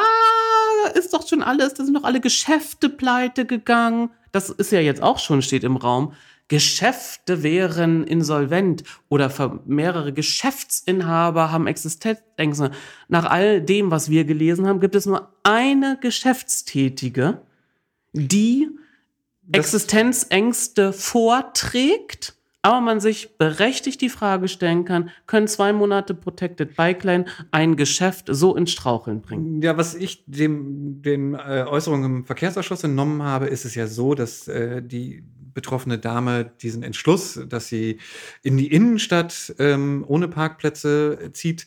ist 0.95 1.13
doch 1.15 1.27
schon 1.27 1.43
alles, 1.43 1.75
da 1.75 1.85
sind 1.85 1.95
doch 1.95 2.05
alle 2.05 2.21
Geschäfte 2.21 2.89
pleite 2.89 3.45
gegangen. 3.47 4.11
Das 4.33 4.51
ist 4.51 4.73
ja 4.73 4.81
jetzt 4.81 5.03
auch 5.03 5.19
schon, 5.19 5.43
steht 5.43 5.65
im 5.65 5.77
Raum. 5.77 6.13
Geschäfte 6.49 7.43
wären 7.45 8.03
insolvent 8.05 8.83
oder 9.09 9.31
mehrere 9.67 10.13
Geschäftsinhaber 10.13 11.53
haben 11.53 11.69
Existenzängste. 11.69 12.73
Nach 13.09 13.25
all 13.31 13.61
dem, 13.63 13.91
was 13.93 14.11
wir 14.11 14.25
gelesen 14.25 14.67
haben, 14.67 14.81
gibt 14.81 14.97
es 14.97 15.07
nur 15.07 15.33
eine 15.45 15.97
Geschäftstätige, 16.01 17.43
die 18.13 18.69
Das- 19.43 19.67
Existenzängste 19.67 20.93
vorträgt, 20.93 22.35
aber 22.63 22.81
man 22.81 23.01
sich 23.01 23.39
berechtigt 23.39 24.01
die 24.01 24.11
Frage 24.11 24.49
stellen 24.49 24.85
kann, 24.85 25.11
können 25.27 25.49
zwei 25.49 25.73
Monate 25.73 26.15
Protected 26.15 26.77
Bike 26.77 27.05
Lane 27.05 27.25
ein 27.51 27.77
Geschäft 27.77 28.27
so 28.29 28.55
ins 28.55 28.71
Straucheln 28.73 29.23
bringen? 29.23 29.63
Ja, 29.63 29.77
was 29.77 29.95
ich 29.95 30.25
dem, 30.27 31.01
den 31.03 31.35
äh, 31.35 31.65
Äußerungen 31.67 32.19
im 32.19 32.25
Verkehrsausschuss 32.27 32.85
entnommen 32.85 33.23
habe, 33.23 33.47
ist 33.47 33.65
es 33.65 33.75
ja 33.75 33.87
so, 33.87 34.15
dass 34.15 34.47
äh, 34.49 34.83
die 34.83 35.25
betroffene 35.55 35.99
Dame 35.99 36.53
diesen 36.61 36.83
Entschluss, 36.83 37.41
dass 37.49 37.69
sie 37.69 37.99
in 38.43 38.57
die 38.57 38.69
Innenstadt 38.69 39.55
ähm, 39.59 40.05
ohne 40.07 40.29
Parkplätze 40.29 41.31
zieht, 41.33 41.67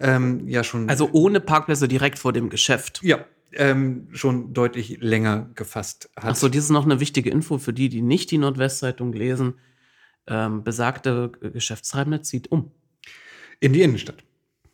ähm, 0.00 0.46
ja 0.48 0.62
schon. 0.62 0.88
Also 0.88 1.10
ohne 1.12 1.40
Parkplätze 1.40 1.88
direkt 1.88 2.18
vor 2.18 2.32
dem 2.32 2.48
Geschäft. 2.48 3.00
ja, 3.02 3.24
ähm, 3.52 4.08
schon 4.12 4.52
deutlich 4.52 4.98
länger 5.00 5.50
gefasst 5.54 6.10
hat. 6.16 6.24
Achso, 6.26 6.48
dies 6.48 6.64
ist 6.64 6.70
noch 6.70 6.84
eine 6.84 7.00
wichtige 7.00 7.30
Info 7.30 7.58
für 7.58 7.72
die, 7.72 7.88
die 7.88 8.02
nicht 8.02 8.30
die 8.30 8.38
Nordwestzeitung 8.38 9.12
lesen. 9.12 9.54
Ähm, 10.28 10.62
besagte 10.62 11.30
Geschäftstreibende 11.40 12.22
zieht 12.22 12.52
um. 12.52 12.70
In 13.60 13.72
die 13.72 13.82
Innenstadt. 13.82 14.22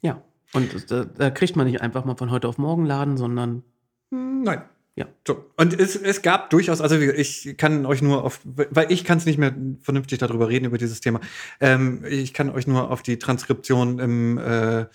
Ja. 0.02 0.22
Und 0.52 0.90
da, 0.90 1.04
da 1.04 1.30
kriegt 1.30 1.56
man 1.56 1.66
nicht 1.66 1.80
einfach 1.80 2.04
mal 2.04 2.16
von 2.16 2.30
heute 2.30 2.48
auf 2.48 2.58
morgen 2.58 2.84
Laden, 2.84 3.16
sondern 3.16 3.62
Nein. 4.14 4.62
Ja. 4.96 5.06
So. 5.26 5.44
Und 5.56 5.78
es, 5.78 5.96
es 5.96 6.22
gab 6.22 6.50
durchaus, 6.50 6.80
also 6.80 6.96
ich 6.96 7.56
kann 7.56 7.84
euch 7.84 8.00
nur 8.00 8.22
auf, 8.22 8.40
weil 8.44 8.92
ich 8.92 9.04
kann 9.04 9.18
es 9.18 9.26
nicht 9.26 9.38
mehr 9.38 9.52
vernünftig 9.82 10.20
darüber 10.20 10.48
reden, 10.48 10.66
über 10.66 10.78
dieses 10.78 11.00
Thema. 11.00 11.20
Ähm, 11.60 12.04
ich 12.08 12.32
kann 12.32 12.48
euch 12.50 12.68
nur 12.68 12.90
auf 12.92 13.02
die 13.02 13.18
Transkription 13.18 13.98
im, 13.98 14.38
äh, 14.38 14.86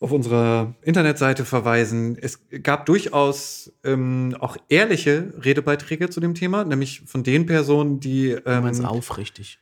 auf 0.00 0.12
unserer 0.12 0.74
Internetseite 0.82 1.46
verweisen. 1.46 2.18
Es 2.20 2.40
gab 2.62 2.84
durchaus 2.84 3.72
ähm, 3.84 4.36
auch 4.38 4.58
ehrliche 4.68 5.32
Redebeiträge 5.42 6.10
zu 6.10 6.20
dem 6.20 6.34
Thema, 6.34 6.64
nämlich 6.64 7.02
von 7.06 7.22
den 7.22 7.46
Personen, 7.46 8.00
die 8.00 8.32
ähm, 8.32 8.66
ähm, 8.66 8.84
aufrichtig. 8.84 9.60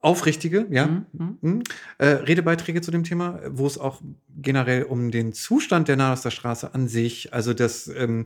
Aufrichtige, 0.00 0.66
ja, 0.70 0.86
Mhm, 0.86 1.06
mhm. 1.12 1.38
Mhm. 1.40 1.62
Äh, 1.98 2.06
Redebeiträge 2.06 2.80
zu 2.80 2.90
dem 2.90 3.04
Thema, 3.04 3.40
wo 3.48 3.66
es 3.66 3.78
auch 3.78 4.00
generell 4.36 4.84
um 4.84 5.10
den 5.10 5.32
Zustand 5.32 5.88
der 5.88 5.96
Nahoster 5.96 6.30
Straße 6.30 6.72
an 6.74 6.88
sich, 6.88 7.32
also 7.34 7.52
dass 7.52 7.88
ähm, 7.88 8.24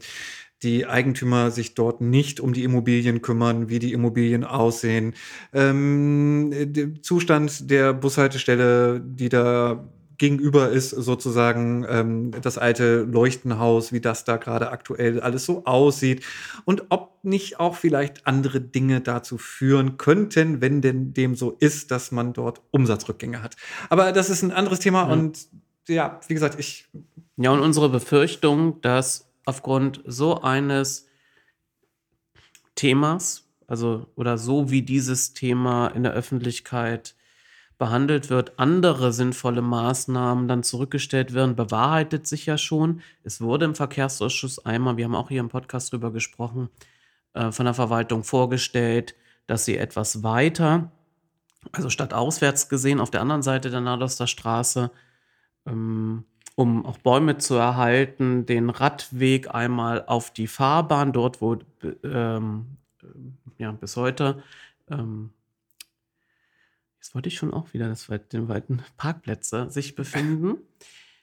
die 0.62 0.86
Eigentümer 0.86 1.50
sich 1.50 1.74
dort 1.74 2.00
nicht 2.00 2.40
um 2.40 2.52
die 2.52 2.62
Immobilien 2.64 3.20
kümmern, 3.22 3.68
wie 3.68 3.78
die 3.80 3.92
Immobilien 3.92 4.44
aussehen, 4.44 5.14
ähm, 5.52 6.50
der 6.52 7.02
Zustand 7.02 7.70
der 7.70 7.92
Bushaltestelle, 7.94 9.00
die 9.04 9.28
da 9.28 9.88
gegenüber 10.22 10.68
ist 10.68 10.90
sozusagen 10.90 11.84
ähm, 11.88 12.30
das 12.42 12.56
alte 12.56 13.02
Leuchtenhaus, 13.02 13.92
wie 13.92 14.00
das 14.00 14.22
da 14.22 14.36
gerade 14.36 14.70
aktuell 14.70 15.20
alles 15.20 15.44
so 15.44 15.64
aussieht 15.64 16.24
und 16.64 16.84
ob 16.90 17.18
nicht 17.24 17.58
auch 17.58 17.74
vielleicht 17.74 18.24
andere 18.24 18.60
Dinge 18.60 19.00
dazu 19.00 19.36
führen 19.36 19.96
könnten, 19.98 20.60
wenn 20.60 20.80
denn 20.80 21.12
dem 21.12 21.34
so 21.34 21.56
ist, 21.58 21.90
dass 21.90 22.12
man 22.12 22.34
dort 22.34 22.60
Umsatzrückgänge 22.70 23.42
hat. 23.42 23.56
Aber 23.90 24.12
das 24.12 24.30
ist 24.30 24.42
ein 24.42 24.52
anderes 24.52 24.78
Thema 24.78 25.08
Ja. 25.08 25.12
und 25.12 25.48
ja, 25.88 26.20
wie 26.28 26.34
gesagt, 26.34 26.56
ich 26.60 26.88
Ja, 27.36 27.50
und 27.50 27.58
unsere 27.58 27.88
Befürchtung, 27.88 28.80
dass 28.80 29.28
aufgrund 29.44 30.04
so 30.06 30.40
eines 30.40 31.08
Themas, 32.76 33.48
also 33.66 34.06
oder 34.14 34.38
so 34.38 34.70
wie 34.70 34.82
dieses 34.82 35.32
Thema 35.32 35.88
in 35.88 36.04
der 36.04 36.12
Öffentlichkeit 36.12 37.16
behandelt 37.78 38.30
wird, 38.30 38.58
andere 38.58 39.12
sinnvolle 39.12 39.62
Maßnahmen 39.62 40.48
dann 40.48 40.62
zurückgestellt 40.62 41.34
werden, 41.34 41.56
bewahrheitet 41.56 42.26
sich 42.26 42.46
ja 42.46 42.58
schon. 42.58 43.00
Es 43.24 43.40
wurde 43.40 43.64
im 43.64 43.74
Verkehrsausschuss 43.74 44.64
einmal, 44.64 44.96
wir 44.96 45.04
haben 45.04 45.14
auch 45.14 45.28
hier 45.28 45.40
im 45.40 45.48
Podcast 45.48 45.92
drüber 45.92 46.12
gesprochen, 46.12 46.68
äh, 47.34 47.50
von 47.50 47.64
der 47.64 47.74
Verwaltung 47.74 48.24
vorgestellt, 48.24 49.14
dass 49.46 49.64
sie 49.64 49.76
etwas 49.76 50.22
weiter, 50.22 50.92
also 51.72 51.90
statt 51.90 52.14
auswärts 52.14 52.68
gesehen, 52.68 53.00
auf 53.00 53.10
der 53.10 53.20
anderen 53.20 53.42
Seite 53.42 53.70
der 53.70 53.80
Nadoster 53.80 54.26
Straße, 54.26 54.90
ähm, 55.66 56.24
um 56.54 56.84
auch 56.84 56.98
Bäume 56.98 57.38
zu 57.38 57.54
erhalten, 57.54 58.46
den 58.46 58.70
Radweg 58.70 59.54
einmal 59.54 60.04
auf 60.06 60.32
die 60.32 60.46
Fahrbahn, 60.46 61.12
dort 61.12 61.40
wo 61.40 61.58
ähm, 62.04 62.76
ja, 63.58 63.72
bis 63.72 63.96
heute, 63.96 64.42
ähm, 64.90 65.30
jetzt 67.02 67.16
wollte 67.16 67.28
ich 67.28 67.36
schon 67.36 67.52
auch 67.52 67.72
wieder 67.72 67.88
das, 67.88 68.08
den 68.32 68.48
weiten 68.48 68.80
Parkplätze 68.96 69.68
sich 69.70 69.96
befinden, 69.96 70.58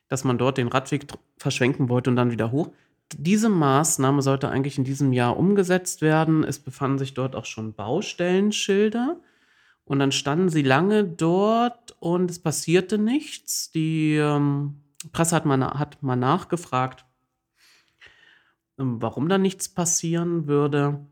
dass 0.10 0.26
man 0.26 0.38
dort 0.38 0.58
den 0.58 0.68
Radweg 0.68 1.08
verschwenken 1.38 1.88
wollte 1.88 2.10
und 2.10 2.18
dann 2.18 2.32
wieder 2.32 2.52
hoch. 2.52 2.72
Diese 3.14 3.48
Maßnahme 3.48 4.22
sollte 4.22 4.50
eigentlich 4.50 4.78
in 4.78 4.84
diesem 4.84 5.14
Jahr 5.14 5.38
umgesetzt 5.38 6.02
werden. 6.02 6.44
Es 6.44 6.60
befanden 6.60 7.00
sich 7.00 7.14
dort 7.14 7.34
auch 7.34 7.46
schon 7.46 7.74
Baustellenschilder. 7.74 9.22
Und 9.86 10.00
dann 10.00 10.12
standen 10.12 10.50
sie 10.50 10.64
lange 10.64 11.06
dort 11.06 11.96
und 12.00 12.30
es 12.30 12.40
passierte 12.40 12.98
nichts. 12.98 13.72
Die 13.72 14.18
ähm, 14.18 14.82
Presse 15.14 15.36
hat 15.36 15.46
mal, 15.46 15.62
hat 15.80 16.04
mal 16.04 16.18
nachgefragt, 16.18 17.06
ähm, 18.78 19.02
warum 19.02 19.30
da 19.30 19.38
nichts 19.38 19.70
passieren 19.70 20.46
würde. 20.46 21.08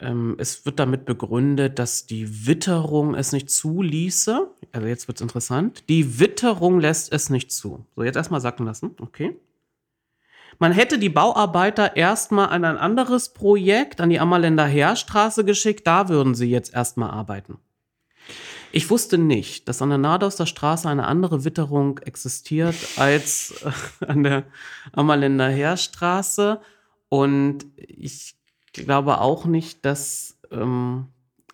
Ähm, 0.00 0.36
es 0.38 0.64
wird 0.64 0.78
damit 0.78 1.04
begründet, 1.04 1.78
dass 1.78 2.06
die 2.06 2.46
Witterung 2.46 3.14
es 3.14 3.32
nicht 3.32 3.50
zuließe. 3.50 4.50
Also 4.72 4.86
jetzt 4.86 5.08
wird 5.08 5.18
es 5.18 5.22
interessant. 5.22 5.84
Die 5.88 6.18
Witterung 6.18 6.80
lässt 6.80 7.12
es 7.12 7.30
nicht 7.30 7.52
zu. 7.52 7.84
So, 7.94 8.02
jetzt 8.02 8.16
erstmal 8.16 8.40
sacken 8.40 8.66
lassen. 8.66 8.96
Okay. 9.00 9.36
Man 10.58 10.72
hätte 10.72 10.98
die 10.98 11.08
Bauarbeiter 11.08 11.96
erstmal 11.96 12.48
an 12.48 12.64
ein 12.64 12.76
anderes 12.76 13.32
Projekt, 13.32 14.00
an 14.00 14.10
die 14.10 14.20
Ammerländer 14.20 14.66
Heerstraße 14.66 15.44
geschickt. 15.44 15.86
Da 15.86 16.08
würden 16.08 16.34
sie 16.34 16.50
jetzt 16.50 16.74
erstmal 16.74 17.10
arbeiten. 17.10 17.58
Ich 18.72 18.88
wusste 18.88 19.18
nicht, 19.18 19.68
dass 19.68 19.82
an 19.82 19.88
der 19.88 19.98
Nadauster 19.98 20.46
Straße 20.46 20.88
eine 20.88 21.06
andere 21.06 21.44
Witterung 21.44 21.98
existiert 21.98 22.76
als 22.96 23.64
äh, 24.00 24.06
an 24.06 24.22
der 24.22 24.44
Ammerländer 24.92 25.48
Heerstraße. 25.48 26.60
Und 27.08 27.66
ich 27.76 28.36
glaube 28.72 29.20
auch 29.20 29.44
nicht, 29.44 29.84
dass, 29.84 30.38
ähm, 30.50 31.06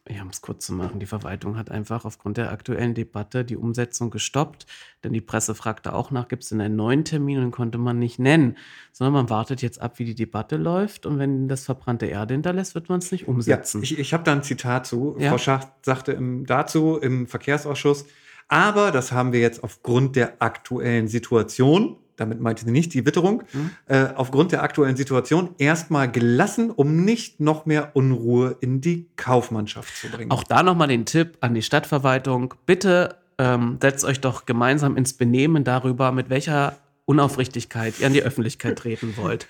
ja, 0.08 0.22
um 0.22 0.28
es 0.28 0.40
kurz 0.40 0.66
zu 0.66 0.72
machen, 0.72 1.00
die 1.00 1.06
Verwaltung 1.06 1.56
hat 1.56 1.70
einfach 1.70 2.04
aufgrund 2.04 2.36
der 2.36 2.52
aktuellen 2.52 2.94
Debatte 2.94 3.44
die 3.44 3.56
Umsetzung 3.56 4.10
gestoppt. 4.10 4.66
Denn 5.02 5.12
die 5.12 5.20
Presse 5.20 5.54
fragte 5.54 5.94
auch 5.94 6.10
nach, 6.10 6.28
gibt 6.28 6.44
es 6.44 6.50
denn 6.50 6.60
einen 6.60 6.76
neuen 6.76 7.04
Termin 7.04 7.38
und 7.38 7.44
den 7.44 7.50
konnte 7.50 7.78
man 7.78 7.98
nicht 7.98 8.18
nennen. 8.18 8.56
Sondern 8.92 9.14
man 9.14 9.30
wartet 9.30 9.62
jetzt 9.62 9.80
ab, 9.80 9.98
wie 9.98 10.04
die 10.04 10.14
Debatte 10.14 10.56
läuft. 10.56 11.06
Und 11.06 11.18
wenn 11.18 11.48
das 11.48 11.64
verbrannte 11.64 12.06
Erde 12.06 12.34
hinterlässt, 12.34 12.74
wird 12.74 12.88
man 12.88 13.00
es 13.00 13.10
nicht 13.10 13.26
umsetzen. 13.26 13.78
Ja, 13.78 13.84
ich 13.84 13.98
ich 13.98 14.14
habe 14.14 14.22
da 14.22 14.32
ein 14.32 14.42
Zitat 14.42 14.86
zu. 14.86 15.16
Ja? 15.18 15.30
Frau 15.30 15.38
Schacht 15.38 15.68
sagte 15.82 16.12
im, 16.12 16.46
dazu 16.46 16.98
im 16.98 17.26
Verkehrsausschuss, 17.26 18.06
aber 18.48 18.92
das 18.92 19.10
haben 19.10 19.32
wir 19.32 19.40
jetzt 19.40 19.64
aufgrund 19.64 20.14
der 20.14 20.40
aktuellen 20.40 21.08
Situation 21.08 21.96
damit 22.16 22.40
meinte 22.40 22.64
sie 22.64 22.70
nicht 22.70 22.94
die 22.94 23.04
Witterung, 23.06 23.42
mhm. 23.52 23.70
äh, 23.86 24.08
aufgrund 24.14 24.52
der 24.52 24.62
aktuellen 24.62 24.96
Situation 24.96 25.54
erstmal 25.58 26.10
gelassen, 26.10 26.70
um 26.70 27.04
nicht 27.04 27.40
noch 27.40 27.66
mehr 27.66 27.90
Unruhe 27.94 28.56
in 28.60 28.80
die 28.80 29.08
Kaufmannschaft 29.16 29.96
zu 29.96 30.08
bringen. 30.08 30.30
Auch 30.30 30.42
da 30.42 30.62
nochmal 30.62 30.88
den 30.88 31.04
Tipp 31.04 31.36
an 31.40 31.54
die 31.54 31.62
Stadtverwaltung. 31.62 32.54
Bitte 32.64 33.16
ähm, 33.38 33.78
setzt 33.80 34.04
euch 34.04 34.20
doch 34.20 34.46
gemeinsam 34.46 34.96
ins 34.96 35.12
Benehmen 35.12 35.64
darüber, 35.64 36.12
mit 36.12 36.30
welcher 36.30 36.76
Unaufrichtigkeit 37.04 38.00
ihr 38.00 38.06
an 38.06 38.12
die 38.12 38.22
Öffentlichkeit 38.22 38.78
treten 38.78 39.14
wollt. 39.16 39.46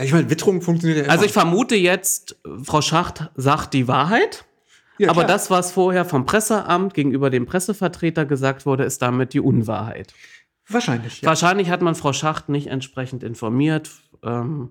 Ich 0.00 0.12
meine, 0.12 0.30
Witterung 0.30 0.62
funktioniert 0.62 0.98
ja 0.98 1.04
immer. 1.04 1.12
Also 1.12 1.24
ich 1.26 1.32
vermute 1.32 1.74
jetzt, 1.74 2.36
Frau 2.62 2.80
Schacht 2.80 3.30
sagt 3.34 3.74
die 3.74 3.88
Wahrheit. 3.88 4.44
Ja, 4.98 5.10
aber 5.10 5.24
das, 5.24 5.50
was 5.50 5.72
vorher 5.72 6.04
vom 6.04 6.26
Presseamt 6.26 6.94
gegenüber 6.94 7.28
dem 7.30 7.46
Pressevertreter 7.46 8.24
gesagt 8.24 8.66
wurde, 8.66 8.84
ist 8.84 9.02
damit 9.02 9.32
die 9.32 9.40
Unwahrheit. 9.40 10.14
Wahrscheinlich. 10.68 11.22
Ja. 11.22 11.28
Wahrscheinlich 11.28 11.70
hat 11.70 11.82
man 11.82 11.94
Frau 11.94 12.12
Schacht 12.12 12.48
nicht 12.48 12.68
entsprechend 12.68 13.22
informiert. 13.22 13.90
Ähm, 14.22 14.70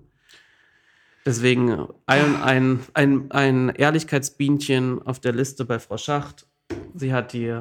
deswegen 1.26 1.88
ein, 2.06 2.42
ein, 2.42 2.80
ein, 2.94 3.30
ein 3.30 3.68
Ehrlichkeitsbienchen 3.70 5.02
auf 5.02 5.20
der 5.20 5.32
Liste 5.32 5.64
bei 5.64 5.78
Frau 5.78 5.96
Schacht. 5.96 6.46
Sie 6.94 7.12
hat 7.12 7.32
die 7.32 7.58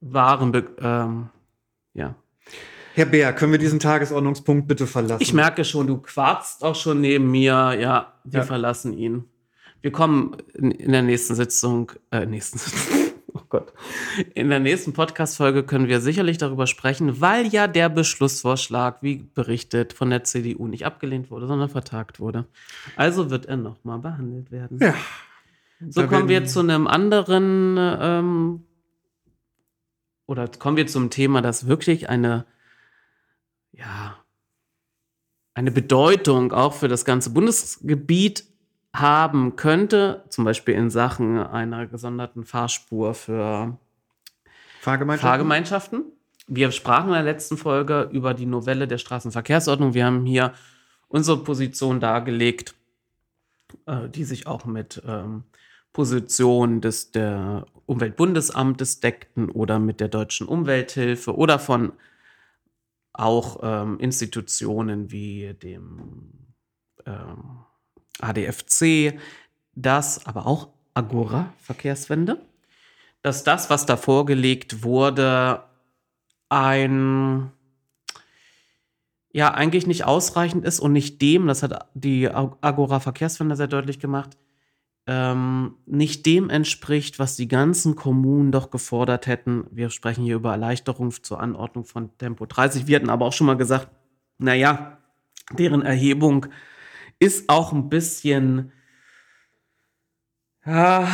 wahren, 0.00 0.52
Be 0.52 0.64
ähm, 0.80 1.28
ja. 1.92 2.14
Herr 2.94 3.06
Bär, 3.06 3.32
können 3.32 3.52
wir 3.52 3.58
diesen 3.58 3.80
Tagesordnungspunkt 3.80 4.68
bitte 4.68 4.86
verlassen? 4.86 5.22
Ich 5.22 5.32
merke 5.32 5.64
schon, 5.64 5.86
du 5.86 5.98
quarzt 5.98 6.62
auch 6.62 6.76
schon 6.76 7.00
neben 7.00 7.30
mir. 7.30 7.76
Ja, 7.78 8.14
wir 8.22 8.40
ja. 8.40 8.46
verlassen 8.46 8.92
ihn. 8.92 9.24
Wir 9.80 9.90
kommen 9.92 10.36
in, 10.54 10.70
in 10.70 10.92
der 10.92 11.02
nächsten 11.02 11.34
Sitzung, 11.34 11.92
äh, 12.10 12.24
nächsten 12.24 12.58
Sitzung. 12.58 13.03
Gott. 13.48 13.72
In 14.34 14.48
der 14.48 14.60
nächsten 14.60 14.92
Podcast-Folge 14.92 15.64
können 15.64 15.88
wir 15.88 16.00
sicherlich 16.00 16.38
darüber 16.38 16.66
sprechen, 16.66 17.20
weil 17.20 17.46
ja 17.48 17.66
der 17.66 17.88
Beschlussvorschlag, 17.88 19.02
wie 19.02 19.28
berichtet, 19.34 19.92
von 19.92 20.10
der 20.10 20.24
CDU 20.24 20.68
nicht 20.68 20.86
abgelehnt 20.86 21.30
wurde, 21.30 21.46
sondern 21.46 21.68
vertagt 21.68 22.20
wurde. 22.20 22.46
Also 22.96 23.30
wird 23.30 23.46
er 23.46 23.56
nochmal 23.56 23.98
behandelt 23.98 24.50
werden. 24.50 24.78
Ja. 24.80 24.94
So 25.88 26.06
kommen 26.06 26.28
wir 26.28 26.44
zu 26.46 26.60
einem 26.60 26.86
anderen, 26.86 27.76
ähm, 27.78 28.64
oder 30.26 30.48
kommen 30.48 30.76
wir 30.76 30.86
zum 30.86 31.10
Thema, 31.10 31.42
das 31.42 31.66
wirklich 31.66 32.08
eine, 32.08 32.46
ja, 33.72 34.16
eine 35.54 35.70
Bedeutung 35.70 36.52
auch 36.52 36.74
für 36.74 36.88
das 36.88 37.04
ganze 37.04 37.30
Bundesgebiet 37.30 38.44
haben 38.94 39.56
könnte, 39.56 40.24
zum 40.28 40.44
Beispiel 40.44 40.74
in 40.74 40.88
Sachen 40.88 41.38
einer 41.38 41.86
gesonderten 41.86 42.44
Fahrspur 42.44 43.12
für 43.14 43.76
Fahrgemeinschaften. 44.80 45.28
Fahrgemeinschaften. 45.28 46.04
Wir 46.46 46.70
sprachen 46.70 47.08
in 47.08 47.14
der 47.14 47.22
letzten 47.24 47.56
Folge 47.56 48.08
über 48.12 48.34
die 48.34 48.46
Novelle 48.46 48.86
der 48.86 48.98
Straßenverkehrsordnung. 48.98 49.94
Wir 49.94 50.06
haben 50.06 50.24
hier 50.24 50.52
unsere 51.08 51.42
Position 51.42 51.98
dargelegt, 51.98 52.74
äh, 53.86 54.08
die 54.08 54.24
sich 54.24 54.46
auch 54.46 54.64
mit 54.64 55.02
ähm, 55.06 55.44
Position 55.92 56.80
des 56.80 57.10
der 57.10 57.66
Umweltbundesamtes 57.86 59.00
deckten 59.00 59.50
oder 59.50 59.78
mit 59.80 60.00
der 60.00 60.08
deutschen 60.08 60.46
Umwelthilfe 60.46 61.34
oder 61.34 61.58
von 61.58 61.92
auch 63.12 63.60
ähm, 63.62 63.98
Institutionen 63.98 65.10
wie 65.10 65.54
dem 65.54 66.54
ähm, 67.06 67.64
ADFC, 68.20 69.18
das, 69.74 70.26
aber 70.26 70.46
auch 70.46 70.68
Agora-Verkehrswende, 70.94 72.40
dass 73.22 73.44
das, 73.44 73.70
was 73.70 73.86
da 73.86 73.96
vorgelegt 73.96 74.82
wurde, 74.82 75.64
ein 76.48 77.50
ja 79.32 79.52
eigentlich 79.52 79.86
nicht 79.88 80.04
ausreichend 80.04 80.64
ist 80.64 80.78
und 80.78 80.92
nicht 80.92 81.20
dem, 81.20 81.48
das 81.48 81.64
hat 81.64 81.88
die 81.94 82.30
Agora 82.30 83.00
Verkehrswende 83.00 83.56
sehr 83.56 83.66
deutlich 83.66 83.98
gemacht, 83.98 84.36
ähm, 85.06 85.74
nicht 85.86 86.24
dem 86.24 86.48
entspricht, 86.48 87.18
was 87.18 87.34
die 87.34 87.48
ganzen 87.48 87.96
Kommunen 87.96 88.52
doch 88.52 88.70
gefordert 88.70 89.26
hätten. 89.26 89.66
Wir 89.70 89.90
sprechen 89.90 90.24
hier 90.24 90.36
über 90.36 90.52
Erleichterung 90.52 91.10
zur 91.10 91.40
Anordnung 91.40 91.84
von 91.84 92.16
Tempo 92.16 92.46
30. 92.46 92.86
Wir 92.86 92.96
hatten 92.96 93.10
aber 93.10 93.26
auch 93.26 93.32
schon 93.32 93.48
mal 93.48 93.56
gesagt, 93.56 93.88
naja, 94.38 94.98
deren 95.58 95.82
Erhebung 95.82 96.46
ist 97.18 97.48
auch 97.48 97.72
ein 97.72 97.88
bisschen, 97.88 98.72
ja, 100.66 101.08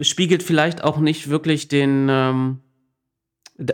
spiegelt 0.00 0.42
vielleicht 0.42 0.84
auch 0.84 0.98
nicht 0.98 1.28
wirklich 1.28 1.68
den, 1.68 2.08
ähm, 2.10 2.60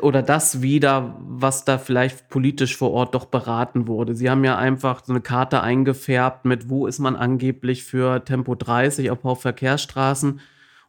oder 0.03 0.23
das 0.23 0.61
wieder, 0.61 1.17
was 1.21 1.65
da 1.65 1.79
vielleicht 1.79 2.29
politisch 2.29 2.77
vor 2.77 2.91
Ort 2.91 3.15
doch 3.15 3.27
beraten 3.27 3.87
wurde. 3.87 4.15
Sie 4.15 4.29
haben 4.29 4.45
ja 4.45 4.57
einfach 4.57 5.05
so 5.05 5.13
eine 5.13 5.21
Karte 5.21 5.63
eingefärbt 5.63 6.45
mit, 6.45 6.69
wo 6.69 6.87
ist 6.87 6.99
man 6.99 7.17
angeblich 7.17 7.85
für 7.85 8.25
Tempo 8.25 8.55
30 8.55 9.11
auf 9.11 9.25
Hauptverkehrsstraßen 9.25 10.41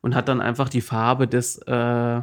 und 0.01 0.15
hat 0.15 0.27
dann 0.27 0.41
einfach 0.41 0.69
die 0.69 0.81
Farbe 0.81 1.27
des 1.27 1.59
äh, 1.59 2.21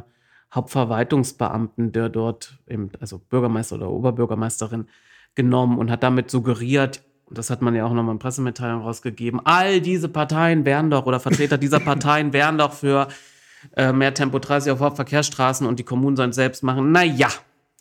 Hauptverwaltungsbeamten, 0.53 1.91
der 1.91 2.09
dort, 2.09 2.59
eben, 2.67 2.91
also 2.99 3.19
Bürgermeister 3.19 3.75
oder 3.77 3.89
Oberbürgermeisterin, 3.89 4.87
genommen 5.35 5.77
und 5.77 5.91
hat 5.91 6.03
damit 6.03 6.31
suggeriert, 6.31 7.01
das 7.29 7.49
hat 7.49 7.61
man 7.61 7.75
ja 7.75 7.85
auch 7.85 7.93
nochmal 7.93 8.15
in 8.15 8.19
Pressemitteilung 8.19 8.81
rausgegeben, 8.81 9.41
all 9.43 9.81
diese 9.81 10.09
Parteien 10.09 10.65
wären 10.65 10.89
doch, 10.89 11.05
oder 11.05 11.19
Vertreter 11.19 11.57
dieser 11.57 11.79
Parteien 11.79 12.33
wären 12.33 12.57
doch 12.57 12.73
für 12.73 13.07
äh, 13.75 13.91
mehr 13.91 14.13
Tempo 14.13 14.39
30 14.39 14.71
auf 14.71 14.79
Hauptverkehrsstraßen 14.79 15.67
und 15.67 15.79
die 15.79 15.83
Kommunen 15.83 16.15
sollen 16.15 16.29
es 16.29 16.35
selbst 16.35 16.63
machen. 16.63 16.91
Naja, 16.91 17.29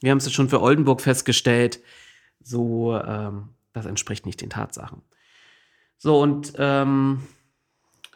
wir 0.01 0.11
haben 0.11 0.19
es 0.19 0.33
schon 0.33 0.49
für 0.49 0.61
Oldenburg 0.61 1.01
festgestellt, 1.01 1.81
so, 2.43 2.97
ähm, 2.97 3.51
das 3.73 3.87
entspricht 3.87 4.27
nicht 4.27 4.41
den 4.41 4.51
Tatsachen. 4.51 5.03
So, 5.99 6.21
und 6.21 6.53
ähm, 6.59 7.23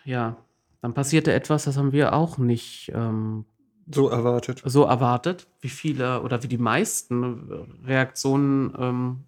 ja, 0.05 0.37
dann 0.83 0.95
passierte 0.95 1.33
etwas, 1.33 1.65
das 1.65 1.77
haben 1.77 1.93
wir 1.93 2.13
auch 2.13 2.39
nicht 2.39 2.91
ähm, 2.95 3.45
so 3.93 4.09
erwartet. 4.09 4.63
So 4.65 4.85
erwartet, 4.85 5.47
wie 5.61 5.69
viele 5.69 6.23
oder 6.23 6.43
wie 6.43 6.49
die 6.49 6.59
meisten 6.59 7.51
Reaktionen 7.85 8.75
ähm, 8.79 9.25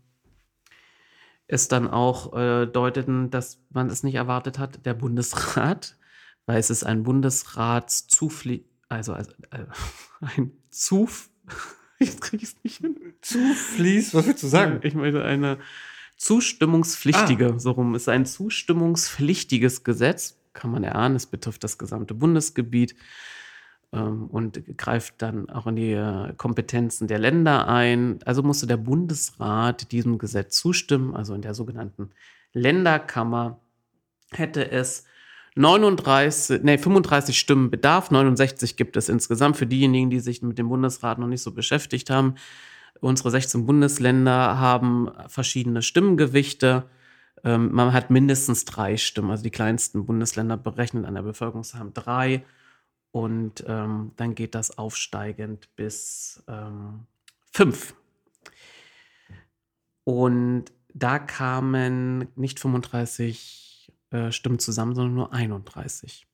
es 1.46 1.68
dann 1.68 1.88
auch 1.88 2.36
äh, 2.36 2.66
deuteten, 2.66 3.30
dass 3.30 3.60
man 3.70 3.88
es 3.88 4.02
nicht 4.02 4.14
erwartet 4.14 4.58
hat. 4.58 4.84
Der 4.86 4.94
Bundesrat, 4.94 5.96
weil 6.46 6.58
es 6.58 6.70
ist 6.70 6.84
ein 6.84 7.02
Bundesratszufli, 7.02 8.64
also, 8.88 9.12
also 9.12 9.32
äh, 9.50 9.66
ein 10.20 10.52
Zuf, 10.70 11.30
jetzt 11.98 12.20
kriege 12.20 12.42
ich 12.42 12.50
es 12.50 12.56
nicht 12.62 12.78
hin. 12.78 12.96
Zufließ, 13.20 14.14
was 14.14 14.26
willst 14.26 14.42
du 14.42 14.48
sagen? 14.48 14.80
Ich 14.82 14.94
meine 14.94 15.22
eine 15.24 15.58
zustimmungspflichtige, 16.16 17.54
ah. 17.54 17.58
so 17.58 17.72
rum, 17.72 17.94
ist 17.94 18.08
ein 18.08 18.26
zustimmungspflichtiges 18.26 19.84
Gesetz, 19.84 20.38
kann 20.52 20.70
man 20.70 20.84
erahnen, 20.84 21.16
es 21.16 21.26
betrifft 21.26 21.64
das 21.64 21.78
gesamte 21.78 22.14
Bundesgebiet 22.14 22.94
und 23.98 24.78
greift 24.78 25.20
dann 25.20 25.50
auch 25.50 25.66
in 25.66 25.76
die 25.76 25.92
äh, 25.92 26.32
Kompetenzen 26.36 27.08
der 27.08 27.18
Länder 27.18 27.68
ein. 27.68 28.18
Also 28.24 28.42
musste 28.42 28.66
der 28.66 28.78
Bundesrat 28.78 29.92
diesem 29.92 30.18
Gesetz 30.18 30.56
zustimmen, 30.56 31.14
also 31.14 31.34
in 31.34 31.42
der 31.42 31.54
sogenannten 31.54 32.10
Länderkammer 32.54 33.60
hätte 34.30 34.70
es 34.70 35.04
39, 35.54 36.62
nee, 36.62 36.78
35 36.78 37.38
Stimmen 37.38 37.70
Bedarf, 37.70 38.10
69 38.10 38.76
gibt 38.76 38.96
es 38.96 39.10
insgesamt 39.10 39.58
für 39.58 39.66
diejenigen, 39.66 40.08
die 40.08 40.20
sich 40.20 40.40
mit 40.40 40.56
dem 40.56 40.70
Bundesrat 40.70 41.18
noch 41.18 41.26
nicht 41.26 41.42
so 41.42 41.52
beschäftigt 41.52 42.08
haben. 42.08 42.36
Unsere 43.00 43.30
16 43.30 43.66
Bundesländer 43.66 44.58
haben 44.58 45.10
verschiedene 45.28 45.82
Stimmengewichte. 45.82 46.84
Ähm, 47.44 47.70
man 47.72 47.92
hat 47.92 48.10
mindestens 48.10 48.64
drei 48.64 48.96
Stimmen, 48.96 49.30
also 49.30 49.42
die 49.42 49.50
kleinsten 49.50 50.06
Bundesländer 50.06 50.56
berechnet 50.56 51.04
an 51.04 51.14
der 51.14 51.22
Bevölkerungszahl 51.22 51.80
haben 51.80 51.92
drei. 51.92 52.44
Und 53.12 53.62
ähm, 53.68 54.12
dann 54.16 54.34
geht 54.34 54.54
das 54.54 54.78
aufsteigend 54.78 55.68
bis 55.76 56.42
ähm, 56.48 57.06
fünf. 57.52 57.94
Und 60.04 60.64
da 60.94 61.18
kamen 61.18 62.28
nicht 62.36 62.58
35 62.58 63.92
äh, 64.10 64.32
Stimmen 64.32 64.58
zusammen, 64.58 64.94
sondern 64.94 65.14
nur 65.14 65.32
31. 65.32 66.26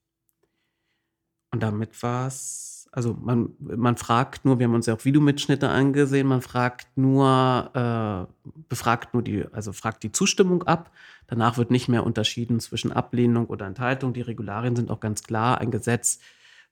Und 1.50 1.62
damit 1.62 2.02
war 2.02 2.26
es, 2.26 2.88
also 2.92 3.14
man, 3.14 3.50
man 3.58 3.96
fragt 3.96 4.44
nur, 4.44 4.58
wir 4.58 4.66
haben 4.66 4.74
uns 4.74 4.86
ja 4.86 4.94
auch 4.94 5.04
Videomitschnitte 5.04 5.68
angesehen, 5.68 6.26
man 6.26 6.42
fragt 6.42 6.96
nur, 6.96 8.28
äh, 8.46 8.50
befragt 8.68 9.14
nur 9.14 9.22
die, 9.22 9.46
also 9.52 9.72
fragt 9.72 10.02
die 10.02 10.12
Zustimmung 10.12 10.62
ab. 10.64 10.92
Danach 11.26 11.56
wird 11.56 11.70
nicht 11.70 11.88
mehr 11.88 12.04
unterschieden 12.04 12.60
zwischen 12.60 12.92
Ablehnung 12.92 13.46
oder 13.46 13.66
Enthaltung. 13.66 14.12
Die 14.12 14.20
Regularien 14.22 14.76
sind 14.76 14.90
auch 14.90 15.00
ganz 15.00 15.22
klar. 15.22 15.58
Ein 15.58 15.70
Gesetz 15.70 16.20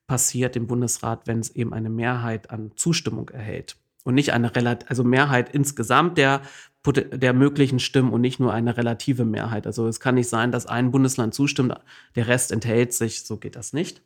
passiert 0.07 0.55
im 0.55 0.67
Bundesrat, 0.67 1.27
wenn 1.27 1.39
es 1.39 1.49
eben 1.55 1.73
eine 1.73 1.89
Mehrheit 1.89 2.49
an 2.49 2.71
Zustimmung 2.75 3.29
erhält. 3.29 3.75
Und 4.03 4.15
nicht 4.15 4.31
eine 4.31 4.55
Relat 4.55 4.89
also 4.89 5.03
Mehrheit 5.03 5.53
insgesamt 5.53 6.17
der, 6.17 6.41
der 6.85 7.33
möglichen 7.33 7.79
Stimmen 7.79 8.13
und 8.13 8.21
nicht 8.21 8.39
nur 8.39 8.53
eine 8.53 8.77
relative 8.77 9.25
Mehrheit. 9.25 9.67
Also 9.67 9.87
es 9.87 9.99
kann 9.99 10.15
nicht 10.15 10.29
sein, 10.29 10.53
dass 10.53 10.65
ein 10.65 10.91
Bundesland 10.91 11.33
zustimmt, 11.33 11.75
der 12.15 12.27
Rest 12.27 12.53
enthält 12.53 12.93
sich. 12.93 13.23
So 13.23 13.35
geht 13.37 13.57
das 13.57 13.73
nicht. 13.73 14.01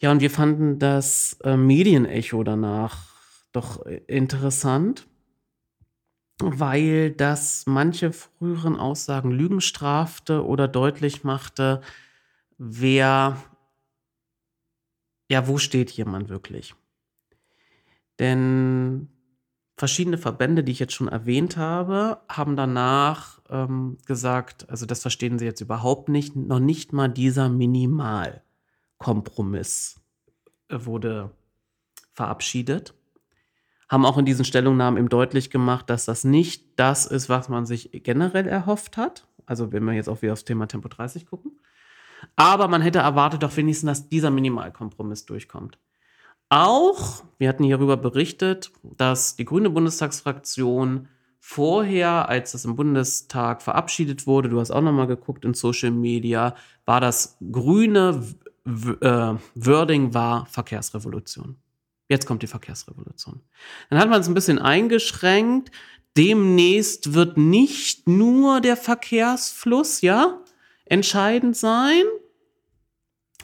Ja, 0.00 0.10
und 0.10 0.20
wir 0.20 0.30
fanden 0.30 0.78
das 0.78 1.36
äh, 1.44 1.56
Medienecho 1.56 2.42
danach 2.44 3.08
doch 3.52 3.84
interessant, 4.06 5.06
weil 6.38 7.10
das 7.10 7.64
manche 7.66 8.12
früheren 8.12 8.76
Aussagen 8.76 9.32
Lügen 9.32 9.60
strafte 9.60 10.46
oder 10.46 10.68
deutlich 10.68 11.24
machte, 11.24 11.80
wer 12.58 13.36
ja, 15.28 15.46
wo 15.46 15.58
steht 15.58 15.90
jemand 15.90 16.28
wirklich? 16.28 16.74
Denn 18.18 19.08
verschiedene 19.76 20.18
Verbände, 20.18 20.64
die 20.64 20.72
ich 20.72 20.80
jetzt 20.80 20.94
schon 20.94 21.08
erwähnt 21.08 21.56
habe, 21.56 22.20
haben 22.28 22.56
danach 22.56 23.40
ähm, 23.48 23.98
gesagt, 24.06 24.68
also 24.68 24.86
das 24.86 25.02
verstehen 25.02 25.38
sie 25.38 25.44
jetzt 25.44 25.60
überhaupt 25.60 26.08
nicht, 26.08 26.34
noch 26.34 26.58
nicht 26.58 26.92
mal 26.92 27.08
dieser 27.08 27.48
Minimalkompromiss 27.48 30.00
wurde 30.70 31.30
verabschiedet. 32.12 32.94
Haben 33.88 34.04
auch 34.04 34.18
in 34.18 34.26
diesen 34.26 34.44
Stellungnahmen 34.44 34.98
eben 34.98 35.08
deutlich 35.08 35.50
gemacht, 35.50 35.88
dass 35.88 36.04
das 36.04 36.24
nicht 36.24 36.78
das 36.78 37.06
ist, 37.06 37.28
was 37.28 37.48
man 37.48 37.64
sich 37.64 37.90
generell 37.92 38.46
erhofft 38.46 38.96
hat. 38.96 39.26
Also 39.46 39.72
wenn 39.72 39.84
wir 39.84 39.94
jetzt 39.94 40.08
auch 40.08 40.20
wieder 40.20 40.34
aufs 40.34 40.44
Thema 40.44 40.66
Tempo 40.66 40.88
30 40.88 41.24
gucken. 41.24 41.58
Aber 42.36 42.68
man 42.68 42.82
hätte 42.82 43.00
erwartet 43.00 43.42
doch 43.42 43.56
wenigstens, 43.56 43.88
dass 43.88 44.08
dieser 44.08 44.30
Minimalkompromiss 44.30 45.26
durchkommt. 45.26 45.78
Auch, 46.50 47.24
wir 47.38 47.48
hatten 47.48 47.64
hierüber 47.64 47.96
berichtet, 47.96 48.72
dass 48.82 49.36
die 49.36 49.44
grüne 49.44 49.70
Bundestagsfraktion 49.70 51.08
vorher, 51.40 52.28
als 52.28 52.52
das 52.52 52.64
im 52.64 52.76
Bundestag 52.76 53.62
verabschiedet 53.62 54.26
wurde, 54.26 54.48
du 54.48 54.60
hast 54.60 54.70
auch 54.70 54.80
nochmal 54.80 55.06
geguckt 55.06 55.44
in 55.44 55.54
Social 55.54 55.90
Media, 55.90 56.54
war 56.84 57.00
das 57.00 57.36
grüne 57.52 58.24
äh, 58.66 59.34
Wording 59.54 60.14
war 60.14 60.46
Verkehrsrevolution. 60.46 61.56
Jetzt 62.08 62.26
kommt 62.26 62.42
die 62.42 62.46
Verkehrsrevolution. 62.46 63.40
Dann 63.90 63.98
hat 63.98 64.08
man 64.08 64.20
es 64.20 64.28
ein 64.28 64.34
bisschen 64.34 64.58
eingeschränkt. 64.58 65.70
Demnächst 66.16 67.12
wird 67.14 67.36
nicht 67.36 68.08
nur 68.08 68.60
der 68.60 68.76
Verkehrsfluss, 68.76 70.00
ja, 70.00 70.40
entscheidend 70.90 71.56
sein. 71.56 72.02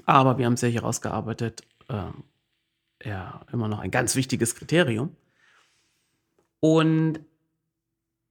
Aber 0.06 0.38
wir 0.38 0.46
haben 0.46 0.54
es 0.54 0.60
ja 0.60 0.68
hier 0.68 0.82
rausgearbeitet, 0.82 1.62
äh, 1.88 3.08
ja, 3.08 3.40
immer 3.52 3.68
noch 3.68 3.78
ein 3.78 3.90
ganz 3.90 4.16
wichtiges 4.16 4.54
Kriterium. 4.54 5.14
Und 6.60 7.20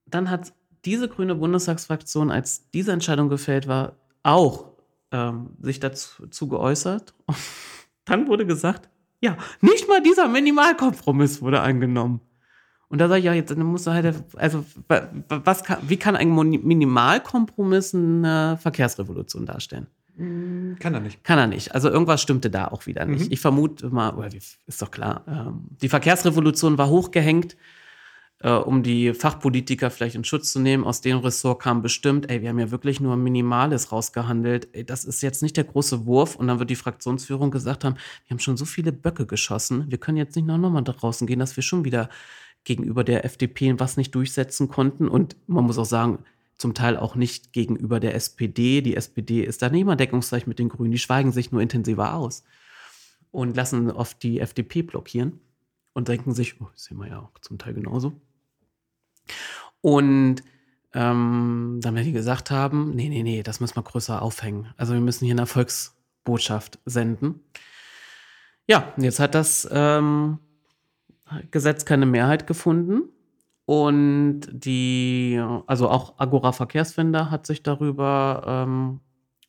dann 0.06 0.30
hat 0.30 0.54
diese 0.86 1.08
grüne 1.08 1.36
Bundestagsfraktion, 1.36 2.32
als 2.32 2.70
diese 2.72 2.92
Entscheidung 2.92 3.30
gefällt 3.30 3.68
war, 3.68 3.96
auch 4.24 4.72
ähm, 5.12 5.52
sich 5.62 5.80
dazu 5.80 6.48
geäußert. 6.48 7.14
Und 7.26 7.38
dann 8.06 8.28
wurde 8.28 8.46
gesagt, 8.46 8.90
ja, 9.22 9.38
nicht 9.62 9.88
mal 9.88 10.02
dieser 10.02 10.28
Minimalkompromiss 10.28 11.42
wurde 11.42 11.62
angenommen. 11.62 12.20
Und 12.94 13.00
da 13.00 13.08
sage 13.08 13.22
ich 13.22 13.26
ja, 13.26 13.34
jetzt 13.34 13.58
musst 13.58 13.88
du 13.88 13.92
halt, 13.92 14.24
also 14.36 14.64
was 15.28 15.64
kann, 15.64 15.80
wie 15.82 15.98
kann 15.98 16.16
ein 16.16 16.30
Minimalkompromiss 16.32 17.96
eine 17.96 18.60
Verkehrsrevolution 18.62 19.48
darstellen? 19.48 19.88
Hm, 20.16 20.76
kann 20.78 20.94
er 20.94 21.00
nicht. 21.00 21.24
Kann 21.24 21.40
er 21.40 21.48
nicht. 21.48 21.74
Also 21.74 21.90
irgendwas 21.90 22.22
stimmte 22.22 22.52
da 22.52 22.68
auch 22.68 22.86
wieder 22.86 23.04
nicht. 23.06 23.26
Mhm. 23.26 23.32
Ich 23.32 23.40
vermute 23.40 23.90
mal, 23.90 24.30
ist 24.68 24.80
doch 24.80 24.92
klar, 24.92 25.24
ähm, 25.28 25.70
die 25.82 25.90
Verkehrsrevolution 25.90 26.78
war 26.78 26.88
hochgehängt, 26.88 27.58
äh, 28.42 28.52
um 28.52 28.84
die 28.84 29.16
Fachpolitiker 29.16 29.90
vielleicht 29.90 30.14
in 30.14 30.24
Schutz 30.24 30.52
zu 30.52 30.60
nehmen. 30.60 30.84
Aus 30.84 31.02
dem 31.02 31.18
Ressort 31.18 31.64
kam 31.64 31.82
bestimmt, 31.82 32.30
ey, 32.30 32.44
wir 32.44 32.50
haben 32.50 32.60
ja 32.60 32.70
wirklich 32.70 33.00
nur 33.00 33.18
Minimales 33.18 33.92
rausgehandelt. 33.92 34.68
Ey, 34.74 34.86
das 34.86 35.04
ist 35.04 35.24
jetzt 35.24 35.42
nicht 35.42 35.58
der 35.58 35.64
große 35.64 36.06
Wurf. 36.06 36.36
Und 36.36 36.46
dann 36.46 36.60
wird 36.60 36.70
die 36.70 36.76
Fraktionsführung 36.76 37.50
gesagt 37.50 37.86
haben, 37.86 37.96
wir 38.28 38.36
haben 38.36 38.40
schon 38.40 38.56
so 38.56 38.66
viele 38.66 38.92
Böcke 38.92 39.26
geschossen, 39.26 39.86
wir 39.90 39.98
können 39.98 40.20
jetzt 40.20 40.36
nicht 40.36 40.46
noch 40.46 40.60
mal 40.60 40.84
draußen 40.84 41.26
gehen, 41.26 41.40
dass 41.40 41.56
wir 41.56 41.64
schon 41.64 41.86
wieder 41.86 42.08
gegenüber 42.64 43.04
der 43.04 43.26
FDP 43.26 43.80
was 43.80 43.98
nicht 43.98 44.16
durchsetzen 44.16 44.68
konnten. 44.68 45.08
Und 45.08 45.36
man 45.48 45.66
muss 45.66 45.78
auch 45.78 45.86
sagen, 45.86 46.20
zum 46.58 46.74
Teil 46.74 46.98
auch 46.98 47.16
nicht 47.16 47.52
gegenüber 47.54 48.00
der 48.00 48.16
SPD. 48.16 48.82
Die 48.82 48.96
SPD 48.96 49.44
ist 49.44 49.62
da 49.62 49.70
nicht 49.70 49.86
mal 49.86 49.96
deckungsgleich 49.96 50.48
mit 50.48 50.60
den 50.60 50.70
Grünen. 50.70 50.92
Die 50.92 51.00
schweigen 51.00 51.32
sich 51.32 51.52
nur 51.52 51.62
intensiver 51.62 52.14
aus 52.14 52.44
und 53.32 53.56
lassen 53.56 53.92
oft 53.92 54.22
die 54.24 54.40
FDP 54.40 54.84
blockieren 54.84 55.40
und 55.94 56.08
denken 56.08 56.34
sich, 56.34 56.62
oh, 56.62 56.68
das 56.72 56.86
sehen 56.86 56.98
wir 56.98 57.08
ja 57.08 57.20
auch 57.20 57.40
zum 57.42 57.58
Teil 57.58 57.74
genauso. 57.74 58.14
Und 59.82 60.44
ähm, 60.94 61.80
dann 61.82 61.96
werden 61.96 62.06
die 62.06 62.14
gesagt 62.14 62.52
haben, 62.52 62.92
nee, 62.96 63.10
nee, 63.10 63.24
nee, 63.24 63.44
das 63.44 63.60
müssen 63.60 63.76
wir 63.76 63.84
größer 63.84 64.22
aufhängen. 64.22 64.68
Also 64.78 64.94
wir 64.94 65.02
müssen 65.02 65.26
hier 65.26 65.34
eine 65.34 65.42
Erfolgsbotschaft 65.42 66.80
senden. 66.86 67.42
Ja, 68.68 68.94
jetzt 68.98 69.20
hat 69.20 69.36
das 69.36 69.68
ähm, 69.72 70.40
Gesetz 71.52 71.86
keine 71.86 72.06
Mehrheit 72.06 72.48
gefunden. 72.48 73.04
Und 73.66 74.42
die, 74.52 75.42
also 75.68 75.90
auch 75.90 76.16
Agora 76.18 76.52
Verkehrswende 76.52 77.32
hat 77.32 77.48
sich 77.48 77.64
darüber 77.64 78.44
ähm, 78.46 79.00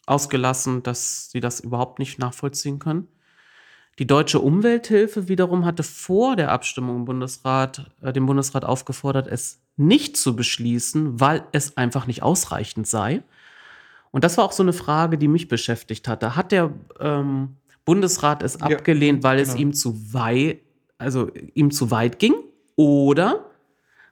ausgelassen, 0.06 0.82
dass 0.82 1.30
sie 1.30 1.40
das 1.40 1.60
überhaupt 1.60 1.98
nicht 1.98 2.18
nachvollziehen 2.18 2.78
können. 2.78 3.08
Die 3.98 4.06
Deutsche 4.06 4.40
Umwelthilfe 4.40 5.28
wiederum 5.28 5.64
hatte 5.64 5.82
vor 5.82 6.36
der 6.36 6.50
Abstimmung 6.50 6.96
im 6.96 7.04
Bundesrat 7.04 7.90
äh, 8.02 8.12
den 8.12 8.26
Bundesrat 8.26 8.64
aufgefordert, 8.64 9.26
es 9.26 9.60
nicht 9.76 10.16
zu 10.16 10.36
beschließen, 10.36 11.20
weil 11.20 11.44
es 11.52 11.76
einfach 11.76 12.06
nicht 12.06 12.22
ausreichend 12.22 12.86
sei. 12.86 13.22
Und 14.10 14.22
das 14.22 14.36
war 14.36 14.44
auch 14.44 14.52
so 14.52 14.62
eine 14.62 14.72
Frage, 14.72 15.18
die 15.18 15.26
mich 15.26 15.48
beschäftigt 15.48 16.06
hatte. 16.06 16.36
Hat 16.36 16.52
der 16.52 16.72
ähm, 17.00 17.56
Bundesrat 17.84 18.42
es 18.42 18.60
abgelehnt, 18.62 19.24
weil 19.24 19.38
genau. 19.38 19.52
es 19.52 19.58
ihm 19.58 19.72
zu 19.72 20.14
weit 20.14 20.60
also 21.04 21.30
ihm 21.54 21.70
zu 21.70 21.90
weit 21.90 22.18
ging 22.18 22.34
oder 22.76 23.50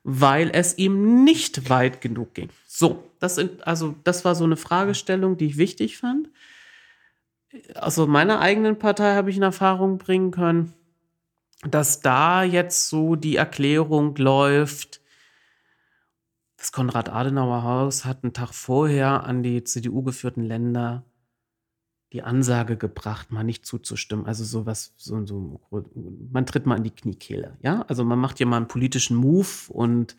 weil 0.05 0.51
es 0.53 0.79
ihm 0.79 1.25
nicht 1.25 1.71
weit 1.71 2.01
genug 2.01 2.35
ging. 2.35 2.49
So, 2.67 3.05
das 3.21 3.37
sind, 3.37 3.67
also 3.67 3.95
das 4.05 4.25
war 4.25 4.35
so 4.35 4.45
eine 4.45 4.57
Fragestellung, 4.57 5.37
die 5.37 5.47
ich 5.47 5.57
wichtig 5.57 5.99
fand. 5.99 6.29
Also 7.75 8.07
meiner 8.07 8.41
eigenen 8.41 8.79
Partei 8.79 9.15
habe 9.15 9.31
ich 9.31 9.37
in 9.37 9.43
Erfahrung 9.43 9.99
bringen 9.99 10.31
können, 10.31 10.73
dass 11.65 12.01
da 12.01 12.43
jetzt 12.43 12.89
so 12.89 13.15
die 13.15 13.37
Erklärung 13.37 14.17
läuft, 14.17 15.01
das 16.57 16.71
Konrad-Adenauer-Haus 16.71 18.05
hat 18.05 18.23
einen 18.23 18.33
Tag 18.33 18.55
vorher 18.55 19.25
an 19.25 19.43
die 19.43 19.65
CDU 19.65 20.03
geführten 20.03 20.45
Länder 20.45 21.05
die 22.13 22.23
Ansage 22.23 22.77
gebracht, 22.77 23.33
mal 23.33 23.43
nicht 23.43 23.65
zuzustimmen. 23.65 24.27
Also 24.27 24.45
sowas, 24.45 24.95
so, 24.99 25.25
so, 25.27 25.61
man 26.31 26.45
tritt 26.47 26.67
mal 26.67 26.77
in 26.77 26.85
die 26.85 26.91
Kniekehle. 26.91 27.57
Ja, 27.63 27.85
also 27.89 28.05
man 28.05 28.19
macht 28.19 28.39
hier 28.39 28.47
mal 28.47 28.59
einen 28.59 28.69
politischen 28.69 29.17
Move 29.17 29.49
und 29.69 30.17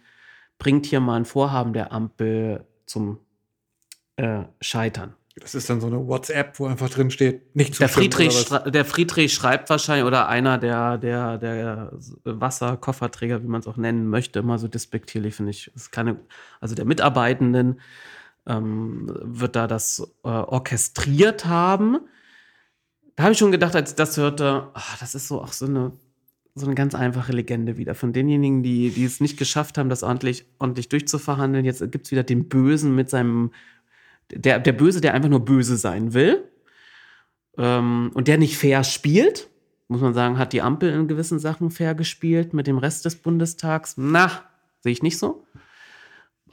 bringt 0.57 0.85
hier 0.85 0.99
mal 0.99 1.17
ein 1.17 1.25
Vorhaben 1.25 1.73
der 1.73 1.91
Ampel 1.91 2.65
zum 2.85 3.19
äh, 4.15 4.43
Scheitern. 4.59 5.13
Das 5.35 5.55
ist 5.55 5.67
dann 5.69 5.81
so 5.81 5.87
eine 5.87 6.07
WhatsApp, 6.07 6.59
wo 6.59 6.67
einfach 6.67 6.89
drin 6.89 7.09
steht, 7.09 7.55
nicht 7.55 7.79
der 7.79 7.89
Friedrich, 7.89 8.47
der 8.67 8.85
Friedrich 8.85 9.33
schreibt 9.33 9.67
wahrscheinlich, 9.69 10.05
oder 10.05 10.27
einer 10.27 10.59
der, 10.59 10.99
der, 10.99 11.39
der 11.39 11.91
Wasserkofferträger, 12.23 13.41
wie 13.41 13.47
man 13.47 13.61
es 13.61 13.67
auch 13.67 13.77
nennen 13.77 14.07
möchte, 14.07 14.39
immer 14.39 14.59
so 14.59 14.67
despektierlich, 14.67 15.33
finde 15.33 15.49
ich. 15.49 15.71
ist 15.75 15.91
keine, 15.91 16.19
also 16.59 16.75
der 16.75 16.85
Mitarbeitenden 16.85 17.79
ähm, 18.47 19.11
wird 19.21 19.55
da 19.55 19.67
das 19.67 19.99
äh, 20.23 20.27
orchestriert 20.27 21.45
haben. 21.45 21.99
Da 23.15 23.23
habe 23.23 23.33
ich 23.33 23.39
schon 23.39 23.51
gedacht, 23.51 23.75
als 23.75 23.91
ich 23.91 23.95
das 23.95 24.17
hörte, 24.17 24.69
ach, 24.73 24.97
das 24.99 25.15
ist 25.15 25.27
so 25.27 25.41
auch 25.41 25.53
so 25.53 25.65
eine, 25.65 25.91
so 26.55 26.65
eine 26.65 26.75
ganz 26.75 26.95
einfache 26.95 27.31
Legende 27.31 27.77
wieder. 27.77 27.95
Von 27.95 28.13
denjenigen, 28.13 28.63
die, 28.63 28.89
die 28.89 29.05
es 29.05 29.21
nicht 29.21 29.37
geschafft 29.37 29.77
haben, 29.77 29.89
das 29.89 30.03
ordentlich, 30.03 30.45
ordentlich 30.59 30.89
durchzuverhandeln. 30.89 31.65
Jetzt 31.65 31.79
gibt 31.91 32.05
es 32.05 32.11
wieder 32.11 32.23
den 32.23 32.49
Bösen 32.49 32.95
mit 32.95 33.09
seinem, 33.09 33.51
der, 34.31 34.59
der 34.59 34.73
Böse, 34.73 34.99
der 35.01 35.13
einfach 35.13 35.29
nur 35.29 35.45
böse 35.45 35.77
sein 35.77 36.13
will. 36.13 36.43
Ähm, 37.57 38.11
und 38.13 38.27
der 38.27 38.37
nicht 38.37 38.57
fair 38.57 38.83
spielt. 38.83 39.49
Muss 39.87 40.01
man 40.01 40.13
sagen, 40.13 40.37
hat 40.39 40.53
die 40.53 40.61
Ampel 40.61 40.91
in 40.91 41.07
gewissen 41.07 41.39
Sachen 41.39 41.69
fair 41.69 41.93
gespielt 41.93 42.53
mit 42.53 42.65
dem 42.65 42.77
Rest 42.77 43.05
des 43.05 43.15
Bundestags? 43.15 43.93
Na, 43.97 44.31
sehe 44.81 44.91
ich 44.91 45.03
nicht 45.03 45.19
so 45.19 45.45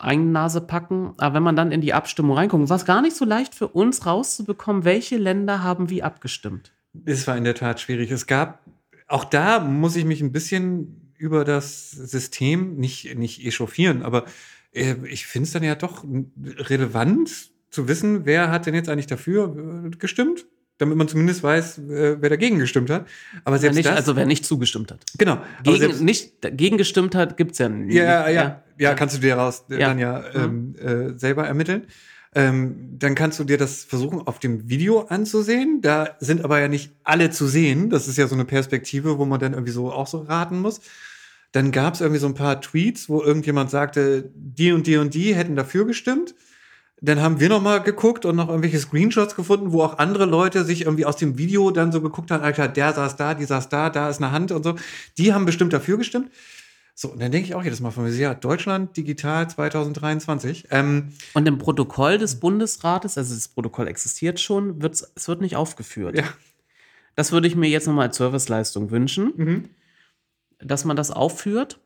eigene 0.03 0.31
Nase 0.31 0.61
packen. 0.61 1.15
Aber 1.19 1.35
wenn 1.35 1.43
man 1.43 1.57
dann 1.57 1.73
in 1.73 1.81
die 1.81 1.95
Abstimmung 1.95 2.37
reinguckt, 2.37 2.69
war 2.69 2.77
es 2.77 2.85
gar 2.85 3.03
nicht 3.03 3.17
so 3.17 3.25
leicht 3.25 3.55
für 3.55 3.69
uns 3.69 4.07
rauszubekommen, 4.07 4.85
welche 4.85 5.17
Länder 5.17 5.63
haben 5.63 5.91
wie 5.91 6.03
abgestimmt. 6.03 6.73
Es 7.05 7.27
war 7.27 7.37
in 7.37 7.45
der 7.45 7.55
Tat 7.55 7.81
schwierig. 7.81 8.11
Es 8.11 8.27
gab, 8.27 8.65
auch 9.07 9.25
da 9.25 9.61
muss 9.61 9.97
ich 9.97 10.05
mich 10.05 10.21
ein 10.21 10.33
bisschen 10.33 11.13
über 11.17 11.45
das 11.45 11.91
System 11.91 12.77
nicht, 12.77 13.17
nicht 13.17 13.45
echauffieren, 13.45 14.03
aber 14.03 14.25
äh, 14.73 14.95
ich 15.07 15.27
finde 15.27 15.47
es 15.47 15.53
dann 15.53 15.63
ja 15.63 15.75
doch 15.75 16.05
relevant 16.45 17.51
zu 17.71 17.89
wissen, 17.89 18.25
wer 18.25 18.51
hat 18.51 18.67
denn 18.67 18.75
jetzt 18.75 18.89
eigentlich 18.89 19.07
dafür 19.07 19.85
äh, 19.87 19.91
gestimmt 19.91 20.47
damit 20.81 20.97
man 20.97 21.09
zumindest 21.09 21.43
weiß, 21.43 21.79
äh, 21.79 22.17
wer 22.21 22.31
dagegen 22.31 22.59
gestimmt 22.59 22.89
hat. 22.89 23.07
Aber 23.45 23.59
selbst 23.59 23.77
nicht, 23.77 23.89
das, 23.89 23.97
also 23.97 24.17
wer 24.17 24.25
nicht 24.25 24.47
zugestimmt 24.47 24.91
hat. 24.91 25.01
Genau. 25.19 25.39
Gegen, 25.63 25.79
selbst, 25.79 26.01
nicht 26.01 26.43
dagegen 26.43 26.79
gestimmt 26.79 27.15
hat, 27.15 27.37
gibt's 27.37 27.59
ja 27.59 27.69
nicht. 27.69 27.95
Ja, 27.95 28.29
ja, 28.29 28.31
ja, 28.31 28.63
ja, 28.79 28.95
kannst 28.95 29.17
du 29.17 29.21
dir 29.21 29.37
daraus 29.37 29.65
ja. 29.69 29.79
dann 29.79 29.99
ja 29.99 30.25
mhm. 30.35 30.75
ähm, 30.81 31.13
äh, 31.13 31.19
selber 31.19 31.47
ermitteln. 31.47 31.83
Ähm, 32.35 32.97
dann 32.99 33.15
kannst 33.15 33.39
du 33.41 33.45
dir 33.45 33.59
das 33.59 33.85
versuchen, 33.85 34.21
auf 34.27 34.39
dem 34.39 34.71
Video 34.71 35.01
anzusehen. 35.03 35.83
Da 35.83 36.17
sind 36.21 36.45
aber 36.45 36.61
ja 36.61 36.69
nicht 36.69 36.93
alle 37.05 37.31
zu 37.31 37.47
sehen. 37.47 37.91
Das 37.91 38.09
ist 38.09 38.17
ja 38.17 38.27
so 38.27 38.35
eine 38.35 38.47
Perspektive, 38.47 39.19
wo 39.19 39.27
man 39.27 39.39
dann 39.39 39.53
irgendwie 39.53 39.73
so 39.73 39.93
auch 39.93 40.07
so 40.07 40.23
raten 40.23 40.61
muss. 40.61 40.81
Dann 41.53 41.73
gab 41.73 41.95
es 41.95 42.01
irgendwie 42.01 42.21
so 42.21 42.29
ein 42.29 42.35
paar 42.35 42.61
Tweets, 42.61 43.09
wo 43.09 43.21
irgendjemand 43.23 43.71
sagte, 43.71 44.31
die 44.35 44.73
und 44.73 44.87
die 44.87 44.97
und 44.97 45.13
die 45.13 45.35
hätten 45.35 45.57
dafür 45.57 45.85
gestimmt. 45.85 46.35
Dann 47.03 47.21
haben 47.21 47.41
wir 47.41 47.49
noch 47.49 47.63
mal 47.63 47.79
geguckt 47.79 48.27
und 48.27 48.37
noch 48.37 48.49
irgendwelche 48.49 48.79
Screenshots 48.79 49.35
gefunden, 49.35 49.73
wo 49.73 49.83
auch 49.83 49.99
andere 49.99 50.27
Leute 50.27 50.65
sich 50.65 50.83
irgendwie 50.83 51.07
aus 51.07 51.17
dem 51.17 51.39
Video 51.39 51.71
dann 51.71 51.93
so 51.93 52.03
geguckt 52.03 52.31
haben, 52.31 52.45
Alter, 52.45 52.69
der 52.69 52.93
saß 52.93 53.17
da, 53.17 53.35
die 53.35 53.47
saß 53.47 53.71
da, 53.71 53.89
da 53.89 54.11
ist 54.11 54.19
eine 54.19 54.33
Hand 54.33 54.53
und 54.53 54.63
so. 54.63 54.75
Die 55.17 55.33
haben 55.33 55.47
bestimmt 55.47 55.73
dafür 55.73 55.97
gestimmt. 55.97 56.31
So, 56.95 57.09
und 57.09 57.23
dann 57.23 57.33
denke 57.33 57.49
ich 57.49 57.55
auch 57.55 57.65
jedes 57.65 57.81
Mal 57.81 57.93
von 57.93 58.05
mir, 58.05 58.11
ja, 58.11 58.35
Deutschland 58.35 58.95
digital 58.95 59.49
2023. 59.49 60.67
Ähm, 60.71 61.15
und 61.33 61.49
im 61.49 61.57
Protokoll 61.57 62.19
des 62.19 62.39
Bundesrates, 62.39 63.17
also 63.17 63.35
das 63.35 63.49
Protokoll 63.49 63.89
existiert 63.89 64.39
schon, 64.39 64.83
wird's, 64.83 65.11
es 65.15 65.27
wird 65.27 65.41
nicht 65.41 65.57
aufgeführt. 65.57 66.19
Ja. 66.19 66.25
Das 67.17 67.33
würde 67.33 67.49
ich 67.49 67.57
mir 67.57 67.71
jetzt 67.71 67.87
nochmal 67.87 68.09
als 68.09 68.19
Serviceleistung 68.19 68.91
wünschen, 68.91 69.33
mhm. 69.35 69.69
dass 70.59 70.85
man 70.85 70.97
das 70.97 71.11
aufführt. 71.11 71.81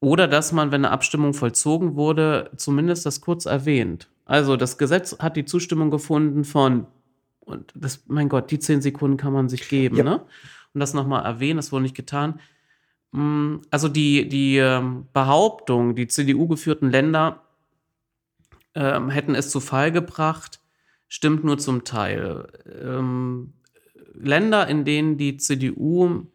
Oder 0.00 0.28
dass 0.28 0.52
man, 0.52 0.70
wenn 0.70 0.84
eine 0.84 0.92
Abstimmung 0.92 1.32
vollzogen 1.32 1.96
wurde, 1.96 2.50
zumindest 2.56 3.06
das 3.06 3.22
kurz 3.22 3.46
erwähnt. 3.46 4.10
Also 4.26 4.56
das 4.56 4.76
Gesetz 4.76 5.18
hat 5.20 5.36
die 5.36 5.44
Zustimmung 5.44 5.90
gefunden 5.90 6.44
von, 6.44 6.86
und 7.40 7.72
das, 7.74 8.04
mein 8.08 8.28
Gott, 8.28 8.50
die 8.50 8.58
zehn 8.58 8.82
Sekunden 8.82 9.16
kann 9.16 9.32
man 9.32 9.48
sich 9.48 9.68
geben, 9.68 9.96
ja. 9.96 10.04
ne? 10.04 10.26
Und 10.74 10.80
das 10.80 10.92
nochmal 10.92 11.24
erwähnen, 11.24 11.56
das 11.56 11.72
wurde 11.72 11.84
nicht 11.84 11.96
getan. 11.96 12.40
Mm, 13.12 13.56
also 13.70 13.88
die, 13.88 14.28
die 14.28 14.58
ähm, 14.58 15.06
Behauptung, 15.14 15.94
die 15.94 16.08
CDU-geführten 16.08 16.90
Länder 16.90 17.44
ähm, 18.74 19.08
hätten 19.08 19.34
es 19.34 19.48
zu 19.48 19.60
Fall 19.60 19.92
gebracht, 19.92 20.60
stimmt 21.08 21.44
nur 21.44 21.56
zum 21.56 21.84
Teil. 21.84 22.48
Ähm, 22.82 23.54
Länder, 24.12 24.66
in 24.66 24.84
denen 24.84 25.16
die 25.16 25.36
CDU 25.36 26.26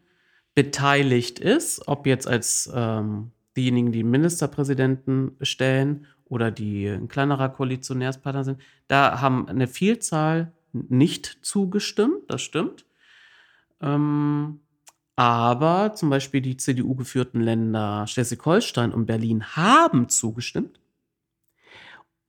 beteiligt 0.54 1.38
ist, 1.38 1.86
ob 1.86 2.06
jetzt 2.06 2.26
als 2.26 2.70
ähm, 2.74 3.32
diejenigen, 3.56 3.92
die 3.92 4.02
Ministerpräsidenten 4.02 5.36
stellen 5.42 6.06
oder 6.32 6.50
die 6.50 6.86
ein 6.86 7.08
kleinerer 7.08 7.50
Koalitionärspartner 7.50 8.42
sind, 8.42 8.58
da 8.88 9.20
haben 9.20 9.48
eine 9.48 9.66
Vielzahl 9.68 10.50
nicht 10.72 11.40
zugestimmt, 11.42 12.22
das 12.28 12.40
stimmt. 12.40 12.86
Ähm, 13.82 14.60
aber 15.14 15.92
zum 15.94 16.08
Beispiel 16.08 16.40
die 16.40 16.56
CDU-geführten 16.56 17.42
Länder 17.42 18.06
Schleswig-Holstein 18.06 18.94
und 18.94 19.04
Berlin 19.04 19.44
haben 19.56 20.08
zugestimmt. 20.08 20.80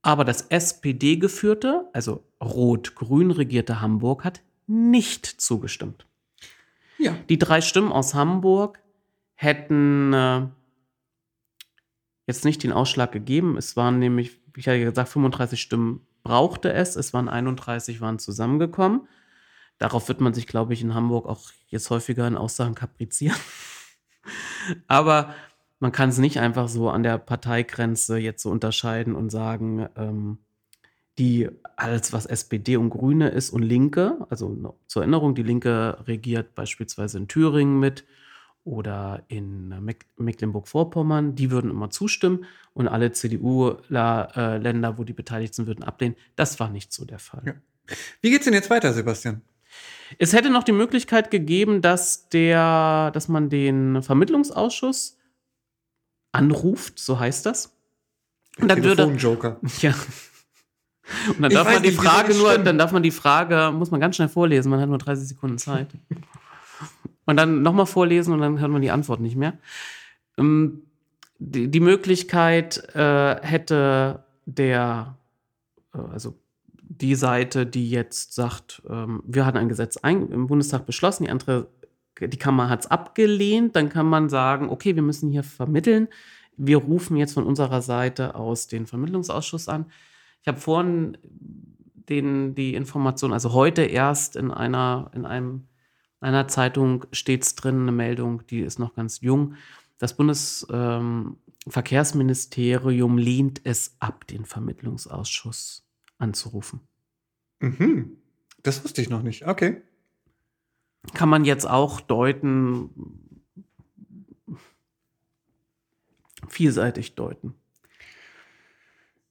Aber 0.02 0.26
das 0.26 0.42
SPD-geführte, 0.42 1.88
also 1.94 2.24
rot-grün 2.42 3.30
regierte 3.30 3.80
Hamburg 3.80 4.22
hat 4.22 4.42
nicht 4.66 5.24
zugestimmt. 5.24 6.06
Ja. 6.98 7.16
Die 7.30 7.38
drei 7.38 7.62
Stimmen 7.62 7.90
aus 7.90 8.12
Hamburg 8.12 8.82
hätten 9.34 10.12
äh, 10.12 10.46
jetzt 12.26 12.44
nicht 12.44 12.62
den 12.62 12.72
Ausschlag 12.72 13.12
gegeben. 13.12 13.56
Es 13.56 13.76
waren 13.76 13.98
nämlich, 13.98 14.38
wie 14.52 14.60
ich 14.60 14.68
hatte 14.68 14.80
gesagt, 14.80 15.08
35 15.08 15.60
Stimmen 15.60 16.06
brauchte 16.22 16.72
es. 16.72 16.96
Es 16.96 17.12
waren 17.12 17.28
31, 17.28 18.00
waren 18.00 18.18
zusammengekommen. 18.18 19.06
Darauf 19.78 20.08
wird 20.08 20.20
man 20.20 20.34
sich, 20.34 20.46
glaube 20.46 20.72
ich, 20.72 20.82
in 20.82 20.94
Hamburg 20.94 21.26
auch 21.26 21.50
jetzt 21.68 21.90
häufiger 21.90 22.26
in 22.26 22.36
Aussagen 22.36 22.74
kaprizieren. 22.74 23.36
Aber 24.86 25.34
man 25.80 25.92
kann 25.92 26.08
es 26.08 26.18
nicht 26.18 26.38
einfach 26.38 26.68
so 26.68 26.88
an 26.88 27.02
der 27.02 27.18
Parteigrenze 27.18 28.16
jetzt 28.16 28.42
so 28.42 28.50
unterscheiden 28.50 29.14
und 29.14 29.30
sagen, 29.30 29.88
ähm, 29.96 30.38
die 31.18 31.48
alles, 31.76 32.12
was 32.12 32.26
SPD 32.26 32.76
und 32.76 32.90
Grüne 32.90 33.28
ist 33.28 33.50
und 33.50 33.62
Linke, 33.62 34.26
also 34.30 34.76
zur 34.86 35.02
Erinnerung, 35.02 35.34
die 35.34 35.42
Linke 35.42 35.98
regiert 36.06 36.54
beispielsweise 36.54 37.18
in 37.18 37.28
Thüringen 37.28 37.78
mit 37.78 38.04
oder 38.64 39.22
in 39.28 39.74
Mecklenburg-Vorpommern, 40.16 41.34
die 41.34 41.50
würden 41.50 41.70
immer 41.70 41.90
zustimmen 41.90 42.46
und 42.72 42.88
alle 42.88 43.12
CDU-Länder, 43.12 44.98
wo 44.98 45.04
die 45.04 45.12
beteiligt 45.12 45.54
sind, 45.54 45.66
würden 45.66 45.84
ablehnen. 45.84 46.16
Das 46.34 46.58
war 46.60 46.70
nicht 46.70 46.92
so 46.92 47.04
der 47.04 47.18
Fall. 47.18 47.42
Ja. 47.44 47.54
Wie 48.22 48.30
geht's 48.30 48.46
denn 48.46 48.54
jetzt 48.54 48.70
weiter, 48.70 48.92
Sebastian? 48.92 49.42
Es 50.18 50.32
hätte 50.32 50.50
noch 50.50 50.62
die 50.62 50.72
Möglichkeit 50.72 51.30
gegeben, 51.30 51.82
dass 51.82 52.28
der, 52.30 53.10
dass 53.12 53.28
man 53.28 53.50
den 53.50 54.02
Vermittlungsausschuss 54.02 55.18
anruft, 56.32 56.98
so 56.98 57.18
heißt 57.18 57.44
das. 57.46 57.76
Und 58.58 58.68
dann 58.68 58.82
würde 58.82 59.04
Joker. 59.14 59.60
Ja. 59.80 59.94
Und 61.28 61.42
dann 61.42 61.52
darf 61.52 61.70
man 61.70 61.82
die 61.82 61.90
nicht, 61.90 62.00
Frage 62.00 62.34
nur, 62.34 62.56
dann 62.56 62.78
darf 62.78 62.92
man 62.92 63.02
die 63.02 63.10
Frage, 63.10 63.72
muss 63.74 63.90
man 63.90 64.00
ganz 64.00 64.16
schnell 64.16 64.30
vorlesen, 64.30 64.70
man 64.70 64.80
hat 64.80 64.88
nur 64.88 64.96
30 64.96 65.28
Sekunden 65.28 65.58
Zeit. 65.58 65.88
und 67.26 67.36
dann 67.36 67.62
nochmal 67.62 67.86
vorlesen 67.86 68.32
und 68.34 68.40
dann 68.40 68.60
hört 68.60 68.70
man 68.70 68.82
die 68.82 68.90
Antwort 68.90 69.20
nicht 69.20 69.36
mehr. 69.36 69.58
Ähm, 70.38 70.82
die, 71.38 71.80
Möglichkeit 71.80 72.94
äh, 72.94 73.36
hätte 73.42 74.24
der, 74.46 75.18
äh, 75.94 75.98
also 75.98 76.34
die 76.80 77.14
Seite, 77.14 77.66
die 77.66 77.90
jetzt 77.90 78.34
sagt, 78.34 78.82
ähm, 78.88 79.22
wir 79.26 79.46
hatten 79.46 79.58
ein 79.58 79.68
Gesetz 79.68 79.96
im 80.02 80.46
Bundestag 80.46 80.86
beschlossen, 80.86 81.24
die 81.24 81.30
andere, 81.30 81.68
die 82.20 82.38
Kammer 82.38 82.68
hat 82.68 82.80
es 82.80 82.90
abgelehnt, 82.90 83.74
dann 83.74 83.88
kann 83.88 84.06
man 84.06 84.28
sagen, 84.28 84.68
okay, 84.68 84.94
wir 84.94 85.02
müssen 85.02 85.30
hier 85.30 85.42
vermitteln. 85.42 86.08
Wir 86.56 86.76
rufen 86.76 87.16
jetzt 87.16 87.34
von 87.34 87.44
unserer 87.44 87.82
Seite 87.82 88.36
aus 88.36 88.68
den 88.68 88.86
Vermittlungsausschuss 88.86 89.68
an. 89.68 89.86
Ich 90.42 90.48
habe 90.48 90.60
vorhin 90.60 91.18
den, 92.08 92.54
die 92.54 92.74
Information, 92.74 93.32
also 93.32 93.52
heute 93.54 93.82
erst 93.82 94.36
in 94.36 94.52
einer, 94.52 95.10
in 95.14 95.26
einem 95.26 95.64
In 96.24 96.28
einer 96.28 96.48
Zeitung 96.48 97.04
steht 97.12 97.42
es 97.42 97.54
drin, 97.54 97.82
eine 97.82 97.92
Meldung, 97.92 98.46
die 98.46 98.60
ist 98.60 98.78
noch 98.78 98.94
ganz 98.94 99.20
jung. 99.20 99.56
Das 99.98 100.16
Bundesverkehrsministerium 100.16 103.12
ähm, 103.12 103.18
lehnt 103.18 103.60
es 103.64 103.94
ab, 103.98 104.26
den 104.26 104.46
Vermittlungsausschuss 104.46 105.86
anzurufen. 106.16 106.80
Mhm. 107.60 108.16
Das 108.62 108.82
wusste 108.82 109.02
ich 109.02 109.10
noch 109.10 109.22
nicht. 109.22 109.46
Okay. 109.46 109.82
Kann 111.12 111.28
man 111.28 111.44
jetzt 111.44 111.68
auch 111.68 112.00
deuten, 112.00 112.88
vielseitig 116.48 117.16
deuten. 117.16 117.52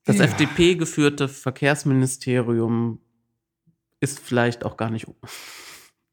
Das 0.06 0.20
ja. 0.20 0.26
FDP-geführte 0.26 1.28
Verkehrsministerium 1.28 3.00
ist 4.00 4.20
vielleicht 4.20 4.64
auch 4.64 4.78
gar 4.78 4.92
nicht 4.92 5.08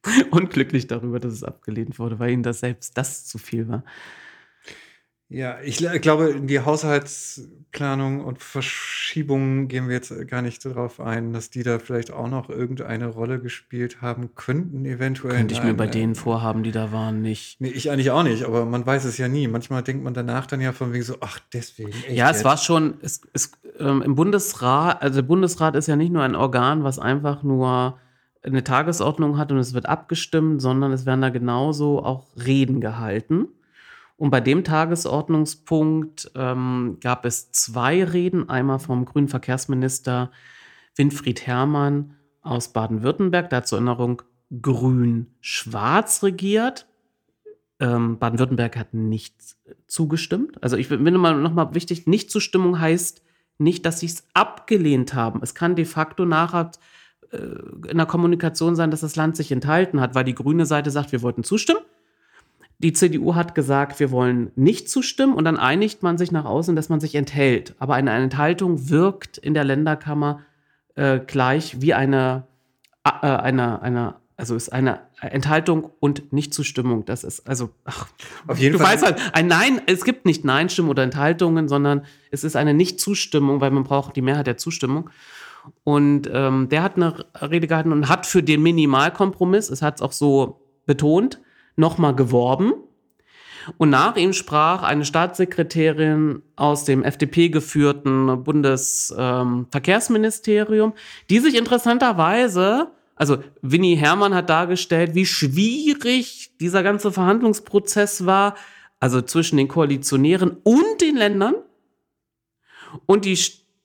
unglücklich 0.31 0.87
darüber, 0.87 1.21
dass 1.21 1.33
es 1.33 1.45
abgelehnt 1.45 1.99
wurde, 1.99 2.19
weil 2.19 2.31
ihnen 2.31 2.43
das 2.43 2.61
selbst 2.61 2.97
das 2.97 3.27
zu 3.27 3.39
viel 3.39 3.69
war. 3.69 3.85
Ja, 5.33 5.61
ich 5.63 5.79
glaube, 6.01 6.31
in 6.31 6.49
die 6.49 6.59
Haushaltsplanung 6.59 8.25
und 8.25 8.43
Verschiebungen 8.43 9.69
gehen 9.69 9.87
wir 9.87 9.95
jetzt 9.95 10.13
gar 10.27 10.43
nicht 10.43 10.65
darauf 10.65 10.99
ein, 10.99 11.33
dass 11.33 11.51
die 11.51 11.63
da 11.63 11.79
vielleicht 11.79 12.11
auch 12.11 12.27
noch 12.27 12.51
irgendeine 12.51 13.07
Rolle 13.07 13.39
gespielt 13.39 14.03
haben 14.03 14.35
könnten, 14.35 14.85
eventuell. 14.85 15.37
Könnte 15.37 15.55
ich 15.55 15.63
mir 15.63 15.75
bei 15.75 15.87
den 15.87 16.17
Vorhaben, 16.17 16.65
die 16.65 16.73
da 16.73 16.91
waren, 16.91 17.23
nicht. 17.23 17.61
Nee, 17.61 17.69
ich 17.69 17.93
eigentlich 17.93 18.11
auch 18.11 18.25
nicht, 18.25 18.43
aber 18.43 18.65
man 18.65 18.85
weiß 18.85 19.05
es 19.05 19.19
ja 19.19 19.29
nie. 19.29 19.47
Manchmal 19.47 19.85
denkt 19.85 20.03
man 20.03 20.15
danach 20.15 20.47
dann 20.47 20.61
ja 20.61 20.73
von 20.73 20.93
wegen 20.93 21.05
so, 21.05 21.19
ach, 21.21 21.39
deswegen. 21.53 21.93
ja, 22.13 22.29
es 22.29 22.39
jetzt? 22.39 22.45
war 22.45 22.57
schon, 22.57 22.95
es, 23.01 23.21
es, 23.33 23.53
ähm, 23.79 24.03
im 24.03 24.17
Bundesrat, 24.17 25.01
also 25.01 25.21
der 25.21 25.29
Bundesrat 25.29 25.77
ist 25.77 25.87
ja 25.87 25.95
nicht 25.95 26.11
nur 26.11 26.25
ein 26.25 26.35
Organ, 26.35 26.83
was 26.83 26.99
einfach 26.99 27.45
nur 27.45 28.01
eine 28.43 28.65
Tagesordnung 28.65 29.37
hat 29.39 29.53
und 29.53 29.59
es 29.59 29.75
wird 29.75 29.87
abgestimmt, 29.87 30.63
sondern 30.63 30.93
es 30.93 31.07
werden 31.07 31.21
da 31.21 31.29
genauso 31.29 32.03
auch 32.03 32.27
Reden 32.37 32.81
gehalten. 32.81 33.49
Und 34.17 34.31
bei 34.31 34.41
dem 34.41 34.65
Tagesordnungspunkt 34.65 36.31
ähm, 36.35 36.99
gab 37.01 37.25
es 37.25 37.53
zwei 37.53 38.05
Reden, 38.05 38.49
einmal 38.51 38.79
vom 38.79 39.05
grünen 39.07 39.29
Verkehrsminister 39.29 40.31
Winfried 40.95 41.47
Herrmann 41.47 42.17
aus 42.43 42.73
Baden-Württemberg, 42.73 43.49
da 43.51 43.63
zur 43.63 43.79
Erinnerung 43.79 44.23
grün-schwarz 44.61 46.23
regiert. 46.23 46.87
Ähm, 47.79 48.19
Baden-Württemberg 48.19 48.77
hat 48.77 48.93
nicht 48.93 49.35
zugestimmt. 49.87 50.63
Also 50.63 50.77
ich 50.77 50.89
finde 50.89 51.11
mal 51.13 51.37
nochmal 51.37 51.75
wichtig, 51.75 52.07
Nichtzustimmung 52.07 52.79
heißt 52.79 53.23
nicht, 53.59 53.87
dass 53.87 54.01
sie 54.01 54.07
es 54.07 54.27
abgelehnt 54.35 55.15
haben. 55.15 55.41
Es 55.43 55.55
kann 55.55 55.77
de 55.77 55.85
facto 55.85 56.25
nachher 56.25 56.73
in 57.33 57.97
der 57.97 58.07
Kommunikation 58.07 58.75
sein, 58.75 58.91
dass 58.91 59.01
das 59.01 59.17
Land 59.17 59.37
sich 59.37 59.53
enthalten 59.53 60.01
hat, 60.01 60.15
weil 60.15 60.25
die 60.25 60.35
grüne 60.35 60.67
Seite 60.67 60.91
sagt, 60.91 61.13
wir 61.13 61.23
wollten 61.23 61.45
zustimmen 61.45 61.81
die 62.83 62.95
CDU 62.95 63.35
hat 63.35 63.55
gesagt, 63.55 64.01
wir 64.01 64.11
wollen 64.11 64.53
nicht 64.57 64.89
zustimmen 64.89 65.35
und 65.35 65.45
dann 65.45 65.59
einigt 65.59 66.03
man 66.03 66.17
sich 66.17 66.33
nach 66.33 66.47
außen, 66.47 66.75
dass 66.75 66.89
man 66.89 66.99
sich 66.99 67.15
enthält. 67.15 67.75
Aber 67.79 67.95
eine 67.95 68.11
Enthaltung 68.11 68.89
wirkt 68.89 69.37
in 69.37 69.53
der 69.53 69.65
Länderkammer 69.65 70.41
äh, 70.95 71.19
gleich 71.19 71.83
wie 71.83 71.93
eine, 71.93 72.47
äh, 73.05 73.27
eine, 73.27 73.83
eine, 73.83 74.15
also 74.39 74.57
ist 74.57 74.73
eine 74.73 75.01
Enthaltung 75.21 75.91
und 76.01 76.33
Nichtzustimmung. 76.33 77.05
Das 77.05 77.23
ist 77.23 77.47
also, 77.47 77.69
ach, 77.85 78.09
auf 78.47 78.59
jeden 78.59 78.73
du 78.73 78.79
Fall. 78.79 78.95
weißt 78.95 79.05
halt, 79.05 79.19
ein 79.35 79.47
Nein, 79.47 79.83
es 79.85 80.03
gibt 80.03 80.25
nicht 80.25 80.47
Nein-Stimmen 80.47 80.89
oder 80.89 81.03
Enthaltungen, 81.03 81.69
sondern 81.69 82.07
es 82.31 82.45
ist 82.45 82.57
eine 82.57 82.73
Nichtzustimmung, 82.73 83.61
weil 83.61 83.73
man 83.73 83.85
braucht 83.85 84.17
die 84.17 84.23
Mehrheit 84.23 84.47
der 84.47 84.57
Zustimmung. 84.57 85.11
Und 85.85 86.29
ähm, 86.33 86.69
der 86.69 86.83
hat 86.83 86.97
eine 86.97 87.25
Rede 87.41 87.67
gehalten 87.67 87.93
und 87.93 88.09
hat 88.09 88.27
für 88.27 88.43
den 88.43 88.63
Minimalkompromiss, 88.63 89.71
es 89.71 89.83
hat 89.83 89.97
es 89.97 90.03
auch 90.03 90.13
so 90.13 90.61
betont, 90.87 91.41
nochmal 91.77 92.15
geworben. 92.15 92.73
Und 93.77 93.91
nach 93.91 94.17
ihm 94.17 94.33
sprach 94.33 94.83
eine 94.83 95.05
Staatssekretärin 95.05 96.43
aus 96.57 96.85
dem 96.85 97.05
FDP 97.05 97.51
geführten 97.51 98.43
Bundesverkehrsministerium, 98.43 100.91
ähm, 100.91 100.97
die 101.29 101.41
sich 101.41 101.55
interessanterweise, 101.57 102.91
also 103.17 103.37
Winnie 103.61 103.97
Herrmann 103.97 104.35
hat 104.35 104.49
dargestellt, 104.49 105.15
wie 105.15 105.27
schwierig 105.27 106.53
dieser 106.59 106.83
ganze 106.83 107.13
Verhandlungsprozess 107.13 108.25
war, 108.25 108.55
also 108.99 109.21
zwischen 109.21 109.59
den 109.59 109.69
Koalitionären 109.69 110.57
und 110.63 111.01
den 111.01 111.17
Ländern. 111.17 111.55
Und 113.07 113.25
die 113.25 113.39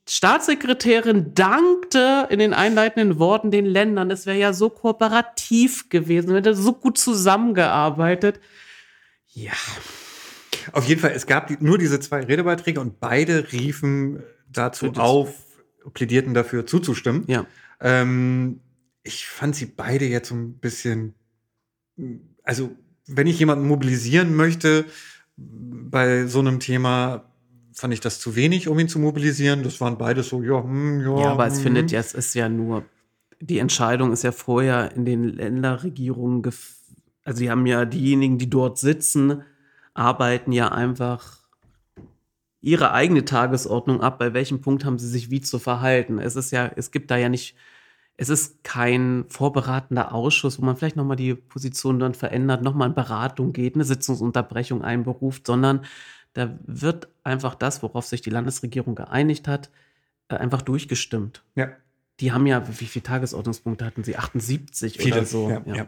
Staatssekretärin 0.07 1.33
dankte 1.33 2.27
in 2.29 2.39
den 2.39 2.53
einleitenden 2.53 3.17
Worten 3.17 3.49
den 3.49 3.65
Ländern. 3.65 4.11
Es 4.11 4.25
wäre 4.25 4.37
ja 4.37 4.53
so 4.53 4.69
kooperativ 4.69 5.89
gewesen, 5.89 6.29
wir 6.29 6.37
hätten 6.37 6.55
so 6.55 6.73
gut 6.73 6.97
zusammengearbeitet. 6.97 8.39
Ja. 9.33 9.53
Auf 10.71 10.85
jeden 10.87 11.01
Fall, 11.01 11.11
es 11.11 11.25
gab 11.25 11.61
nur 11.61 11.77
diese 11.77 11.99
zwei 11.99 12.23
Redebeiträge 12.23 12.79
und 12.79 12.99
beide 12.99 13.51
riefen 13.51 14.23
dazu 14.51 14.91
auf, 14.93 15.33
plädierten 15.93 16.33
dafür 16.33 16.65
zuzustimmen. 16.65 17.23
Ja. 17.27 17.45
Ähm, 17.79 18.61
ich 19.03 19.27
fand 19.27 19.55
sie 19.55 19.65
beide 19.65 20.05
jetzt 20.05 20.29
so 20.29 20.35
ein 20.35 20.57
bisschen, 20.59 21.15
also 22.43 22.75
wenn 23.07 23.27
ich 23.27 23.39
jemanden 23.39 23.67
mobilisieren 23.67 24.35
möchte 24.35 24.85
bei 25.37 26.25
so 26.25 26.39
einem 26.39 26.59
Thema, 26.59 27.31
fand 27.75 27.93
ich 27.93 27.99
das 27.99 28.19
zu 28.19 28.35
wenig, 28.35 28.67
um 28.67 28.79
ihn 28.79 28.87
zu 28.87 28.99
mobilisieren. 28.99 29.63
Das 29.63 29.81
waren 29.81 29.97
beide 29.97 30.23
so, 30.23 30.41
ja, 30.41 30.63
hm, 30.63 31.01
ja. 31.01 31.19
Ja, 31.19 31.31
aber 31.31 31.45
es 31.45 31.57
hm. 31.57 31.63
findet 31.63 31.91
ja, 31.91 31.99
es 31.99 32.13
ist 32.13 32.33
ja 32.33 32.49
nur, 32.49 32.85
die 33.41 33.59
Entscheidung 33.59 34.11
ist 34.11 34.23
ja 34.23 34.31
vorher 34.31 34.93
in 34.95 35.05
den 35.05 35.23
Länderregierungen, 35.25 36.41
also 37.25 37.39
die 37.39 37.49
haben 37.49 37.65
ja 37.65 37.85
diejenigen, 37.85 38.37
die 38.37 38.49
dort 38.49 38.77
sitzen, 38.77 39.43
arbeiten 39.93 40.51
ja 40.51 40.69
einfach 40.69 41.45
ihre 42.61 42.91
eigene 42.93 43.25
Tagesordnung 43.25 44.01
ab, 44.01 44.17
bei 44.17 44.33
welchem 44.33 44.61
Punkt 44.61 44.85
haben 44.85 44.97
sie 44.97 45.07
sich 45.07 45.29
wie 45.29 45.41
zu 45.41 45.59
verhalten. 45.59 46.17
Es 46.17 46.35
ist 46.35 46.51
ja, 46.51 46.71
es 46.75 46.91
gibt 46.91 47.11
da 47.11 47.17
ja 47.17 47.29
nicht, 47.29 47.55
es 48.17 48.29
ist 48.29 48.63
kein 48.63 49.25
vorberatender 49.27 50.13
Ausschuss, 50.13 50.59
wo 50.59 50.65
man 50.65 50.75
vielleicht 50.75 50.95
nochmal 50.95 51.17
die 51.17 51.35
Position 51.35 51.99
dann 51.99 52.15
verändert, 52.15 52.63
nochmal 52.63 52.89
in 52.89 52.95
Beratung 52.95 53.53
geht, 53.53 53.75
eine 53.75 53.83
Sitzungsunterbrechung 53.83 54.81
einberuft, 54.81 55.45
sondern 55.45 55.81
da 56.35 56.59
wird 56.65 57.07
einfach 57.23 57.55
das, 57.55 57.81
worauf 57.81 58.05
sich 58.05 58.21
die 58.21 58.29
Landesregierung 58.29 58.93
geeinigt 58.93 59.47
hat, 59.47 59.71
äh, 60.27 60.35
einfach 60.35 60.61
durchgestimmt. 60.61 61.43
Ja. 61.55 61.71
Die 62.19 62.33
haben 62.33 62.45
ja, 62.45 62.67
wie 62.79 62.85
viele 62.85 63.03
Tagesordnungspunkte 63.03 63.85
hatten 63.85 64.03
sie? 64.03 64.17
78 64.17 64.97
viele, 64.97 65.15
oder 65.15 65.25
so. 65.25 65.49
Ja, 65.49 65.63
ja. 65.65 65.87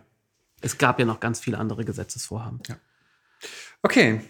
Es 0.61 0.77
gab 0.77 0.99
ja 0.99 1.05
noch 1.05 1.19
ganz 1.19 1.41
viele 1.41 1.57
andere 1.57 1.83
Gesetzesvorhaben. 1.83 2.61
Ja. 2.67 2.77
Okay. 3.83 4.21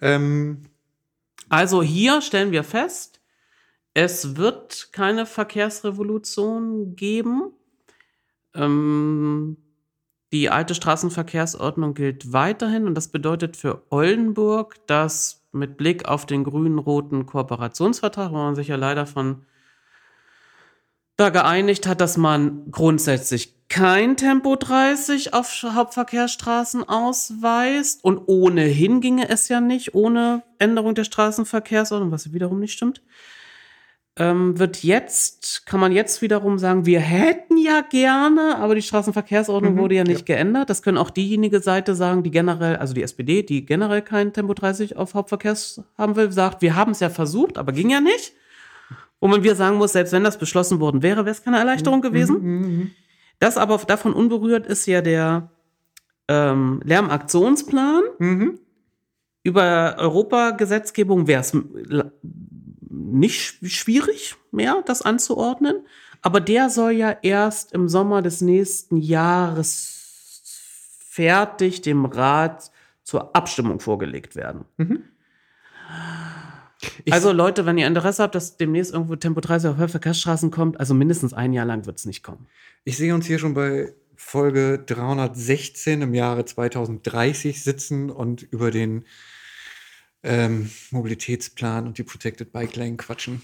Ähm. 0.00 0.62
Also 1.48 1.82
hier 1.82 2.22
stellen 2.22 2.52
wir 2.52 2.64
fest, 2.64 3.20
es 3.92 4.36
wird 4.36 4.92
keine 4.92 5.26
Verkehrsrevolution 5.26 6.96
geben. 6.96 7.52
Ähm, 8.54 9.58
die 10.36 10.50
alte 10.50 10.74
Straßenverkehrsordnung 10.74 11.94
gilt 11.94 12.30
weiterhin 12.34 12.86
und 12.86 12.94
das 12.94 13.08
bedeutet 13.08 13.56
für 13.56 13.82
Oldenburg, 13.88 14.76
dass 14.86 15.46
mit 15.50 15.78
Blick 15.78 16.06
auf 16.06 16.26
den 16.26 16.44
grün-roten 16.44 17.24
Kooperationsvertrag, 17.24 18.32
wo 18.32 18.36
man 18.36 18.54
sich 18.54 18.68
ja 18.68 18.76
leider 18.76 19.06
von 19.06 19.46
da 21.16 21.30
geeinigt 21.30 21.86
hat, 21.86 22.02
dass 22.02 22.18
man 22.18 22.70
grundsätzlich 22.70 23.54
kein 23.70 24.18
Tempo 24.18 24.56
30 24.56 25.32
auf 25.32 25.50
Hauptverkehrsstraßen 25.62 26.86
ausweist. 26.86 28.04
Und 28.04 28.24
ohnehin 28.26 29.00
ginge 29.00 29.30
es 29.30 29.48
ja 29.48 29.62
nicht 29.62 29.94
ohne 29.94 30.42
Änderung 30.58 30.94
der 30.94 31.04
Straßenverkehrsordnung, 31.04 32.12
was 32.12 32.34
wiederum 32.34 32.60
nicht 32.60 32.74
stimmt 32.74 33.00
ähm, 34.18 34.58
wird 34.58 34.82
jetzt, 34.82 35.66
kann 35.66 35.78
man 35.78 35.92
jetzt 35.92 36.22
wiederum 36.22 36.58
sagen, 36.58 36.86
wir 36.86 37.00
hätten 37.00 37.58
ja 37.58 37.82
gerne, 37.82 38.56
aber 38.56 38.74
die 38.74 38.82
Straßenverkehrsordnung 38.82 39.74
mhm, 39.74 39.78
wurde 39.78 39.94
ja 39.94 40.04
nicht 40.04 40.28
ja. 40.28 40.36
geändert. 40.36 40.70
Das 40.70 40.82
können 40.82 40.96
auch 40.96 41.10
diejenige 41.10 41.60
Seite 41.60 41.94
sagen, 41.94 42.22
die 42.22 42.30
generell, 42.30 42.76
also 42.76 42.94
die 42.94 43.02
SPD, 43.02 43.42
die 43.42 43.66
generell 43.66 44.00
kein 44.00 44.32
Tempo 44.32 44.54
30 44.54 44.96
auf 44.96 45.12
Hauptverkehrs 45.12 45.82
haben 45.98 46.16
will, 46.16 46.32
sagt, 46.32 46.62
wir 46.62 46.74
haben 46.74 46.92
es 46.92 47.00
ja 47.00 47.10
versucht, 47.10 47.58
aber 47.58 47.72
ging 47.72 47.90
ja 47.90 48.00
nicht. 48.00 48.32
Wo 49.20 49.28
man 49.28 49.42
wir 49.42 49.54
sagen 49.54 49.76
muss, 49.76 49.92
selbst 49.92 50.12
wenn 50.12 50.24
das 50.24 50.38
beschlossen 50.38 50.80
worden 50.80 51.02
wäre, 51.02 51.24
wäre 51.26 51.34
es 51.34 51.42
keine 51.42 51.58
Erleichterung 51.58 51.98
mhm, 51.98 52.02
gewesen. 52.02 52.42
Mhm, 52.42 52.60
mhm, 52.60 52.90
das 53.38 53.58
aber 53.58 53.76
davon 53.78 54.14
unberührt 54.14 54.66
ist 54.66 54.86
ja 54.86 55.02
der 55.02 55.50
ähm, 56.28 56.80
Lärmaktionsplan. 56.84 58.02
Mhm. 58.18 58.58
Über 59.42 59.96
Europagesetzgebung 59.98 61.26
wäre 61.26 61.42
es 61.42 61.52
nicht 62.96 63.58
schwierig 63.70 64.36
mehr, 64.50 64.82
das 64.86 65.02
anzuordnen. 65.02 65.84
Aber 66.22 66.40
der 66.40 66.70
soll 66.70 66.92
ja 66.92 67.16
erst 67.22 67.72
im 67.72 67.88
Sommer 67.88 68.22
des 68.22 68.40
nächsten 68.40 68.96
Jahres 68.96 70.42
fertig 71.08 71.82
dem 71.82 72.04
Rat 72.04 72.70
zur 73.04 73.36
Abstimmung 73.36 73.80
vorgelegt 73.80 74.34
werden. 74.36 74.64
Mhm. 74.76 75.04
also 77.10 77.32
Leute, 77.32 77.64
wenn 77.64 77.78
ihr 77.78 77.86
Interesse 77.86 78.22
habt, 78.22 78.34
dass 78.34 78.56
demnächst 78.56 78.92
irgendwo 78.92 79.16
Tempo 79.16 79.40
30 79.40 79.70
auf 79.70 79.90
Verkehrsstraßen 79.90 80.50
kommt, 80.50 80.80
also 80.80 80.92
mindestens 80.92 81.32
ein 81.32 81.52
Jahr 81.52 81.64
lang 81.64 81.86
wird 81.86 81.98
es 81.98 82.06
nicht 82.06 82.22
kommen. 82.22 82.46
Ich 82.84 82.96
sehe 82.96 83.14
uns 83.14 83.26
hier 83.26 83.38
schon 83.38 83.54
bei 83.54 83.94
Folge 84.16 84.82
316 84.84 86.02
im 86.02 86.14
Jahre 86.14 86.44
2030 86.44 87.62
sitzen 87.62 88.10
und 88.10 88.42
über 88.42 88.70
den 88.70 89.04
ähm, 90.26 90.70
Mobilitätsplan 90.90 91.86
und 91.86 91.98
die 91.98 92.02
Protected 92.02 92.52
Bike 92.52 92.76
Lane 92.76 92.96
quatschen. 92.96 93.42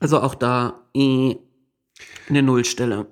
Also 0.00 0.20
auch 0.20 0.34
da 0.34 0.80
äh, 0.94 1.36
eine 2.28 2.42
Nullstelle. 2.42 3.06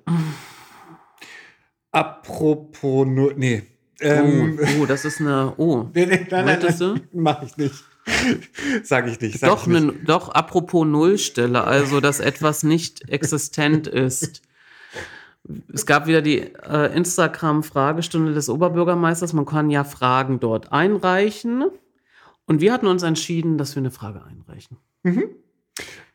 Apropos, 1.91 3.07
nur, 3.07 3.33
nee. 3.35 3.63
Ähm, 4.01 4.59
oh, 4.61 4.81
oh, 4.81 4.85
das 4.85 5.05
ist 5.05 5.19
eine. 5.19 5.53
Oh. 5.57 5.89
nee, 5.93 6.05
nee, 6.05 6.25
nein, 6.29 6.45
nein, 6.45 6.75
nein, 6.79 7.07
mach 7.13 7.43
ich 7.43 7.55
nicht. 7.57 7.75
Sag 8.83 9.07
ich 9.07 9.19
nicht. 9.19 9.39
Sag 9.39 9.49
Doch, 9.49 9.67
ich 9.67 9.67
nicht. 9.67 9.85
ne, 9.85 9.93
doch, 10.05 10.29
apropos 10.29 10.85
Nullstelle, 10.87 11.63
also 11.63 11.99
dass 11.99 12.19
etwas 12.19 12.63
nicht 12.63 13.07
existent 13.09 13.85
ist. 13.85 14.41
Es 15.73 15.85
gab 15.85 16.07
wieder 16.07 16.21
die 16.21 16.39
äh, 16.39 16.95
Instagram-Fragestunde 16.95 18.33
des 18.33 18.49
Oberbürgermeisters. 18.49 19.33
Man 19.33 19.45
kann 19.45 19.69
ja 19.69 19.83
Fragen 19.83 20.39
dort 20.39 20.71
einreichen. 20.71 21.65
Und 22.45 22.61
wir 22.61 22.73
hatten 22.73 22.87
uns 22.87 23.03
entschieden, 23.03 23.57
dass 23.57 23.75
wir 23.75 23.81
eine 23.81 23.91
Frage 23.91 24.23
einreichen. 24.23 24.77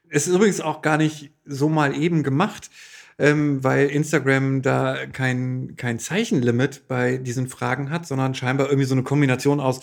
Es 0.09 0.27
ist 0.27 0.35
übrigens 0.35 0.61
auch 0.61 0.83
gar 0.83 0.97
nicht 0.97 1.33
so 1.45 1.69
mal 1.69 1.97
eben 1.97 2.23
gemacht, 2.23 2.71
ähm, 3.19 3.63
weil 3.65 3.89
Instagram 3.89 4.63
da 4.63 5.07
kein, 5.07 5.75
kein 5.77 5.99
Zeichenlimit 5.99 6.87
bei 6.89 7.19
diesen 7.19 7.49
Fragen 7.49 7.91
hat, 7.91 8.07
sondern 8.07 8.35
scheinbar 8.35 8.69
irgendwie 8.69 8.87
so 8.87 8.95
eine 8.95 9.03
Kombination 9.03 9.61
aus 9.61 9.81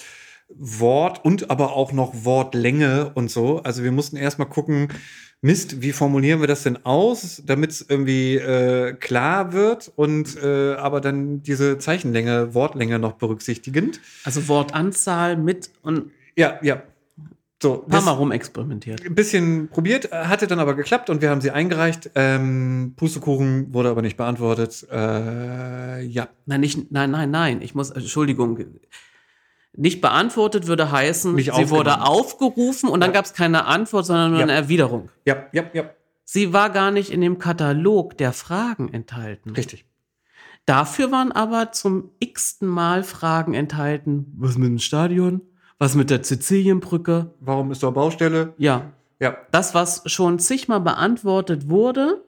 Wort 0.50 1.24
und 1.24 1.50
aber 1.50 1.74
auch 1.74 1.92
noch 1.94 2.26
Wortlänge 2.26 3.12
und 3.16 3.32
so. 3.32 3.62
Also 3.64 3.84
wir 3.84 3.92
mussten 3.92 4.18
erstmal 4.18 4.50
gucken, 4.50 4.90
Mist, 5.44 5.82
wie 5.82 5.92
formulieren 5.92 6.40
wir 6.40 6.48
das 6.48 6.62
denn 6.62 6.86
aus, 6.86 7.42
damit 7.46 7.72
es 7.72 7.86
irgendwie 7.88 8.36
äh, 8.36 8.94
klar 8.94 9.54
wird 9.54 9.92
und 9.96 10.38
äh, 10.38 10.76
aber 10.76 11.02
dann 11.02 11.42
diese 11.42 11.80
Zeichenlänge, 11.80 12.54
Wortlänge 12.54 13.00
noch 13.00 13.14
berücksichtigend. 13.14 14.00
Also 14.24 14.48
Wortanzahl 14.48 15.38
mit 15.38 15.72
und 15.82 16.12
Ja, 16.36 16.60
ja. 16.62 16.84
So, 17.62 17.84
ein 17.84 17.90
paar 17.90 18.02
Mal 18.02 18.12
rumexperimentiert. 18.12 19.06
ein 19.06 19.14
bisschen 19.14 19.68
probiert, 19.70 20.12
äh, 20.12 20.26
hatte 20.26 20.46
dann 20.48 20.60
aber 20.60 20.76
geklappt 20.76 21.10
und 21.10 21.22
wir 21.22 21.30
haben 21.32 21.42
sie 21.42 21.52
eingereicht. 21.52 22.12
Ähm, 22.16 22.94
Pustekuchen 22.96 23.74
wurde 23.74 23.90
aber 23.90 24.02
nicht 24.02 24.18
beantwortet. 24.18 24.88
Äh, 24.92 26.02
ja. 26.04 26.30
Nein, 26.46 26.62
nicht, 26.62 26.92
nein, 26.92 27.12
nein, 27.12 27.30
nein. 27.30 27.62
Ich 27.62 27.76
muss, 27.76 27.92
Entschuldigung. 27.92 28.60
Nicht 29.74 30.02
beantwortet 30.02 30.68
würde 30.68 30.92
heißen, 30.92 31.34
Nicht 31.36 31.54
sie 31.56 31.70
wurde 31.70 32.02
aufgerufen 32.02 32.90
und 32.90 33.00
dann 33.00 33.12
Ja. 33.12 33.14
gab 33.16 33.26
es 33.26 33.34
keine 33.34 33.66
Antwort, 33.66 34.06
sondern 34.06 34.32
nur 34.32 34.40
Ja. 34.40 34.44
eine 34.44 34.54
Erwiderung. 34.54 35.10
Ja, 35.26 35.46
ja, 35.54 35.64
ja. 35.74 35.90
Sie 36.26 36.54
war 36.54 36.70
gar 36.70 36.92
nicht 36.92 37.10
in 37.10 37.22
dem 37.22 37.40
Katalog 37.40 38.18
der 38.18 38.34
Fragen 38.34 38.92
enthalten. 38.94 39.52
Richtig. 39.52 39.86
Dafür 40.66 41.12
waren 41.12 41.32
aber 41.32 41.72
zum 41.72 42.12
x-ten 42.20 42.68
Mal 42.68 43.04
Fragen 43.04 43.54
enthalten. 43.54 44.34
Was 44.38 44.58
mit 44.58 44.68
dem 44.70 44.80
Stadion? 44.80 45.42
Was 45.80 45.96
mit 45.96 46.10
der 46.10 46.24
Sizilienbrücke? 46.24 47.34
Warum 47.40 47.72
ist 47.72 47.82
da 47.82 47.90
Baustelle? 47.90 48.54
Ja, 48.58 48.92
Ja. 49.20 49.38
das, 49.52 49.74
was 49.74 50.04
schon 50.06 50.38
zigmal 50.38 50.80
beantwortet 50.82 51.70
wurde, 51.70 52.24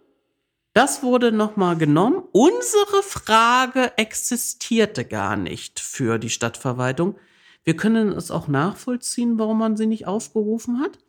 das 0.74 1.04
wurde 1.04 1.32
nochmal 1.32 1.78
genommen. 1.78 2.24
Unsere 2.32 3.04
Frage 3.04 3.92
existierte 3.98 5.06
gar 5.06 5.36
nicht 5.38 5.80
für 5.80 6.18
die 6.18 6.32
Stadtverwaltung. 6.32 7.16
Wir 7.64 7.76
können 7.76 8.10
es 8.10 8.32
auch 8.32 8.48
nachvollziehen, 8.48 9.40
warum 9.40 9.60
man 9.60 9.78
sie 9.78 9.86
nicht 9.86 10.08
aufgerufen 10.08 10.80
hat. 10.80 11.00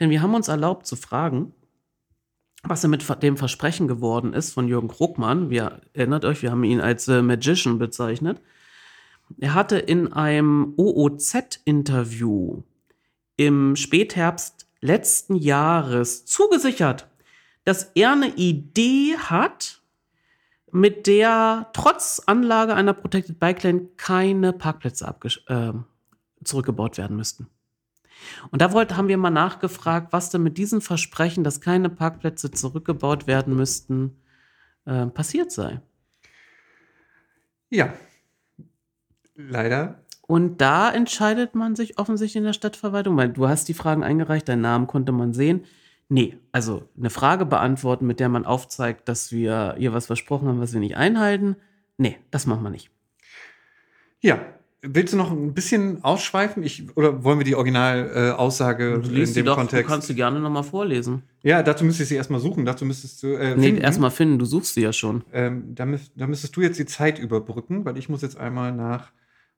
Denn 0.00 0.10
wir 0.10 0.22
haben 0.22 0.34
uns 0.34 0.48
erlaubt 0.48 0.86
zu 0.86 0.96
fragen, 0.96 1.52
was 2.62 2.80
denn 2.80 2.90
mit 2.90 3.04
dem 3.22 3.36
Versprechen 3.36 3.86
geworden 3.88 4.32
ist 4.32 4.52
von 4.52 4.66
Jürgen 4.68 4.88
Krugmann. 4.88 5.50
Wir 5.50 5.82
erinnert 5.92 6.24
euch, 6.24 6.42
wir 6.42 6.50
haben 6.50 6.64
ihn 6.64 6.80
als 6.80 7.06
äh, 7.08 7.22
Magician 7.22 7.78
bezeichnet. 7.78 8.40
Er 9.36 9.54
hatte 9.54 9.78
in 9.78 10.12
einem 10.12 10.72
OOZ-Interview 10.76 12.62
im 13.36 13.76
Spätherbst 13.76 14.66
letzten 14.80 15.36
Jahres 15.36 16.24
zugesichert, 16.24 17.06
dass 17.64 17.92
er 17.94 18.12
eine 18.12 18.34
Idee 18.36 19.16
hat, 19.18 19.82
mit 20.70 21.06
der 21.06 21.70
trotz 21.72 22.20
Anlage 22.26 22.74
einer 22.74 22.92
Protected 22.92 23.38
Bike 23.38 23.62
Lane 23.62 23.88
keine 23.96 24.52
Parkplätze 24.52 25.06
abgesch- 25.06 25.46
äh, 25.48 25.72
zurückgebaut 26.48 26.98
werden 26.98 27.16
müssten. 27.16 27.48
Und 28.50 28.60
da 28.62 28.72
wollte, 28.72 28.96
haben 28.96 29.08
wir 29.08 29.16
mal 29.16 29.30
nachgefragt, 29.30 30.12
was 30.12 30.30
denn 30.30 30.42
mit 30.42 30.58
diesem 30.58 30.80
Versprechen, 30.80 31.44
dass 31.44 31.60
keine 31.60 31.88
Parkplätze 31.88 32.50
zurückgebaut 32.50 33.26
werden 33.26 33.54
müssten, 33.56 34.16
äh, 34.84 35.06
passiert 35.06 35.52
sei. 35.52 35.80
Ja. 37.70 37.92
Leider. 39.36 40.02
Und 40.22 40.60
da 40.60 40.90
entscheidet 40.90 41.54
man 41.54 41.76
sich 41.76 41.98
offensichtlich 41.98 42.36
in 42.36 42.44
der 42.44 42.52
Stadtverwaltung, 42.52 43.16
weil 43.16 43.30
du 43.30 43.48
hast 43.48 43.68
die 43.68 43.74
Fragen 43.74 44.02
eingereicht, 44.02 44.48
deinen 44.48 44.62
Namen 44.62 44.86
konnte 44.86 45.12
man 45.12 45.32
sehen. 45.32 45.64
Nee, 46.08 46.38
also 46.52 46.88
eine 46.96 47.10
Frage 47.10 47.46
beantworten, 47.46 48.06
mit 48.06 48.18
der 48.18 48.28
man 48.28 48.46
aufzeigt, 48.46 49.08
dass 49.08 49.30
wir 49.30 49.76
ihr 49.78 49.92
was 49.92 50.06
versprochen 50.06 50.48
haben, 50.48 50.60
was 50.60 50.72
wir 50.72 50.80
nicht 50.80 50.96
einhalten. 50.96 51.56
Nee, 51.98 52.18
das 52.30 52.46
machen 52.46 52.62
wir 52.62 52.70
nicht. 52.70 52.90
Ja. 54.20 54.38
Willst 54.82 55.12
du 55.12 55.16
noch 55.16 55.32
ein 55.32 55.54
bisschen 55.54 56.04
ausschweifen? 56.04 56.62
Ich, 56.62 56.96
oder 56.96 57.24
wollen 57.24 57.38
wir 57.38 57.44
die 57.44 57.56
Originalaussage 57.56 58.94
äh, 58.94 59.00
Du 59.00 59.10
in 59.10 59.34
dem 59.34 59.44
doch, 59.44 59.54
du 59.54 59.60
Kontext? 59.60 59.88
kannst 59.90 60.06
sie 60.06 60.14
gerne 60.14 60.38
nochmal 60.38 60.62
vorlesen. 60.62 61.24
ja, 61.42 61.64
dazu 61.64 61.84
müsste 61.84 62.04
ich 62.04 62.08
sie 62.10 62.14
erstmal 62.14 62.38
suchen. 62.38 62.64
Dazu 62.64 62.84
müsstest 62.84 63.20
du. 63.24 63.34
Äh, 63.34 63.56
Nee, 63.56 63.76
erstmal 63.78 64.12
finden, 64.12 64.38
du 64.38 64.44
suchst 64.44 64.74
sie 64.74 64.82
ja 64.82 64.92
schon. 64.92 65.24
Ähm, 65.32 65.74
da, 65.74 65.84
müsst, 65.84 66.12
da 66.14 66.28
müsstest 66.28 66.54
du 66.56 66.60
jetzt 66.60 66.78
die 66.78 66.86
Zeit 66.86 67.18
überbrücken, 67.18 67.84
weil 67.84 67.98
ich 67.98 68.08
muss 68.08 68.22
jetzt 68.22 68.36
einmal 68.38 68.72
nach 68.72 69.10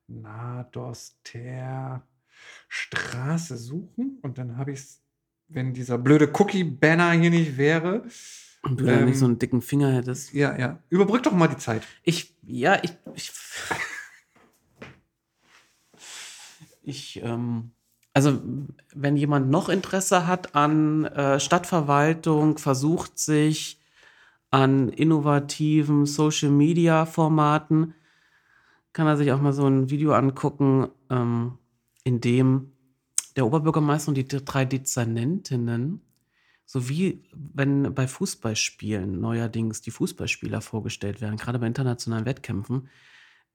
Nadoster 0.08 2.02
Straße 2.68 3.56
suchen 3.56 4.18
und 4.22 4.38
dann 4.38 4.56
habe 4.56 4.72
ich 4.72 4.78
es, 4.78 5.00
wenn 5.48 5.74
dieser 5.74 5.98
blöde 5.98 6.30
Cookie-Banner 6.32 7.12
hier 7.12 7.30
nicht 7.30 7.58
wäre. 7.58 8.04
Und 8.62 8.80
du 8.80 8.84
da 8.84 8.92
Ähm, 8.92 9.06
nicht 9.06 9.18
so 9.18 9.24
einen 9.26 9.38
dicken 9.38 9.62
Finger 9.62 9.92
hättest. 9.92 10.32
Ja, 10.32 10.56
ja. 10.58 10.78
Überbrück 10.88 11.22
doch 11.22 11.32
mal 11.32 11.48
die 11.48 11.56
Zeit. 11.56 11.82
Ich, 12.04 12.34
ja, 12.46 12.78
ich, 12.82 12.92
ich, 13.14 13.32
ich, 16.90 17.22
ähm, 17.22 17.72
also 18.12 18.40
wenn 18.94 19.16
jemand 19.16 19.50
noch 19.50 19.68
Interesse 19.68 20.26
hat 20.26 20.54
an 20.54 21.06
äh, 21.06 21.40
Stadtverwaltung, 21.40 22.58
versucht 22.58 23.18
sich 23.18 23.80
an 24.50 24.88
innovativen 24.88 26.06
Social-Media-Formaten, 26.06 27.94
kann 28.92 29.06
er 29.06 29.16
sich 29.16 29.30
auch 29.32 29.40
mal 29.40 29.52
so 29.52 29.66
ein 29.66 29.90
Video 29.90 30.12
angucken, 30.12 30.88
ähm, 31.08 31.58
in 32.04 32.20
dem 32.20 32.72
der 33.36 33.46
Oberbürgermeister 33.46 34.08
und 34.08 34.16
die 34.16 34.26
drei 34.26 34.64
Dezernentinnen 34.64 36.02
sowie 36.66 37.24
wenn 37.32 37.94
bei 37.94 38.06
Fußballspielen 38.06 39.20
neuerdings 39.20 39.80
die 39.80 39.90
Fußballspieler 39.90 40.60
vorgestellt 40.60 41.20
werden, 41.20 41.36
gerade 41.36 41.58
bei 41.58 41.66
internationalen 41.66 42.26
Wettkämpfen, 42.26 42.88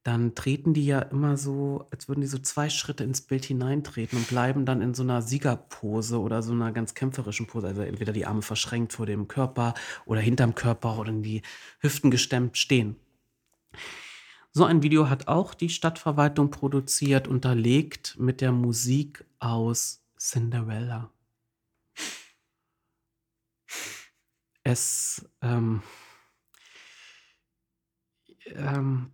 dann 0.06 0.36
treten 0.36 0.76
die 0.76 0.86
ja 0.86 1.00
immer 1.00 1.36
so, 1.36 1.88
als 1.90 2.08
würden 2.08 2.22
die 2.22 2.28
so 2.28 2.38
zwei 2.38 2.70
Schritte 2.70 3.04
ins 3.04 3.22
Bild 3.22 3.44
hineintreten 3.44 4.20
und 4.20 4.28
bleiben 4.28 4.64
dann 4.64 4.84
in 4.84 4.94
so 4.94 5.02
einer 5.02 5.24
Siegerpose 5.24 6.22
oder 6.22 6.44
so 6.44 6.54
einer 6.54 6.72
ganz 6.72 6.94
kämpferischen 6.94 7.48
Pose. 7.48 7.66
Also 7.66 7.82
entweder 7.82 8.14
die 8.14 8.28
Arme 8.28 8.44
verschränkt 8.44 8.94
vor 8.94 9.08
dem 9.08 9.28
Körper 9.28 9.74
oder 10.06 10.22
hinterm 10.22 10.54
Körper 10.54 11.00
oder 11.00 11.10
in 11.10 11.24
die 11.24 11.42
Hüften 11.80 12.12
gestemmt 12.12 12.56
stehen. 12.56 12.98
So 14.52 14.64
ein 14.64 14.84
Video 14.84 15.10
hat 15.10 15.28
auch 15.28 15.56
die 15.56 15.70
Stadtverwaltung 15.70 16.52
produziert, 16.52 17.28
unterlegt 17.28 18.16
mit 18.20 18.42
der 18.42 18.52
Musik 18.52 19.26
aus 19.40 20.04
Cinderella. 20.20 21.10
Es, 24.62 25.28
ähm, 25.42 25.82
ähm, 28.46 29.12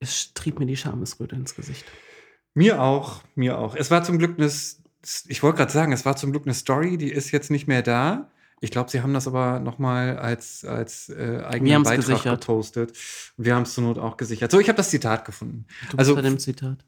es 0.00 0.32
trieb 0.34 0.58
mir 0.58 0.66
die 0.66 0.76
Schamesröte 0.76 1.36
ins 1.36 1.54
Gesicht. 1.54 1.84
Mir 2.54 2.82
auch, 2.82 3.22
mir 3.34 3.58
auch. 3.58 3.74
Es 3.74 3.90
war 3.90 4.02
zum 4.04 4.18
Glück 4.18 4.38
eine, 4.38 4.50
ich 5.28 5.42
wollte 5.42 5.58
gerade 5.58 5.72
sagen, 5.72 5.92
es 5.92 6.04
war 6.04 6.16
zum 6.16 6.32
Glück 6.32 6.44
eine 6.44 6.54
Story, 6.54 6.96
die 6.96 7.10
ist 7.10 7.30
jetzt 7.30 7.50
nicht 7.50 7.66
mehr 7.68 7.82
da. 7.82 8.30
Ich 8.60 8.70
glaube, 8.70 8.90
sie 8.90 9.02
haben 9.02 9.12
das 9.12 9.26
aber 9.26 9.60
noch 9.60 9.78
mal 9.78 10.18
als, 10.18 10.64
als 10.64 11.10
äh, 11.10 11.42
eigenen 11.44 11.82
Beitrag 11.82 12.06
gesichert. 12.06 12.40
gepostet. 12.40 12.96
Wir 13.36 13.54
haben 13.54 13.64
es 13.64 13.74
zur 13.74 13.84
Not 13.84 13.98
auch 13.98 14.16
gesichert. 14.16 14.50
So, 14.50 14.58
ich 14.58 14.68
habe 14.68 14.78
das 14.78 14.88
Zitat 14.90 15.24
gefunden. 15.26 15.66
Du 15.90 15.98
Also- 15.98 16.14
bei 16.14 16.22
dem 16.22 16.38
Zitat. 16.38 16.78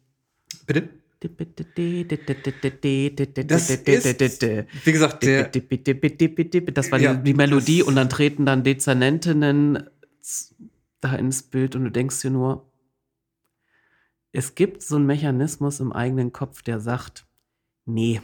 Bitte? 0.67 0.89
Das 1.21 1.31
ist, 3.71 3.87
wie 3.87 4.93
gesagt, 4.93 5.23
der, 5.25 5.49
Das 5.49 6.93
war 6.93 7.01
Ja, 7.01 7.15
die, 7.15 7.25
die 7.25 7.35
Melodie 7.35 7.83
und 7.83 7.97
dann 7.97 8.09
treten 8.09 8.47
dann 8.47 8.63
Dezernentinnen 8.63 9.91
da 11.01 11.15
ins 11.17 11.43
Bild 11.43 11.75
und 11.75 11.85
du 11.85 11.91
denkst 11.91 12.21
dir 12.21 12.31
nur, 12.31 12.68
es 14.33 14.55
gibt 14.55 14.83
so 14.83 14.97
einen 14.97 15.07
Mechanismus 15.07 15.81
im 15.81 15.93
eigenen 15.93 16.33
Kopf, 16.33 16.63
der 16.63 16.81
sagt, 16.81 17.27
nee, 17.87 18.21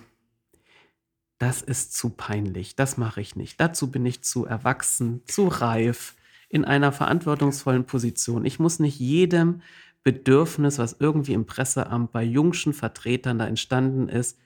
das 1.39 1.63
ist 1.63 1.95
zu 1.95 2.11
peinlich, 2.11 2.77
das 2.77 2.97
mache 2.97 3.21
ich 3.21 3.37
nicht. 3.37 3.61
Dazu 3.61 3.91
bin 3.91 4.07
ich 4.07 4.23
zu 4.23 4.45
erwachsen, 4.45 5.23
zu 5.27 5.49
reif. 5.49 6.17
in 6.51 6.65
einer 6.65 6.93
verantwortungsvollen 6.93 7.85
Position. 7.85 8.45
Ich 8.45 8.61
muss 8.61 8.79
nicht 8.79 9.01
jedem 9.01 9.63
Bedürfnis, 10.05 10.79
was 10.79 10.97
irgendwie 11.01 11.33
im 11.33 11.47
Presseamt 11.47 12.13
bei 12.13 12.23
jungschen 12.23 12.73
Vertretern 12.73 13.41
da 13.41 13.47
entstanden 13.47 14.09
ist, 14.09 14.39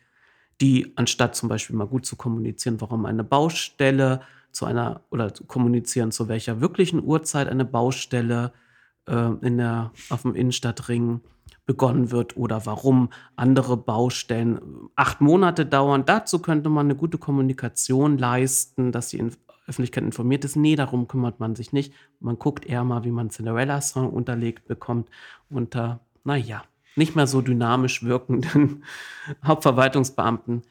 die 0.62 0.92
anstatt 0.96 1.36
zum 1.36 1.50
Beispiel 1.50 1.76
mal 1.76 1.86
gut 1.86 2.06
zu 2.06 2.16
kommunizieren, 2.16 2.80
warum 2.80 3.04
eine 3.04 3.24
Baustelle 3.24 4.22
zu 4.52 4.64
einer 4.64 5.02
oder 5.10 5.34
zu 5.34 5.44
kommunizieren, 5.44 6.10
zu 6.10 6.28
welcher 6.28 6.62
wirklichen 6.62 7.02
Uhrzeit 7.02 7.48
eine 7.48 7.66
Baustelle 7.66 8.52
äh, 8.54 8.67
in 9.14 9.58
der, 9.58 9.92
auf 10.10 10.22
dem 10.22 10.34
Innenstadtring 10.34 11.20
begonnen 11.66 12.10
wird 12.10 12.36
oder 12.36 12.64
warum 12.64 13.10
andere 13.36 13.76
Baustellen 13.76 14.58
acht 14.96 15.20
Monate 15.20 15.66
dauern. 15.66 16.04
Dazu 16.06 16.38
könnte 16.40 16.70
man 16.70 16.86
eine 16.86 16.96
gute 16.96 17.18
Kommunikation 17.18 18.16
leisten, 18.16 18.90
dass 18.90 19.10
die 19.10 19.22
Öffentlichkeit 19.66 20.02
informiert 20.02 20.46
ist. 20.46 20.56
Nee, 20.56 20.76
darum 20.76 21.08
kümmert 21.08 21.40
man 21.40 21.54
sich 21.54 21.72
nicht. 21.74 21.92
Man 22.20 22.38
guckt 22.38 22.64
eher 22.64 22.84
mal, 22.84 23.04
wie 23.04 23.10
man 23.10 23.28
Cinderella-Song 23.28 24.08
unterlegt 24.10 24.66
bekommt 24.66 25.10
unter, 25.50 26.00
naja, 26.24 26.62
nicht 26.96 27.14
mehr 27.14 27.26
so 27.26 27.42
dynamisch 27.42 28.02
wirkenden 28.02 28.82
Hauptverwaltungsbeamten. 29.44 30.62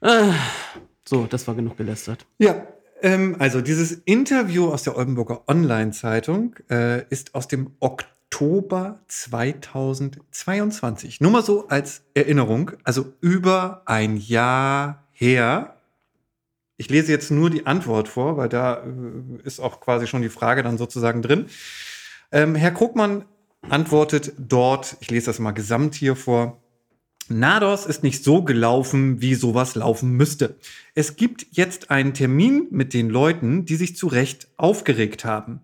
Äh, 0.00 0.32
so, 1.04 1.26
das 1.26 1.46
war 1.46 1.54
genug 1.54 1.76
gelästert. 1.76 2.24
Ja, 2.38 2.66
ähm, 3.02 3.36
also 3.38 3.60
dieses 3.60 3.92
Interview 3.92 4.68
aus 4.68 4.82
der 4.82 4.96
Oldenburger 4.96 5.48
Online-Zeitung 5.48 6.56
äh, 6.70 7.04
ist 7.08 7.34
aus 7.34 7.48
dem 7.48 7.72
Oktober 7.80 9.00
2022. 9.08 11.20
Nur 11.20 11.30
mal 11.30 11.42
so 11.42 11.68
als 11.68 12.02
Erinnerung, 12.14 12.72
also 12.84 13.12
über 13.20 13.82
ein 13.86 14.16
Jahr 14.16 15.04
her. 15.12 15.76
Ich 16.76 16.88
lese 16.88 17.12
jetzt 17.12 17.30
nur 17.30 17.50
die 17.50 17.66
Antwort 17.66 18.08
vor, 18.08 18.36
weil 18.36 18.48
da 18.48 18.84
äh, 18.84 19.42
ist 19.44 19.60
auch 19.60 19.80
quasi 19.80 20.06
schon 20.06 20.22
die 20.22 20.28
Frage 20.28 20.62
dann 20.62 20.78
sozusagen 20.78 21.22
drin. 21.22 21.46
Ähm, 22.32 22.54
Herr 22.54 22.70
Krugmann 22.70 23.24
antwortet 23.68 24.32
dort, 24.38 24.96
ich 25.00 25.10
lese 25.10 25.26
das 25.26 25.38
mal 25.38 25.52
gesamt 25.52 25.94
hier 25.94 26.16
vor, 26.16 26.62
Nados 27.30 27.86
ist 27.86 28.02
nicht 28.02 28.24
so 28.24 28.42
gelaufen, 28.42 29.20
wie 29.20 29.36
sowas 29.36 29.76
laufen 29.76 30.10
müsste. 30.10 30.56
Es 30.96 31.14
gibt 31.14 31.46
jetzt 31.52 31.88
einen 31.88 32.12
Termin 32.12 32.66
mit 32.72 32.92
den 32.92 33.08
Leuten, 33.08 33.64
die 33.64 33.76
sich 33.76 33.94
zu 33.94 34.08
Recht 34.08 34.48
aufgeregt 34.56 35.24
haben. 35.24 35.60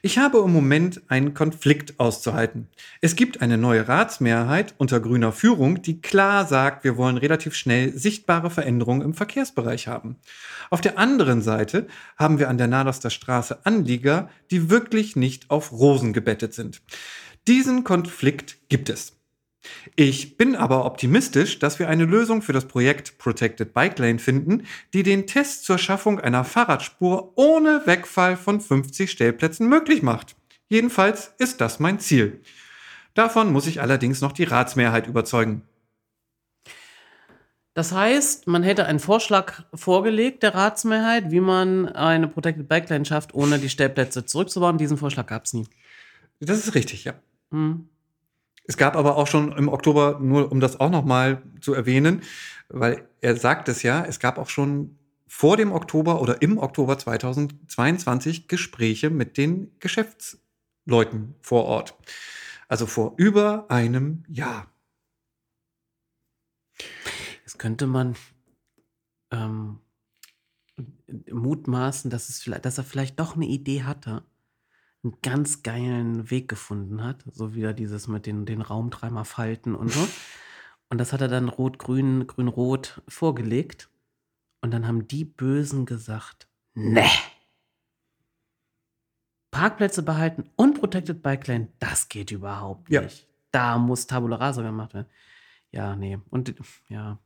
Ich 0.00 0.18
habe 0.18 0.38
im 0.38 0.52
Moment 0.52 1.02
einen 1.08 1.34
Konflikt 1.34 1.98
auszuhalten. 1.98 2.68
Es 3.00 3.16
gibt 3.16 3.42
eine 3.42 3.58
neue 3.58 3.88
Ratsmehrheit 3.88 4.76
unter 4.78 5.00
grüner 5.00 5.32
Führung, 5.32 5.82
die 5.82 6.00
klar 6.00 6.46
sagt, 6.46 6.84
wir 6.84 6.96
wollen 6.96 7.16
relativ 7.16 7.56
schnell 7.56 7.98
sichtbare 7.98 8.48
Veränderungen 8.48 9.02
im 9.02 9.14
Verkehrsbereich 9.14 9.88
haben. 9.88 10.16
Auf 10.70 10.80
der 10.80 10.98
anderen 10.98 11.42
Seite 11.42 11.88
haben 12.16 12.38
wir 12.38 12.48
an 12.48 12.58
der 12.58 12.68
Nadoster 12.68 13.10
Straße 13.10 13.66
Anlieger, 13.66 14.30
die 14.52 14.70
wirklich 14.70 15.16
nicht 15.16 15.50
auf 15.50 15.72
Rosen 15.72 16.12
gebettet 16.12 16.54
sind. 16.54 16.80
Diesen 17.48 17.82
Konflikt 17.82 18.58
gibt 18.68 18.88
es. 18.88 19.17
Ich 19.96 20.36
bin 20.36 20.56
aber 20.56 20.84
optimistisch, 20.84 21.58
dass 21.58 21.78
wir 21.78 21.88
eine 21.88 22.04
Lösung 22.04 22.42
für 22.42 22.52
das 22.52 22.66
Projekt 22.66 23.18
Protected 23.18 23.74
Bike 23.74 23.98
Lane 23.98 24.18
finden, 24.18 24.64
die 24.94 25.02
den 25.02 25.26
Test 25.26 25.64
zur 25.64 25.78
Schaffung 25.78 26.20
einer 26.20 26.44
Fahrradspur 26.44 27.32
ohne 27.36 27.82
Wegfall 27.86 28.36
von 28.36 28.60
50 28.60 29.10
Stellplätzen 29.10 29.68
möglich 29.68 30.02
macht. 30.02 30.36
Jedenfalls 30.68 31.34
ist 31.38 31.60
das 31.60 31.80
mein 31.80 31.98
Ziel. 31.98 32.40
Davon 33.14 33.52
muss 33.52 33.66
ich 33.66 33.80
allerdings 33.80 34.20
noch 34.20 34.32
die 34.32 34.44
Ratsmehrheit 34.44 35.06
überzeugen. 35.06 35.62
Das 37.74 37.92
heißt, 37.92 38.48
man 38.48 38.64
hätte 38.64 38.86
einen 38.86 38.98
Vorschlag 38.98 39.62
vorgelegt 39.72 40.42
der 40.42 40.54
Ratsmehrheit, 40.54 41.30
wie 41.30 41.40
man 41.40 41.88
eine 41.88 42.26
Protected 42.26 42.68
Bike 42.68 42.88
Lane 42.88 43.04
schafft, 43.04 43.34
ohne 43.34 43.58
die 43.58 43.68
Stellplätze 43.68 44.24
zurückzubauen. 44.26 44.78
Diesen 44.78 44.96
Vorschlag 44.96 45.26
gab 45.26 45.44
es 45.44 45.52
nie. 45.52 45.66
Das 46.40 46.58
ist 46.58 46.74
richtig, 46.74 47.04
ja. 47.04 47.14
Hm. 47.52 47.88
Es 48.68 48.76
gab 48.76 48.96
aber 48.96 49.16
auch 49.16 49.26
schon 49.26 49.52
im 49.52 49.68
Oktober, 49.68 50.18
nur 50.20 50.52
um 50.52 50.60
das 50.60 50.78
auch 50.78 50.90
nochmal 50.90 51.42
zu 51.62 51.72
erwähnen, 51.72 52.22
weil 52.68 53.08
er 53.22 53.34
sagt 53.34 53.66
es 53.70 53.82
ja, 53.82 54.04
es 54.04 54.20
gab 54.20 54.36
auch 54.36 54.50
schon 54.50 54.98
vor 55.26 55.56
dem 55.56 55.72
Oktober 55.72 56.20
oder 56.20 56.42
im 56.42 56.58
Oktober 56.58 56.98
2022 56.98 58.46
Gespräche 58.46 59.08
mit 59.08 59.38
den 59.38 59.72
Geschäftsleuten 59.80 61.34
vor 61.40 61.64
Ort. 61.64 61.94
Also 62.68 62.84
vor 62.84 63.14
über 63.16 63.70
einem 63.70 64.24
Jahr. 64.28 64.70
Jetzt 67.46 67.58
könnte 67.58 67.86
man 67.86 68.16
ähm, 69.30 69.78
mutmaßen, 71.30 72.10
dass, 72.10 72.28
es 72.28 72.42
vielleicht, 72.42 72.66
dass 72.66 72.76
er 72.76 72.84
vielleicht 72.84 73.18
doch 73.18 73.34
eine 73.34 73.46
Idee 73.46 73.84
hatte 73.84 74.24
einen 75.04 75.16
ganz 75.22 75.62
geilen 75.62 76.30
Weg 76.30 76.48
gefunden 76.48 77.02
hat. 77.02 77.24
So 77.32 77.54
wieder 77.54 77.72
dieses 77.72 78.08
mit 78.08 78.26
den, 78.26 78.46
den 78.46 78.62
Raumtreiber-Falten 78.62 79.74
und 79.74 79.92
so. 79.92 80.06
Und 80.90 80.96
das 80.96 81.12
hat 81.12 81.20
er 81.20 81.28
dann 81.28 81.50
rot-grün, 81.50 82.26
grün-rot 82.26 83.02
vorgelegt. 83.08 83.90
Und 84.62 84.70
dann 84.70 84.86
haben 84.86 85.06
die 85.06 85.26
Bösen 85.26 85.84
gesagt, 85.84 86.48
ne. 86.72 87.06
Parkplätze 89.50 90.02
behalten 90.02 90.50
und 90.56 90.80
Protected 90.80 91.22
Bike 91.22 91.46
Lane, 91.46 91.68
das 91.78 92.08
geht 92.08 92.30
überhaupt 92.30 92.90
nicht. 92.90 93.20
Ja. 93.20 93.26
Da 93.50 93.78
muss 93.78 94.06
Tabula 94.06 94.36
Rasa 94.36 94.62
gemacht 94.62 94.94
werden. 94.94 95.08
Ja, 95.70 95.96
nee. 95.96 96.18
Und 96.30 96.54
ja. 96.88 97.18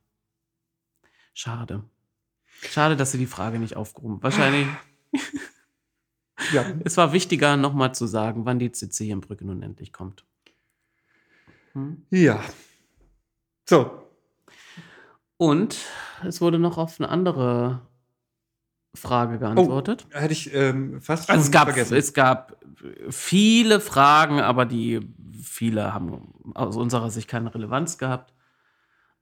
Schade. 1.33 1.83
Schade, 2.45 2.95
dass 2.95 3.11
sie 3.11 3.17
die 3.17 3.25
Frage 3.25 3.59
nicht 3.59 3.75
aufgehoben. 3.75 4.21
Wahrscheinlich. 4.21 4.67
Ja. 6.51 6.65
Es 6.83 6.97
war 6.97 7.13
wichtiger, 7.13 7.57
nochmal 7.57 7.93
zu 7.93 8.07
sagen, 8.07 8.45
wann 8.45 8.59
die 8.59 8.71
CC-Brücke 8.71 9.45
nun 9.45 9.61
endlich 9.63 9.93
kommt. 9.93 10.25
Hm? 11.73 12.05
Ja. 12.09 12.43
So. 13.67 13.91
Und 15.37 15.77
es 16.23 16.41
wurde 16.41 16.59
noch 16.59 16.77
auf 16.77 16.99
eine 16.99 17.09
andere 17.09 17.81
Frage 18.95 19.39
geantwortet. 19.39 20.05
Oh, 20.13 20.19
hätte 20.19 20.33
ich 20.33 20.53
ähm, 20.53 21.01
fast 21.01 21.27
schon 21.27 21.35
also 21.35 21.45
es 21.45 21.51
gab, 21.51 21.65
vergessen. 21.65 21.97
Es 21.97 22.13
gab 22.13 22.57
viele 23.09 23.79
Fragen, 23.79 24.39
aber 24.39 24.65
die 24.65 25.01
viele 25.41 25.93
haben 25.93 26.33
aus 26.53 26.75
unserer 26.75 27.09
Sicht 27.09 27.27
keine 27.27 27.53
Relevanz 27.53 27.97
gehabt. 27.97 28.33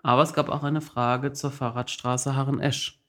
Aber 0.04 0.24
es 0.24 0.34
gab 0.34 0.50
auch 0.50 0.64
eine 0.64 0.82
Frage 0.82 1.32
zur 1.34 1.52
Fahrradstraße 1.52 2.36
Harren-Esch. 2.36 3.01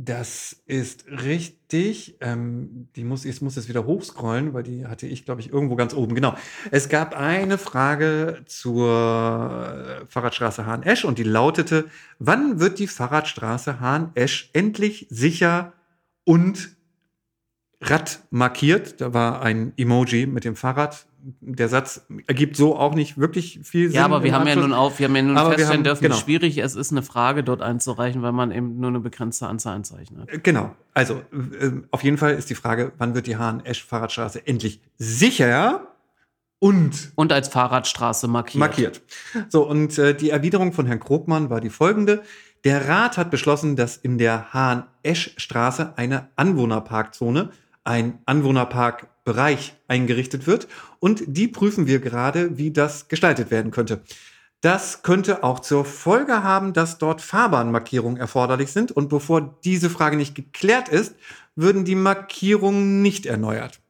Das 0.00 0.62
ist 0.66 1.06
richtig. 1.08 2.18
Ähm, 2.20 2.86
die 2.94 3.02
muss, 3.02 3.24
ich 3.24 3.42
muss 3.42 3.56
jetzt 3.56 3.68
wieder 3.68 3.84
hochscrollen, 3.84 4.54
weil 4.54 4.62
die 4.62 4.86
hatte 4.86 5.08
ich, 5.08 5.24
glaube 5.24 5.40
ich, 5.40 5.52
irgendwo 5.52 5.74
ganz 5.74 5.92
oben. 5.92 6.14
Genau. 6.14 6.36
Es 6.70 6.88
gab 6.88 7.16
eine 7.16 7.58
Frage 7.58 8.44
zur 8.46 10.06
Fahrradstraße 10.08 10.66
Hahn-Esch 10.66 11.04
und 11.04 11.18
die 11.18 11.24
lautete: 11.24 11.86
Wann 12.20 12.60
wird 12.60 12.78
die 12.78 12.86
Fahrradstraße 12.86 13.80
Hahn-Esch 13.80 14.50
endlich 14.52 15.08
sicher 15.10 15.72
und 16.22 16.76
radmarkiert? 17.80 19.00
Da 19.00 19.12
war 19.12 19.42
ein 19.42 19.72
Emoji 19.76 20.26
mit 20.26 20.44
dem 20.44 20.54
Fahrrad 20.54 21.08
der 21.40 21.68
Satz 21.68 22.06
ergibt 22.26 22.56
so 22.56 22.76
auch 22.76 22.94
nicht 22.94 23.18
wirklich 23.18 23.60
viel 23.62 23.88
Sinn. 23.88 23.96
Ja, 23.96 24.04
aber 24.04 24.22
wir 24.22 24.32
haben 24.32 24.46
ja 24.46 24.56
nun 24.56 24.72
auf, 24.72 24.98
wir 24.98 25.08
haben 25.08 25.16
ja 25.16 25.22
nun 25.22 25.36
aber 25.36 25.50
feststellen 25.50 25.78
haben, 25.78 25.84
dürfen, 25.84 26.02
genau. 26.02 26.16
wie 26.16 26.20
schwierig 26.20 26.58
es 26.58 26.74
ist, 26.74 26.92
eine 26.92 27.02
Frage 27.02 27.44
dort 27.44 27.62
einzureichen, 27.62 28.22
weil 28.22 28.32
man 28.32 28.50
eben 28.50 28.80
nur 28.80 28.88
eine 28.88 29.00
begrenzte 29.00 29.46
Anzahl 29.46 29.74
Anzeichen 29.74 30.20
hat. 30.20 30.42
Genau. 30.42 30.74
Also 30.94 31.22
äh, 31.60 31.70
auf 31.90 32.02
jeden 32.02 32.18
Fall 32.18 32.34
ist 32.34 32.50
die 32.50 32.54
Frage, 32.54 32.92
wann 32.98 33.14
wird 33.14 33.26
die 33.26 33.36
Hahn-Esch-Fahrradstraße 33.36 34.46
endlich 34.46 34.80
sicher 34.96 35.88
und 36.58 37.12
und 37.14 37.32
als 37.32 37.48
Fahrradstraße 37.48 38.26
markiert. 38.28 38.58
Markiert. 38.58 39.02
So 39.48 39.68
und 39.68 39.96
äh, 39.98 40.14
die 40.14 40.30
Erwiderung 40.30 40.72
von 40.72 40.86
Herrn 40.86 41.00
Krogmann 41.00 41.50
war 41.50 41.60
die 41.60 41.70
folgende: 41.70 42.22
Der 42.64 42.88
Rat 42.88 43.16
hat 43.16 43.30
beschlossen, 43.30 43.76
dass 43.76 43.96
in 43.96 44.18
der 44.18 44.52
Hahn-Esch-Straße 44.52 45.92
eine 45.96 46.28
Anwohnerparkzone, 46.36 47.50
ein 47.88 48.18
Anwohnerpark 48.26 49.08
Bereich 49.24 49.74
eingerichtet 49.88 50.46
wird. 50.46 50.68
Und 51.00 51.22
die 51.26 51.48
prüfen 51.48 51.86
wir 51.86 51.98
gerade, 51.98 52.56
wie 52.58 52.70
das 52.70 53.08
gestaltet 53.08 53.50
werden 53.50 53.70
könnte. 53.70 54.02
Das 54.60 55.02
könnte 55.02 55.42
auch 55.42 55.60
zur 55.60 55.84
Folge 55.84 56.42
haben, 56.42 56.72
dass 56.72 56.98
dort 56.98 57.22
Fahrbahnmarkierungen 57.22 58.18
erforderlich 58.18 58.72
sind. 58.72 58.92
Und 58.92 59.08
bevor 59.08 59.58
diese 59.64 59.88
Frage 59.88 60.16
nicht 60.16 60.34
geklärt 60.34 60.88
ist, 60.88 61.14
würden 61.56 61.84
die 61.84 61.94
Markierungen 61.94 63.02
nicht 63.02 63.26
erneuert. 63.26 63.80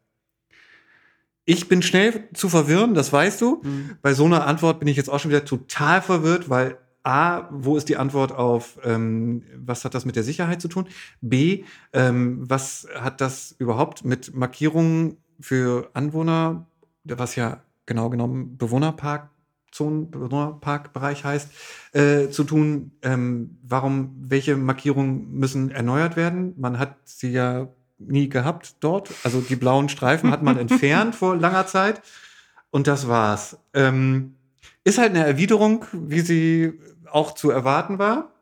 Ich 1.44 1.68
bin 1.68 1.82
schnell 1.82 2.28
zu 2.34 2.48
verwirren, 2.48 2.94
das 2.94 3.12
weißt 3.12 3.40
du. 3.40 3.62
Mhm. 3.62 3.96
Bei 4.02 4.12
so 4.12 4.26
einer 4.26 4.46
Antwort 4.46 4.78
bin 4.80 4.88
ich 4.88 4.96
jetzt 4.96 5.08
auch 5.08 5.18
schon 5.18 5.30
wieder 5.30 5.44
total 5.44 6.02
verwirrt, 6.02 6.50
weil 6.50 6.78
A, 7.08 7.48
wo 7.50 7.78
ist 7.78 7.88
die 7.88 7.96
Antwort 7.96 8.32
auf, 8.32 8.78
ähm, 8.84 9.42
was 9.56 9.86
hat 9.86 9.94
das 9.94 10.04
mit 10.04 10.14
der 10.14 10.24
Sicherheit 10.24 10.60
zu 10.60 10.68
tun? 10.68 10.88
B, 11.22 11.64
ähm, 11.94 12.44
was 12.50 12.86
hat 12.94 13.22
das 13.22 13.56
überhaupt 13.58 14.04
mit 14.04 14.34
Markierungen 14.34 15.16
für 15.40 15.88
Anwohner, 15.94 16.66
was 17.04 17.34
ja 17.34 17.62
genau 17.86 18.10
genommen 18.10 18.58
Bewohnerparkzonen, 18.58 20.10
Bewohnerparkbereich 20.10 21.24
heißt, 21.24 21.50
äh, 21.94 22.28
zu 22.28 22.44
tun. 22.44 22.92
Ähm, 23.00 23.56
warum, 23.62 24.14
welche 24.20 24.58
Markierungen 24.58 25.32
müssen 25.32 25.70
erneuert 25.70 26.14
werden? 26.14 26.52
Man 26.58 26.78
hat 26.78 26.96
sie 27.04 27.30
ja 27.30 27.68
nie 27.96 28.28
gehabt 28.28 28.76
dort. 28.80 29.10
Also 29.24 29.40
die 29.40 29.56
blauen 29.56 29.88
Streifen 29.88 30.30
hat 30.30 30.42
man 30.42 30.58
entfernt 30.58 31.14
vor 31.14 31.36
langer 31.36 31.66
Zeit. 31.66 32.02
Und 32.68 32.86
das 32.86 33.08
war's. 33.08 33.56
Ähm, 33.72 34.34
ist 34.84 34.98
halt 34.98 35.10
eine 35.10 35.26
Erwiderung, 35.26 35.86
wie 35.92 36.20
sie 36.20 36.74
auch 37.12 37.32
zu 37.32 37.50
erwarten 37.50 37.98
war. 37.98 38.32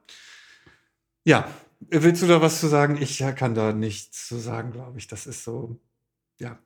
Ja, 1.24 1.48
willst 1.80 2.22
du 2.22 2.26
da 2.26 2.40
was 2.40 2.60
zu 2.60 2.68
sagen? 2.68 2.96
Ich 3.00 3.18
kann 3.36 3.54
da 3.54 3.72
nichts 3.72 4.28
zu 4.28 4.36
sagen, 4.36 4.72
glaube 4.72 4.98
ich. 4.98 5.06
Das 5.08 5.26
ist 5.26 5.44
so, 5.44 5.76
ja. 6.38 6.58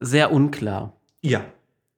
Sehr 0.00 0.32
unklar. 0.32 0.92
Ja. 1.20 1.44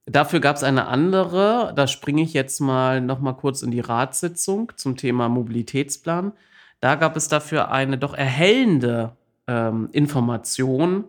Dafür 0.05 0.39
gab 0.39 0.55
es 0.55 0.63
eine 0.63 0.87
andere, 0.87 1.73
da 1.75 1.85
springe 1.85 2.23
ich 2.23 2.33
jetzt 2.33 2.59
mal 2.61 2.99
noch 2.99 3.19
mal 3.19 3.33
kurz 3.33 3.61
in 3.61 3.69
die 3.69 3.79
Ratssitzung 3.79 4.71
zum 4.75 4.97
Thema 4.97 5.29
Mobilitätsplan. 5.29 6.33
Da 6.79 6.95
gab 6.95 7.15
es 7.15 7.27
dafür 7.27 7.69
eine 7.69 7.97
doch 7.97 8.15
erhellende 8.15 9.15
ähm, 9.47 9.89
Information, 9.91 11.03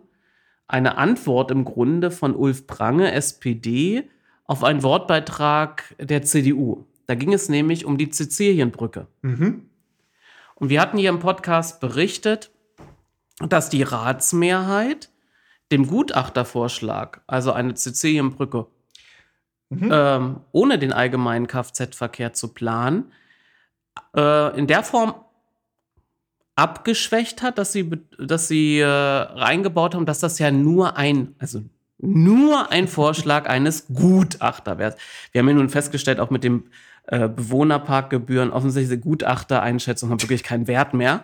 eine 0.67 0.97
Antwort 0.97 1.49
im 1.49 1.65
Grunde 1.65 2.11
von 2.11 2.35
Ulf 2.35 2.67
Prange, 2.67 3.11
SPD, 3.11 4.09
auf 4.45 4.63
einen 4.63 4.83
Wortbeitrag 4.83 5.95
der 5.99 6.21
CDU. 6.23 6.85
Da 7.11 7.15
ging 7.15 7.33
es 7.33 7.49
nämlich 7.49 7.83
um 7.83 7.97
die 7.97 8.09
Sizilienbrücke. 8.09 9.05
Mhm. 9.21 9.69
Und 10.55 10.69
wir 10.69 10.79
hatten 10.79 10.97
hier 10.97 11.09
im 11.09 11.19
Podcast 11.19 11.81
berichtet, 11.81 12.51
dass 13.37 13.69
die 13.69 13.83
Ratsmehrheit 13.83 15.09
dem 15.73 15.87
Gutachtervorschlag, 15.87 17.19
also 17.27 17.51
eine 17.51 17.75
Sizilienbrücke 17.75 18.65
mhm. 19.67 19.89
ähm, 19.91 20.39
ohne 20.53 20.79
den 20.79 20.93
allgemeinen 20.93 21.47
Kfz-Verkehr 21.47 22.31
zu 22.31 22.53
planen, 22.53 23.11
äh, 24.15 24.57
in 24.57 24.67
der 24.67 24.83
Form 24.83 25.13
abgeschwächt 26.55 27.41
hat, 27.41 27.57
dass 27.57 27.73
sie, 27.73 27.91
dass 28.17 28.47
sie 28.47 28.79
äh, 28.79 28.85
reingebaut 28.87 29.95
haben, 29.95 30.05
dass 30.05 30.19
das 30.19 30.39
ja 30.39 30.49
nur 30.49 30.95
ein, 30.95 31.35
also 31.39 31.61
nur 31.97 32.71
ein 32.71 32.87
Vorschlag 32.87 33.49
eines 33.49 33.87
Gutachter 33.87 34.77
wäre. 34.77 34.95
Wir 35.33 35.39
haben 35.39 35.49
ja 35.49 35.55
nun 35.55 35.67
festgestellt, 35.67 36.21
auch 36.21 36.29
mit 36.29 36.45
dem 36.45 36.67
äh, 37.07 37.27
Bewohnerparkgebühren, 37.27 38.51
offensichtlich 38.51 39.01
Gutachtereinschätzungen 39.01 40.11
haben 40.11 40.21
wirklich 40.21 40.43
keinen 40.43 40.67
Wert 40.67 40.93
mehr. 40.93 41.23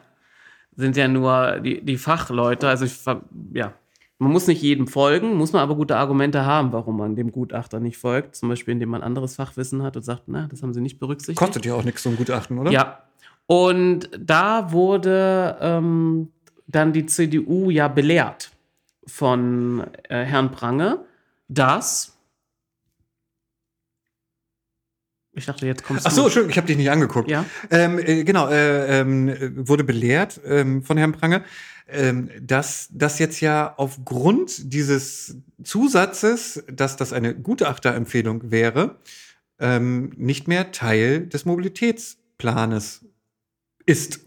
Sind 0.76 0.96
ja 0.96 1.08
nur 1.08 1.60
die, 1.60 1.84
die 1.84 1.98
Fachleute. 1.98 2.68
Also 2.68 2.86
ich, 2.86 3.00
ja, 3.54 3.74
man 4.20 4.32
muss 4.32 4.48
nicht 4.48 4.62
jedem 4.62 4.88
folgen, 4.88 5.36
muss 5.36 5.54
man 5.54 5.62
aber 5.62 5.76
gute 5.76 5.98
Argumente 5.98 6.46
haben, 6.46 6.72
warum 6.72 6.98
man 6.98 7.16
dem 7.16 7.32
Gutachter 7.32 7.80
nicht 7.80 7.98
folgt. 7.98 8.36
Zum 8.36 8.50
Beispiel, 8.50 8.74
indem 8.74 8.90
man 8.90 9.04
anderes 9.04 9.36
Fachwissen 9.36 9.84
hat 9.84 9.96
und 9.96 10.04
sagt, 10.04 10.24
na, 10.28 10.48
das 10.48 10.64
haben 10.64 10.74
sie 10.74 10.82
nicht 10.82 11.00
berücksichtigt. 11.00 11.38
Kostet 11.38 11.66
ja 11.66 11.76
auch 11.76 11.84
nichts, 11.84 12.04
so 12.04 12.10
ein 12.10 12.18
Gutachten, 12.18 12.58
oder? 12.58 12.72
Ja. 12.72 13.04
Und 13.46 14.10
da 14.20 14.72
wurde 14.72 15.58
ähm, 15.62 16.30
dann 16.68 16.94
die 16.94 17.06
CDU 17.06 17.70
ja 17.70 17.88
belehrt 17.88 18.52
von 19.06 19.86
äh, 20.10 20.24
Herrn 20.24 20.52
Prange, 20.52 21.00
dass 21.48 22.17
Ich 25.38 25.46
dachte, 25.46 25.68
jetzt 25.68 25.84
kommst 25.84 26.04
du. 26.04 26.10
Ach 26.10 26.14
so, 26.14 26.24
Entschuldigung, 26.24 26.50
ich 26.50 26.58
habe 26.58 26.68
dich 26.68 26.78
nicht 26.78 26.90
angeguckt. 26.90 27.30
Ja. 27.30 27.46
Ähm, 27.70 28.00
äh, 28.00 28.24
genau, 28.24 28.50
äh, 28.50 29.02
äh, 29.02 29.52
wurde 29.56 29.84
belehrt 29.84 30.42
ähm, 30.46 30.84
von 30.84 30.98
Herrn 30.98 31.12
Prange, 31.12 31.44
ähm, 31.88 32.32
dass 32.42 32.90
das 32.92 33.20
jetzt 33.20 33.40
ja 33.40 33.76
aufgrund 33.78 34.74
dieses 34.74 35.38
Zusatzes, 35.64 36.64
dass 36.72 36.98
das 36.98 37.14
eine 37.14 37.36
Gutachterempfehlung 37.36 38.52
wäre, 38.52 38.98
ähm, 39.60 40.12
nicht 40.18 40.48
mehr 40.48 40.72
Teil 40.72 41.28
des 41.28 41.46
Mobilitätsplanes 41.46 43.06
ist. 43.86 44.20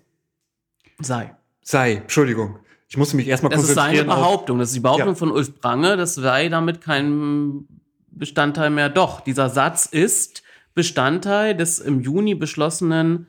Sei. 1.00 1.34
Sei, 1.62 1.94
Entschuldigung. 1.94 2.60
Ich 2.88 2.96
musste 2.96 3.16
mich 3.16 3.26
erstmal 3.26 3.52
konzentrieren. 3.52 3.76
Das 3.76 3.92
ist 3.92 3.98
seine 3.98 4.08
Behauptung. 4.08 4.58
Das 4.58 4.68
ist 4.68 4.74
die 4.74 4.80
Behauptung 4.80 5.08
ja. 5.08 5.14
von 5.14 5.32
Ulf 5.32 5.60
Prange. 5.60 5.96
Das 5.96 6.14
sei 6.14 6.48
damit 6.48 6.80
kein 6.80 7.66
Bestandteil 8.10 8.70
mehr. 8.70 8.88
Doch, 8.88 9.20
dieser 9.20 9.50
Satz 9.50 9.86
ist 9.86 10.39
Bestandteil 10.74 11.56
des 11.56 11.78
im 11.78 12.00
Juni 12.00 12.34
beschlossenen 12.34 13.26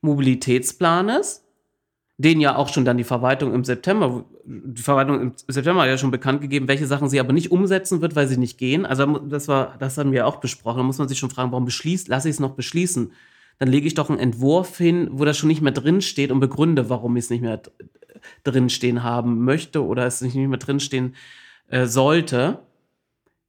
Mobilitätsplanes, 0.00 1.44
den 2.16 2.40
ja 2.40 2.56
auch 2.56 2.68
schon 2.68 2.84
dann 2.84 2.96
die 2.96 3.04
Verwaltung 3.04 3.52
im 3.52 3.64
September, 3.64 4.24
die 4.44 4.82
Verwaltung 4.82 5.20
im 5.20 5.32
September 5.48 5.82
hat 5.82 5.88
ja 5.88 5.98
schon 5.98 6.10
bekannt 6.10 6.40
gegeben, 6.40 6.68
welche 6.68 6.86
Sachen 6.86 7.08
sie 7.08 7.18
aber 7.18 7.32
nicht 7.32 7.50
umsetzen 7.50 8.00
wird, 8.02 8.14
weil 8.14 8.28
sie 8.28 8.36
nicht 8.36 8.58
gehen. 8.58 8.86
Also 8.86 9.18
das 9.18 9.48
war, 9.48 9.76
das 9.78 9.98
haben 9.98 10.12
wir 10.12 10.26
auch 10.26 10.36
besprochen. 10.36 10.78
Da 10.78 10.82
muss 10.84 10.98
man 10.98 11.08
sich 11.08 11.18
schon 11.18 11.30
fragen, 11.30 11.50
warum 11.50 11.64
beschließt, 11.64 12.08
lasse 12.08 12.28
ich 12.28 12.34
es 12.34 12.40
noch 12.40 12.54
beschließen? 12.54 13.12
Dann 13.58 13.68
lege 13.68 13.86
ich 13.86 13.94
doch 13.94 14.10
einen 14.10 14.18
Entwurf 14.18 14.78
hin, 14.78 15.08
wo 15.12 15.24
das 15.24 15.38
schon 15.38 15.48
nicht 15.48 15.62
mehr 15.62 15.72
drin 15.72 16.00
steht 16.00 16.30
und 16.30 16.40
begründe, 16.40 16.90
warum 16.90 17.16
ich 17.16 17.24
es 17.24 17.30
nicht 17.30 17.42
mehr 17.42 17.60
drinstehen 18.42 19.02
haben 19.02 19.44
möchte 19.44 19.84
oder 19.84 20.06
es 20.06 20.20
nicht 20.20 20.34
mehr 20.34 20.58
drinstehen 20.58 21.14
äh, 21.68 21.86
sollte. 21.86 22.60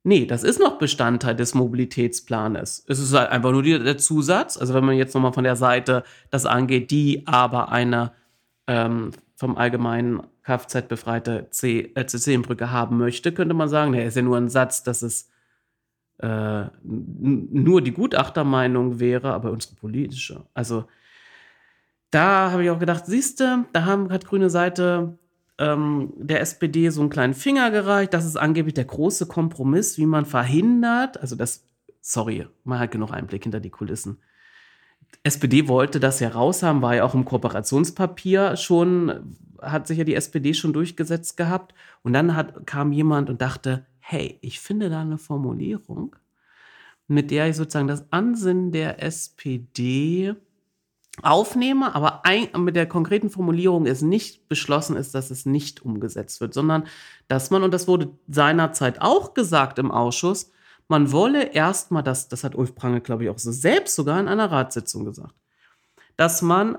Nee, 0.07 0.27
das 0.27 0.43
ist 0.43 0.59
noch 0.59 0.77
Bestandteil 0.77 1.35
des 1.35 1.55
Mobilitätsplanes. 1.55 2.85
Es 2.87 2.99
ist 2.99 3.11
halt 3.15 3.31
einfach 3.31 3.51
nur 3.51 3.63
der 3.63 3.97
Zusatz. 3.97 4.55
Also 4.55 4.75
wenn 4.75 4.85
man 4.85 4.97
jetzt 4.97 5.15
nochmal 5.15 5.33
von 5.33 5.43
der 5.43 5.55
Seite 5.55 6.03
das 6.29 6.45
angeht, 6.45 6.91
die 6.91 7.25
aber 7.25 7.71
eine 7.71 8.11
ähm, 8.67 9.09
vom 9.35 9.57
allgemeinen 9.57 10.21
Kfz 10.43 10.87
befreite 10.87 11.47
CC-Brücke 11.49 12.69
haben 12.69 12.99
möchte, 12.99 13.31
könnte 13.31 13.55
man 13.55 13.67
sagen, 13.67 13.93
der 13.93 14.05
ist 14.05 14.15
ja 14.15 14.21
nur 14.21 14.37
ein 14.37 14.47
Satz, 14.47 14.83
dass 14.83 15.01
es 15.01 15.31
äh, 16.19 16.65
nur 16.83 17.81
die 17.81 17.93
Gutachtermeinung 17.93 18.99
wäre, 18.99 19.33
aber 19.33 19.49
unsere 19.49 19.73
politische. 19.73 20.45
Also 20.53 20.85
da 22.11 22.51
habe 22.51 22.63
ich 22.63 22.69
auch 22.69 22.79
gedacht, 22.79 23.07
siehste, 23.07 23.65
da 23.73 23.85
haben, 23.85 24.11
hat 24.11 24.27
grüne 24.27 24.51
Seite 24.51 25.17
ähm, 25.57 26.13
der 26.17 26.41
SPD 26.41 26.89
so 26.89 27.01
einen 27.01 27.09
kleinen 27.09 27.33
Finger 27.33 27.71
gereicht. 27.71 28.13
Das 28.13 28.25
ist 28.25 28.35
angeblich 28.35 28.73
der 28.73 28.85
große 28.85 29.27
Kompromiss, 29.27 29.97
wie 29.97 30.05
man 30.05 30.25
verhindert, 30.25 31.19
also 31.19 31.35
das, 31.35 31.65
sorry, 32.01 32.47
man 32.63 32.79
hat 32.79 32.91
genug 32.91 33.11
Einblick 33.11 33.43
hinter 33.43 33.59
die 33.59 33.69
Kulissen. 33.69 34.19
SPD 35.23 35.67
wollte 35.67 35.99
das 35.99 36.19
ja 36.19 36.29
raushaben, 36.29 36.81
war 36.81 36.95
ja 36.95 37.03
auch 37.03 37.15
im 37.15 37.25
Kooperationspapier 37.25 38.57
schon, 38.57 39.37
hat 39.61 39.87
sich 39.87 39.97
ja 39.97 40.03
die 40.03 40.15
SPD 40.15 40.53
schon 40.53 40.73
durchgesetzt 40.73 41.37
gehabt. 41.37 41.73
Und 42.03 42.13
dann 42.13 42.35
hat, 42.35 42.67
kam 42.67 42.91
jemand 42.91 43.29
und 43.29 43.41
dachte, 43.41 43.85
hey, 43.99 44.37
ich 44.41 44.59
finde 44.59 44.89
da 44.89 45.01
eine 45.01 45.17
Formulierung, 45.17 46.15
mit 47.07 47.31
der 47.31 47.49
ich 47.49 47.55
sozusagen 47.55 47.87
das 47.87 48.11
Ansinnen 48.11 48.71
der 48.71 49.01
SPD 49.01 50.35
aufnehme, 51.23 51.95
aber 51.95 52.25
ein, 52.25 52.49
mit 52.57 52.75
der 52.75 52.87
konkreten 52.87 53.29
Formulierung 53.29 53.85
ist 53.85 54.01
nicht 54.01 54.47
beschlossen 54.49 54.97
ist, 54.97 55.15
dass 55.15 55.31
es 55.31 55.45
nicht 55.45 55.83
umgesetzt 55.83 56.41
wird, 56.41 56.53
sondern 56.53 56.85
dass 57.27 57.51
man, 57.51 57.63
und 57.63 57.73
das 57.73 57.87
wurde 57.87 58.09
seinerzeit 58.27 59.01
auch 59.01 59.33
gesagt 59.33 59.79
im 59.79 59.91
Ausschuss, 59.91 60.51
man 60.87 61.11
wolle 61.11 61.53
erstmal, 61.53 62.03
das, 62.03 62.27
das 62.27 62.43
hat 62.43 62.55
Ulf 62.55 62.75
Prange, 62.75 63.01
glaube 63.01 63.23
ich, 63.23 63.29
auch 63.29 63.39
so 63.39 63.51
selbst 63.51 63.95
sogar 63.95 64.19
in 64.19 64.27
einer 64.27 64.51
Ratssitzung 64.51 65.05
gesagt, 65.05 65.33
dass 66.15 66.41
man 66.41 66.77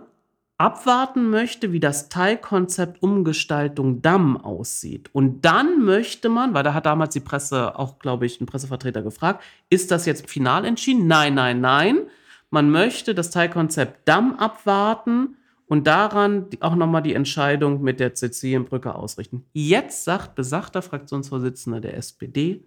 abwarten 0.58 1.28
möchte, 1.28 1.72
wie 1.72 1.80
das 1.80 2.08
Teilkonzept 2.08 3.02
Umgestaltung 3.02 4.00
Damm 4.00 4.38
aussieht. 4.38 5.10
Und 5.12 5.44
dann 5.44 5.84
möchte 5.84 6.28
man, 6.28 6.54
weil 6.54 6.62
da 6.62 6.72
hat 6.72 6.86
damals 6.86 7.12
die 7.12 7.20
Presse 7.20 7.78
auch, 7.78 7.98
glaube 7.98 8.24
ich, 8.24 8.40
ein 8.40 8.46
Pressevertreter 8.46 9.02
gefragt, 9.02 9.42
ist 9.68 9.90
das 9.90 10.06
jetzt 10.06 10.30
final 10.30 10.64
entschieden? 10.64 11.06
Nein, 11.06 11.34
nein, 11.34 11.60
nein 11.60 12.06
man 12.51 12.70
möchte 12.70 13.14
das 13.14 13.31
Teilkonzept 13.31 14.09
Damm 14.09 14.39
abwarten 14.39 15.36
und 15.66 15.86
daran 15.86 16.48
auch 16.60 16.77
nochmal 16.77 17.02
die 17.02 17.14
Entscheidung 17.14 17.82
mit 17.82 18.01
der 18.01 18.14
Sizilienbrücke 18.14 18.94
ausrichten. 18.94 19.47
Jetzt 19.52 20.05
sagt 20.05 20.35
besagter 20.35 20.82
Fraktionsvorsitzender 20.82 21.81
der 21.81 21.97
SPD, 21.97 22.64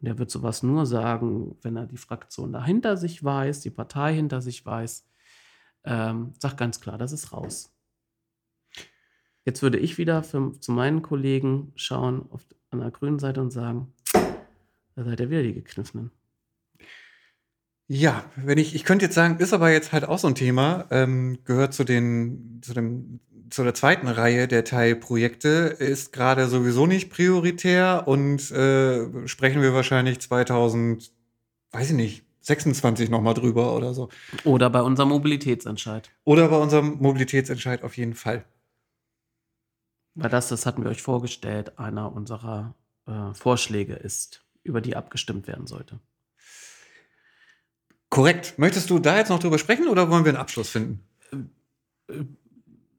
und 0.00 0.08
er 0.08 0.18
wird 0.18 0.30
sowas 0.30 0.62
nur 0.62 0.84
sagen, 0.84 1.56
wenn 1.62 1.76
er 1.76 1.86
die 1.86 1.96
Fraktion 1.96 2.52
dahinter 2.52 2.98
sich 2.98 3.24
weiß, 3.24 3.60
die 3.60 3.70
Partei 3.70 4.14
hinter 4.14 4.42
sich 4.42 4.66
weiß, 4.66 5.08
ähm, 5.84 6.34
sagt 6.38 6.58
ganz 6.58 6.80
klar, 6.80 6.98
das 6.98 7.12
ist 7.12 7.32
raus. 7.32 7.74
Jetzt 9.46 9.62
würde 9.62 9.78
ich 9.78 9.96
wieder 9.96 10.22
für, 10.22 10.52
zu 10.60 10.72
meinen 10.72 11.02
Kollegen 11.02 11.72
schauen 11.76 12.26
auf, 12.30 12.44
an 12.70 12.80
der 12.80 12.90
grünen 12.90 13.18
Seite 13.18 13.40
und 13.40 13.50
sagen, 13.50 13.94
da 14.12 15.04
seid 15.04 15.20
ihr 15.20 15.30
wieder 15.30 15.42
die 15.42 15.54
Gekniffenen. 15.54 16.10
Ja, 17.86 18.24
wenn 18.36 18.58
ich, 18.58 18.74
ich 18.74 18.84
könnte 18.84 19.04
jetzt 19.04 19.14
sagen, 19.14 19.38
ist 19.38 19.52
aber 19.52 19.70
jetzt 19.70 19.92
halt 19.92 20.04
auch 20.08 20.18
so 20.18 20.28
ein 20.28 20.34
Thema, 20.34 20.86
ähm, 20.90 21.38
gehört 21.44 21.74
zu 21.74 21.84
den, 21.84 22.60
zu 22.62 22.72
dem, 22.72 23.20
zu 23.50 23.62
der 23.62 23.74
zweiten 23.74 24.08
Reihe 24.08 24.48
der 24.48 24.64
Teilprojekte, 24.64 25.76
ist 25.78 26.12
gerade 26.12 26.48
sowieso 26.48 26.86
nicht 26.86 27.10
prioritär 27.10 28.04
und 28.06 28.50
äh, 28.52 29.28
sprechen 29.28 29.60
wir 29.60 29.74
wahrscheinlich 29.74 30.20
2000, 30.20 31.12
weiß 31.72 31.90
ich 31.90 31.96
nicht, 31.96 32.24
26 32.40 33.10
nochmal 33.10 33.34
drüber 33.34 33.76
oder 33.76 33.92
so. 33.92 34.08
Oder 34.44 34.70
bei 34.70 34.80
unserem 34.80 35.10
Mobilitätsentscheid. 35.10 36.10
Oder 36.24 36.48
bei 36.48 36.56
unserem 36.56 36.96
Mobilitätsentscheid 37.00 37.82
auf 37.82 37.96
jeden 37.96 38.14
Fall. 38.14 38.44
Weil 40.14 40.30
das, 40.30 40.48
das 40.48 40.64
hatten 40.64 40.82
wir 40.84 40.90
euch 40.90 41.02
vorgestellt, 41.02 41.78
einer 41.78 42.12
unserer 42.12 42.74
äh, 43.06 43.34
Vorschläge 43.34 43.94
ist, 43.94 44.44
über 44.62 44.80
die 44.80 44.96
abgestimmt 44.96 45.48
werden 45.48 45.66
sollte. 45.66 46.00
Korrekt. 48.14 48.54
Möchtest 48.58 48.90
du 48.90 49.00
da 49.00 49.16
jetzt 49.16 49.28
noch 49.28 49.40
drüber 49.40 49.58
sprechen 49.58 49.88
oder 49.88 50.08
wollen 50.08 50.24
wir 50.24 50.30
einen 50.30 50.40
Abschluss 50.40 50.68
finden? 50.68 51.00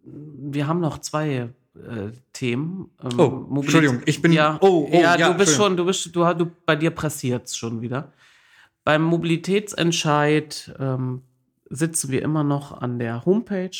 Wir 0.03 0.67
haben 0.67 0.81
noch 0.81 0.97
zwei 0.97 1.29
äh, 1.29 2.11
Themen. 2.33 2.91
Ähm, 3.01 3.17
oh, 3.17 3.29
Mobilität, 3.29 3.63
Entschuldigung, 3.63 4.01
ich 4.05 4.21
bin. 4.21 4.33
Ja, 4.33 4.57
oh, 4.59 4.89
oh, 4.91 4.93
ja, 4.93 5.15
ja 5.15 5.31
du 5.31 5.37
bist 5.37 5.55
schon, 5.55 5.77
du 5.77 5.85
bist, 5.85 6.13
du, 6.13 6.33
du 6.33 6.51
bei 6.65 6.75
dir 6.75 6.91
pressiert 6.91 7.47
es 7.47 7.55
schon 7.55 7.81
wieder. 7.81 8.11
Beim 8.83 9.03
Mobilitätsentscheid 9.03 10.75
ähm, 10.79 11.21
sitzen 11.69 12.11
wir 12.11 12.21
immer 12.21 12.43
noch 12.43 12.73
an 12.73 12.99
der 12.99 13.23
Homepage, 13.25 13.71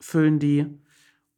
füllen 0.00 0.40
die 0.40 0.66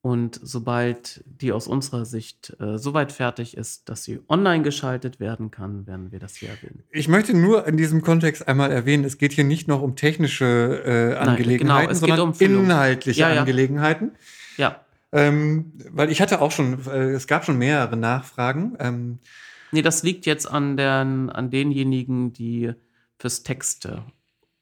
und 0.05 0.39
sobald 0.43 1.25
die 1.25 1.51
aus 1.51 1.67
unserer 1.67 2.05
Sicht 2.05 2.55
äh, 2.61 2.77
soweit 2.77 3.11
fertig 3.11 3.57
ist, 3.57 3.89
dass 3.89 4.05
sie 4.05 4.21
online 4.29 4.63
geschaltet 4.63 5.19
werden 5.19 5.51
kann, 5.51 5.87
werden 5.87 6.13
wir 6.13 6.19
das 6.19 6.37
hier 6.37 6.51
erwähnen. 6.51 6.83
Ich 6.91 7.09
möchte 7.09 7.35
nur 7.35 7.67
in 7.67 7.79
diesem 7.79 8.03
Kontext 8.03 8.47
einmal 8.47 8.71
erwähnen, 8.71 9.05
es 9.05 9.17
geht 9.17 9.33
hier 9.33 9.45
nicht 9.45 9.67
noch 9.67 9.81
um 9.81 9.97
technische 9.97 10.83
äh, 10.85 11.17
Angelegenheiten, 11.17 11.87
Nein, 11.87 12.01
genau, 12.01 12.33
sondern 12.35 12.61
um 12.61 12.65
inhaltliche 12.67 13.21
ja, 13.23 13.33
ja. 13.33 13.41
Angelegenheiten. 13.41 14.13
Ja. 14.59 14.85
Ähm, 15.11 15.73
weil 15.91 16.11
ich 16.11 16.21
hatte 16.21 16.43
auch 16.43 16.51
schon, 16.51 16.87
äh, 16.87 17.13
es 17.13 17.27
gab 17.27 17.47
schon 17.47 17.57
mehrere 17.57 17.97
Nachfragen. 17.97 18.77
Ähm, 18.81 19.21
nee, 19.73 19.81
das 19.81 20.03
liegt 20.03 20.27
jetzt 20.27 20.47
an, 20.47 20.77
der, 20.77 20.97
an 20.97 21.51
denjenigen, 21.51 22.35
die 22.35 22.73
fürs 23.19 23.43
Texte 23.43 24.05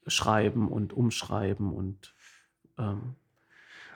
schreiben 0.07 0.69
und 0.69 0.93
umschreiben 0.93 1.73
und 1.73 2.15
ähm, 2.79 3.15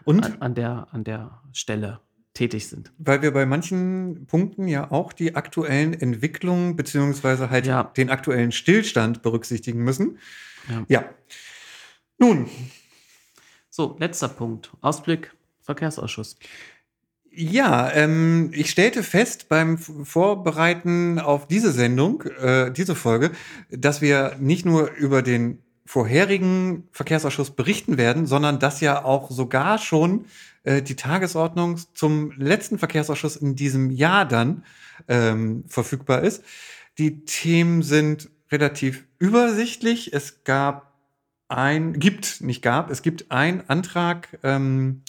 und 0.08 0.24
an, 0.24 0.42
an, 0.42 0.56
der, 0.56 0.88
an 0.92 1.04
der 1.04 1.42
Stelle 1.52 2.00
tätig 2.34 2.68
sind. 2.68 2.92
Weil 2.98 3.22
wir 3.22 3.32
bei 3.32 3.46
manchen 3.46 4.26
Punkten 4.28 4.68
ja 4.68 4.92
auch 4.92 5.12
die 5.12 5.36
aktuellen 5.36 5.94
Entwicklungen 5.94 6.76
beziehungsweise 6.76 7.50
halt 7.50 7.66
ja. 7.66 7.84
den 7.84 8.10
aktuellen 8.10 8.52
Stillstand 8.52 9.22
berücksichtigen 9.22 9.84
müssen. 9.84 10.20
Ja. 10.70 10.86
ja. 10.88 11.10
Nun. 12.18 12.50
So, 13.70 13.96
letzter 14.00 14.30
Punkt. 14.30 14.72
Ausblick, 14.82 15.36
Verkehrsausschuss. 15.62 16.38
Ja, 17.30 17.92
ähm, 17.94 18.50
ich 18.54 18.72
stellte 18.72 19.04
fest 19.04 19.48
beim 19.50 19.78
Vorbereiten 19.78 21.20
auf 21.20 21.48
diese 21.48 21.72
Sendung, 21.72 22.24
äh, 22.24 22.72
diese 22.72 22.96
Folge, 22.96 23.32
dass 23.70 24.02
wir 24.02 24.38
nicht 24.40 24.66
nur 24.66 24.92
über 24.94 25.22
den 25.22 25.62
vorherigen 25.88 26.84
Verkehrsausschuss 26.92 27.52
berichten 27.52 27.98
werden, 27.98 28.26
sondern 28.26 28.60
dass 28.60 28.82
ja 28.82 29.06
auch 29.06 29.32
sogar 29.32 29.78
schon 29.78 30.26
äh, 30.64 30.82
die 30.82 30.98
Tagesordnung 30.98 31.80
zum 31.94 32.32
letzten 32.32 32.78
Verkehrsausschuss 32.78 33.38
in 33.38 33.56
diesem 33.56 33.90
Jahr 33.90 34.26
dann 34.26 34.66
ähm, 35.08 35.64
verfügbar 35.68 36.24
ist. 36.24 36.44
Die 36.98 37.24
Themen 37.24 37.84
sind 37.84 38.30
relativ 38.52 39.06
übersichtlich. 39.18 40.14
Es 40.14 40.44
gab 40.44 40.94
ein, 41.48 41.94
gibt, 41.94 42.42
nicht 42.42 42.62
gab, 42.62 42.92
es 42.92 43.02
gibt 43.02 43.32
einen 43.32 43.64
Antrag 43.70 44.38
ähm, 44.44 45.04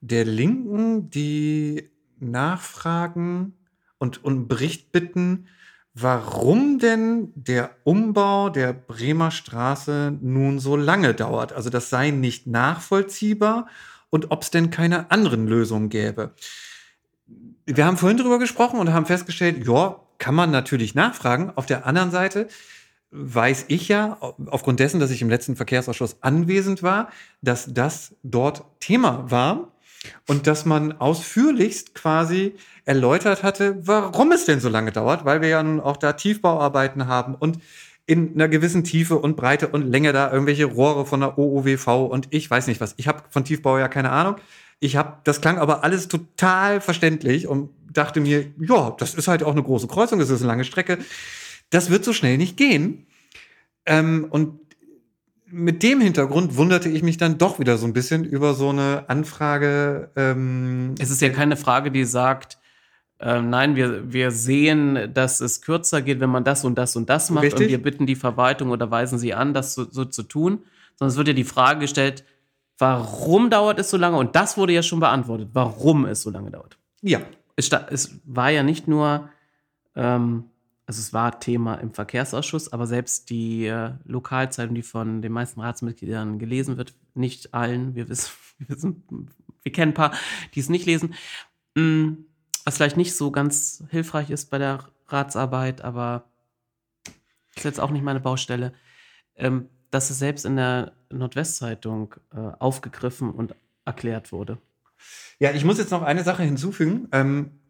der 0.00 0.24
Linken, 0.24 1.10
die 1.10 1.90
nachfragen 2.18 3.52
und, 3.98 4.24
und 4.24 4.48
Bericht 4.48 4.90
bitten 4.90 5.48
warum 5.94 6.80
denn 6.80 7.32
der 7.36 7.70
Umbau 7.84 8.50
der 8.50 8.72
Bremer 8.72 9.30
Straße 9.30 10.16
nun 10.20 10.58
so 10.58 10.76
lange 10.76 11.14
dauert. 11.14 11.52
Also 11.52 11.70
das 11.70 11.88
sei 11.88 12.10
nicht 12.10 12.48
nachvollziehbar 12.48 13.68
und 14.10 14.30
ob 14.30 14.42
es 14.42 14.50
denn 14.50 14.70
keine 14.70 15.10
anderen 15.12 15.46
Lösungen 15.46 15.88
gäbe. 15.88 16.34
Wir 17.66 17.86
haben 17.86 17.96
vorhin 17.96 18.18
darüber 18.18 18.38
gesprochen 18.38 18.80
und 18.80 18.92
haben 18.92 19.06
festgestellt, 19.06 19.66
ja, 19.66 20.00
kann 20.18 20.34
man 20.34 20.50
natürlich 20.50 20.94
nachfragen. 20.94 21.52
Auf 21.54 21.66
der 21.66 21.86
anderen 21.86 22.10
Seite 22.10 22.48
weiß 23.10 23.66
ich 23.68 23.88
ja, 23.88 24.18
aufgrund 24.46 24.80
dessen, 24.80 24.98
dass 24.98 25.10
ich 25.12 25.22
im 25.22 25.28
letzten 25.28 25.54
Verkehrsausschuss 25.54 26.22
anwesend 26.22 26.82
war, 26.82 27.08
dass 27.42 27.72
das 27.72 28.16
dort 28.24 28.64
Thema 28.80 29.30
war 29.30 29.73
und 30.26 30.46
dass 30.46 30.64
man 30.64 30.92
ausführlichst 30.92 31.94
quasi 31.94 32.54
erläutert 32.84 33.42
hatte, 33.42 33.76
warum 33.86 34.32
es 34.32 34.44
denn 34.44 34.60
so 34.60 34.68
lange 34.68 34.92
dauert, 34.92 35.24
weil 35.24 35.40
wir 35.40 35.48
ja 35.48 35.62
nun 35.62 35.80
auch 35.80 35.96
da 35.96 36.12
Tiefbauarbeiten 36.12 37.06
haben 37.06 37.34
und 37.34 37.58
in 38.06 38.34
einer 38.34 38.48
gewissen 38.48 38.84
Tiefe 38.84 39.16
und 39.16 39.36
Breite 39.36 39.68
und 39.68 39.82
Länge 39.82 40.12
da 40.12 40.30
irgendwelche 40.30 40.66
Rohre 40.66 41.06
von 41.06 41.20
der 41.20 41.38
OOWV 41.38 42.10
und 42.10 42.28
ich 42.30 42.50
weiß 42.50 42.66
nicht 42.66 42.80
was. 42.80 42.94
Ich 42.98 43.08
habe 43.08 43.22
von 43.30 43.44
Tiefbau 43.44 43.78
ja 43.78 43.88
keine 43.88 44.10
Ahnung. 44.10 44.36
Ich 44.78 44.96
habe, 44.96 45.18
das 45.24 45.40
klang 45.40 45.58
aber 45.58 45.84
alles 45.84 46.08
total 46.08 46.80
verständlich 46.82 47.46
und 47.46 47.70
dachte 47.90 48.20
mir, 48.20 48.52
ja, 48.60 48.94
das 48.98 49.14
ist 49.14 49.28
halt 49.28 49.42
auch 49.42 49.52
eine 49.52 49.62
große 49.62 49.88
Kreuzung, 49.88 50.18
das 50.18 50.28
ist 50.28 50.40
eine 50.40 50.48
lange 50.48 50.64
Strecke. 50.64 50.98
Das 51.70 51.88
wird 51.90 52.04
so 52.04 52.12
schnell 52.12 52.36
nicht 52.36 52.58
gehen. 52.58 53.06
Ähm, 53.86 54.26
und 54.28 54.63
mit 55.54 55.84
dem 55.84 56.00
Hintergrund 56.00 56.56
wunderte 56.56 56.88
ich 56.88 57.02
mich 57.02 57.16
dann 57.16 57.38
doch 57.38 57.60
wieder 57.60 57.78
so 57.78 57.86
ein 57.86 57.92
bisschen 57.92 58.24
über 58.24 58.54
so 58.54 58.70
eine 58.70 59.04
Anfrage. 59.08 60.10
Ähm, 60.16 60.96
es 60.98 61.10
ist 61.10 61.22
ja 61.22 61.28
keine 61.28 61.56
Frage, 61.56 61.92
die 61.92 62.04
sagt, 62.04 62.58
äh, 63.20 63.40
nein, 63.40 63.76
wir, 63.76 64.12
wir 64.12 64.32
sehen, 64.32 65.14
dass 65.14 65.40
es 65.40 65.62
kürzer 65.62 66.02
geht, 66.02 66.18
wenn 66.18 66.30
man 66.30 66.42
das 66.42 66.64
und 66.64 66.76
das 66.76 66.96
und 66.96 67.08
das 67.08 67.30
macht 67.30 67.44
Richtig. 67.44 67.62
und 67.62 67.68
wir 67.68 67.82
bitten 67.82 68.04
die 68.04 68.16
Verwaltung 68.16 68.70
oder 68.70 68.90
weisen 68.90 69.18
sie 69.18 69.32
an, 69.32 69.54
das 69.54 69.74
so, 69.74 69.86
so 69.88 70.04
zu 70.04 70.24
tun. 70.24 70.64
Sondern 70.96 71.12
es 71.12 71.16
wird 71.16 71.28
ja 71.28 71.34
die 71.34 71.44
Frage 71.44 71.80
gestellt, 71.80 72.24
warum 72.78 73.48
dauert 73.48 73.78
es 73.78 73.90
so 73.90 73.96
lange? 73.96 74.16
Und 74.16 74.34
das 74.34 74.56
wurde 74.56 74.72
ja 74.72 74.82
schon 74.82 74.98
beantwortet, 74.98 75.50
warum 75.52 76.04
es 76.04 76.22
so 76.22 76.30
lange 76.30 76.50
dauert. 76.50 76.78
Ja. 77.00 77.20
Es, 77.54 77.70
es 77.90 78.20
war 78.24 78.50
ja 78.50 78.64
nicht 78.64 78.88
nur 78.88 79.28
ähm, 79.94 80.44
also 80.86 81.00
es 81.00 81.12
war 81.12 81.40
Thema 81.40 81.76
im 81.76 81.92
Verkehrsausschuss, 81.92 82.72
aber 82.72 82.86
selbst 82.86 83.30
die 83.30 83.66
äh, 83.66 83.92
Lokalzeitung, 84.04 84.74
die 84.74 84.82
von 84.82 85.22
den 85.22 85.32
meisten 85.32 85.60
Ratsmitgliedern 85.60 86.38
gelesen 86.38 86.76
wird, 86.76 86.94
nicht 87.14 87.54
allen, 87.54 87.94
wir 87.94 88.08
wissen, 88.08 88.32
wir, 88.58 88.68
wissen, 88.68 89.30
wir 89.62 89.72
kennen 89.72 89.92
ein 89.92 89.94
paar, 89.94 90.12
die 90.54 90.60
es 90.60 90.68
nicht 90.68 90.86
lesen, 90.86 91.14
mm, 91.74 92.12
was 92.64 92.76
vielleicht 92.76 92.96
nicht 92.96 93.14
so 93.14 93.30
ganz 93.30 93.84
hilfreich 93.90 94.30
ist 94.30 94.50
bei 94.50 94.58
der 94.58 94.84
Ratsarbeit, 95.08 95.82
aber 95.82 96.24
ist 97.54 97.64
jetzt 97.64 97.80
auch 97.80 97.90
nicht 97.90 98.04
meine 98.04 98.20
Baustelle, 98.20 98.72
ähm, 99.36 99.68
dass 99.90 100.10
es 100.10 100.18
selbst 100.18 100.44
in 100.44 100.56
der 100.56 100.92
Nordwestzeitung 101.10 102.14
äh, 102.34 102.38
aufgegriffen 102.58 103.30
und 103.30 103.54
erklärt 103.84 104.32
wurde. 104.32 104.58
Ja, 105.38 105.52
ich 105.52 105.64
muss 105.64 105.78
jetzt 105.78 105.90
noch 105.90 106.02
eine 106.02 106.24
Sache 106.24 106.42
hinzufügen. 106.42 107.08
Ähm, 107.12 107.60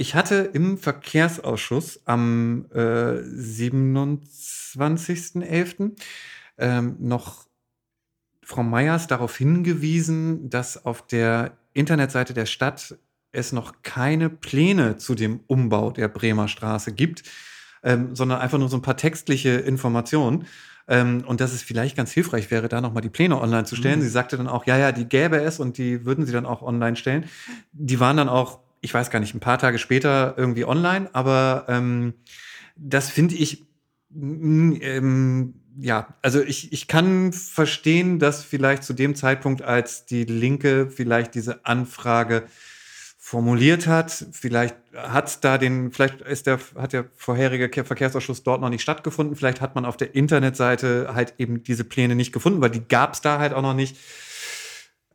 ich 0.00 0.14
hatte 0.14 0.48
im 0.52 0.78
Verkehrsausschuss 0.78 2.02
am 2.04 2.66
äh, 2.72 3.18
27.11. 3.18 5.96
Ähm, 6.56 6.94
noch 7.00 7.48
Frau 8.44 8.62
Meyers 8.62 9.08
darauf 9.08 9.36
hingewiesen, 9.36 10.50
dass 10.50 10.86
auf 10.86 11.04
der 11.08 11.58
Internetseite 11.74 12.32
der 12.32 12.46
Stadt 12.46 12.96
es 13.32 13.50
noch 13.50 13.82
keine 13.82 14.30
Pläne 14.30 14.98
zu 14.98 15.16
dem 15.16 15.40
Umbau 15.48 15.90
der 15.90 16.06
Bremer 16.06 16.46
Straße 16.46 16.92
gibt, 16.92 17.24
ähm, 17.82 18.14
sondern 18.14 18.40
einfach 18.40 18.58
nur 18.58 18.68
so 18.68 18.76
ein 18.76 18.82
paar 18.82 18.96
textliche 18.96 19.50
Informationen. 19.50 20.46
Ähm, 20.86 21.24
und 21.26 21.40
dass 21.40 21.52
es 21.52 21.62
vielleicht 21.62 21.96
ganz 21.96 22.12
hilfreich 22.12 22.52
wäre, 22.52 22.68
da 22.68 22.80
nochmal 22.80 23.02
die 23.02 23.10
Pläne 23.10 23.40
online 23.40 23.64
zu 23.64 23.74
stellen. 23.74 23.98
Mhm. 23.98 24.04
Sie 24.04 24.10
sagte 24.10 24.36
dann 24.36 24.46
auch, 24.46 24.64
ja, 24.64 24.78
ja, 24.78 24.92
die 24.92 25.06
gäbe 25.06 25.38
es 25.38 25.58
und 25.58 25.76
die 25.76 26.04
würden 26.04 26.24
sie 26.24 26.32
dann 26.32 26.46
auch 26.46 26.62
online 26.62 26.94
stellen. 26.94 27.24
Die 27.72 27.98
waren 27.98 28.16
dann 28.16 28.28
auch 28.28 28.60
ich 28.80 28.94
weiß 28.94 29.10
gar 29.10 29.20
nicht, 29.20 29.34
ein 29.34 29.40
paar 29.40 29.58
Tage 29.58 29.78
später 29.78 30.34
irgendwie 30.36 30.64
online, 30.64 31.10
aber 31.12 31.66
ähm, 31.68 32.14
das 32.76 33.10
finde 33.10 33.34
ich, 33.34 33.66
mm, 34.10 34.74
ähm, 34.80 35.54
ja, 35.80 36.14
also 36.22 36.42
ich, 36.42 36.72
ich 36.72 36.88
kann 36.88 37.32
verstehen, 37.32 38.18
dass 38.18 38.44
vielleicht 38.44 38.82
zu 38.82 38.92
dem 38.92 39.14
Zeitpunkt, 39.14 39.62
als 39.62 40.06
die 40.06 40.24
Linke 40.24 40.90
vielleicht 40.90 41.34
diese 41.34 41.64
Anfrage 41.64 42.46
formuliert 43.28 43.86
hat, 43.86 44.26
vielleicht 44.32 44.74
hat 44.96 45.44
da 45.44 45.58
den, 45.58 45.92
vielleicht 45.92 46.22
ist 46.22 46.46
der, 46.46 46.58
hat 46.76 46.94
der 46.94 47.04
vorherige 47.14 47.84
Verkehrsausschuss 47.84 48.42
dort 48.42 48.62
noch 48.62 48.70
nicht 48.70 48.80
stattgefunden, 48.80 49.36
vielleicht 49.36 49.60
hat 49.60 49.74
man 49.74 49.84
auf 49.84 49.98
der 49.98 50.14
Internetseite 50.14 51.10
halt 51.14 51.34
eben 51.36 51.62
diese 51.62 51.84
Pläne 51.84 52.14
nicht 52.14 52.32
gefunden, 52.32 52.62
weil 52.62 52.70
die 52.70 52.88
gab 52.88 53.12
es 53.12 53.20
da 53.20 53.38
halt 53.38 53.52
auch 53.52 53.60
noch 53.60 53.74
nicht. 53.74 53.98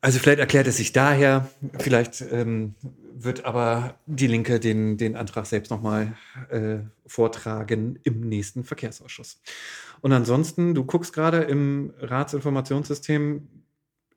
Also 0.04 0.20
vielleicht 0.20 0.40
erklärt 0.40 0.68
es 0.68 0.76
sich 0.76 0.92
daher, 0.92 1.48
vielleicht 1.80 2.20
ähm, 2.30 2.76
wird 3.16 3.46
aber 3.46 3.96
die 4.06 4.28
Linke 4.28 4.60
den, 4.60 4.98
den 4.98 5.16
Antrag 5.16 5.46
selbst 5.46 5.70
nochmal 5.70 6.18
äh, 6.50 6.80
vortragen 7.06 7.98
im 8.04 8.20
nächsten 8.20 8.66
Verkehrsausschuss. 8.66 9.42
Und 10.02 10.12
ansonsten, 10.12 10.76
du 10.76 10.84
guckst 10.84 11.14
gerade 11.14 11.44
im 11.44 11.94
Ratsinformationssystem, 12.00 13.48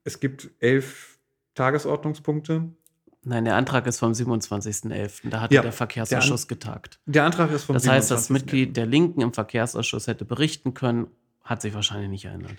es 0.02 0.18
gibt 0.18 0.50
elf 0.58 1.20
Tagesordnungspunkte. 1.54 2.64
Nein, 3.22 3.44
der 3.44 3.54
Antrag 3.54 3.86
ist 3.86 4.00
vom 4.00 4.10
27.11. 4.10 5.30
Da 5.30 5.40
hat 5.40 5.52
ja, 5.52 5.62
der 5.62 5.70
Verkehrsausschuss 5.70 6.48
der 6.48 6.56
getagt. 6.56 6.98
Der 7.06 7.22
Antrag 7.22 7.52
ist 7.52 7.62
vom 7.62 7.74
Das 7.74 7.86
heißt, 7.86 8.10
das 8.10 8.28
Mitglied 8.28 8.76
der 8.76 8.86
Linken 8.86 9.20
im 9.20 9.32
Verkehrsausschuss 9.32 10.08
hätte 10.08 10.24
berichten 10.24 10.74
können, 10.74 11.06
hat 11.44 11.62
sich 11.62 11.74
wahrscheinlich 11.74 12.10
nicht 12.10 12.24
erinnert. 12.24 12.54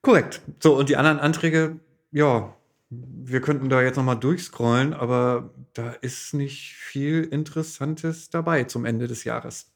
Korrekt. 0.00 0.42
So, 0.60 0.76
und 0.78 0.88
die 0.88 0.96
anderen 0.96 1.18
Anträge, 1.18 1.80
ja, 2.12 2.54
wir 2.90 3.40
könnten 3.40 3.68
da 3.68 3.82
jetzt 3.82 3.96
nochmal 3.96 4.18
durchscrollen, 4.18 4.94
aber 4.94 5.54
da 5.74 5.90
ist 5.90 6.34
nicht 6.34 6.74
viel 6.74 7.24
Interessantes 7.24 8.30
dabei 8.30 8.64
zum 8.64 8.84
Ende 8.84 9.08
des 9.08 9.24
Jahres. 9.24 9.72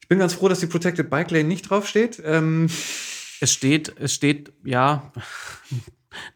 Ich 0.00 0.08
bin 0.08 0.18
ganz 0.18 0.34
froh, 0.34 0.48
dass 0.48 0.60
die 0.60 0.66
Protected 0.66 1.10
Bike 1.10 1.30
Lane 1.30 1.44
nicht 1.44 1.68
draufsteht. 1.68 2.22
Ähm 2.24 2.66
es 3.40 3.52
steht, 3.52 3.94
es 3.98 4.12
steht, 4.14 4.52
ja, 4.64 5.12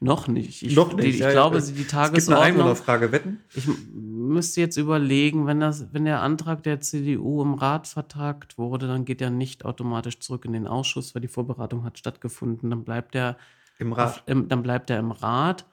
Noch 0.00 0.28
nicht. 0.28 0.62
Ich, 0.62 0.76
Noch 0.76 0.92
nicht, 0.94 1.04
Die, 1.06 1.10
ich 1.10 1.18
ja, 1.20 1.28
ja. 1.28 1.32
glaube, 1.32 1.58
Es 1.58 1.66
die 1.66 1.72
Es 1.72 1.78
gibt 1.78 1.94
eine 1.94 2.04
Tagesordnung. 2.04 2.44
Einwohnerfrage, 2.44 3.12
wetten? 3.12 3.40
Ich 3.54 3.66
müsste 3.92 4.60
jetzt 4.60 4.76
überlegen, 4.76 5.46
wenn, 5.46 5.60
das, 5.60 5.92
wenn 5.92 6.04
der 6.04 6.20
Antrag 6.20 6.62
der 6.62 6.80
CDU 6.80 7.42
im 7.42 7.54
Rat 7.54 7.88
vertagt 7.88 8.58
wurde, 8.58 8.86
dann 8.86 9.04
geht 9.04 9.20
er 9.20 9.30
nicht 9.30 9.64
automatisch 9.64 10.18
zurück 10.20 10.44
in 10.44 10.52
den 10.52 10.66
Ausschuss, 10.66 11.14
weil 11.14 11.22
die 11.22 11.28
Vorbereitung 11.28 11.84
hat 11.84 11.98
stattgefunden. 11.98 12.70
Dann 12.70 12.84
bleibt 12.84 13.14
er 13.14 13.36
Im 13.78 13.92
auf, 13.92 13.98
Rat. 13.98 14.22
im, 14.26 14.48
dann 14.48 14.62
bleibt 14.62 14.90
er 14.90 14.98
im 14.98 15.10
Rat. 15.10 15.66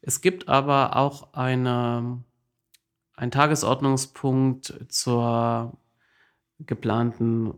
Es 0.00 0.20
gibt 0.20 0.48
aber 0.48 0.96
auch 0.96 1.32
eine, 1.34 2.22
einen 3.14 3.30
Tagesordnungspunkt 3.30 4.86
zur 4.88 5.76
geplanten 6.60 7.54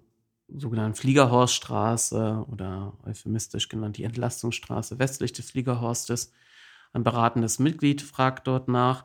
sogenannten 0.56 0.96
Fliegerhorststraße 0.96 2.44
oder 2.50 2.94
euphemistisch 3.06 3.68
genannt 3.68 3.96
die 3.96 4.04
Entlastungsstraße 4.04 4.98
westlich 4.98 5.32
des 5.32 5.50
Fliegerhorstes. 5.50 6.32
Ein 6.92 7.04
beratendes 7.04 7.58
Mitglied 7.58 8.02
fragt 8.02 8.46
dort 8.46 8.68
nach. 8.68 9.04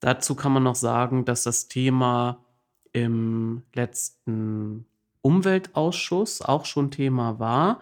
Dazu 0.00 0.34
kann 0.34 0.52
man 0.52 0.64
noch 0.64 0.74
sagen, 0.74 1.24
dass 1.24 1.44
das 1.44 1.68
Thema 1.68 2.44
im 2.92 3.62
letzten 3.74 4.86
Umweltausschuss 5.20 6.42
auch 6.42 6.64
schon 6.64 6.90
Thema 6.90 7.38
war. 7.38 7.80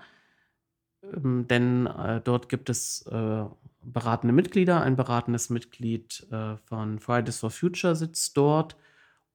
Ähm, 1.15 1.47
denn 1.49 1.87
äh, 1.87 2.21
dort 2.21 2.49
gibt 2.49 2.71
es 2.71 3.07
äh, 3.07 3.45
beratende 3.83 4.35
Mitglieder. 4.35 4.83
Ein 4.83 4.97
beratendes 4.97 5.51
Mitglied 5.51 6.27
äh, 6.31 6.57
von 6.57 6.99
Fridays 6.99 7.39
for 7.39 7.51
Future 7.51 7.97
sitzt 7.97 8.37
dort 8.37 8.77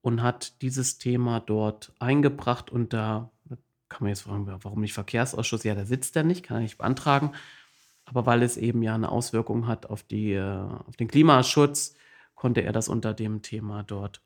und 0.02 0.22
hat 0.22 0.62
dieses 0.62 0.98
Thema 0.98 1.40
dort 1.40 1.92
eingebracht. 1.98 2.70
Und 2.70 2.92
da 2.92 3.30
kann 3.88 4.04
man 4.04 4.08
jetzt 4.08 4.22
fragen, 4.22 4.46
warum 4.62 4.80
nicht 4.80 4.94
Verkehrsausschuss? 4.94 5.64
Ja, 5.64 5.74
da 5.74 5.84
sitzt 5.84 6.16
er 6.16 6.24
nicht, 6.24 6.44
kann 6.44 6.58
er 6.58 6.62
nicht 6.62 6.78
beantragen. 6.78 7.32
Aber 8.04 8.24
weil 8.24 8.42
es 8.42 8.56
eben 8.56 8.82
ja 8.82 8.94
eine 8.94 9.10
Auswirkung 9.10 9.66
hat 9.66 9.86
auf, 9.86 10.02
die, 10.02 10.32
äh, 10.32 10.60
auf 10.86 10.96
den 10.96 11.08
Klimaschutz, 11.08 11.94
konnte 12.34 12.62
er 12.62 12.72
das 12.72 12.88
unter 12.88 13.14
dem 13.14 13.42
Thema 13.42 13.82
dort, 13.82 14.20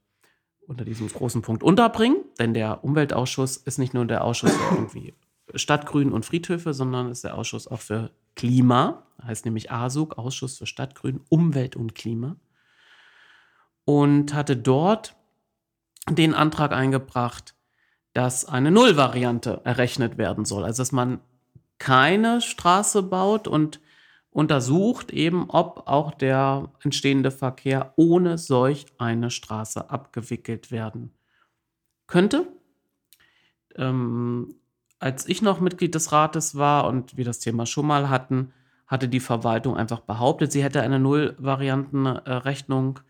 unter 0.66 0.84
diesem 0.84 1.08
großen 1.08 1.42
Punkt 1.42 1.62
unterbringen. 1.62 2.18
Denn 2.38 2.52
der 2.52 2.84
Umweltausschuss 2.84 3.56
ist 3.56 3.78
nicht 3.78 3.94
nur 3.94 4.04
der 4.04 4.24
Ausschuss 4.24 4.52
für 4.52 4.74
irgendwie 4.74 5.14
Stadtgrün 5.54 6.12
und 6.12 6.24
Friedhöfe, 6.24 6.74
sondern 6.74 7.10
ist 7.10 7.24
der 7.24 7.36
Ausschuss 7.36 7.68
auch 7.68 7.80
für 7.80 8.10
Klima, 8.34 9.06
heißt 9.22 9.44
nämlich 9.44 9.70
ASUG, 9.70 10.18
Ausschuss 10.18 10.58
für 10.58 10.66
Stadtgrün, 10.66 11.20
Umwelt 11.28 11.76
und 11.76 11.94
Klima. 11.94 12.36
Und 13.84 14.34
hatte 14.34 14.56
dort 14.56 15.16
den 16.08 16.34
Antrag 16.34 16.72
eingebracht, 16.72 17.54
dass 18.12 18.44
eine 18.44 18.70
Nullvariante 18.70 19.60
errechnet 19.64 20.18
werden 20.18 20.44
soll. 20.44 20.64
Also 20.64 20.80
dass 20.82 20.92
man 20.92 21.20
keine 21.78 22.40
Straße 22.40 23.02
baut 23.02 23.48
und 23.48 23.80
untersucht 24.30 25.10
eben, 25.10 25.50
ob 25.50 25.88
auch 25.88 26.12
der 26.12 26.70
entstehende 26.82 27.30
Verkehr 27.30 27.94
ohne 27.96 28.38
solch 28.38 28.86
eine 28.98 29.30
Straße 29.30 29.90
abgewickelt 29.90 30.70
werden 30.70 31.12
könnte. 32.06 32.46
Ähm, 33.76 34.54
als 35.00 35.26
ich 35.26 35.42
noch 35.42 35.60
Mitglied 35.60 35.94
des 35.94 36.12
Rates 36.12 36.54
war 36.54 36.86
und 36.86 37.16
wir 37.16 37.24
das 37.24 37.40
Thema 37.40 37.66
schon 37.66 37.86
mal 37.86 38.10
hatten, 38.10 38.52
hatte 38.86 39.08
die 39.08 39.20
Verwaltung 39.20 39.76
einfach 39.76 40.00
behauptet, 40.00 40.52
sie 40.52 40.62
hätte 40.62 40.82
eine 40.82 41.00
Nullvariantenrechnung 41.00 43.00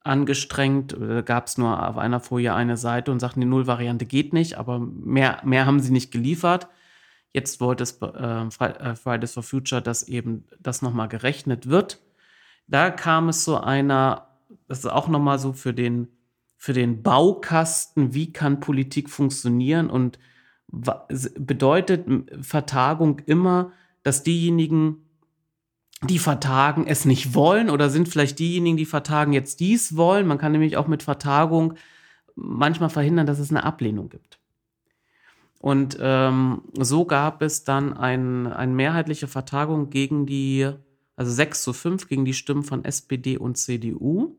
angestrengt. 0.00 0.96
Da 0.98 1.22
gab 1.22 1.46
es 1.46 1.58
nur 1.58 1.88
auf 1.88 1.98
einer 1.98 2.20
Folie 2.20 2.54
eine 2.54 2.76
Seite 2.76 3.10
und 3.10 3.20
sagten, 3.20 3.40
die 3.40 3.46
Nullvariante 3.46 4.06
geht 4.06 4.32
nicht, 4.32 4.58
aber 4.58 4.78
mehr, 4.78 5.40
mehr 5.44 5.66
haben 5.66 5.80
sie 5.80 5.92
nicht 5.92 6.12
geliefert. 6.12 6.68
Jetzt 7.32 7.60
wollte 7.60 7.82
es 7.82 7.98
äh, 8.00 8.06
äh, 8.06 8.94
Fridays 8.94 9.32
for 9.32 9.42
Future, 9.42 9.82
dass 9.82 10.04
eben 10.04 10.44
das 10.60 10.82
nochmal 10.82 11.08
gerechnet 11.08 11.68
wird. 11.68 12.00
Da 12.68 12.90
kam 12.90 13.28
es 13.28 13.44
zu 13.44 13.60
einer, 13.60 14.28
das 14.68 14.80
ist 14.80 14.86
auch 14.86 15.08
nochmal 15.08 15.40
so 15.40 15.52
für 15.52 15.74
den, 15.74 16.08
für 16.56 16.74
den 16.74 17.02
Baukasten, 17.02 18.14
wie 18.14 18.32
kann 18.32 18.60
Politik 18.60 19.10
funktionieren 19.10 19.90
und 19.90 20.18
bedeutet 21.38 22.06
Vertagung 22.40 23.20
immer, 23.26 23.72
dass 24.02 24.22
diejenigen, 24.22 25.08
die 26.02 26.18
vertagen, 26.18 26.86
es 26.86 27.04
nicht 27.04 27.34
wollen 27.34 27.70
oder 27.70 27.90
sind 27.90 28.08
vielleicht 28.08 28.38
diejenigen, 28.38 28.76
die 28.76 28.84
vertagen, 28.84 29.32
jetzt 29.32 29.60
dies 29.60 29.96
wollen. 29.96 30.26
Man 30.26 30.38
kann 30.38 30.52
nämlich 30.52 30.76
auch 30.76 30.86
mit 30.86 31.02
Vertagung 31.02 31.74
manchmal 32.34 32.90
verhindern, 32.90 33.26
dass 33.26 33.38
es 33.38 33.50
eine 33.50 33.64
Ablehnung 33.64 34.08
gibt. 34.08 34.38
Und 35.64 35.96
ähm, 35.98 36.62
so 36.78 37.06
gab 37.06 37.40
es 37.40 37.64
dann 37.64 37.94
ein, 37.94 38.46
eine 38.46 38.72
mehrheitliche 38.72 39.28
Vertagung 39.28 39.88
gegen 39.88 40.26
die, 40.26 40.70
also 41.16 41.32
6 41.32 41.62
zu 41.62 41.72
5 41.72 42.06
gegen 42.06 42.26
die 42.26 42.34
Stimmen 42.34 42.64
von 42.64 42.84
SPD 42.84 43.38
und 43.38 43.56
CDU, 43.56 44.36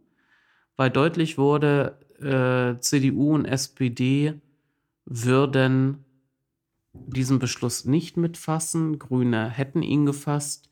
weil 0.76 0.91
deutlich 0.91 1.40
wurde, 1.40 1.98
äh, 2.20 2.80
CDU 2.80 3.34
und 3.34 3.45
SPD 3.45 4.40
würden 5.06 6.05
diesen 7.07 7.39
Beschluss 7.39 7.85
nicht 7.85 8.17
mitfassen. 8.17 8.99
Grüne 8.99 9.49
hätten 9.49 9.81
ihn 9.81 10.05
gefasst 10.05 10.69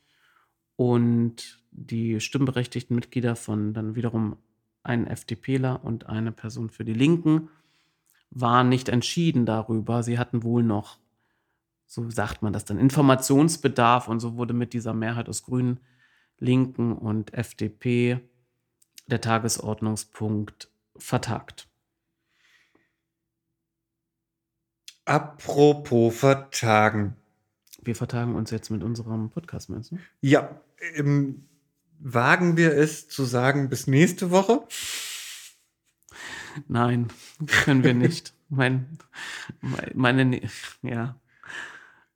und 0.75 1.61
die 1.71 2.19
stimmberechtigten 2.19 2.95
Mitglieder 2.95 3.35
von 3.35 3.73
dann 3.73 3.95
wiederum 3.95 4.37
einen 4.83 5.07
FDPler 5.07 5.83
und 5.83 6.07
eine 6.07 6.31
Person 6.31 6.69
für 6.69 6.85
die 6.85 6.93
Linken 6.93 7.49
waren 8.29 8.69
nicht 8.69 8.89
entschieden 8.89 9.45
darüber. 9.45 10.03
Sie 10.03 10.19
hatten 10.19 10.43
wohl 10.43 10.63
noch, 10.63 10.97
so 11.85 12.09
sagt 12.09 12.41
man 12.41 12.53
das 12.53 12.65
dann, 12.65 12.79
Informationsbedarf 12.79 14.07
und 14.07 14.19
so 14.19 14.35
wurde 14.35 14.53
mit 14.53 14.73
dieser 14.73 14.93
Mehrheit 14.93 15.29
aus 15.29 15.43
Grünen, 15.43 15.79
Linken 16.39 16.93
und 16.93 17.33
FDP 17.33 18.19
der 19.07 19.21
Tagesordnungspunkt 19.21 20.69
vertagt. 20.97 21.67
Apropos 25.05 26.15
vertagen. 26.15 27.15
Wir 27.81 27.95
vertagen 27.95 28.35
uns 28.35 28.51
jetzt 28.51 28.69
mit 28.69 28.83
unserem 28.83 29.29
Podcast, 29.29 29.69
meinst 29.69 29.91
du? 29.91 29.97
Ja, 30.21 30.61
ähm, 30.95 31.45
wagen 31.99 32.55
wir 32.55 32.73
es 32.77 33.09
zu 33.09 33.25
sagen 33.25 33.69
bis 33.69 33.87
nächste 33.87 34.31
Woche? 34.31 34.65
Nein, 36.67 37.07
können 37.65 37.83
wir 37.83 37.93
nicht. 37.93 38.33
mein, 38.49 38.97
mein- 39.61 39.91
meine, 39.95 40.25
Ne- 40.25 40.49
ja. 40.83 41.19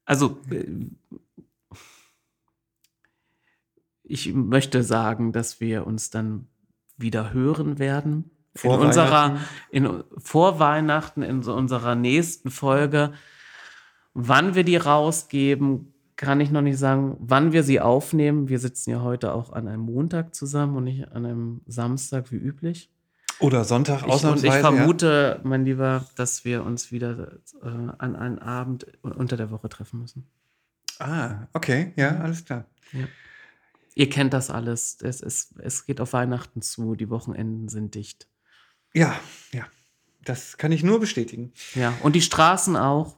Also, 0.06 0.40
äh, 0.50 0.66
ich 4.04 4.34
möchte 4.34 4.84
sagen, 4.84 5.34
dass 5.34 5.60
wir 5.60 5.86
uns 5.86 6.10
dann 6.10 6.48
wieder 6.96 7.34
hören 7.34 7.78
werden. 7.80 8.32
Vor 8.58 8.76
in 8.80 8.88
unserer, 8.88 9.12
Weihnachten? 9.12 9.46
in, 9.72 10.04
vor 10.18 10.60
Weihnachten, 10.60 11.22
in 11.22 11.44
so 11.44 11.54
unserer 11.54 11.96
nächsten 11.96 12.50
Folge. 12.52 13.14
Wann 14.14 14.56
wir 14.56 14.64
die 14.64 14.78
rausgeben, 14.78 15.94
kann 16.16 16.42
ich 16.42 16.50
noch 16.50 16.62
nicht 16.62 16.80
sagen. 16.80 17.16
Wann 17.20 17.52
wir 17.54 17.64
sie 17.64 17.80
aufnehmen. 17.80 18.50
Wir 18.50 18.60
sitzen 18.60 18.90
ja 18.90 19.02
heute 19.02 19.34
auch 19.34 19.54
an 19.54 19.68
einem 19.68 19.84
Montag 19.84 20.34
zusammen 20.34 20.76
und 20.76 20.86
nicht 20.86 21.12
an 21.12 21.26
einem 21.26 21.62
Samstag 21.68 22.32
wie 22.32 22.38
üblich. 22.38 22.92
Oder 23.40 23.64
Sonntag 23.64 23.98
Ich, 24.00 24.04
und 24.04 24.10
ich 24.10 24.16
ausnahmsweise? 24.16 24.60
vermute, 24.62 25.40
mein 25.44 25.64
Lieber, 25.64 26.06
dass 26.16 26.44
wir 26.44 26.64
uns 26.64 26.92
wieder 26.92 27.34
äh, 27.62 27.68
an 28.00 28.16
einem 28.16 28.40
Abend 28.40 28.88
unter 29.04 29.38
der 29.38 29.52
Woche 29.52 29.70
treffen 29.70 30.02
müssen. 30.02 30.28
ja? 31.00 31.06
Ah, 31.06 31.48
okay, 31.54 31.94
ja, 31.96 32.18
alles 32.18 32.44
klar. 32.44 32.66
Ihr 33.94 34.10
kennt 34.10 34.34
das 34.34 34.50
alles. 34.50 34.98
Es, 35.02 35.22
ist, 35.22 35.54
es 35.60 35.86
geht 35.86 36.02
auf 36.02 36.14
Weihnachten 36.14 36.64
zu. 36.64 36.96
Die 36.96 37.12
Wochenenden 37.12 37.68
sind 37.68 37.94
dicht. 37.94 38.28
Ja, 38.98 39.20
ja, 39.54 39.68
das 40.24 40.58
kann 40.58 40.72
ich 40.72 40.84
nur 40.84 41.00
bestätigen. 41.00 41.54
Ja, 41.76 41.94
und 42.02 42.16
die 42.16 42.22
Straßen 42.22 42.76
auch. 42.76 43.16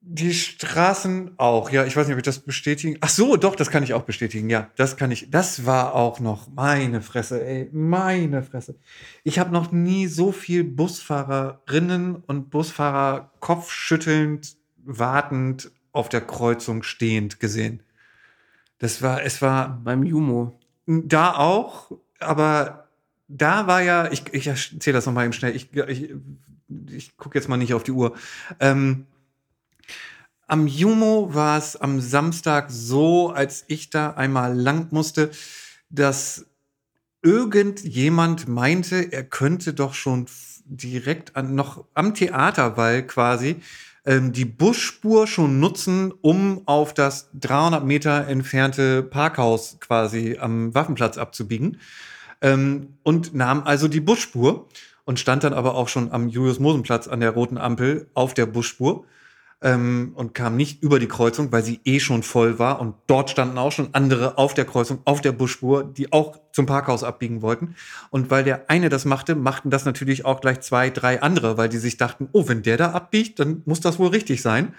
Die 0.00 0.34
Straßen 0.34 1.34
auch, 1.38 1.70
ja, 1.70 1.84
ich 1.84 1.96
weiß 1.96 2.08
nicht, 2.08 2.14
ob 2.14 2.18
ich 2.18 2.24
das 2.24 2.40
bestätigen. 2.40 2.98
Ach 3.00 3.08
so, 3.08 3.36
doch, 3.36 3.54
das 3.54 3.70
kann 3.70 3.84
ich 3.84 3.94
auch 3.94 4.02
bestätigen. 4.02 4.50
Ja, 4.50 4.68
das 4.74 4.96
kann 4.96 5.12
ich. 5.12 5.30
Das 5.30 5.64
war 5.64 5.94
auch 5.94 6.18
noch 6.18 6.48
meine 6.48 7.00
Fresse, 7.00 7.46
ey, 7.46 7.68
meine 7.72 8.42
Fresse. 8.42 8.74
Ich 9.22 9.38
habe 9.38 9.52
noch 9.52 9.70
nie 9.70 10.08
so 10.08 10.32
viel 10.32 10.64
Busfahrerinnen 10.64 12.16
und 12.16 12.50
Busfahrer 12.50 13.30
kopfschüttelnd, 13.38 14.56
wartend 14.78 15.70
auf 15.92 16.08
der 16.08 16.22
Kreuzung 16.22 16.82
stehend 16.82 17.38
gesehen. 17.38 17.84
Das 18.78 19.02
war, 19.02 19.22
es 19.22 19.40
war 19.40 19.80
Beim 19.84 20.02
Jumo. 20.02 20.58
da 20.86 21.36
auch, 21.36 21.92
aber 22.18 22.81
da 23.36 23.66
war 23.66 23.82
ja, 23.82 24.10
ich, 24.10 24.24
ich 24.32 24.46
erzähle 24.46 24.94
das 24.94 25.06
nochmal 25.06 25.24
eben 25.24 25.32
schnell, 25.32 25.56
ich, 25.56 25.68
ich, 25.74 26.14
ich 26.90 27.16
gucke 27.16 27.38
jetzt 27.38 27.48
mal 27.48 27.56
nicht 27.56 27.74
auf 27.74 27.82
die 27.82 27.92
Uhr. 27.92 28.14
Ähm, 28.60 29.06
am 30.46 30.66
Jumo 30.66 31.34
war 31.34 31.56
es 31.56 31.76
am 31.76 32.00
Samstag 32.00 32.70
so, 32.70 33.30
als 33.30 33.64
ich 33.68 33.90
da 33.90 34.10
einmal 34.10 34.54
lang 34.54 34.88
musste, 34.90 35.30
dass 35.88 36.46
irgendjemand 37.22 38.48
meinte, 38.48 39.12
er 39.12 39.24
könnte 39.24 39.72
doch 39.72 39.94
schon 39.94 40.26
direkt 40.64 41.36
an, 41.36 41.54
noch 41.54 41.84
am 41.94 42.14
Theaterwall 42.14 43.06
quasi 43.06 43.56
ähm, 44.04 44.32
die 44.32 44.44
Busspur 44.44 45.26
schon 45.26 45.60
nutzen, 45.60 46.12
um 46.20 46.62
auf 46.66 46.92
das 46.92 47.30
300 47.34 47.84
Meter 47.84 48.26
entfernte 48.26 49.02
Parkhaus 49.02 49.78
quasi 49.80 50.36
am 50.40 50.74
Waffenplatz 50.74 51.18
abzubiegen. 51.18 51.78
Ähm, 52.42 52.98
und 53.02 53.34
nahm 53.34 53.62
also 53.62 53.88
die 53.88 54.00
Busspur 54.00 54.68
und 55.04 55.18
stand 55.18 55.44
dann 55.44 55.54
aber 55.54 55.74
auch 55.74 55.88
schon 55.88 56.12
am 56.12 56.28
Julius-Mosen-Platz 56.28 57.08
an 57.08 57.20
der 57.20 57.30
roten 57.30 57.56
Ampel 57.56 58.08
auf 58.14 58.34
der 58.34 58.46
Busspur 58.46 59.04
ähm, 59.62 60.12
und 60.16 60.34
kam 60.34 60.56
nicht 60.56 60.82
über 60.82 60.98
die 60.98 61.08
Kreuzung, 61.08 61.52
weil 61.52 61.62
sie 61.62 61.80
eh 61.84 62.00
schon 62.00 62.22
voll 62.22 62.58
war. 62.58 62.80
Und 62.80 62.94
dort 63.06 63.30
standen 63.30 63.58
auch 63.58 63.72
schon 63.72 63.90
andere 63.92 64.38
auf 64.38 64.54
der 64.54 64.64
Kreuzung, 64.64 65.00
auf 65.04 65.20
der 65.20 65.32
Busspur, 65.32 65.84
die 65.84 66.12
auch 66.12 66.38
zum 66.52 66.66
Parkhaus 66.66 67.04
abbiegen 67.04 67.42
wollten. 67.42 67.76
Und 68.10 68.30
weil 68.30 68.44
der 68.44 68.68
eine 68.68 68.88
das 68.88 69.04
machte, 69.04 69.34
machten 69.34 69.70
das 69.70 69.84
natürlich 69.84 70.24
auch 70.24 70.40
gleich 70.40 70.60
zwei, 70.60 70.90
drei 70.90 71.22
andere, 71.22 71.56
weil 71.56 71.68
die 71.68 71.78
sich 71.78 71.96
dachten, 71.96 72.28
oh, 72.32 72.48
wenn 72.48 72.62
der 72.62 72.76
da 72.76 72.90
abbiegt, 72.90 73.38
dann 73.38 73.62
muss 73.64 73.80
das 73.80 73.98
wohl 73.98 74.08
richtig 74.08 74.42
sein. 74.42 74.74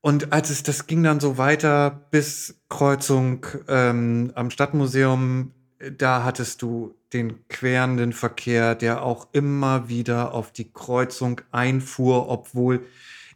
Und 0.00 0.32
als 0.32 0.50
es, 0.50 0.62
das 0.62 0.86
ging 0.86 1.02
dann 1.02 1.18
so 1.18 1.38
weiter 1.38 2.06
bis 2.10 2.60
Kreuzung 2.68 3.44
ähm, 3.66 4.30
am 4.34 4.50
Stadtmuseum, 4.50 5.52
da 5.96 6.24
hattest 6.24 6.62
du 6.62 6.94
den 7.12 7.48
querenden 7.48 8.12
Verkehr, 8.12 8.74
der 8.74 9.02
auch 9.02 9.28
immer 9.32 9.88
wieder 9.88 10.34
auf 10.34 10.52
die 10.52 10.70
Kreuzung 10.72 11.40
einfuhr, 11.52 12.28
obwohl 12.28 12.84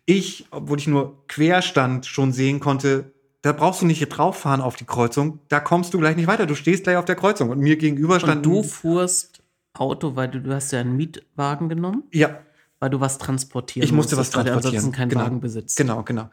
ich, 0.04 0.46
obwohl 0.50 0.78
ich 0.78 0.88
nur 0.88 1.26
Querstand 1.28 2.06
schon 2.06 2.32
sehen 2.32 2.60
konnte, 2.60 3.12
da 3.42 3.52
brauchst 3.52 3.82
du 3.82 3.86
nicht 3.86 3.98
hier 3.98 4.08
drauf 4.08 4.38
fahren 4.38 4.60
auf 4.60 4.76
die 4.76 4.84
Kreuzung, 4.84 5.40
da 5.48 5.60
kommst 5.60 5.94
du 5.94 5.98
gleich 5.98 6.16
nicht 6.16 6.28
weiter. 6.28 6.46
Du 6.46 6.54
stehst 6.54 6.84
gleich 6.84 6.96
auf 6.96 7.04
der 7.04 7.16
Kreuzung 7.16 7.50
und 7.50 7.58
mir 7.58 7.76
gegenüber 7.76 8.20
stand. 8.20 8.46
Und 8.46 8.52
du 8.52 8.62
fuhrst 8.62 9.42
Auto, 9.74 10.16
weil 10.16 10.28
du, 10.28 10.40
du 10.40 10.54
hast 10.54 10.70
ja 10.72 10.80
einen 10.80 10.96
Mietwagen 10.96 11.68
genommen? 11.68 12.04
Ja. 12.12 12.40
Weil 12.82 12.90
du 12.90 12.98
was 12.98 13.16
transportieren 13.16 13.84
Ich 13.84 13.92
musste 13.92 14.16
was 14.16 14.30
transportieren. 14.30 14.56
Weil 14.56 14.62
du 14.62 14.68
ansonsten 14.76 14.90
keinen 14.90 15.08
genau. 15.10 15.22
Wagen 15.22 15.40
besitzt. 15.40 15.76
Genau, 15.76 16.02
genau. 16.02 16.30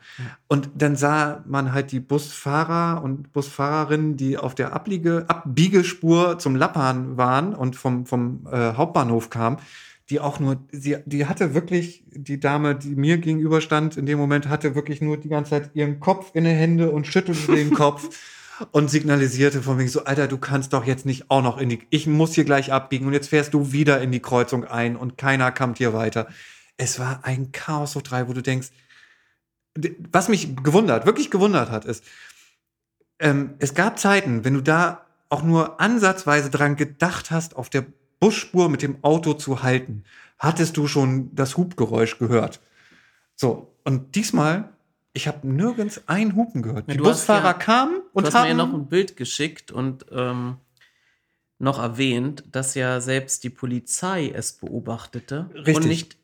Und 0.47 0.71
dann 0.73 0.95
sah 0.95 1.43
man 1.47 1.73
halt 1.73 1.91
die 1.91 1.99
Busfahrer 1.99 3.03
und 3.03 3.31
Busfahrerinnen, 3.33 4.17
die 4.17 4.35
auf 4.35 4.55
der 4.55 4.73
Abliege, 4.73 5.25
Abbiegespur 5.27 6.39
zum 6.39 6.55
Lappan 6.55 7.17
waren 7.17 7.53
und 7.53 7.75
vom, 7.75 8.07
vom 8.07 8.47
äh, 8.51 8.73
Hauptbahnhof 8.73 9.29
kamen, 9.29 9.57
die 10.09 10.19
auch 10.19 10.39
nur, 10.39 10.57
sie, 10.71 10.97
die 11.05 11.27
hatte 11.27 11.53
wirklich, 11.53 12.03
die 12.09 12.39
Dame, 12.39 12.73
die 12.73 12.95
mir 12.95 13.19
gegenüber 13.19 13.61
stand, 13.61 13.95
in 13.95 14.07
dem 14.07 14.17
Moment 14.17 14.49
hatte 14.49 14.73
wirklich 14.73 15.01
nur 15.01 15.17
die 15.17 15.29
ganze 15.29 15.51
Zeit 15.51 15.69
ihren 15.75 15.99
Kopf 15.99 16.31
in 16.33 16.45
den 16.45 16.57
Hände 16.57 16.89
und 16.89 17.05
schüttelte 17.05 17.51
den 17.51 17.75
Kopf 17.75 18.09
und 18.71 18.89
signalisierte 18.89 19.61
von 19.61 19.77
wegen 19.77 19.89
so, 19.89 20.03
Alter, 20.05 20.27
du 20.27 20.37
kannst 20.37 20.73
doch 20.73 20.85
jetzt 20.85 21.05
nicht 21.05 21.29
auch 21.29 21.41
noch 21.41 21.57
in 21.57 21.69
die, 21.69 21.81
ich 21.89 22.07
muss 22.07 22.33
hier 22.33 22.45
gleich 22.45 22.71
abbiegen 22.71 23.07
und 23.07 23.13
jetzt 23.13 23.29
fährst 23.29 23.53
du 23.53 23.71
wieder 23.71 24.01
in 24.01 24.11
die 24.11 24.21
Kreuzung 24.21 24.65
ein 24.65 24.95
und 24.95 25.17
keiner 25.17 25.51
kommt 25.51 25.77
hier 25.77 25.93
weiter. 25.93 26.27
Es 26.77 26.99
war 26.99 27.21
ein 27.23 27.51
Chaos 27.51 27.95
hoch 27.95 28.01
drei, 28.01 28.27
wo 28.27 28.33
du 28.33 28.41
denkst, 28.41 28.69
was 30.11 30.29
mich 30.29 30.55
gewundert, 30.63 31.05
wirklich 31.05 31.31
gewundert 31.31 31.69
hat, 31.69 31.85
ist, 31.85 32.03
ähm, 33.19 33.55
es 33.59 33.73
gab 33.73 33.99
Zeiten, 33.99 34.45
wenn 34.45 34.53
du 34.53 34.61
da 34.61 35.05
auch 35.29 35.43
nur 35.43 35.79
ansatzweise 35.79 36.49
dran 36.49 36.75
gedacht 36.75 37.31
hast, 37.31 37.55
auf 37.55 37.69
der 37.69 37.85
Busspur 38.19 38.69
mit 38.69 38.81
dem 38.81 39.03
Auto 39.03 39.33
zu 39.33 39.63
halten, 39.63 40.03
hattest 40.37 40.77
du 40.77 40.87
schon 40.87 41.33
das 41.35 41.57
Hubgeräusch 41.57 42.17
gehört. 42.17 42.61
So, 43.35 43.73
und 43.83 44.15
diesmal, 44.15 44.69
ich 45.13 45.27
habe 45.27 45.47
nirgends 45.47 46.01
ein 46.07 46.35
Hupen 46.35 46.61
gehört. 46.61 46.87
Ja, 46.87 46.93
Die 46.93 46.99
Busfahrer 46.99 47.43
ja- 47.47 47.53
kamen 47.53 48.01
und 48.13 48.23
du 48.23 48.27
hast 48.27 48.33
mir 48.43 48.49
ja 48.49 48.57
haben 48.57 48.57
noch 48.57 48.73
ein 48.73 48.87
Bild 48.87 49.17
geschickt 49.17 49.71
und 49.71 50.05
ähm, 50.11 50.57
noch 51.57 51.79
erwähnt, 51.79 52.43
dass 52.51 52.75
ja 52.75 53.01
selbst 53.01 53.43
die 53.43 53.49
Polizei 53.49 54.29
es 54.33 54.53
beobachtete 54.53 55.49
Richtig. 55.53 55.75
und 55.77 55.85
nicht 55.87 56.17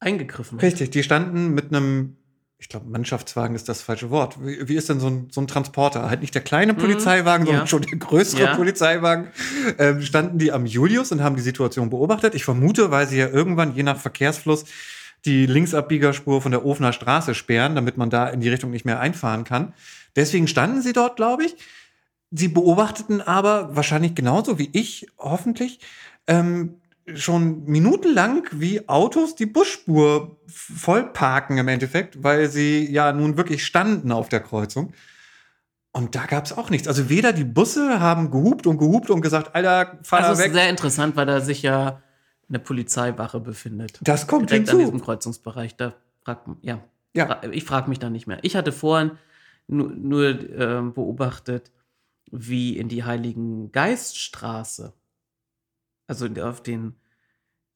eingegriffen 0.00 0.58
hat. 0.58 0.64
Richtig, 0.64 0.90
die 0.90 1.02
standen 1.02 1.54
mit 1.54 1.68
einem, 1.74 2.16
ich 2.58 2.68
glaube, 2.68 2.90
Mannschaftswagen 2.90 3.54
ist 3.54 3.68
das 3.70 3.80
falsche 3.80 4.10
Wort. 4.10 4.36
Wie, 4.44 4.68
wie 4.68 4.74
ist 4.76 4.90
denn 4.90 5.00
so 5.00 5.06
ein, 5.08 5.28
so 5.30 5.40
ein 5.40 5.46
Transporter? 5.46 6.10
Halt 6.10 6.20
nicht 6.20 6.34
der 6.34 6.42
kleine 6.42 6.74
Polizeiwagen, 6.74 7.46
sondern 7.46 7.62
Mhm. 7.62 7.66
ja. 7.66 7.66
schon 7.68 7.82
der 7.82 7.96
größere 7.98 8.42
Ja. 8.42 8.56
Polizeiwagen. 8.56 9.28
Ähm, 9.78 10.02
standen 10.02 10.38
die 10.38 10.52
am 10.52 10.66
Julius 10.66 11.10
und 11.12 11.22
haben 11.22 11.36
die 11.36 11.42
Situation 11.42 11.88
beobachtet. 11.88 12.34
Ich 12.34 12.44
vermute, 12.44 12.90
weil 12.90 13.06
sie 13.08 13.16
ja 13.18 13.28
irgendwann, 13.28 13.74
je 13.74 13.82
nach 13.82 13.96
Verkehrsfluss, 13.98 14.64
die 15.26 15.46
Linksabbiegerspur 15.46 16.40
von 16.40 16.52
der 16.52 16.64
Ofener 16.64 16.92
Straße 16.92 17.34
sperren, 17.34 17.74
damit 17.74 17.96
man 17.96 18.08
da 18.10 18.28
in 18.28 18.40
die 18.40 18.48
Richtung 18.48 18.70
nicht 18.70 18.84
mehr 18.84 19.00
einfahren 19.00 19.44
kann. 19.44 19.74
Deswegen 20.14 20.46
standen 20.48 20.80
sie 20.82 20.92
dort, 20.92 21.16
glaube 21.16 21.44
ich. 21.44 21.56
Sie 22.30 22.48
beobachteten 22.48 23.20
aber 23.20 23.74
wahrscheinlich 23.76 24.14
genauso 24.14 24.58
wie 24.58 24.70
ich, 24.72 25.06
hoffentlich, 25.18 25.80
ähm, 26.26 26.76
schon 27.14 27.64
minutenlang, 27.64 28.44
wie 28.52 28.88
Autos 28.88 29.36
die 29.36 29.46
Busspur 29.46 30.40
f- 30.48 30.70
voll 30.76 31.04
parken 31.12 31.56
im 31.58 31.68
Endeffekt, 31.68 32.24
weil 32.24 32.48
sie 32.50 32.90
ja 32.90 33.12
nun 33.12 33.36
wirklich 33.36 33.64
standen 33.64 34.10
auf 34.10 34.28
der 34.28 34.40
Kreuzung. 34.40 34.92
Und 35.92 36.14
da 36.16 36.26
gab 36.26 36.44
es 36.46 36.52
auch 36.52 36.68
nichts. 36.68 36.88
Also 36.88 37.08
weder 37.08 37.32
die 37.32 37.44
Busse 37.44 38.00
haben 38.00 38.30
gehupt 38.30 38.66
und 38.66 38.78
gehupt 38.78 39.08
und 39.08 39.20
gesagt, 39.20 39.54
Alter, 39.54 39.98
fahr 40.02 40.18
Also 40.18 40.28
da 40.28 40.32
es 40.32 40.38
ist 40.40 40.44
weg. 40.46 40.52
sehr 40.52 40.68
interessant, 40.68 41.14
weil 41.16 41.26
da 41.26 41.40
sich 41.40 41.62
ja 41.62 42.02
eine 42.48 42.58
Polizeiwache 42.58 43.40
befindet. 43.40 43.98
Das 44.02 44.26
kommt 44.26 44.50
Direkt 44.50 44.70
an 44.70 44.78
diesem 44.78 44.92
hinzu. 44.92 45.04
Kreuzungsbereich. 45.04 45.76
Da 45.76 45.94
fragt 46.22 46.46
man, 46.46 46.58
ja. 46.62 46.82
Ja. 47.14 47.40
Ich 47.50 47.64
frage 47.64 47.88
mich 47.88 47.98
da 47.98 48.10
nicht 48.10 48.26
mehr. 48.26 48.38
Ich 48.42 48.56
hatte 48.56 48.72
vorhin 48.72 49.12
nur, 49.68 49.90
nur 49.90 50.50
ähm, 50.58 50.92
beobachtet, 50.92 51.72
wie 52.30 52.76
in 52.76 52.88
die 52.88 53.04
Heiligen 53.04 53.72
Geiststraße, 53.72 54.92
also 56.06 56.26
auf 56.42 56.62
den, 56.62 56.94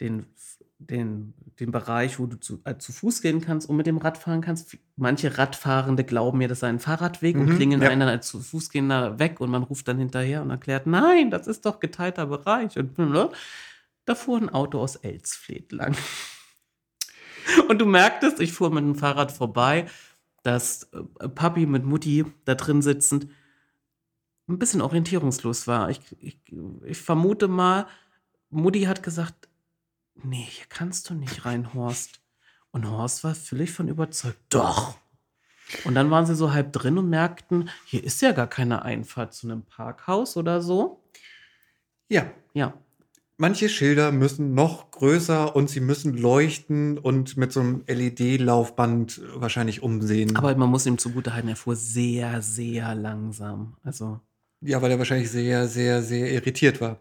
den, 0.00 0.26
den, 0.78 1.34
den 1.58 1.70
Bereich, 1.72 2.18
wo 2.18 2.26
du 2.26 2.38
zu, 2.38 2.60
äh, 2.64 2.76
zu 2.76 2.92
Fuß 2.92 3.22
gehen 3.22 3.40
kannst 3.40 3.68
und 3.68 3.76
mit 3.76 3.86
dem 3.86 3.98
Rad 3.98 4.18
fahren 4.18 4.40
kannst. 4.40 4.76
Manche 4.96 5.38
Radfahrende 5.38 6.04
glauben 6.04 6.40
ja, 6.40 6.48
das 6.48 6.60
sei 6.60 6.68
ein 6.68 6.78
Fahrradweg 6.78 7.36
und 7.36 7.46
Mhm, 7.46 7.56
klingeln 7.56 7.82
ja. 7.82 7.88
einen 7.88 8.00
dann 8.00 8.08
als 8.08 8.28
zu 8.28 8.40
Fußgänger 8.40 9.18
weg 9.18 9.40
und 9.40 9.50
man 9.50 9.62
ruft 9.62 9.88
dann 9.88 9.98
hinterher 9.98 10.42
und 10.42 10.50
erklärt, 10.50 10.86
nein, 10.86 11.30
das 11.30 11.46
ist 11.46 11.64
doch 11.66 11.80
geteilter 11.80 12.26
Bereich. 12.26 12.76
Und 12.78 12.98
ne? 12.98 13.30
Da 14.10 14.16
fuhr 14.16 14.38
ein 14.38 14.48
Auto 14.48 14.80
aus 14.80 14.96
Elsfleth 14.96 15.70
lang. 15.70 15.96
Und 17.68 17.78
du 17.78 17.86
merktest, 17.86 18.40
ich 18.40 18.52
fuhr 18.52 18.70
mit 18.70 18.82
dem 18.82 18.96
Fahrrad 18.96 19.30
vorbei, 19.30 19.86
dass 20.42 20.90
äh, 20.92 21.28
Papi 21.28 21.64
mit 21.64 21.84
Mutti 21.84 22.24
da 22.44 22.56
drin 22.56 22.82
sitzend 22.82 23.28
ein 24.48 24.58
bisschen 24.58 24.80
orientierungslos 24.80 25.68
war. 25.68 25.90
Ich, 25.90 26.00
ich, 26.18 26.40
ich 26.84 26.98
vermute 26.98 27.46
mal, 27.46 27.86
Mutti 28.48 28.82
hat 28.82 29.04
gesagt, 29.04 29.48
nee, 30.16 30.46
hier 30.48 30.66
kannst 30.68 31.08
du 31.08 31.14
nicht 31.14 31.44
rein, 31.44 31.72
Horst. 31.72 32.20
Und 32.72 32.90
Horst 32.90 33.22
war 33.22 33.36
völlig 33.36 33.70
von 33.70 33.86
überzeugt, 33.86 34.40
doch. 34.48 34.98
Und 35.84 35.94
dann 35.94 36.10
waren 36.10 36.26
sie 36.26 36.34
so 36.34 36.52
halb 36.52 36.72
drin 36.72 36.98
und 36.98 37.08
merkten, 37.08 37.70
hier 37.84 38.02
ist 38.02 38.22
ja 38.22 38.32
gar 38.32 38.48
keine 38.48 38.82
Einfahrt 38.82 39.34
zu 39.34 39.46
einem 39.46 39.62
Parkhaus 39.62 40.36
oder 40.36 40.62
so. 40.62 41.00
Ja, 42.08 42.28
Ja, 42.54 42.74
manche 43.40 43.68
Schilder 43.68 44.12
müssen 44.12 44.54
noch 44.54 44.90
größer 44.90 45.56
und 45.56 45.70
sie 45.70 45.80
müssen 45.80 46.16
leuchten 46.16 46.98
und 46.98 47.36
mit 47.36 47.52
so 47.52 47.60
einem 47.60 47.82
LED-Laufband 47.86 49.20
wahrscheinlich 49.34 49.82
umsehen. 49.82 50.36
aber 50.36 50.54
man 50.54 50.68
muss 50.68 50.86
ihm 50.86 50.98
zugutehalten, 50.98 51.48
er 51.48 51.56
fuhr 51.56 51.74
sehr, 51.74 52.42
sehr 52.42 52.94
langsam. 52.94 53.74
Also 53.82 54.20
ja, 54.62 54.82
weil 54.82 54.90
er 54.90 54.98
wahrscheinlich 54.98 55.30
sehr, 55.30 55.66
sehr, 55.68 56.02
sehr 56.02 56.30
irritiert 56.30 56.82
war. 56.82 56.98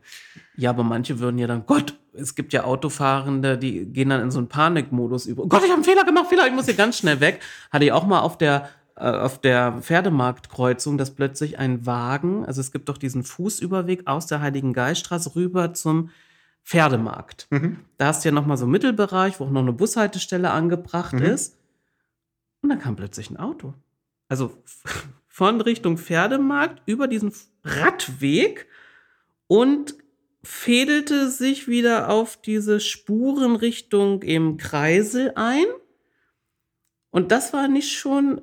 Ja, 0.56 0.70
aber 0.70 0.84
manche 0.84 1.20
würden 1.20 1.38
ja 1.38 1.48
dann, 1.48 1.66
Gott, 1.66 1.99
es 2.14 2.34
gibt 2.34 2.53
ja 2.53 2.64
Autofahrende, 2.64 3.57
die 3.57 3.86
gehen 3.86 4.10
dann 4.10 4.22
in 4.22 4.32
so 4.32 4.40
einen 4.40 4.48
Panikmodus 4.48 5.26
über. 5.26 5.45
Gott, 5.45 5.64
ich 5.64 5.70
habe 5.70 5.76
einen 5.76 5.84
Fehler 5.84 6.06
gemacht, 6.06 6.28
Fehler, 6.30 6.48
ich 6.48 6.53
muss 6.53 6.66
hier 6.66 6.74
ganz 6.76 6.98
schnell 6.98 7.20
weg. 7.20 7.41
Hatte 7.70 7.84
ich 7.84 7.91
auch 7.91 8.07
mal 8.07 8.22
auf 8.22 8.38
der, 8.38 8.70
äh, 8.95 9.10
auf 9.10 9.41
der 9.41 9.74
Pferdemarktkreuzung, 9.82 10.98
dass 10.98 11.11
plötzlich 11.11 11.60
ein 11.60 11.86
Wagen, 11.86 12.45
also 12.45 12.61
es 12.61 12.72
gibt 12.72 12.88
doch 12.88 12.98
diesen 12.98 13.24
Fußüberweg 13.24 14.07
aus 14.07 14.26
der 14.26 14.40
Heiligen 14.40 14.72
Geiststraße 14.72 15.36
rüber 15.36 15.74
zum 15.74 16.11
Pferdemarkt. 16.69 17.47
Mhm. 17.49 17.79
Da 17.97 18.07
hast 18.07 18.23
du 18.23 18.29
ja 18.29 18.35
nochmal 18.35 18.55
so 18.57 18.65
einen 18.65 18.71
Mittelbereich, 18.73 19.39
wo 19.39 19.45
auch 19.45 19.49
noch 19.49 19.61
eine 19.61 19.73
Bushaltestelle 19.73 20.51
angebracht 20.51 21.13
Mhm. 21.13 21.23
ist. 21.23 21.57
Und 22.61 22.69
dann 22.69 22.77
kam 22.79 22.95
plötzlich 22.95 23.31
ein 23.31 23.37
Auto. 23.37 23.73
Also 24.27 24.55
von 25.27 25.61
Richtung 25.61 25.97
Pferdemarkt 25.97 26.83
über 26.85 27.07
diesen 27.07 27.33
Radweg 27.63 28.67
und 29.47 29.95
fädelte 30.43 31.31
sich 31.31 31.67
wieder 31.67 32.07
auf 32.09 32.37
diese 32.39 32.79
Spuren 32.79 33.55
Richtung 33.55 34.21
im 34.21 34.57
Kreisel 34.57 35.31
ein. 35.35 35.65
Und 37.09 37.31
das 37.31 37.51
war 37.51 37.67
nicht 37.67 37.97
schon 37.97 38.41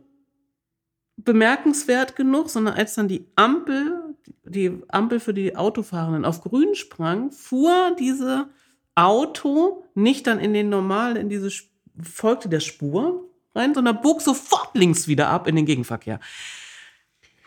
bemerkenswert 1.16 2.16
genug, 2.16 2.50
sondern 2.50 2.74
als 2.74 2.94
dann 2.94 3.06
die 3.06 3.26
Ampel, 3.36 4.05
die 4.44 4.82
Ampel 4.88 5.20
für 5.20 5.34
die 5.34 5.56
Autofahrenden 5.56 6.24
auf 6.24 6.40
grün 6.40 6.74
sprang, 6.74 7.30
fuhr 7.30 7.94
diese 7.98 8.48
Auto 8.94 9.84
nicht 9.94 10.26
dann 10.26 10.38
in 10.38 10.52
den 10.52 10.68
normalen, 10.68 11.16
in 11.16 11.28
diese, 11.28 11.50
folgte 12.02 12.48
der 12.48 12.60
Spur 12.60 13.28
rein, 13.54 13.74
sondern 13.74 14.00
bog 14.00 14.22
sofort 14.22 14.74
links 14.74 15.08
wieder 15.08 15.28
ab 15.28 15.46
in 15.46 15.56
den 15.56 15.66
Gegenverkehr. 15.66 16.20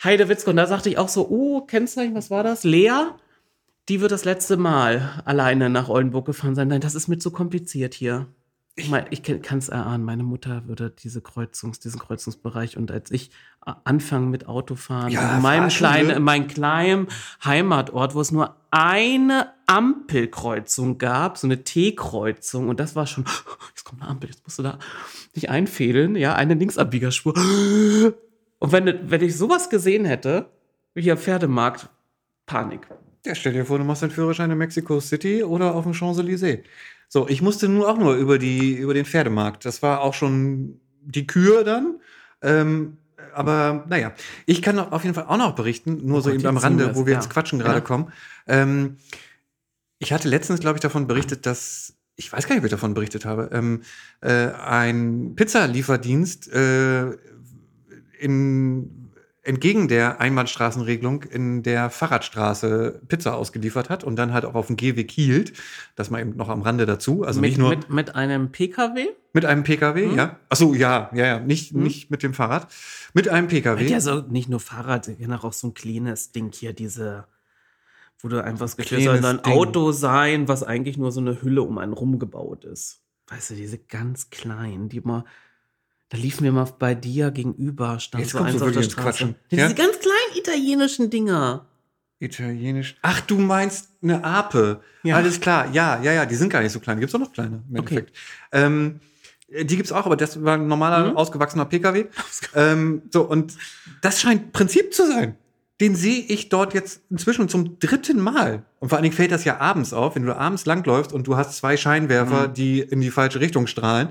Heidewitzka, 0.03 0.51
und 0.51 0.57
da 0.57 0.65
sagte 0.65 0.89
ich 0.89 0.97
auch 0.97 1.09
so, 1.09 1.27
oh, 1.29 1.61
Kennzeichen, 1.61 2.15
was 2.15 2.31
war 2.31 2.43
das? 2.43 2.63
Lea, 2.63 3.11
die 3.89 4.01
wird 4.01 4.11
das 4.11 4.23
letzte 4.25 4.55
Mal 4.55 5.21
alleine 5.25 5.69
nach 5.69 5.89
Oldenburg 5.89 6.25
gefahren 6.25 6.55
sein. 6.55 6.67
Nein, 6.69 6.81
das 6.81 6.95
ist 6.95 7.07
mir 7.07 7.17
zu 7.17 7.31
kompliziert 7.31 7.93
hier. 7.93 8.27
Ich 8.79 8.89
meine, 8.89 9.07
ich 9.09 9.23
kann 9.23 9.57
es 9.59 9.69
erahnen, 9.69 10.03
meine 10.05 10.23
Mutter 10.23 10.67
würde 10.67 10.89
diese 10.91 11.21
Kreuzungs, 11.21 11.79
diesen 11.79 11.99
Kreuzungsbereich 11.99 12.77
und 12.77 12.91
als 12.91 13.11
ich 13.11 13.31
a- 13.61 13.77
anfangen 13.83 14.29
mit 14.29 14.47
Autofahren 14.47 15.11
Ja, 15.11 15.35
in 15.37 15.41
meinem 15.41 15.69
kleinen, 15.69 16.09
in 16.11 16.23
meinem 16.23 16.47
kleinen 16.47 17.07
Heimatort, 17.43 18.15
wo 18.15 18.21
es 18.21 18.31
nur 18.31 18.55
eine 18.71 19.51
Ampelkreuzung 19.67 20.97
gab, 20.97 21.37
so 21.37 21.47
eine 21.47 21.63
T-Kreuzung 21.63 22.69
und 22.69 22.79
das 22.79 22.95
war 22.95 23.05
schon, 23.07 23.25
jetzt 23.69 23.83
kommt 23.83 24.01
eine 24.01 24.09
Ampel, 24.11 24.29
jetzt 24.29 24.43
musst 24.45 24.59
du 24.59 24.63
da 24.63 24.79
nicht 25.35 25.49
einfädeln, 25.49 26.15
ja, 26.15 26.35
eine 26.35 26.53
Linksabbiegerspur. 26.55 27.33
Und 28.61 28.73
wenn, 28.73 29.09
wenn 29.09 29.21
ich 29.23 29.37
sowas 29.37 29.69
gesehen 29.69 30.03
hätte, 30.03 30.49
wie 30.93 31.01
hier 31.03 31.13
am 31.13 31.17
Pferdemarkt, 31.17 31.87
Panik. 32.45 32.87
Ja, 33.25 33.33
stell 33.33 33.53
dir 33.53 33.63
vor, 33.65 33.77
du 33.77 33.85
machst 33.85 34.01
deinen 34.01 34.11
Führerschein 34.11 34.51
in 34.51 34.57
Mexico 34.57 34.99
City 34.99 35.43
oder 35.43 35.75
auf 35.75 35.83
dem 35.85 35.93
Champs-Élysées. 35.93 36.63
So, 37.11 37.27
ich 37.27 37.41
musste 37.41 37.67
nur 37.67 37.89
auch 37.89 37.97
nur 37.97 38.13
über, 38.15 38.37
die, 38.37 38.75
über 38.75 38.93
den 38.93 39.05
Pferdemarkt. 39.05 39.65
Das 39.65 39.81
war 39.81 40.01
auch 40.01 40.13
schon 40.13 40.79
die 41.01 41.25
Kür 41.25 41.63
dann. 41.63 41.99
Ähm, 42.41 42.97
aber 43.33 43.85
naja, 43.89 44.13
ich 44.45 44.61
kann 44.61 44.79
auf 44.79 45.03
jeden 45.03 45.15
Fall 45.15 45.25
auch 45.25 45.37
noch 45.37 45.55
berichten, 45.55 46.05
nur 46.05 46.19
Oh 46.19 46.21
so 46.21 46.31
eben 46.31 46.45
am 46.45 46.57
Rande, 46.57 46.95
wo 46.95 47.05
wir 47.05 47.13
ja. 47.13 47.19
ins 47.19 47.29
Quatschen 47.29 47.59
gerade 47.59 47.79
Ja. 47.79 47.81
kommen. 47.81 48.13
Ähm, 48.47 48.97
ich 49.97 50.13
hatte 50.13 50.29
letztens, 50.29 50.59
glaube 50.59 50.77
ich, 50.77 50.81
davon 50.81 51.07
berichtet, 51.07 51.45
dass, 51.45 51.95
ich 52.15 52.31
weiß 52.31 52.47
gar 52.47 52.55
nicht, 52.55 52.61
ob 52.61 52.65
ich 52.65 52.71
davon 52.71 52.93
berichtet 52.93 53.25
habe, 53.25 53.49
ähm, 53.53 53.81
äh, 54.21 54.51
ein 54.51 55.33
Pizzalieferdienst 55.35 56.51
äh, 56.53 57.11
in 58.19 58.98
entgegen 59.41 59.87
der 59.87 60.19
Einbahnstraßenregelung 60.19 61.23
in 61.23 61.63
der 61.63 61.89
Fahrradstraße 61.89 63.01
Pizza 63.07 63.35
ausgeliefert 63.35 63.89
hat 63.89 64.03
und 64.03 64.15
dann 64.17 64.33
halt 64.33 64.45
auch 64.45 64.55
auf 64.55 64.67
dem 64.67 64.75
Gehweg 64.75 65.09
hielt. 65.11 65.53
Das 65.95 66.09
mal 66.09 66.19
eben 66.21 66.35
noch 66.35 66.49
am 66.49 66.61
Rande 66.61 66.85
dazu. 66.85 67.23
Also 67.23 67.39
mit, 67.39 67.51
nicht 67.51 67.57
nur 67.57 67.69
mit, 67.69 67.89
mit 67.89 68.15
einem 68.15 68.51
PKW? 68.51 69.07
mit 69.31 69.45
einem 69.45 69.63
PKW, 69.63 70.07
Hm? 70.07 70.15
ja. 70.17 70.39
Ach 70.49 70.57
so, 70.57 70.73
ja, 70.73 71.09
ja, 71.13 71.25
ja. 71.25 71.39
Nicht, 71.39 71.71
Hm? 71.73 71.83
nicht 71.83 72.09
mit 72.11 72.23
dem 72.23 72.33
Fahrrad. 72.33 72.67
Mit 73.13 73.29
einem 73.29 73.47
PKW. 73.47 73.87
Ja, 73.87 74.01
so 74.01 74.21
nicht 74.21 74.49
nur 74.49 74.59
Fahrrad, 74.59 75.05
sondern 75.05 75.33
auch 75.39 75.53
so 75.53 75.67
ein 75.67 75.73
kleines 75.73 76.31
Ding 76.31 76.51
hier, 76.53 76.73
diese, 76.73 77.25
wo 78.19 78.27
du 78.27 78.43
einfach 78.43 78.65
das 78.65 78.75
Gefühl 78.77 79.01
soll 79.01 79.23
ein 79.23 79.41
Ding. 79.43 79.53
Auto 79.53 79.91
sein, 79.91 80.47
was 80.47 80.63
eigentlich 80.63 80.97
nur 80.97 81.11
so 81.11 81.21
eine 81.21 81.41
Hülle 81.41 81.61
um 81.61 81.77
einen 81.77 81.93
rumgebaut 81.93 82.65
ist. 82.65 83.01
Weißt 83.27 83.51
du, 83.51 83.55
diese 83.55 83.77
ganz 83.77 84.31
kleinen, 84.31 84.89
die 84.89 85.01
mal, 85.01 85.23
da 86.09 86.17
liefen 86.17 86.43
wir 86.43 86.51
mal 86.51 86.65
bei 86.79 86.95
dir 86.95 87.31
gegenüber, 87.31 87.99
stand 87.99 88.23
Jetzt 88.23 88.31
so 88.33 88.39
eins 88.39 88.57
du 88.59 88.65
auf 88.65 88.71
der 88.71 88.83
Straße. 88.83 89.01
Quatschen. 89.01 89.35
Ja? 89.49 89.67
Diese 89.67 89.75
ganz 89.75 89.99
kleinen 89.99 90.37
italienischen 90.37 91.09
Dinger. 91.09 91.65
Italienisch. 92.19 92.97
Ach, 93.01 93.21
du 93.21 93.37
meinst 93.37 93.89
eine 94.03 94.23
Ape. 94.23 94.81
Ja. 95.03 95.15
Alles 95.15 95.39
klar. 95.39 95.69
Ja, 95.71 96.01
ja, 96.01 96.11
ja. 96.11 96.25
Die 96.25 96.35
sind 96.35 96.49
gar 96.49 96.61
nicht 96.61 96.71
so 96.73 96.79
klein. 96.79 96.97
Die 96.97 97.01
gibt's 97.01 97.15
auch 97.15 97.19
noch 97.19 97.31
kleine 97.31 97.63
im 97.69 97.79
Okay. 97.79 97.95
Endeffekt. 97.97 98.15
Ähm, 98.51 98.99
die 99.49 99.77
gibt's 99.77 99.91
auch, 99.91 100.05
aber 100.05 100.17
das 100.17 100.43
war 100.43 100.55
ein 100.55 100.67
normaler, 100.67 101.11
Mhm. 101.11 101.17
ausgewachsener 101.17 101.65
PKW. 101.65 102.05
Ähm, 102.55 103.03
so, 103.11 103.21
und 103.23 103.53
das 104.01 104.19
scheint 104.21 104.51
Prinzip 104.51 104.93
zu 104.93 105.05
sein. 105.07 105.35
Den 105.79 105.95
sehe 105.95 106.19
ich 106.27 106.49
dort 106.49 106.73
jetzt 106.73 107.01
inzwischen 107.09 107.47
zum 107.47 107.79
dritten 107.79 108.19
Mal. 108.19 108.63
Und 108.79 108.89
vor 108.89 108.97
allen 108.97 109.03
Dingen 109.03 109.15
fällt 109.15 109.31
das 109.31 109.45
ja 109.45 109.59
abends 109.59 109.93
auf, 109.93 110.15
wenn 110.15 110.25
du 110.25 110.35
abends 110.35 110.65
langläufst 110.65 111.13
und 111.13 111.25
du 111.27 111.37
hast 111.37 111.55
zwei 111.55 111.77
Scheinwerfer, 111.77 112.49
Mhm. 112.49 112.53
die 112.53 112.79
in 112.81 112.99
die 112.99 113.11
falsche 113.11 113.39
Richtung 113.39 113.65
strahlen 113.67 114.09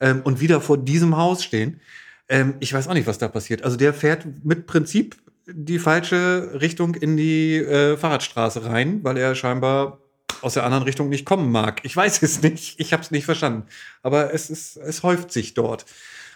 ähm, 0.00 0.22
und 0.22 0.40
wieder 0.40 0.60
vor 0.60 0.78
diesem 0.78 1.16
Haus 1.16 1.42
stehen. 1.44 1.80
Ähm, 2.28 2.54
ich 2.60 2.72
weiß 2.72 2.88
auch 2.88 2.94
nicht, 2.94 3.06
was 3.06 3.18
da 3.18 3.28
passiert. 3.28 3.62
Also 3.64 3.76
der 3.76 3.94
fährt 3.94 4.26
mit 4.44 4.66
Prinzip 4.66 5.16
die 5.46 5.78
falsche 5.78 6.58
Richtung 6.60 6.94
in 6.94 7.16
die 7.16 7.56
äh, 7.56 7.96
Fahrradstraße 7.96 8.64
rein, 8.66 9.02
weil 9.02 9.16
er 9.16 9.34
scheinbar 9.34 9.98
aus 10.42 10.54
der 10.54 10.64
anderen 10.64 10.84
Richtung 10.84 11.08
nicht 11.08 11.24
kommen 11.24 11.50
mag. 11.50 11.80
Ich 11.84 11.96
weiß 11.96 12.22
es 12.22 12.42
nicht. 12.42 12.78
Ich 12.78 12.92
habe 12.92 13.02
es 13.02 13.10
nicht 13.10 13.24
verstanden. 13.24 13.64
Aber 14.02 14.32
es 14.34 14.50
ist, 14.50 14.76
es 14.76 15.02
häuft 15.02 15.32
sich 15.32 15.54
dort. 15.54 15.86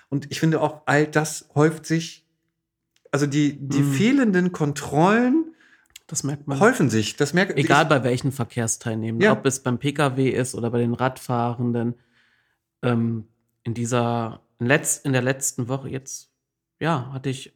Und 0.08 0.30
ich 0.30 0.40
finde 0.40 0.60
auch, 0.60 0.82
all 0.86 1.06
das 1.06 1.48
häuft 1.54 1.86
sich. 1.86 2.26
Also 3.10 3.26
die, 3.26 3.58
die 3.60 3.80
Mhm. 3.80 3.92
fehlenden 3.92 4.52
Kontrollen 4.52 5.44
Das 6.06 6.24
merkt 6.24 6.48
man. 6.48 6.58
häufen 6.58 6.88
sich. 6.90 7.16
Das 7.16 7.34
merke 7.34 7.54
Egal 7.56 7.84
bei 7.86 8.02
welchen 8.02 8.32
Verkehrsteilnehmern, 8.32 9.20
Ja. 9.20 9.32
ob 9.32 9.44
es 9.46 9.60
beim 9.60 9.78
Pkw 9.78 10.30
ist 10.30 10.54
oder 10.54 10.70
bei 10.70 10.78
den 10.78 10.94
Radfahrenden. 10.94 11.94
Ähm, 12.82 13.28
in 13.64 13.74
dieser, 13.74 14.42
in, 14.58 15.12
der 15.12 15.22
letzten 15.22 15.68
Woche 15.68 15.88
jetzt, 15.88 16.30
ja, 16.80 17.12
hatte 17.12 17.30
ich 17.30 17.52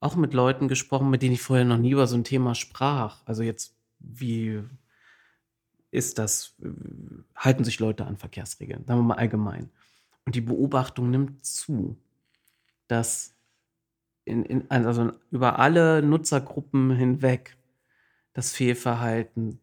auch 0.00 0.16
mit 0.16 0.34
Leuten 0.34 0.68
gesprochen, 0.68 1.10
mit 1.10 1.22
denen 1.22 1.34
ich 1.34 1.42
vorher 1.42 1.64
noch 1.64 1.78
nie 1.78 1.92
über 1.92 2.06
so 2.06 2.16
ein 2.16 2.24
Thema 2.24 2.54
sprach. 2.54 3.22
Also 3.24 3.42
jetzt, 3.42 3.74
wie 3.98 4.62
ist 5.90 6.18
das, 6.18 6.54
halten 7.34 7.64
sich 7.64 7.78
Leute 7.80 8.04
an 8.04 8.18
Verkehrsregeln, 8.18 8.84
sagen 8.86 9.00
wir 9.00 9.04
mal 9.04 9.14
allgemein. 9.14 9.70
Und 10.24 10.34
die 10.34 10.40
Beobachtung 10.42 11.10
nimmt 11.10 11.44
zu, 11.46 11.96
dass 12.88 13.34
in, 14.24 14.44
in, 14.44 14.70
also 14.70 15.12
über 15.30 15.58
alle 15.58 16.02
Nutzergruppen 16.02 16.90
hinweg 16.90 17.56
das 18.32 18.52
Fehlverhalten 18.52 19.60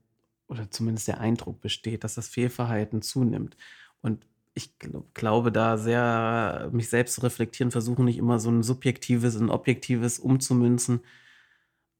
oder 0.47 0.71
zumindest 0.71 1.07
der 1.07 1.19
Eindruck 1.19 1.61
besteht, 1.61 2.03
dass 2.03 2.15
das 2.15 2.27
Fehlverhalten 2.27 3.01
zunimmt. 3.01 3.57
Und 4.01 4.25
ich 4.53 4.77
glaub, 4.77 5.13
glaube 5.13 5.51
da 5.51 5.77
sehr, 5.77 6.69
mich 6.71 6.89
selbst 6.89 7.15
zu 7.15 7.21
reflektieren, 7.21 7.71
versuchen 7.71 8.05
nicht 8.05 8.17
immer 8.17 8.39
so 8.39 8.49
ein 8.51 8.63
subjektives 8.63 9.35
und 9.35 9.49
objektives 9.49 10.19
umzumünzen. 10.19 11.01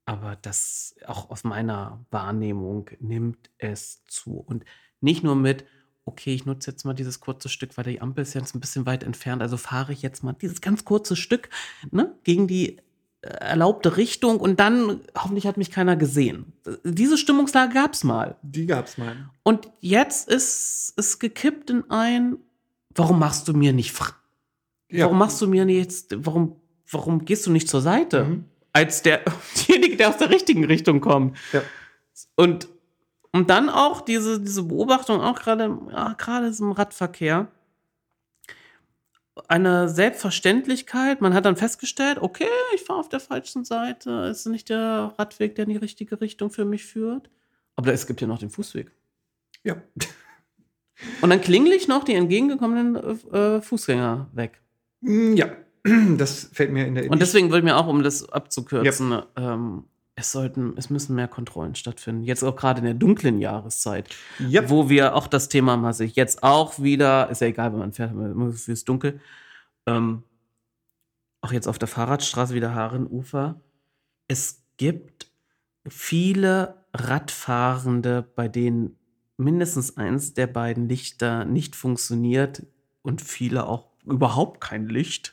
Aber 0.06 0.36
das 0.36 0.96
auch 1.06 1.30
aus 1.30 1.44
meiner 1.44 2.06
Wahrnehmung 2.12 2.90
nimmt 3.00 3.50
es 3.58 4.04
zu. 4.06 4.38
Und 4.38 4.66
nicht 5.02 5.24
nur 5.24 5.36
mit, 5.36 5.66
okay, 6.06 6.34
ich 6.34 6.46
nutze 6.46 6.72
jetzt 6.72 6.84
mal 6.84 6.94
dieses 6.94 7.20
kurze 7.20 7.50
Stück, 7.50 7.78
weil 7.78 7.86
die 7.86 8.02
Ampel 8.02 8.24
ist 8.24 8.34
jetzt 8.34 8.54
ein 8.56 8.60
bisschen 8.60 8.86
weit 8.86 9.04
entfernt, 9.04 9.42
also 9.42 9.58
fahre 9.58 9.94
ich 9.94 10.02
jetzt 10.02 10.24
mal 10.24 10.34
dieses 10.34 10.62
ganz 10.62 10.86
kurze 10.86 11.16
Stück 11.16 11.50
ne, 11.92 12.18
gegen 12.24 12.48
die 12.48 12.82
erlaubte 13.24 13.96
Richtung 13.96 14.40
und 14.40 14.60
dann 14.60 15.00
hoffentlich 15.18 15.48
hat 15.48 15.56
mich 15.58 15.72
keiner 15.72 15.96
gesehen. 15.96 16.52
Diese 16.84 17.18
Stimmungslage 17.18 17.74
gab 17.74 17.94
es 17.94 18.04
mal. 18.04 18.36
Die 18.42 18.66
gab's 18.66 18.98
mal. 18.98 19.30
Und 19.44 19.70
jetzt 19.80 20.28
ist 20.28 20.94
es 20.98 21.20
gekippt 21.20 21.70
in 21.70 21.90
ein, 21.90 22.36
warum 22.96 23.20
machst 23.20 23.48
du 23.48 23.54
mir 23.54 23.72
nicht, 23.72 23.98
Ja. 24.90 25.06
warum 25.06 25.18
machst 25.18 25.42
du 25.42 25.48
mir 25.48 25.64
nicht 25.66 25.78
jetzt, 25.78 26.16
warum, 26.26 26.58
warum 26.92 27.24
gehst 27.24 27.48
du 27.48 27.52
nicht 27.52 27.70
zur 27.70 27.82
Seite? 27.82 28.26
Mhm. 28.26 28.46
Als 28.74 29.02
der, 29.04 29.22
derjenige, 29.68 29.96
der 29.96 30.10
aus 30.10 30.18
der 30.18 30.30
richtigen 30.30 30.66
Richtung 30.66 31.00
kommt. 31.00 31.38
Ja. 31.54 31.62
Und, 32.36 32.68
und 33.32 33.50
dann 33.50 33.70
auch 33.70 34.02
diese, 34.02 34.42
diese 34.42 34.64
Beobachtung, 34.64 35.22
auch 35.22 35.40
gerade 35.40 35.78
ja, 35.92 36.14
gerade 36.18 36.54
im 36.60 36.72
Radverkehr, 36.74 37.48
eine 39.48 39.90
Selbstverständlichkeit. 39.90 41.22
Man 41.22 41.34
hat 41.34 41.46
dann 41.46 41.56
festgestellt, 41.56 42.20
okay, 42.22 42.48
ich 42.76 42.82
fahre 42.82 43.00
auf 43.00 43.10
der 43.10 43.20
falschen 43.20 43.66
Seite, 43.66 44.26
es 44.26 44.42
ist 44.42 44.46
nicht 44.48 44.70
der 44.70 45.14
Radweg, 45.18 45.56
der 45.56 45.64
in 45.66 45.72
die 45.72 45.78
richtige 45.78 46.22
Richtung 46.22 46.50
für 46.52 46.66
mich 46.66 46.86
führt. 46.86 47.30
Aber 47.76 47.92
es 47.94 48.06
gibt 48.06 48.22
ja 48.22 48.28
noch 48.28 48.38
den 48.40 48.50
Fußweg. 48.50 48.92
Ja. 49.64 49.78
Und 51.22 51.30
dann 51.32 51.42
klingel 51.42 51.74
ich 51.74 51.88
noch 51.88 52.04
die 52.04 52.14
entgegengekommenen 52.14 52.96
äh, 53.32 53.62
Fußgänger 53.62 54.30
weg. 54.34 54.62
Mm, 55.02 55.34
Ja. 55.36 55.48
Das 56.18 56.50
fällt 56.54 56.72
mir 56.72 56.88
in 56.88 56.96
der 56.96 57.10
Und 57.12 57.22
deswegen 57.22 57.48
wollte 57.50 57.58
ich 57.60 57.64
mir 57.66 57.76
auch, 57.76 57.88
um 57.88 58.04
das 58.04 58.30
abzukürzen, 58.30 59.22
ähm, 59.36 59.84
es 60.16 60.32
sollten, 60.32 60.76
es 60.78 60.90
müssen 60.90 61.16
mehr 61.16 61.28
Kontrollen 61.28 61.76
stattfinden. 61.76 62.24
Jetzt 62.24 62.44
auch 62.44 62.56
gerade 62.56 62.80
in 62.80 62.86
der 62.86 62.94
dunklen 62.94 63.40
Jahreszeit, 63.40 64.16
ja. 64.40 64.70
wo 64.70 64.90
wir 64.90 65.16
auch 65.16 65.28
das 65.28 65.50
Thema 65.50 65.76
mal 65.76 65.94
sich 65.94 66.16
jetzt 66.16 66.44
auch 66.44 66.80
wieder, 66.80 67.30
ist 67.30 67.42
ja 67.42 67.48
egal, 67.48 67.72
wenn 67.72 67.80
man 67.80 67.94
fährt, 67.94 68.12
immer 68.12 68.52
für 68.52 68.72
es 68.72 68.86
dunkel, 68.86 69.20
ähm, 69.88 70.24
auch 71.42 71.52
jetzt 71.52 71.68
auf 71.68 71.80
der 71.80 71.88
Fahrradstraße 71.88 72.54
wieder 72.54 72.76
Haarenufer. 72.76 73.60
Es 74.28 74.64
gibt 74.78 75.32
viele 75.88 76.76
Radfahrende, 76.94 78.22
bei 78.22 78.48
denen 78.48 78.98
mindestens 79.38 79.98
eins 79.98 80.34
der 80.34 80.48
beiden 80.48 80.88
Lichter 80.88 81.44
nicht 81.44 81.76
funktioniert 81.76 82.66
und 83.02 83.22
viele 83.22 83.66
auch 83.66 83.88
überhaupt 84.06 84.62
kein 84.62 84.88
Licht. 84.88 85.33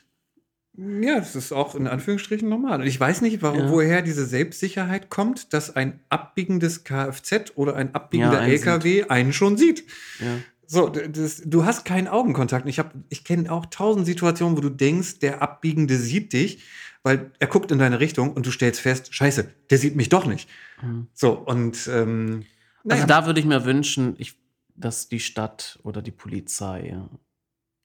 Ja, 1.01 1.19
das 1.19 1.35
ist 1.35 1.51
auch 1.51 1.75
in 1.75 1.85
Anführungsstrichen 1.87 2.49
normal. 2.49 2.81
Und 2.81 2.87
ich 2.87 2.99
weiß 2.99 3.21
nicht, 3.21 3.41
warum, 3.41 3.59
Ja. 3.59 3.69
woher 3.71 4.01
diese 4.01 4.25
Selbstsicherheit 4.25 5.09
kommt, 5.09 5.53
dass 5.53 5.75
ein 5.75 5.99
abbiegendes 6.09 6.83
Kfz 6.83 7.51
oder 7.55 7.75
ein 7.75 7.93
abbiegender 7.93 8.33
Ja, 8.33 8.39
einen 8.39 8.51
LKW 8.53 9.03
einen 9.03 9.31
schon 9.33 9.57
sieht. 9.57 9.83
Ja. 10.19 10.37
So, 10.65 10.87
das, 10.89 11.41
du 11.45 11.65
hast 11.65 11.83
keinen 11.85 12.07
Augenkontakt. 12.07 12.67
Ich, 12.67 12.79
hab- 12.79 12.95
ich 13.09 13.23
kenne 13.25 13.51
auch 13.51 13.65
tausend 13.67 14.05
Situationen, 14.05 14.55
wo 14.57 14.61
du 14.61 14.69
denkst, 14.69 15.19
der 15.19 15.41
Abbiegende 15.41 15.97
sieht 15.97 16.31
dich, 16.33 16.63
weil 17.03 17.31
er 17.39 17.47
guckt 17.47 17.71
in 17.71 17.79
deine 17.79 17.99
Richtung 17.99 18.31
und 18.33 18.45
du 18.45 18.51
stellst 18.51 18.79
fest, 18.79 19.13
scheiße, 19.13 19.49
der 19.69 19.77
sieht 19.77 19.95
mich 19.95 20.09
doch 20.09 20.25
nicht. 20.25 20.49
Mhm. 20.81 21.07
So, 21.13 21.33
und 21.33 21.87
ähm, 21.91 22.45
Also 22.85 22.95
naja. 22.95 23.05
da 23.05 23.25
würde 23.25 23.39
ich 23.39 23.45
mir 23.45 23.65
wünschen, 23.65 24.15
ich, 24.17 24.35
dass 24.75 25.09
die 25.09 25.19
Stadt 25.19 25.77
oder 25.83 26.01
die 26.01 26.11
Polizei, 26.11 26.87
ja. 26.91 27.09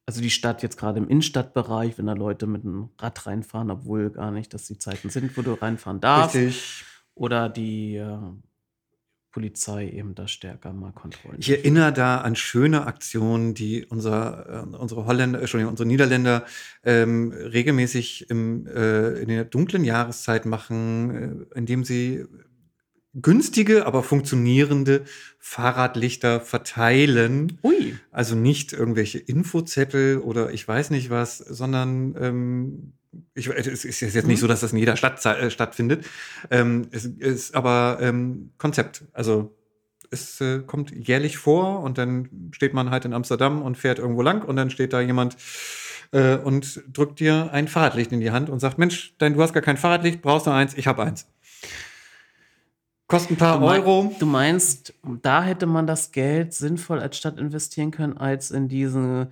Also 0.07 0.21
die 0.21 0.31
Stadt 0.31 0.63
jetzt 0.63 0.79
gerade 0.79 0.99
im 0.99 1.09
Innenstadtbereich, 1.09 1.99
wenn 1.99 2.07
da 2.07 2.13
Leute 2.13 2.47
mit 2.47 2.65
einem 2.65 2.91
Rad 2.99 3.27
reinfahren, 3.27 3.71
obwohl 3.71 4.11
gar 4.11 4.31
nicht, 4.31 4.55
dass 4.55 4.67
die 4.67 4.79
Zeiten 4.79 5.11
sind, 5.11 5.37
wo 5.37 5.43
du 5.43 5.55
reinfahren 5.55 6.01
darfst, 6.01 6.37
richtig. 6.37 6.85
oder 7.15 7.49
die 7.49 7.97
äh, 7.97 8.17
Polizei 9.33 9.91
eben 9.91 10.15
da 10.15 10.29
stärker 10.29 10.73
mal 10.73 10.93
Kontrollen. 10.93 11.37
Ich 11.41 11.51
erinnere 11.51 11.93
da 11.93 12.23
an 12.23 12.37
schöne 12.37 12.87
Aktionen, 12.87 13.53
die 13.53 13.85
unser, 13.85 14.65
äh, 14.73 14.77
unsere 14.77 15.07
Holländer, 15.07 15.41
Entschuldigung, 15.41 15.73
unsere 15.73 15.89
Niederländer 15.89 16.47
ähm, 16.85 17.33
regelmäßig 17.33 18.31
im, 18.31 18.67
äh, 18.67 19.11
in 19.19 19.29
der 19.29 19.45
dunklen 19.45 19.85
Jahreszeit 19.85 20.47
machen, 20.47 21.49
äh, 21.53 21.59
indem 21.59 21.85
sie 21.85 22.25
günstige, 23.21 23.87
aber 23.87 24.03
funktionierende 24.03 25.05
Fahrradlichter 25.39 26.41
verteilen. 26.41 27.59
Ui. 27.63 27.97
Also 28.13 28.35
nicht 28.35 28.73
irgendwelche 28.73 29.19
Infozettel 29.19 30.19
oder 30.19 30.53
ich 30.53 30.67
weiß 30.67 30.91
nicht 30.91 31.11
was, 31.11 31.39
sondern 31.39 32.15
ähm, 32.21 32.93
ich, 33.35 33.49
es 33.49 33.85
ist 33.85 34.01
jetzt 34.01 34.23
Mhm. 34.25 34.29
nicht 34.31 34.41
so, 34.41 34.47
dass 34.47 34.61
das 34.61 34.73
in 34.73 34.79
jeder 34.79 34.97
Stadt 34.97 35.25
äh, 35.25 35.51
stattfindet. 35.51 36.05
Ähm, 36.51 36.89
es 36.91 37.07
ist 37.07 37.55
aber 37.55 37.99
ähm, 38.01 38.51
Konzept. 38.59 39.05
Also 39.13 39.57
es 40.11 40.41
äh, 40.41 40.61
kommt 40.61 40.91
jährlich 40.91 41.37
vor 41.39 41.81
und 41.83 41.99
dann 41.99 42.51
steht 42.53 42.75
man 42.75 42.91
halt 42.91 43.05
in 43.05 43.13
Amsterdam 43.15 43.63
und 43.63 43.77
fährt 43.77 43.99
irgendwo 43.99 44.23
lang 44.23 44.45
und 44.45 44.57
dann 44.57 44.71
steht 44.71 44.93
da 44.93 45.01
jemand 45.01 45.37
äh, 46.13 46.37
und 46.37 46.83
drückt 46.93 47.19
dir 47.21 47.51
ein 47.53 47.67
Fahrradlicht 47.69 48.13
in 48.13 48.21
die 48.21 48.31
Hand 48.31 48.51
und 48.51 48.61
sagt, 48.61 48.79
Mensch, 48.79 49.15
dein, 49.19 49.35
du 49.35 49.43
hast 49.43 49.53
gar 49.53 49.63
kein 49.63 49.77
Fahrradlicht, 49.77 50.23
brauchst 50.23 50.47
du 50.47 50.51
eins, 50.51 50.75
ich 50.75 50.87
habe 50.87 51.03
eins. 51.03 51.27
Kostet 53.09 53.33
ein 53.33 53.37
paar 53.37 53.59
Du, 53.61 53.67
mein, 53.67 53.81
Euro. 53.83 54.13
du 54.19 54.27
meinst, 54.27 54.93
da 55.23 55.43
hätte 55.43 55.67
man 55.67 55.87
das 55.87 56.11
Geld 56.13 56.53
sinnvoll 56.55 56.99
als 57.01 57.17
Stadt 57.17 57.39
investieren 57.39 57.91
können, 57.93 58.17
als 58.17 58.51
in 58.51 58.69
diese 58.69 59.31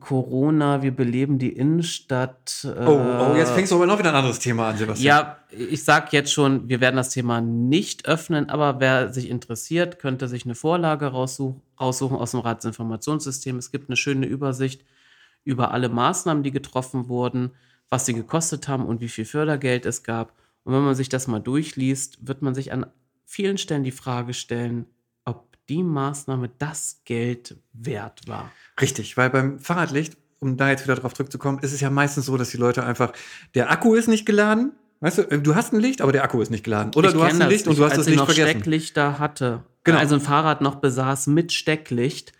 Corona, 0.00 0.82
wir 0.82 0.90
beleben 0.94 1.38
die 1.38 1.52
Innenstadt. 1.52 2.64
äh, 2.64 2.84
Oh, 2.86 3.30
oh, 3.32 3.36
jetzt 3.36 3.52
fängst 3.52 3.70
du 3.70 3.76
aber 3.76 3.86
noch 3.86 3.98
wieder 4.00 4.08
ein 4.10 4.16
anderes 4.16 4.40
Thema 4.40 4.68
an, 4.70 4.76
Sebastian. 4.76 5.06
Ja, 5.06 5.36
ich 5.50 5.84
sag 5.84 6.12
jetzt 6.12 6.32
schon, 6.32 6.68
wir 6.68 6.80
werden 6.80 6.96
das 6.96 7.10
Thema 7.10 7.40
nicht 7.40 8.06
öffnen, 8.06 8.50
aber 8.50 8.80
wer 8.80 9.12
sich 9.12 9.30
interessiert, 9.30 10.00
könnte 10.00 10.26
sich 10.26 10.44
eine 10.44 10.56
Vorlage 10.56 11.06
raussuch 11.06 11.54
raussuchen 11.80 12.16
aus 12.16 12.32
dem 12.32 12.40
Ratsinformationssystem. 12.40 13.56
Es 13.58 13.70
gibt 13.70 13.88
eine 13.88 13.96
schöne 13.96 14.26
Übersicht 14.26 14.84
über 15.44 15.70
alle 15.70 15.88
Maßnahmen, 15.88 16.42
die 16.42 16.50
getroffen 16.50 17.08
wurden, 17.08 17.52
was 17.88 18.06
sie 18.06 18.14
gekostet 18.14 18.66
haben 18.66 18.86
und 18.86 19.00
wie 19.00 19.08
viel 19.08 19.24
Fördergeld 19.24 19.86
es 19.86 20.02
gab. 20.02 20.32
Und 20.66 20.74
wenn 20.74 20.82
man 20.82 20.96
sich 20.96 21.08
das 21.08 21.28
mal 21.28 21.38
durchliest, 21.38 22.26
wird 22.26 22.42
man 22.42 22.52
sich 22.56 22.72
an 22.72 22.86
vielen 23.24 23.56
Stellen 23.56 23.84
die 23.84 23.92
Frage 23.92 24.34
stellen, 24.34 24.86
ob 25.24 25.56
die 25.68 25.84
Maßnahme 25.84 26.50
das 26.58 27.02
Geld 27.04 27.56
wert 27.72 28.26
war. 28.26 28.50
Richtig, 28.80 29.16
weil 29.16 29.30
beim 29.30 29.60
Fahrradlicht, 29.60 30.16
um 30.40 30.56
da 30.56 30.68
jetzt 30.70 30.82
wieder 30.82 30.96
drauf 30.96 31.14
zurückzukommen, 31.14 31.60
ist 31.60 31.72
es 31.72 31.80
ja 31.80 31.88
meistens 31.88 32.26
so, 32.26 32.36
dass 32.36 32.50
die 32.50 32.56
Leute 32.56 32.82
einfach, 32.84 33.12
der 33.54 33.70
Akku 33.70 33.94
ist 33.94 34.08
nicht 34.08 34.26
geladen. 34.26 34.72
Weißt 34.98 35.18
du, 35.18 35.22
äh, 35.30 35.38
du 35.40 35.54
hast 35.54 35.72
ein 35.72 35.78
Licht, 35.78 36.00
aber 36.00 36.10
der 36.10 36.24
Akku 36.24 36.40
ist 36.42 36.50
nicht 36.50 36.64
geladen. 36.64 36.92
Oder 36.96 37.10
Ich 37.10 37.14
du 37.14 37.22
hast 37.22 37.40
ein 37.40 37.48
Licht 37.48 37.66
das. 37.66 37.68
und 37.70 37.78
du 37.78 37.82
Ich- 37.82 37.86
hast 37.86 37.92
als 37.92 37.98
das 37.98 38.06
ich 38.08 38.10
Licht 38.14 38.18
noch 38.18 38.26
vergessen. 38.26 38.50
Stecklichter 38.50 39.18
hatte. 39.20 39.62
Genau. 39.84 39.98
Also 39.98 40.16
ein 40.16 40.20
Fahrrad 40.20 40.62
noch 40.62 40.76
besaß 40.76 41.28
mit 41.28 41.52
Stecklicht. 41.52 42.32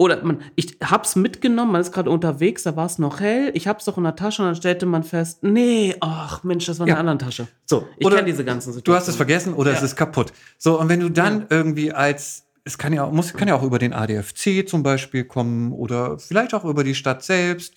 Oder 0.00 0.24
man, 0.24 0.38
ich 0.56 0.78
hab's 0.82 1.14
mitgenommen, 1.14 1.72
man 1.72 1.82
ist 1.82 1.92
gerade 1.92 2.08
unterwegs, 2.08 2.62
da 2.62 2.74
war 2.74 2.86
es 2.86 2.98
noch 2.98 3.20
hell. 3.20 3.50
Ich 3.52 3.68
hab's 3.68 3.84
doch 3.84 3.98
in 3.98 4.04
der 4.04 4.16
Tasche 4.16 4.40
und 4.40 4.48
dann 4.48 4.56
stellte 4.56 4.86
man 4.86 5.04
fest, 5.04 5.42
nee, 5.42 5.94
ach 6.00 6.42
Mensch, 6.42 6.64
das 6.64 6.78
war 6.78 6.86
in 6.86 6.88
Ja. 6.88 6.94
der 6.94 7.00
anderen 7.00 7.18
Tasche. 7.18 7.48
So, 7.66 7.86
Ich 7.98 8.06
oder 8.06 8.16
kenne 8.16 8.30
diese 8.30 8.42
ganzen 8.42 8.72
Situationen. 8.72 8.84
du 8.84 8.94
hast 8.98 9.08
es 9.08 9.16
vergessen 9.16 9.52
oder 9.52 9.72
es 9.72 9.80
Ja. 9.80 9.84
ist 9.84 9.96
kaputt. 9.96 10.32
So, 10.56 10.80
und 10.80 10.88
wenn 10.88 11.00
du 11.00 11.10
dann 11.10 11.40
Ja. 11.40 11.46
irgendwie 11.50 11.92
als, 11.92 12.46
es 12.64 12.78
kann 12.78 12.94
ja, 12.94 13.06
muss, 13.08 13.34
kann 13.34 13.46
ja 13.46 13.54
auch 13.54 13.62
über 13.62 13.78
den 13.78 13.92
ADFC 13.92 14.66
zum 14.66 14.82
Beispiel 14.82 15.24
kommen 15.24 15.70
oder 15.72 16.18
vielleicht 16.18 16.54
auch 16.54 16.64
über 16.64 16.82
die 16.82 16.94
Stadt 16.94 17.22
selbst, 17.22 17.74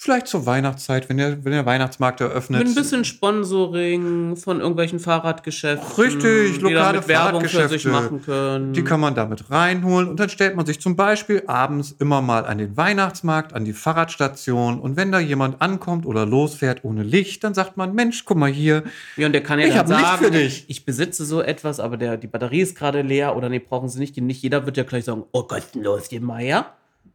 vielleicht 0.00 0.28
zur 0.28 0.46
Weihnachtszeit, 0.46 1.08
wenn 1.08 1.16
der, 1.16 1.44
wenn 1.44 1.50
der 1.50 1.66
Weihnachtsmarkt 1.66 2.20
eröffnet. 2.20 2.60
Mit 2.60 2.68
ein 2.68 2.74
bisschen 2.76 3.04
Sponsoring 3.04 4.36
von 4.36 4.60
irgendwelchen 4.60 5.00
Fahrradgeschäften. 5.00 6.02
Richtig, 6.02 6.58
die 6.58 6.60
lokale 6.60 6.92
damit 6.94 7.08
Werbung 7.08 7.40
für 7.42 7.48
sich 7.68 7.82
Fahrradgeschäfte. 7.82 7.88
machen 7.88 8.22
können. 8.22 8.72
Die 8.72 8.84
kann 8.84 9.00
man 9.00 9.16
damit 9.16 9.50
reinholen 9.50 10.08
und 10.08 10.20
dann 10.20 10.28
stellt 10.28 10.54
man 10.54 10.64
sich 10.66 10.80
zum 10.80 10.94
Beispiel 10.94 11.42
abends 11.48 11.96
immer 11.98 12.22
mal 12.22 12.46
an 12.46 12.58
den 12.58 12.76
Weihnachtsmarkt, 12.76 13.52
an 13.54 13.64
die 13.64 13.72
Fahrradstation 13.72 14.78
und 14.78 14.96
wenn 14.96 15.10
da 15.10 15.18
jemand 15.18 15.60
ankommt 15.60 16.06
oder 16.06 16.24
losfährt 16.24 16.84
ohne 16.84 17.02
Licht, 17.02 17.42
dann 17.42 17.54
sagt 17.54 17.76
man, 17.76 17.92
Mensch, 17.92 18.24
guck 18.24 18.38
mal 18.38 18.50
hier, 18.50 18.84
Ja, 19.16 19.26
und 19.26 19.32
der 19.32 19.42
kann 19.42 19.58
ja 19.58 19.66
Ich 19.66 19.74
dann 19.74 19.88
sagen, 19.88 20.32
ich 20.32 20.84
besitze 20.84 21.24
so 21.24 21.42
etwas, 21.42 21.80
aber 21.80 21.96
der, 21.96 22.16
die 22.16 22.28
Batterie 22.28 22.60
ist 22.60 22.76
gerade 22.76 23.02
leer 23.02 23.36
oder 23.36 23.48
nee, 23.48 23.58
brauchen 23.58 23.88
sie 23.88 23.98
nicht. 23.98 24.16
Nicht 24.16 24.42
jeder 24.42 24.64
wird 24.64 24.76
ja 24.76 24.84
gleich 24.84 25.04
sagen, 25.04 25.24
oh 25.32 25.42
kostenlos, 25.42 26.08
geh 26.08 26.20
mal 26.20 26.40
her. 26.40 26.66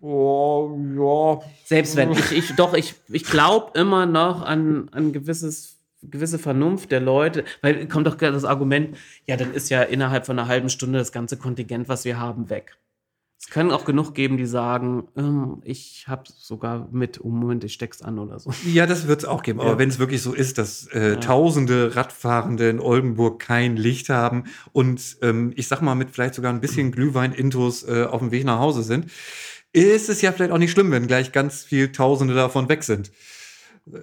Oh, 0.03 0.77
ja, 0.97 1.47
Selbst 1.65 1.95
wenn 1.95 2.11
ich, 2.11 2.31
ich 2.31 2.55
doch, 2.55 2.73
ich, 2.73 2.95
ich 3.07 3.23
glaube 3.23 3.77
immer 3.79 4.05
noch 4.05 4.41
an, 4.41 4.89
an 4.91 5.13
gewisses, 5.13 5.77
gewisse 6.01 6.37
Vernunft 6.37 6.91
der 6.91 6.99
Leute, 6.99 7.45
weil 7.61 7.87
kommt 7.87 8.05
doch 8.05 8.15
das 8.15 8.43
Argument, 8.43 8.97
ja, 9.25 9.37
dann 9.37 9.53
ist 9.53 9.69
ja 9.69 9.81
innerhalb 9.81 10.25
von 10.25 10.37
einer 10.37 10.47
halben 10.47 10.69
Stunde 10.69 10.99
das 10.99 11.11
ganze 11.13 11.37
Kontingent, 11.37 11.87
was 11.87 12.03
wir 12.03 12.19
haben, 12.19 12.49
weg. 12.49 12.77
Es 13.39 13.49
können 13.49 13.71
auch 13.71 13.83
genug 13.83 14.13
geben, 14.13 14.37
die 14.37 14.45
sagen, 14.45 15.07
ähm, 15.17 15.61
ich 15.65 16.05
habe 16.07 16.23
sogar 16.33 16.87
mit, 16.91 17.19
oh 17.21 17.27
Moment, 17.27 17.65
ich 17.65 17.73
steck's 17.73 18.01
an 18.01 18.17
oder 18.17 18.39
so. 18.39 18.53
Ja, 18.65 18.85
das 18.85 19.07
wird 19.07 19.19
es 19.19 19.25
auch 19.25 19.43
geben. 19.43 19.59
Aber 19.59 19.71
Ja. 19.71 19.77
wenn 19.77 19.89
es 19.89 19.99
wirklich 19.99 20.21
so 20.21 20.33
ist, 20.33 20.57
dass 20.57 20.87
äh, 20.87 21.17
tausende 21.17 21.93
Radfahrende 21.93 22.69
in 22.69 22.79
Oldenburg 22.79 23.39
kein 23.41 23.75
Licht 23.75 24.07
haben 24.09 24.45
und 24.71 25.17
ähm, 25.21 25.51
ich 25.57 25.67
sag 25.67 25.81
mal 25.81 25.95
mit 25.95 26.11
vielleicht 26.11 26.35
sogar 26.35 26.53
ein 26.53 26.61
bisschen 26.61 26.93
Glühwein-Intos 26.93 27.83
äh, 27.83 28.05
auf 28.09 28.19
dem 28.19 28.31
Weg 28.31 28.45
nach 28.45 28.59
Hause 28.59 28.81
sind, 28.81 29.07
ist 29.73 30.09
es 30.09 30.21
ja 30.21 30.31
vielleicht 30.31 30.51
auch 30.51 30.57
nicht 30.57 30.71
schlimm, 30.71 30.91
wenn 30.91 31.07
gleich 31.07 31.31
ganz 31.31 31.63
viel 31.63 31.91
Tausende 31.91 32.35
davon 32.35 32.69
weg 32.69 32.83
sind. 32.83 33.11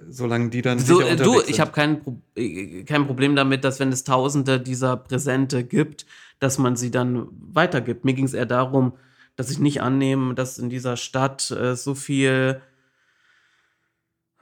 Solange 0.09 0.49
die 0.49 0.61
dann 0.61 0.77
So, 0.77 0.99
sicher 0.99 1.11
äh, 1.11 1.15
du, 1.15 1.41
ich 1.41 1.59
habe 1.59 1.71
kein, 1.71 2.03
Pro 2.03 2.21
äh, 2.35 2.83
kein 2.83 3.07
Problem 3.07 3.35
damit, 3.35 3.63
dass 3.63 3.79
wenn 3.79 3.91
es 3.91 4.03
tausende 4.03 4.59
dieser 4.59 4.95
Präsente 4.95 5.63
gibt, 5.63 6.05
dass 6.39 6.59
man 6.59 6.75
sie 6.75 6.91
dann 6.91 7.27
weitergibt. 7.31 8.05
Mir 8.05 8.13
ging 8.13 8.25
es 8.25 8.33
eher 8.33 8.45
darum, 8.45 8.93
dass 9.35 9.49
ich 9.49 9.57
nicht 9.57 9.81
annehme, 9.81 10.35
dass 10.35 10.59
in 10.59 10.69
dieser 10.69 10.97
Stadt 10.97 11.49
äh, 11.49 11.75
so 11.75 11.95
viel 11.95 12.61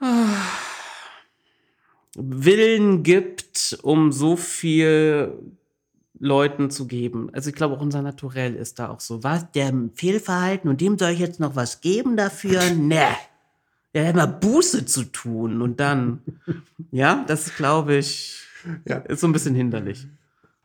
ah, 0.00 0.26
Willen 2.16 3.02
gibt, 3.02 3.78
um 3.82 4.12
so 4.12 4.36
viel 4.36 5.32
Leuten 6.20 6.70
zu 6.70 6.86
geben. 6.86 7.30
Also 7.32 7.48
ich 7.50 7.56
glaube, 7.56 7.76
auch 7.76 7.80
unser 7.80 8.02
Naturell 8.02 8.54
ist 8.54 8.78
da 8.78 8.90
auch 8.90 9.00
so. 9.00 9.24
Was, 9.24 9.50
der 9.52 9.72
Fehlverhalten 9.94 10.68
und 10.70 10.80
dem 10.80 10.98
soll 10.98 11.10
ich 11.10 11.18
jetzt 11.18 11.40
noch 11.40 11.56
was 11.56 11.80
geben 11.80 12.16
dafür? 12.16 12.60
Ne. 12.76 13.06
Ja, 13.92 14.06
hat 14.06 14.14
mal 14.14 14.26
Buße 14.26 14.86
zu 14.86 15.02
tun 15.04 15.62
und 15.62 15.80
dann, 15.80 16.20
ja, 16.92 17.24
das 17.26 17.56
glaube 17.56 17.96
ich, 17.96 18.42
Ja. 18.84 18.98
ist 18.98 19.20
so 19.20 19.26
ein 19.26 19.32
bisschen 19.32 19.54
hinderlich. 19.56 20.06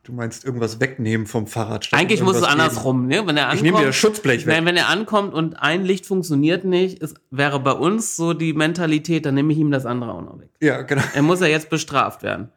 Du 0.06 0.12
meinst 0.12 0.44
irgendwas 0.44 0.78
wegnehmen 0.78 1.26
vom 1.26 1.48
Fahrrad. 1.48 1.88
Eigentlich 1.90 2.22
muss 2.22 2.36
es 2.36 2.44
andersrum, 2.44 3.08
ne? 3.08 3.26
Wenn 3.26 3.36
er 3.36 3.52
Ich 3.54 3.60
nehme 3.62 3.78
dir 3.78 3.86
das 3.86 3.96
ankommt, 3.96 4.16
Schutzblech 4.16 4.46
weg. 4.46 4.54
nein, 4.54 4.64
wenn 4.64 4.76
er 4.76 4.88
ankommt 4.88 5.34
und 5.34 5.54
ein 5.60 5.84
Licht 5.84 6.06
funktioniert 6.06 6.64
nicht, 6.64 7.00
ist, 7.00 7.16
wäre 7.32 7.58
bei 7.58 7.72
uns 7.72 8.14
so 8.14 8.32
die 8.32 8.52
Mentalität, 8.52 9.26
dann 9.26 9.34
nehme 9.34 9.52
ich 9.52 9.58
ihm 9.58 9.72
das 9.72 9.84
andere 9.84 10.12
auch 10.12 10.22
noch 10.22 10.38
weg. 10.38 10.50
Ja, 10.60 10.82
genau. 10.82 11.02
Er 11.12 11.22
muss 11.22 11.40
ja 11.40 11.48
jetzt 11.48 11.70
bestraft 11.70 12.22
werden. 12.22 12.50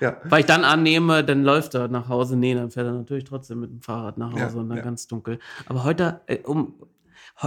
Ja. 0.00 0.16
Weil 0.24 0.40
ich 0.40 0.46
dann 0.46 0.64
annehme, 0.64 1.22
dann 1.22 1.44
läuft 1.44 1.74
er 1.76 1.86
nach 1.86 2.08
Hause. 2.08 2.36
Nee, 2.36 2.54
dann 2.56 2.72
fährt 2.72 2.86
er 2.88 2.94
natürlich 2.94 3.24
trotzdem 3.24 3.60
mit 3.60 3.70
dem 3.70 3.80
Fahrrad 3.80 4.18
nach 4.18 4.32
Hause 4.32 4.40
Ja, 4.56 4.60
und 4.60 4.68
dann 4.68 4.78
ja. 4.78 4.82
ganz 4.84 5.06
dunkel. 5.06 5.38
Aber 5.66 5.84
heute, 5.84 6.20
äh, 6.26 6.38
um, 6.38 6.74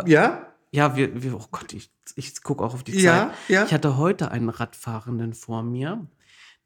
Ja? 0.06 0.48
ja, 0.72 0.96
wir, 0.96 1.22
wir 1.22 1.36
oh 1.36 1.46
Gott, 1.52 1.74
ich, 1.74 1.92
ich 2.16 2.42
gucke 2.42 2.64
auch 2.64 2.74
auf 2.74 2.84
die 2.84 2.98
Ja, 2.98 3.28
Zeit. 3.28 3.32
ja. 3.50 3.66
Ich 3.66 3.74
hatte 3.74 3.98
heute 3.98 4.32
einen 4.32 4.48
Radfahrenden 4.50 5.34
vor 5.34 5.62
mir, 5.62 6.08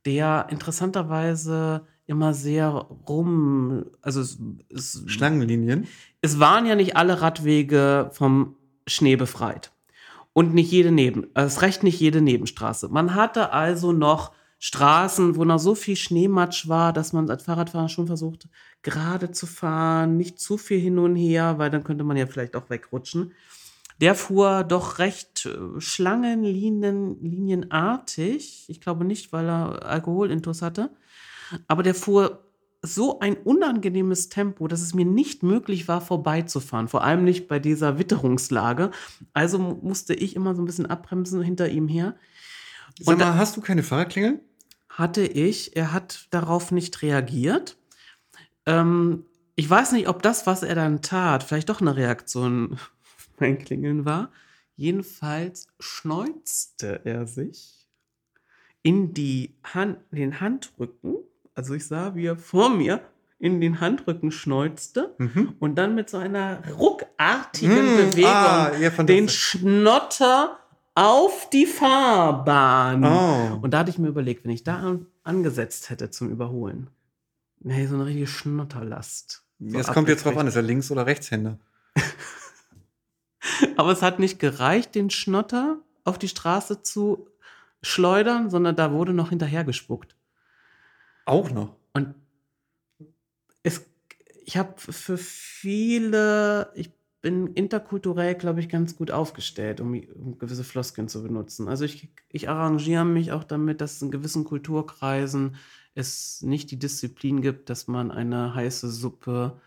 der 0.05 0.45
interessanterweise 0.51 1.87
immer 2.07 2.34
sehr 2.34 2.69
rum, 2.69 3.86
also 4.02 4.22
es, 4.22 4.38
es, 4.69 5.03
Schlangenlinien. 5.07 5.88
es 6.22 6.40
waren 6.40 6.65
ja 6.65 6.76
nicht 6.76 6.95
alle 6.98 7.22
Radwege 7.22 8.10
vom 8.14 8.56
Schnee 8.88 9.15
befreit. 9.15 9.72
Und 10.34 10.53
nicht 10.53 10.72
jede 10.72 10.91
Neben, 10.91 11.34
äh, 11.36 11.44
es 11.44 11.61
reicht 11.61 11.84
nicht 11.84 11.99
jede 11.99 12.22
Nebenstraße. 12.22 12.90
Man 12.90 13.15
hatte 13.15 13.53
also 13.53 13.91
noch 13.94 14.34
Straßen, 14.60 15.36
wo 15.36 15.44
noch 15.45 15.60
so 15.60 15.76
viel 15.76 15.95
Schneematsch 15.95 16.68
war, 16.68 16.94
dass 16.94 17.14
man 17.14 17.30
als 17.30 17.44
Fahrradfahrer 17.44 17.90
schon 17.90 18.07
versucht, 18.07 18.48
gerade 18.82 19.32
zu 19.32 19.45
fahren, 19.48 20.18
nicht 20.18 20.40
zu 20.40 20.57
viel 20.57 20.80
hin 20.80 20.99
und 20.99 21.15
her, 21.15 21.57
weil 21.57 21.69
dann 21.69 21.84
könnte 21.84 22.03
man 22.03 22.18
ja 22.18 22.26
vielleicht 22.26 22.56
auch 22.56 22.69
wegrutschen. 22.69 23.34
Der 24.02 24.14
fuhr 24.14 24.64
doch 24.64 24.99
recht 24.99 25.45
äh, 25.45 25.80
Schlangenlinien, 25.80 27.22
linienartig. 27.22 28.65
Ich 28.68 28.82
glaube 28.82 29.06
nicht, 29.06 29.32
weil 29.32 29.48
er 29.48 29.86
Alkoholintus 29.86 30.61
hatte. 30.61 30.90
Aber 31.67 31.84
der 31.84 31.95
fuhr 31.95 32.41
so 32.81 33.19
ein 33.19 33.35
unangenehmes 33.35 34.30
Tempo, 34.30 34.67
dass 34.67 34.81
es 34.81 34.93
mir 34.93 35.05
nicht 35.05 35.41
möglich 35.41 35.88
war, 35.88 36.01
vorbeizufahren. 36.01 36.88
Vor 36.88 37.03
allem 37.03 37.23
nicht 37.23 37.47
bei 37.47 37.57
dieser 37.59 37.97
Witterungslage. 37.97 38.91
Also 39.34 39.57
mu- 39.57 39.80
musste 39.81 40.13
ich 40.13 40.35
immer 40.35 40.53
so 40.55 40.61
ein 40.61 40.65
bisschen 40.65 40.85
abbremsen 40.85 41.41
hinter 41.41 41.67
ihm 41.69 41.88
her. 41.88 42.15
Sag 42.99 43.13
Und 43.13 43.19
mal, 43.22 43.35
hast 43.38 43.57
du 43.57 43.61
keine 43.61 43.81
Fahrradklingel? 43.81 44.39
Hatte 44.89 45.23
ich, 45.26 45.76
er 45.76 45.91
hat 45.93 46.27
darauf 46.30 46.72
nicht 46.72 47.01
reagiert. 47.01 47.76
Ähm, 48.67 49.26
ich 49.55 49.69
weiß 49.69 49.93
nicht, 49.93 50.07
ob 50.07 50.22
das, 50.22 50.45
was 50.45 50.61
er 50.63 50.76
dann 50.76 51.01
tat, 51.01 51.43
vielleicht 51.43 51.69
doch 51.69 51.81
eine 51.81 51.95
Reaktion 51.95 52.73
auf 52.73 53.30
mein 53.39 53.57
Klingeln 53.57 54.05
war. 54.05 54.31
Jedenfalls 54.76 55.67
schneuzte 55.80 57.01
er 57.05 57.26
sich 57.26 57.88
in 58.84 59.13
die 59.13 59.55
Hand, 59.63 59.97
den 60.11 60.39
Handrücken 60.39 61.15
also 61.56 61.73
ich 61.73 61.88
sah, 61.88 62.14
wie 62.15 62.26
er 62.26 62.38
vor 62.38 62.69
mir 62.69 63.02
in 63.40 63.60
den 63.60 63.80
Handrücken 63.82 64.32
schneuzte 64.32 65.15
Mhm. 65.18 65.56
und 65.60 65.76
dann 65.76 65.95
mit 65.95 66.10
so 66.10 66.18
einer 66.18 66.60
ruckartigen 66.77 67.95
Mm, 67.95 67.98
Bewegung 67.98 68.30
ah, 68.32 68.72
ja, 68.80 68.90
den 68.90 69.27
Schnotter 69.30 70.57
auf 70.95 71.49
die 71.49 71.65
Fahrbahn. 71.65 73.03
Oh. 73.03 73.60
Und 73.61 73.72
da 73.72 73.80
hatte 73.80 73.90
ich 73.90 73.98
mir 73.98 74.07
überlegt, 74.07 74.45
wenn 74.45 74.52
ich 74.52 74.64
da 74.64 74.77
an, 74.77 75.07
angesetzt 75.23 75.90
hätte 75.90 76.10
zum 76.11 76.30
Überholen, 76.30 76.90
nee, 77.60 77.86
so 77.88 77.95
eine 77.95 78.06
richtige 78.06 78.27
Schnotterlast. 78.27 79.44
So 79.60 79.77
Jetzt 79.77 79.91
kommt 79.94 80.07
jetzt 80.07 80.26
drauf 80.26 80.38
an, 80.38 80.48
ist 80.48 80.56
er 80.56 80.61
Links- 80.61 80.91
oder 80.91 81.06
Rechtshänder? 81.06 81.60
Aber 83.77 83.91
es 83.91 84.02
hat 84.02 84.19
nicht 84.19 84.40
gereicht, 84.40 84.95
den 84.95 85.10
Schnotter 85.10 85.77
auf 86.03 86.18
die 86.18 86.27
Straße 86.27 86.82
zu 86.84 87.27
schleudern, 87.82 88.49
sondern 88.49 88.76
da 88.76 88.91
wurde 88.91 89.14
noch 89.14 89.30
hinterher 89.30 89.64
gespuckt. 89.64 90.14
Auch 91.26 91.49
noch. 91.52 91.76
Und 91.93 92.14
es, 93.64 93.85
ich 94.45 94.57
habe 94.57 94.73
für 94.77 95.18
viele, 95.18 96.72
ich 96.76 96.91
bin 97.22 97.47
interkulturell, 97.47 98.35
glaube 98.35 98.60
ich, 98.60 98.69
ganz 98.69 98.95
gut 98.95 99.10
aufgestellt, 99.10 99.81
um, 99.81 99.99
um 100.14 100.38
gewisse 100.38 100.64
Floskeln 100.64 101.07
zu 101.07 101.23
benutzen. 101.23 101.68
Also 101.68 101.84
ich, 101.84 102.10
ich 102.30 102.49
arrangiere 102.49 103.06
mich 103.06 103.31
auch 103.31 103.43
damit, 103.43 103.81
dass 103.81 104.02
in 104.02 104.11
gewissen 104.11 104.43
Kulturkreisen 104.43 105.56
es 105.95 106.43
nicht 106.43 106.69
die 106.69 106.77
Disziplin 106.77 107.41
gibt, 107.41 107.69
dass 107.72 107.88
man 107.88 108.11
eine 108.11 108.53
heiße 108.53 108.91
Suppe 108.91 109.60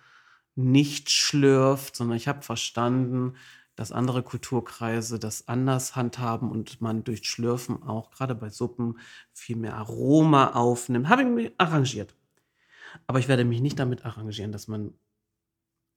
nicht 0.55 1.11
schlürft, 1.11 1.97
sondern 1.97 2.17
ich 2.17 2.29
habe 2.29 2.43
verstanden, 2.43 3.35
dass 3.79 3.93
andere 3.93 4.25
Kulturkreise 4.25 5.21
das 5.21 5.47
anders 5.47 5.95
handhaben 5.95 6.51
und 6.51 6.81
man 6.81 7.05
durch 7.05 7.23
Schlürfen 7.29 7.81
auch 7.85 8.11
gerade 8.11 8.35
bei 8.35 8.51
Suppen 8.51 8.99
viel 9.33 9.55
mehr 9.55 9.77
Aroma 9.77 10.51
aufnimmt. 10.55 11.09
Habe 11.09 11.23
ich 11.23 11.29
mir 11.29 11.53
arrangiert. 11.59 12.17
Aber 13.07 13.21
ich 13.21 13.29
werde 13.29 13.45
mich 13.45 13.61
nicht 13.61 13.79
damit 13.79 14.05
arrangieren, 14.05 14.51
dass 14.51 14.67
man 14.67 14.95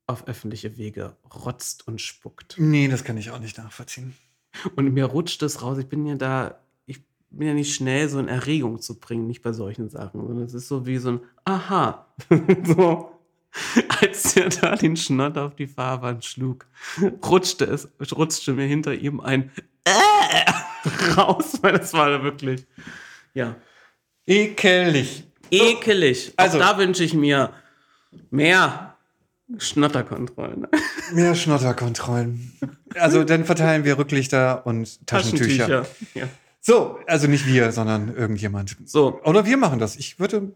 auf 0.06 0.28
öffentliche 0.28 0.78
Wege 0.78 1.18
rotzt 1.34 1.88
und 1.88 2.00
spuckt. 2.00 2.56
Nee, 2.60 2.88
das 2.88 3.04
kann 3.04 3.18
ich 3.18 3.32
auch 3.32 3.40
nicht 3.40 3.58
nachvollziehen. 3.58 4.16
Und 4.76 4.94
mir 4.94 5.06
rutscht 5.06 5.42
es 5.42 5.64
raus. 5.64 5.80
Ich 5.80 5.90
bin 5.90 6.06
ja 6.06 6.14
da, 6.14 6.62
ich 6.86 7.04
bin 7.32 7.48
ja 7.48 7.56
nicht 7.56 7.74
schnell, 7.74 8.08
so 8.10 8.20
in 8.20 8.28
Erregung 8.28 8.80
zu 8.80 9.00
bringen, 9.00 9.26
nicht 9.26 9.42
bei 9.42 9.54
solchen 9.54 9.90
Sachen, 9.90 10.22
sondern 10.22 10.46
es 10.46 10.54
ist 10.54 10.68
so 10.68 10.86
wie 10.86 11.00
so 11.00 11.14
ein 11.14 11.22
Aha. 11.46 12.14
so. 12.64 13.11
Als 14.02 14.36
er 14.38 14.50
da 14.50 14.76
den 14.76 14.96
Schnott 14.96 15.38
auf 15.38 15.56
die 15.56 15.68
Fahrbahn 15.68 16.22
schlug, 16.22 16.66
rutschte 17.26 17.66
es, 17.66 17.90
rutschte 18.16 18.54
mir 18.54 18.66
hinter 18.66 18.94
ihm 18.94 19.20
ein 19.20 19.52
äh, 19.84 20.52
raus, 21.18 21.60
weil 21.62 21.74
das 21.74 21.94
war 21.94 22.10
da 22.10 22.24
wirklich, 22.24 22.66
ja, 23.34 23.56
Ekelig. 24.26 25.26
ekelig. 25.50 26.34
Also- 26.38 26.58
Auch 26.58 26.62
da 26.62 26.78
wünsche 26.78 27.04
ich 27.04 27.14
mir 27.14 27.52
mehr 28.30 28.96
Schnotterkontrollen. 29.58 30.68
Mehr 31.14 31.36
Schnotterkontrollen. 31.36 32.58
Also 32.96 33.26
dann 33.26 33.44
verteilen 33.44 33.84
wir 33.84 33.98
Rücklichter 33.98 34.66
und 34.66 35.06
Taschentücher. 35.06 35.86
Ja. 36.14 36.30
So, 36.62 37.00
also 37.06 37.28
nicht 37.28 37.46
wir, 37.46 37.74
sondern 37.74 38.16
irgendjemand. 38.16 38.78
So, 38.86 39.20
Oder 39.26 39.46
wir 39.46 39.58
machen 39.58 39.80
das. 39.80 39.98
Ich 39.98 40.20
würde, 40.20 40.54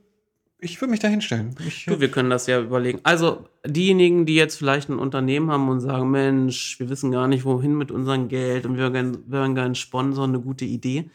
ich 0.65 0.81
würde 0.81 0.91
mich 0.91 0.99
da 0.99 1.07
hinstellen. 1.07 1.55
Ich, 1.65 1.85
Du, 1.85 1.99
wir 1.99 2.11
können 2.11 2.29
das 2.29 2.47
ja 2.47 2.59
überlegen. 2.61 2.99
Also 3.03 3.47
diejenigen, 3.65 4.25
die 4.25 4.35
jetzt 4.35 4.57
vielleicht 4.57 4.89
ein 4.89 4.99
Unternehmen 4.99 5.49
haben 5.51 5.69
und 5.69 5.79
sagen, 5.79 6.11
Mensch, 6.11 6.79
wir 6.79 6.89
wissen 6.89 7.11
gar 7.11 7.27
nicht, 7.27 7.45
wohin 7.45 7.75
mit 7.77 7.91
unserem 7.91 8.27
Geld 8.27 8.65
und 8.65 8.77
wir 8.77 8.91
wären 8.93 9.55
gerne 9.55 9.75
Sponsor, 9.75 10.25
eine 10.25 10.39
gute 10.41 10.65
Idee. 10.65 11.09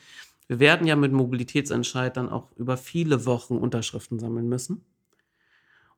Wir 0.49 0.59
werden 0.59 0.87
ja 0.87 0.97
mit 0.97 1.13
Mobilitätsentscheid 1.13 2.17
dann 2.17 2.29
auch 2.29 2.49
über 2.57 2.77
viele 2.77 3.27
Wochen 3.27 3.57
Unterschriften 3.57 4.19
sammeln 4.19 4.49
müssen. 4.49 4.85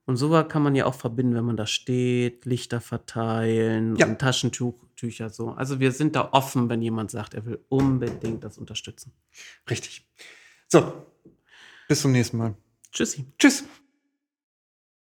Und 0.05 0.17
sowas 0.17 0.47
kann 0.49 0.61
man 0.63 0.75
ja 0.75 0.85
auch 0.85 0.95
verbinden, 0.95 1.33
wenn 1.33 1.45
man 1.45 1.55
da 1.55 1.65
steht, 1.65 2.45
Lichter 2.45 2.81
verteilen 2.81 3.95
Ja. 3.95 4.05
und 4.05 4.19
Taschentücher 4.19 5.29
so. 5.29 5.51
Also 5.51 5.79
wir 5.79 5.91
sind 5.93 6.15
da 6.17 6.29
offen, 6.33 6.67
wenn 6.69 6.81
jemand 6.81 7.09
sagt, 7.09 7.33
er 7.33 7.45
will 7.45 7.59
unbedingt 7.69 8.43
das 8.43 8.57
unterstützen. 8.57 9.13
richtig. 9.69 10.05
So, 10.67 10.91
bis 11.87 12.01
zum 12.01 12.11
nächsten 12.11 12.37
Mal. 12.37 12.55
Tschüssi. 12.93 13.25
Tschüss. 13.39 13.63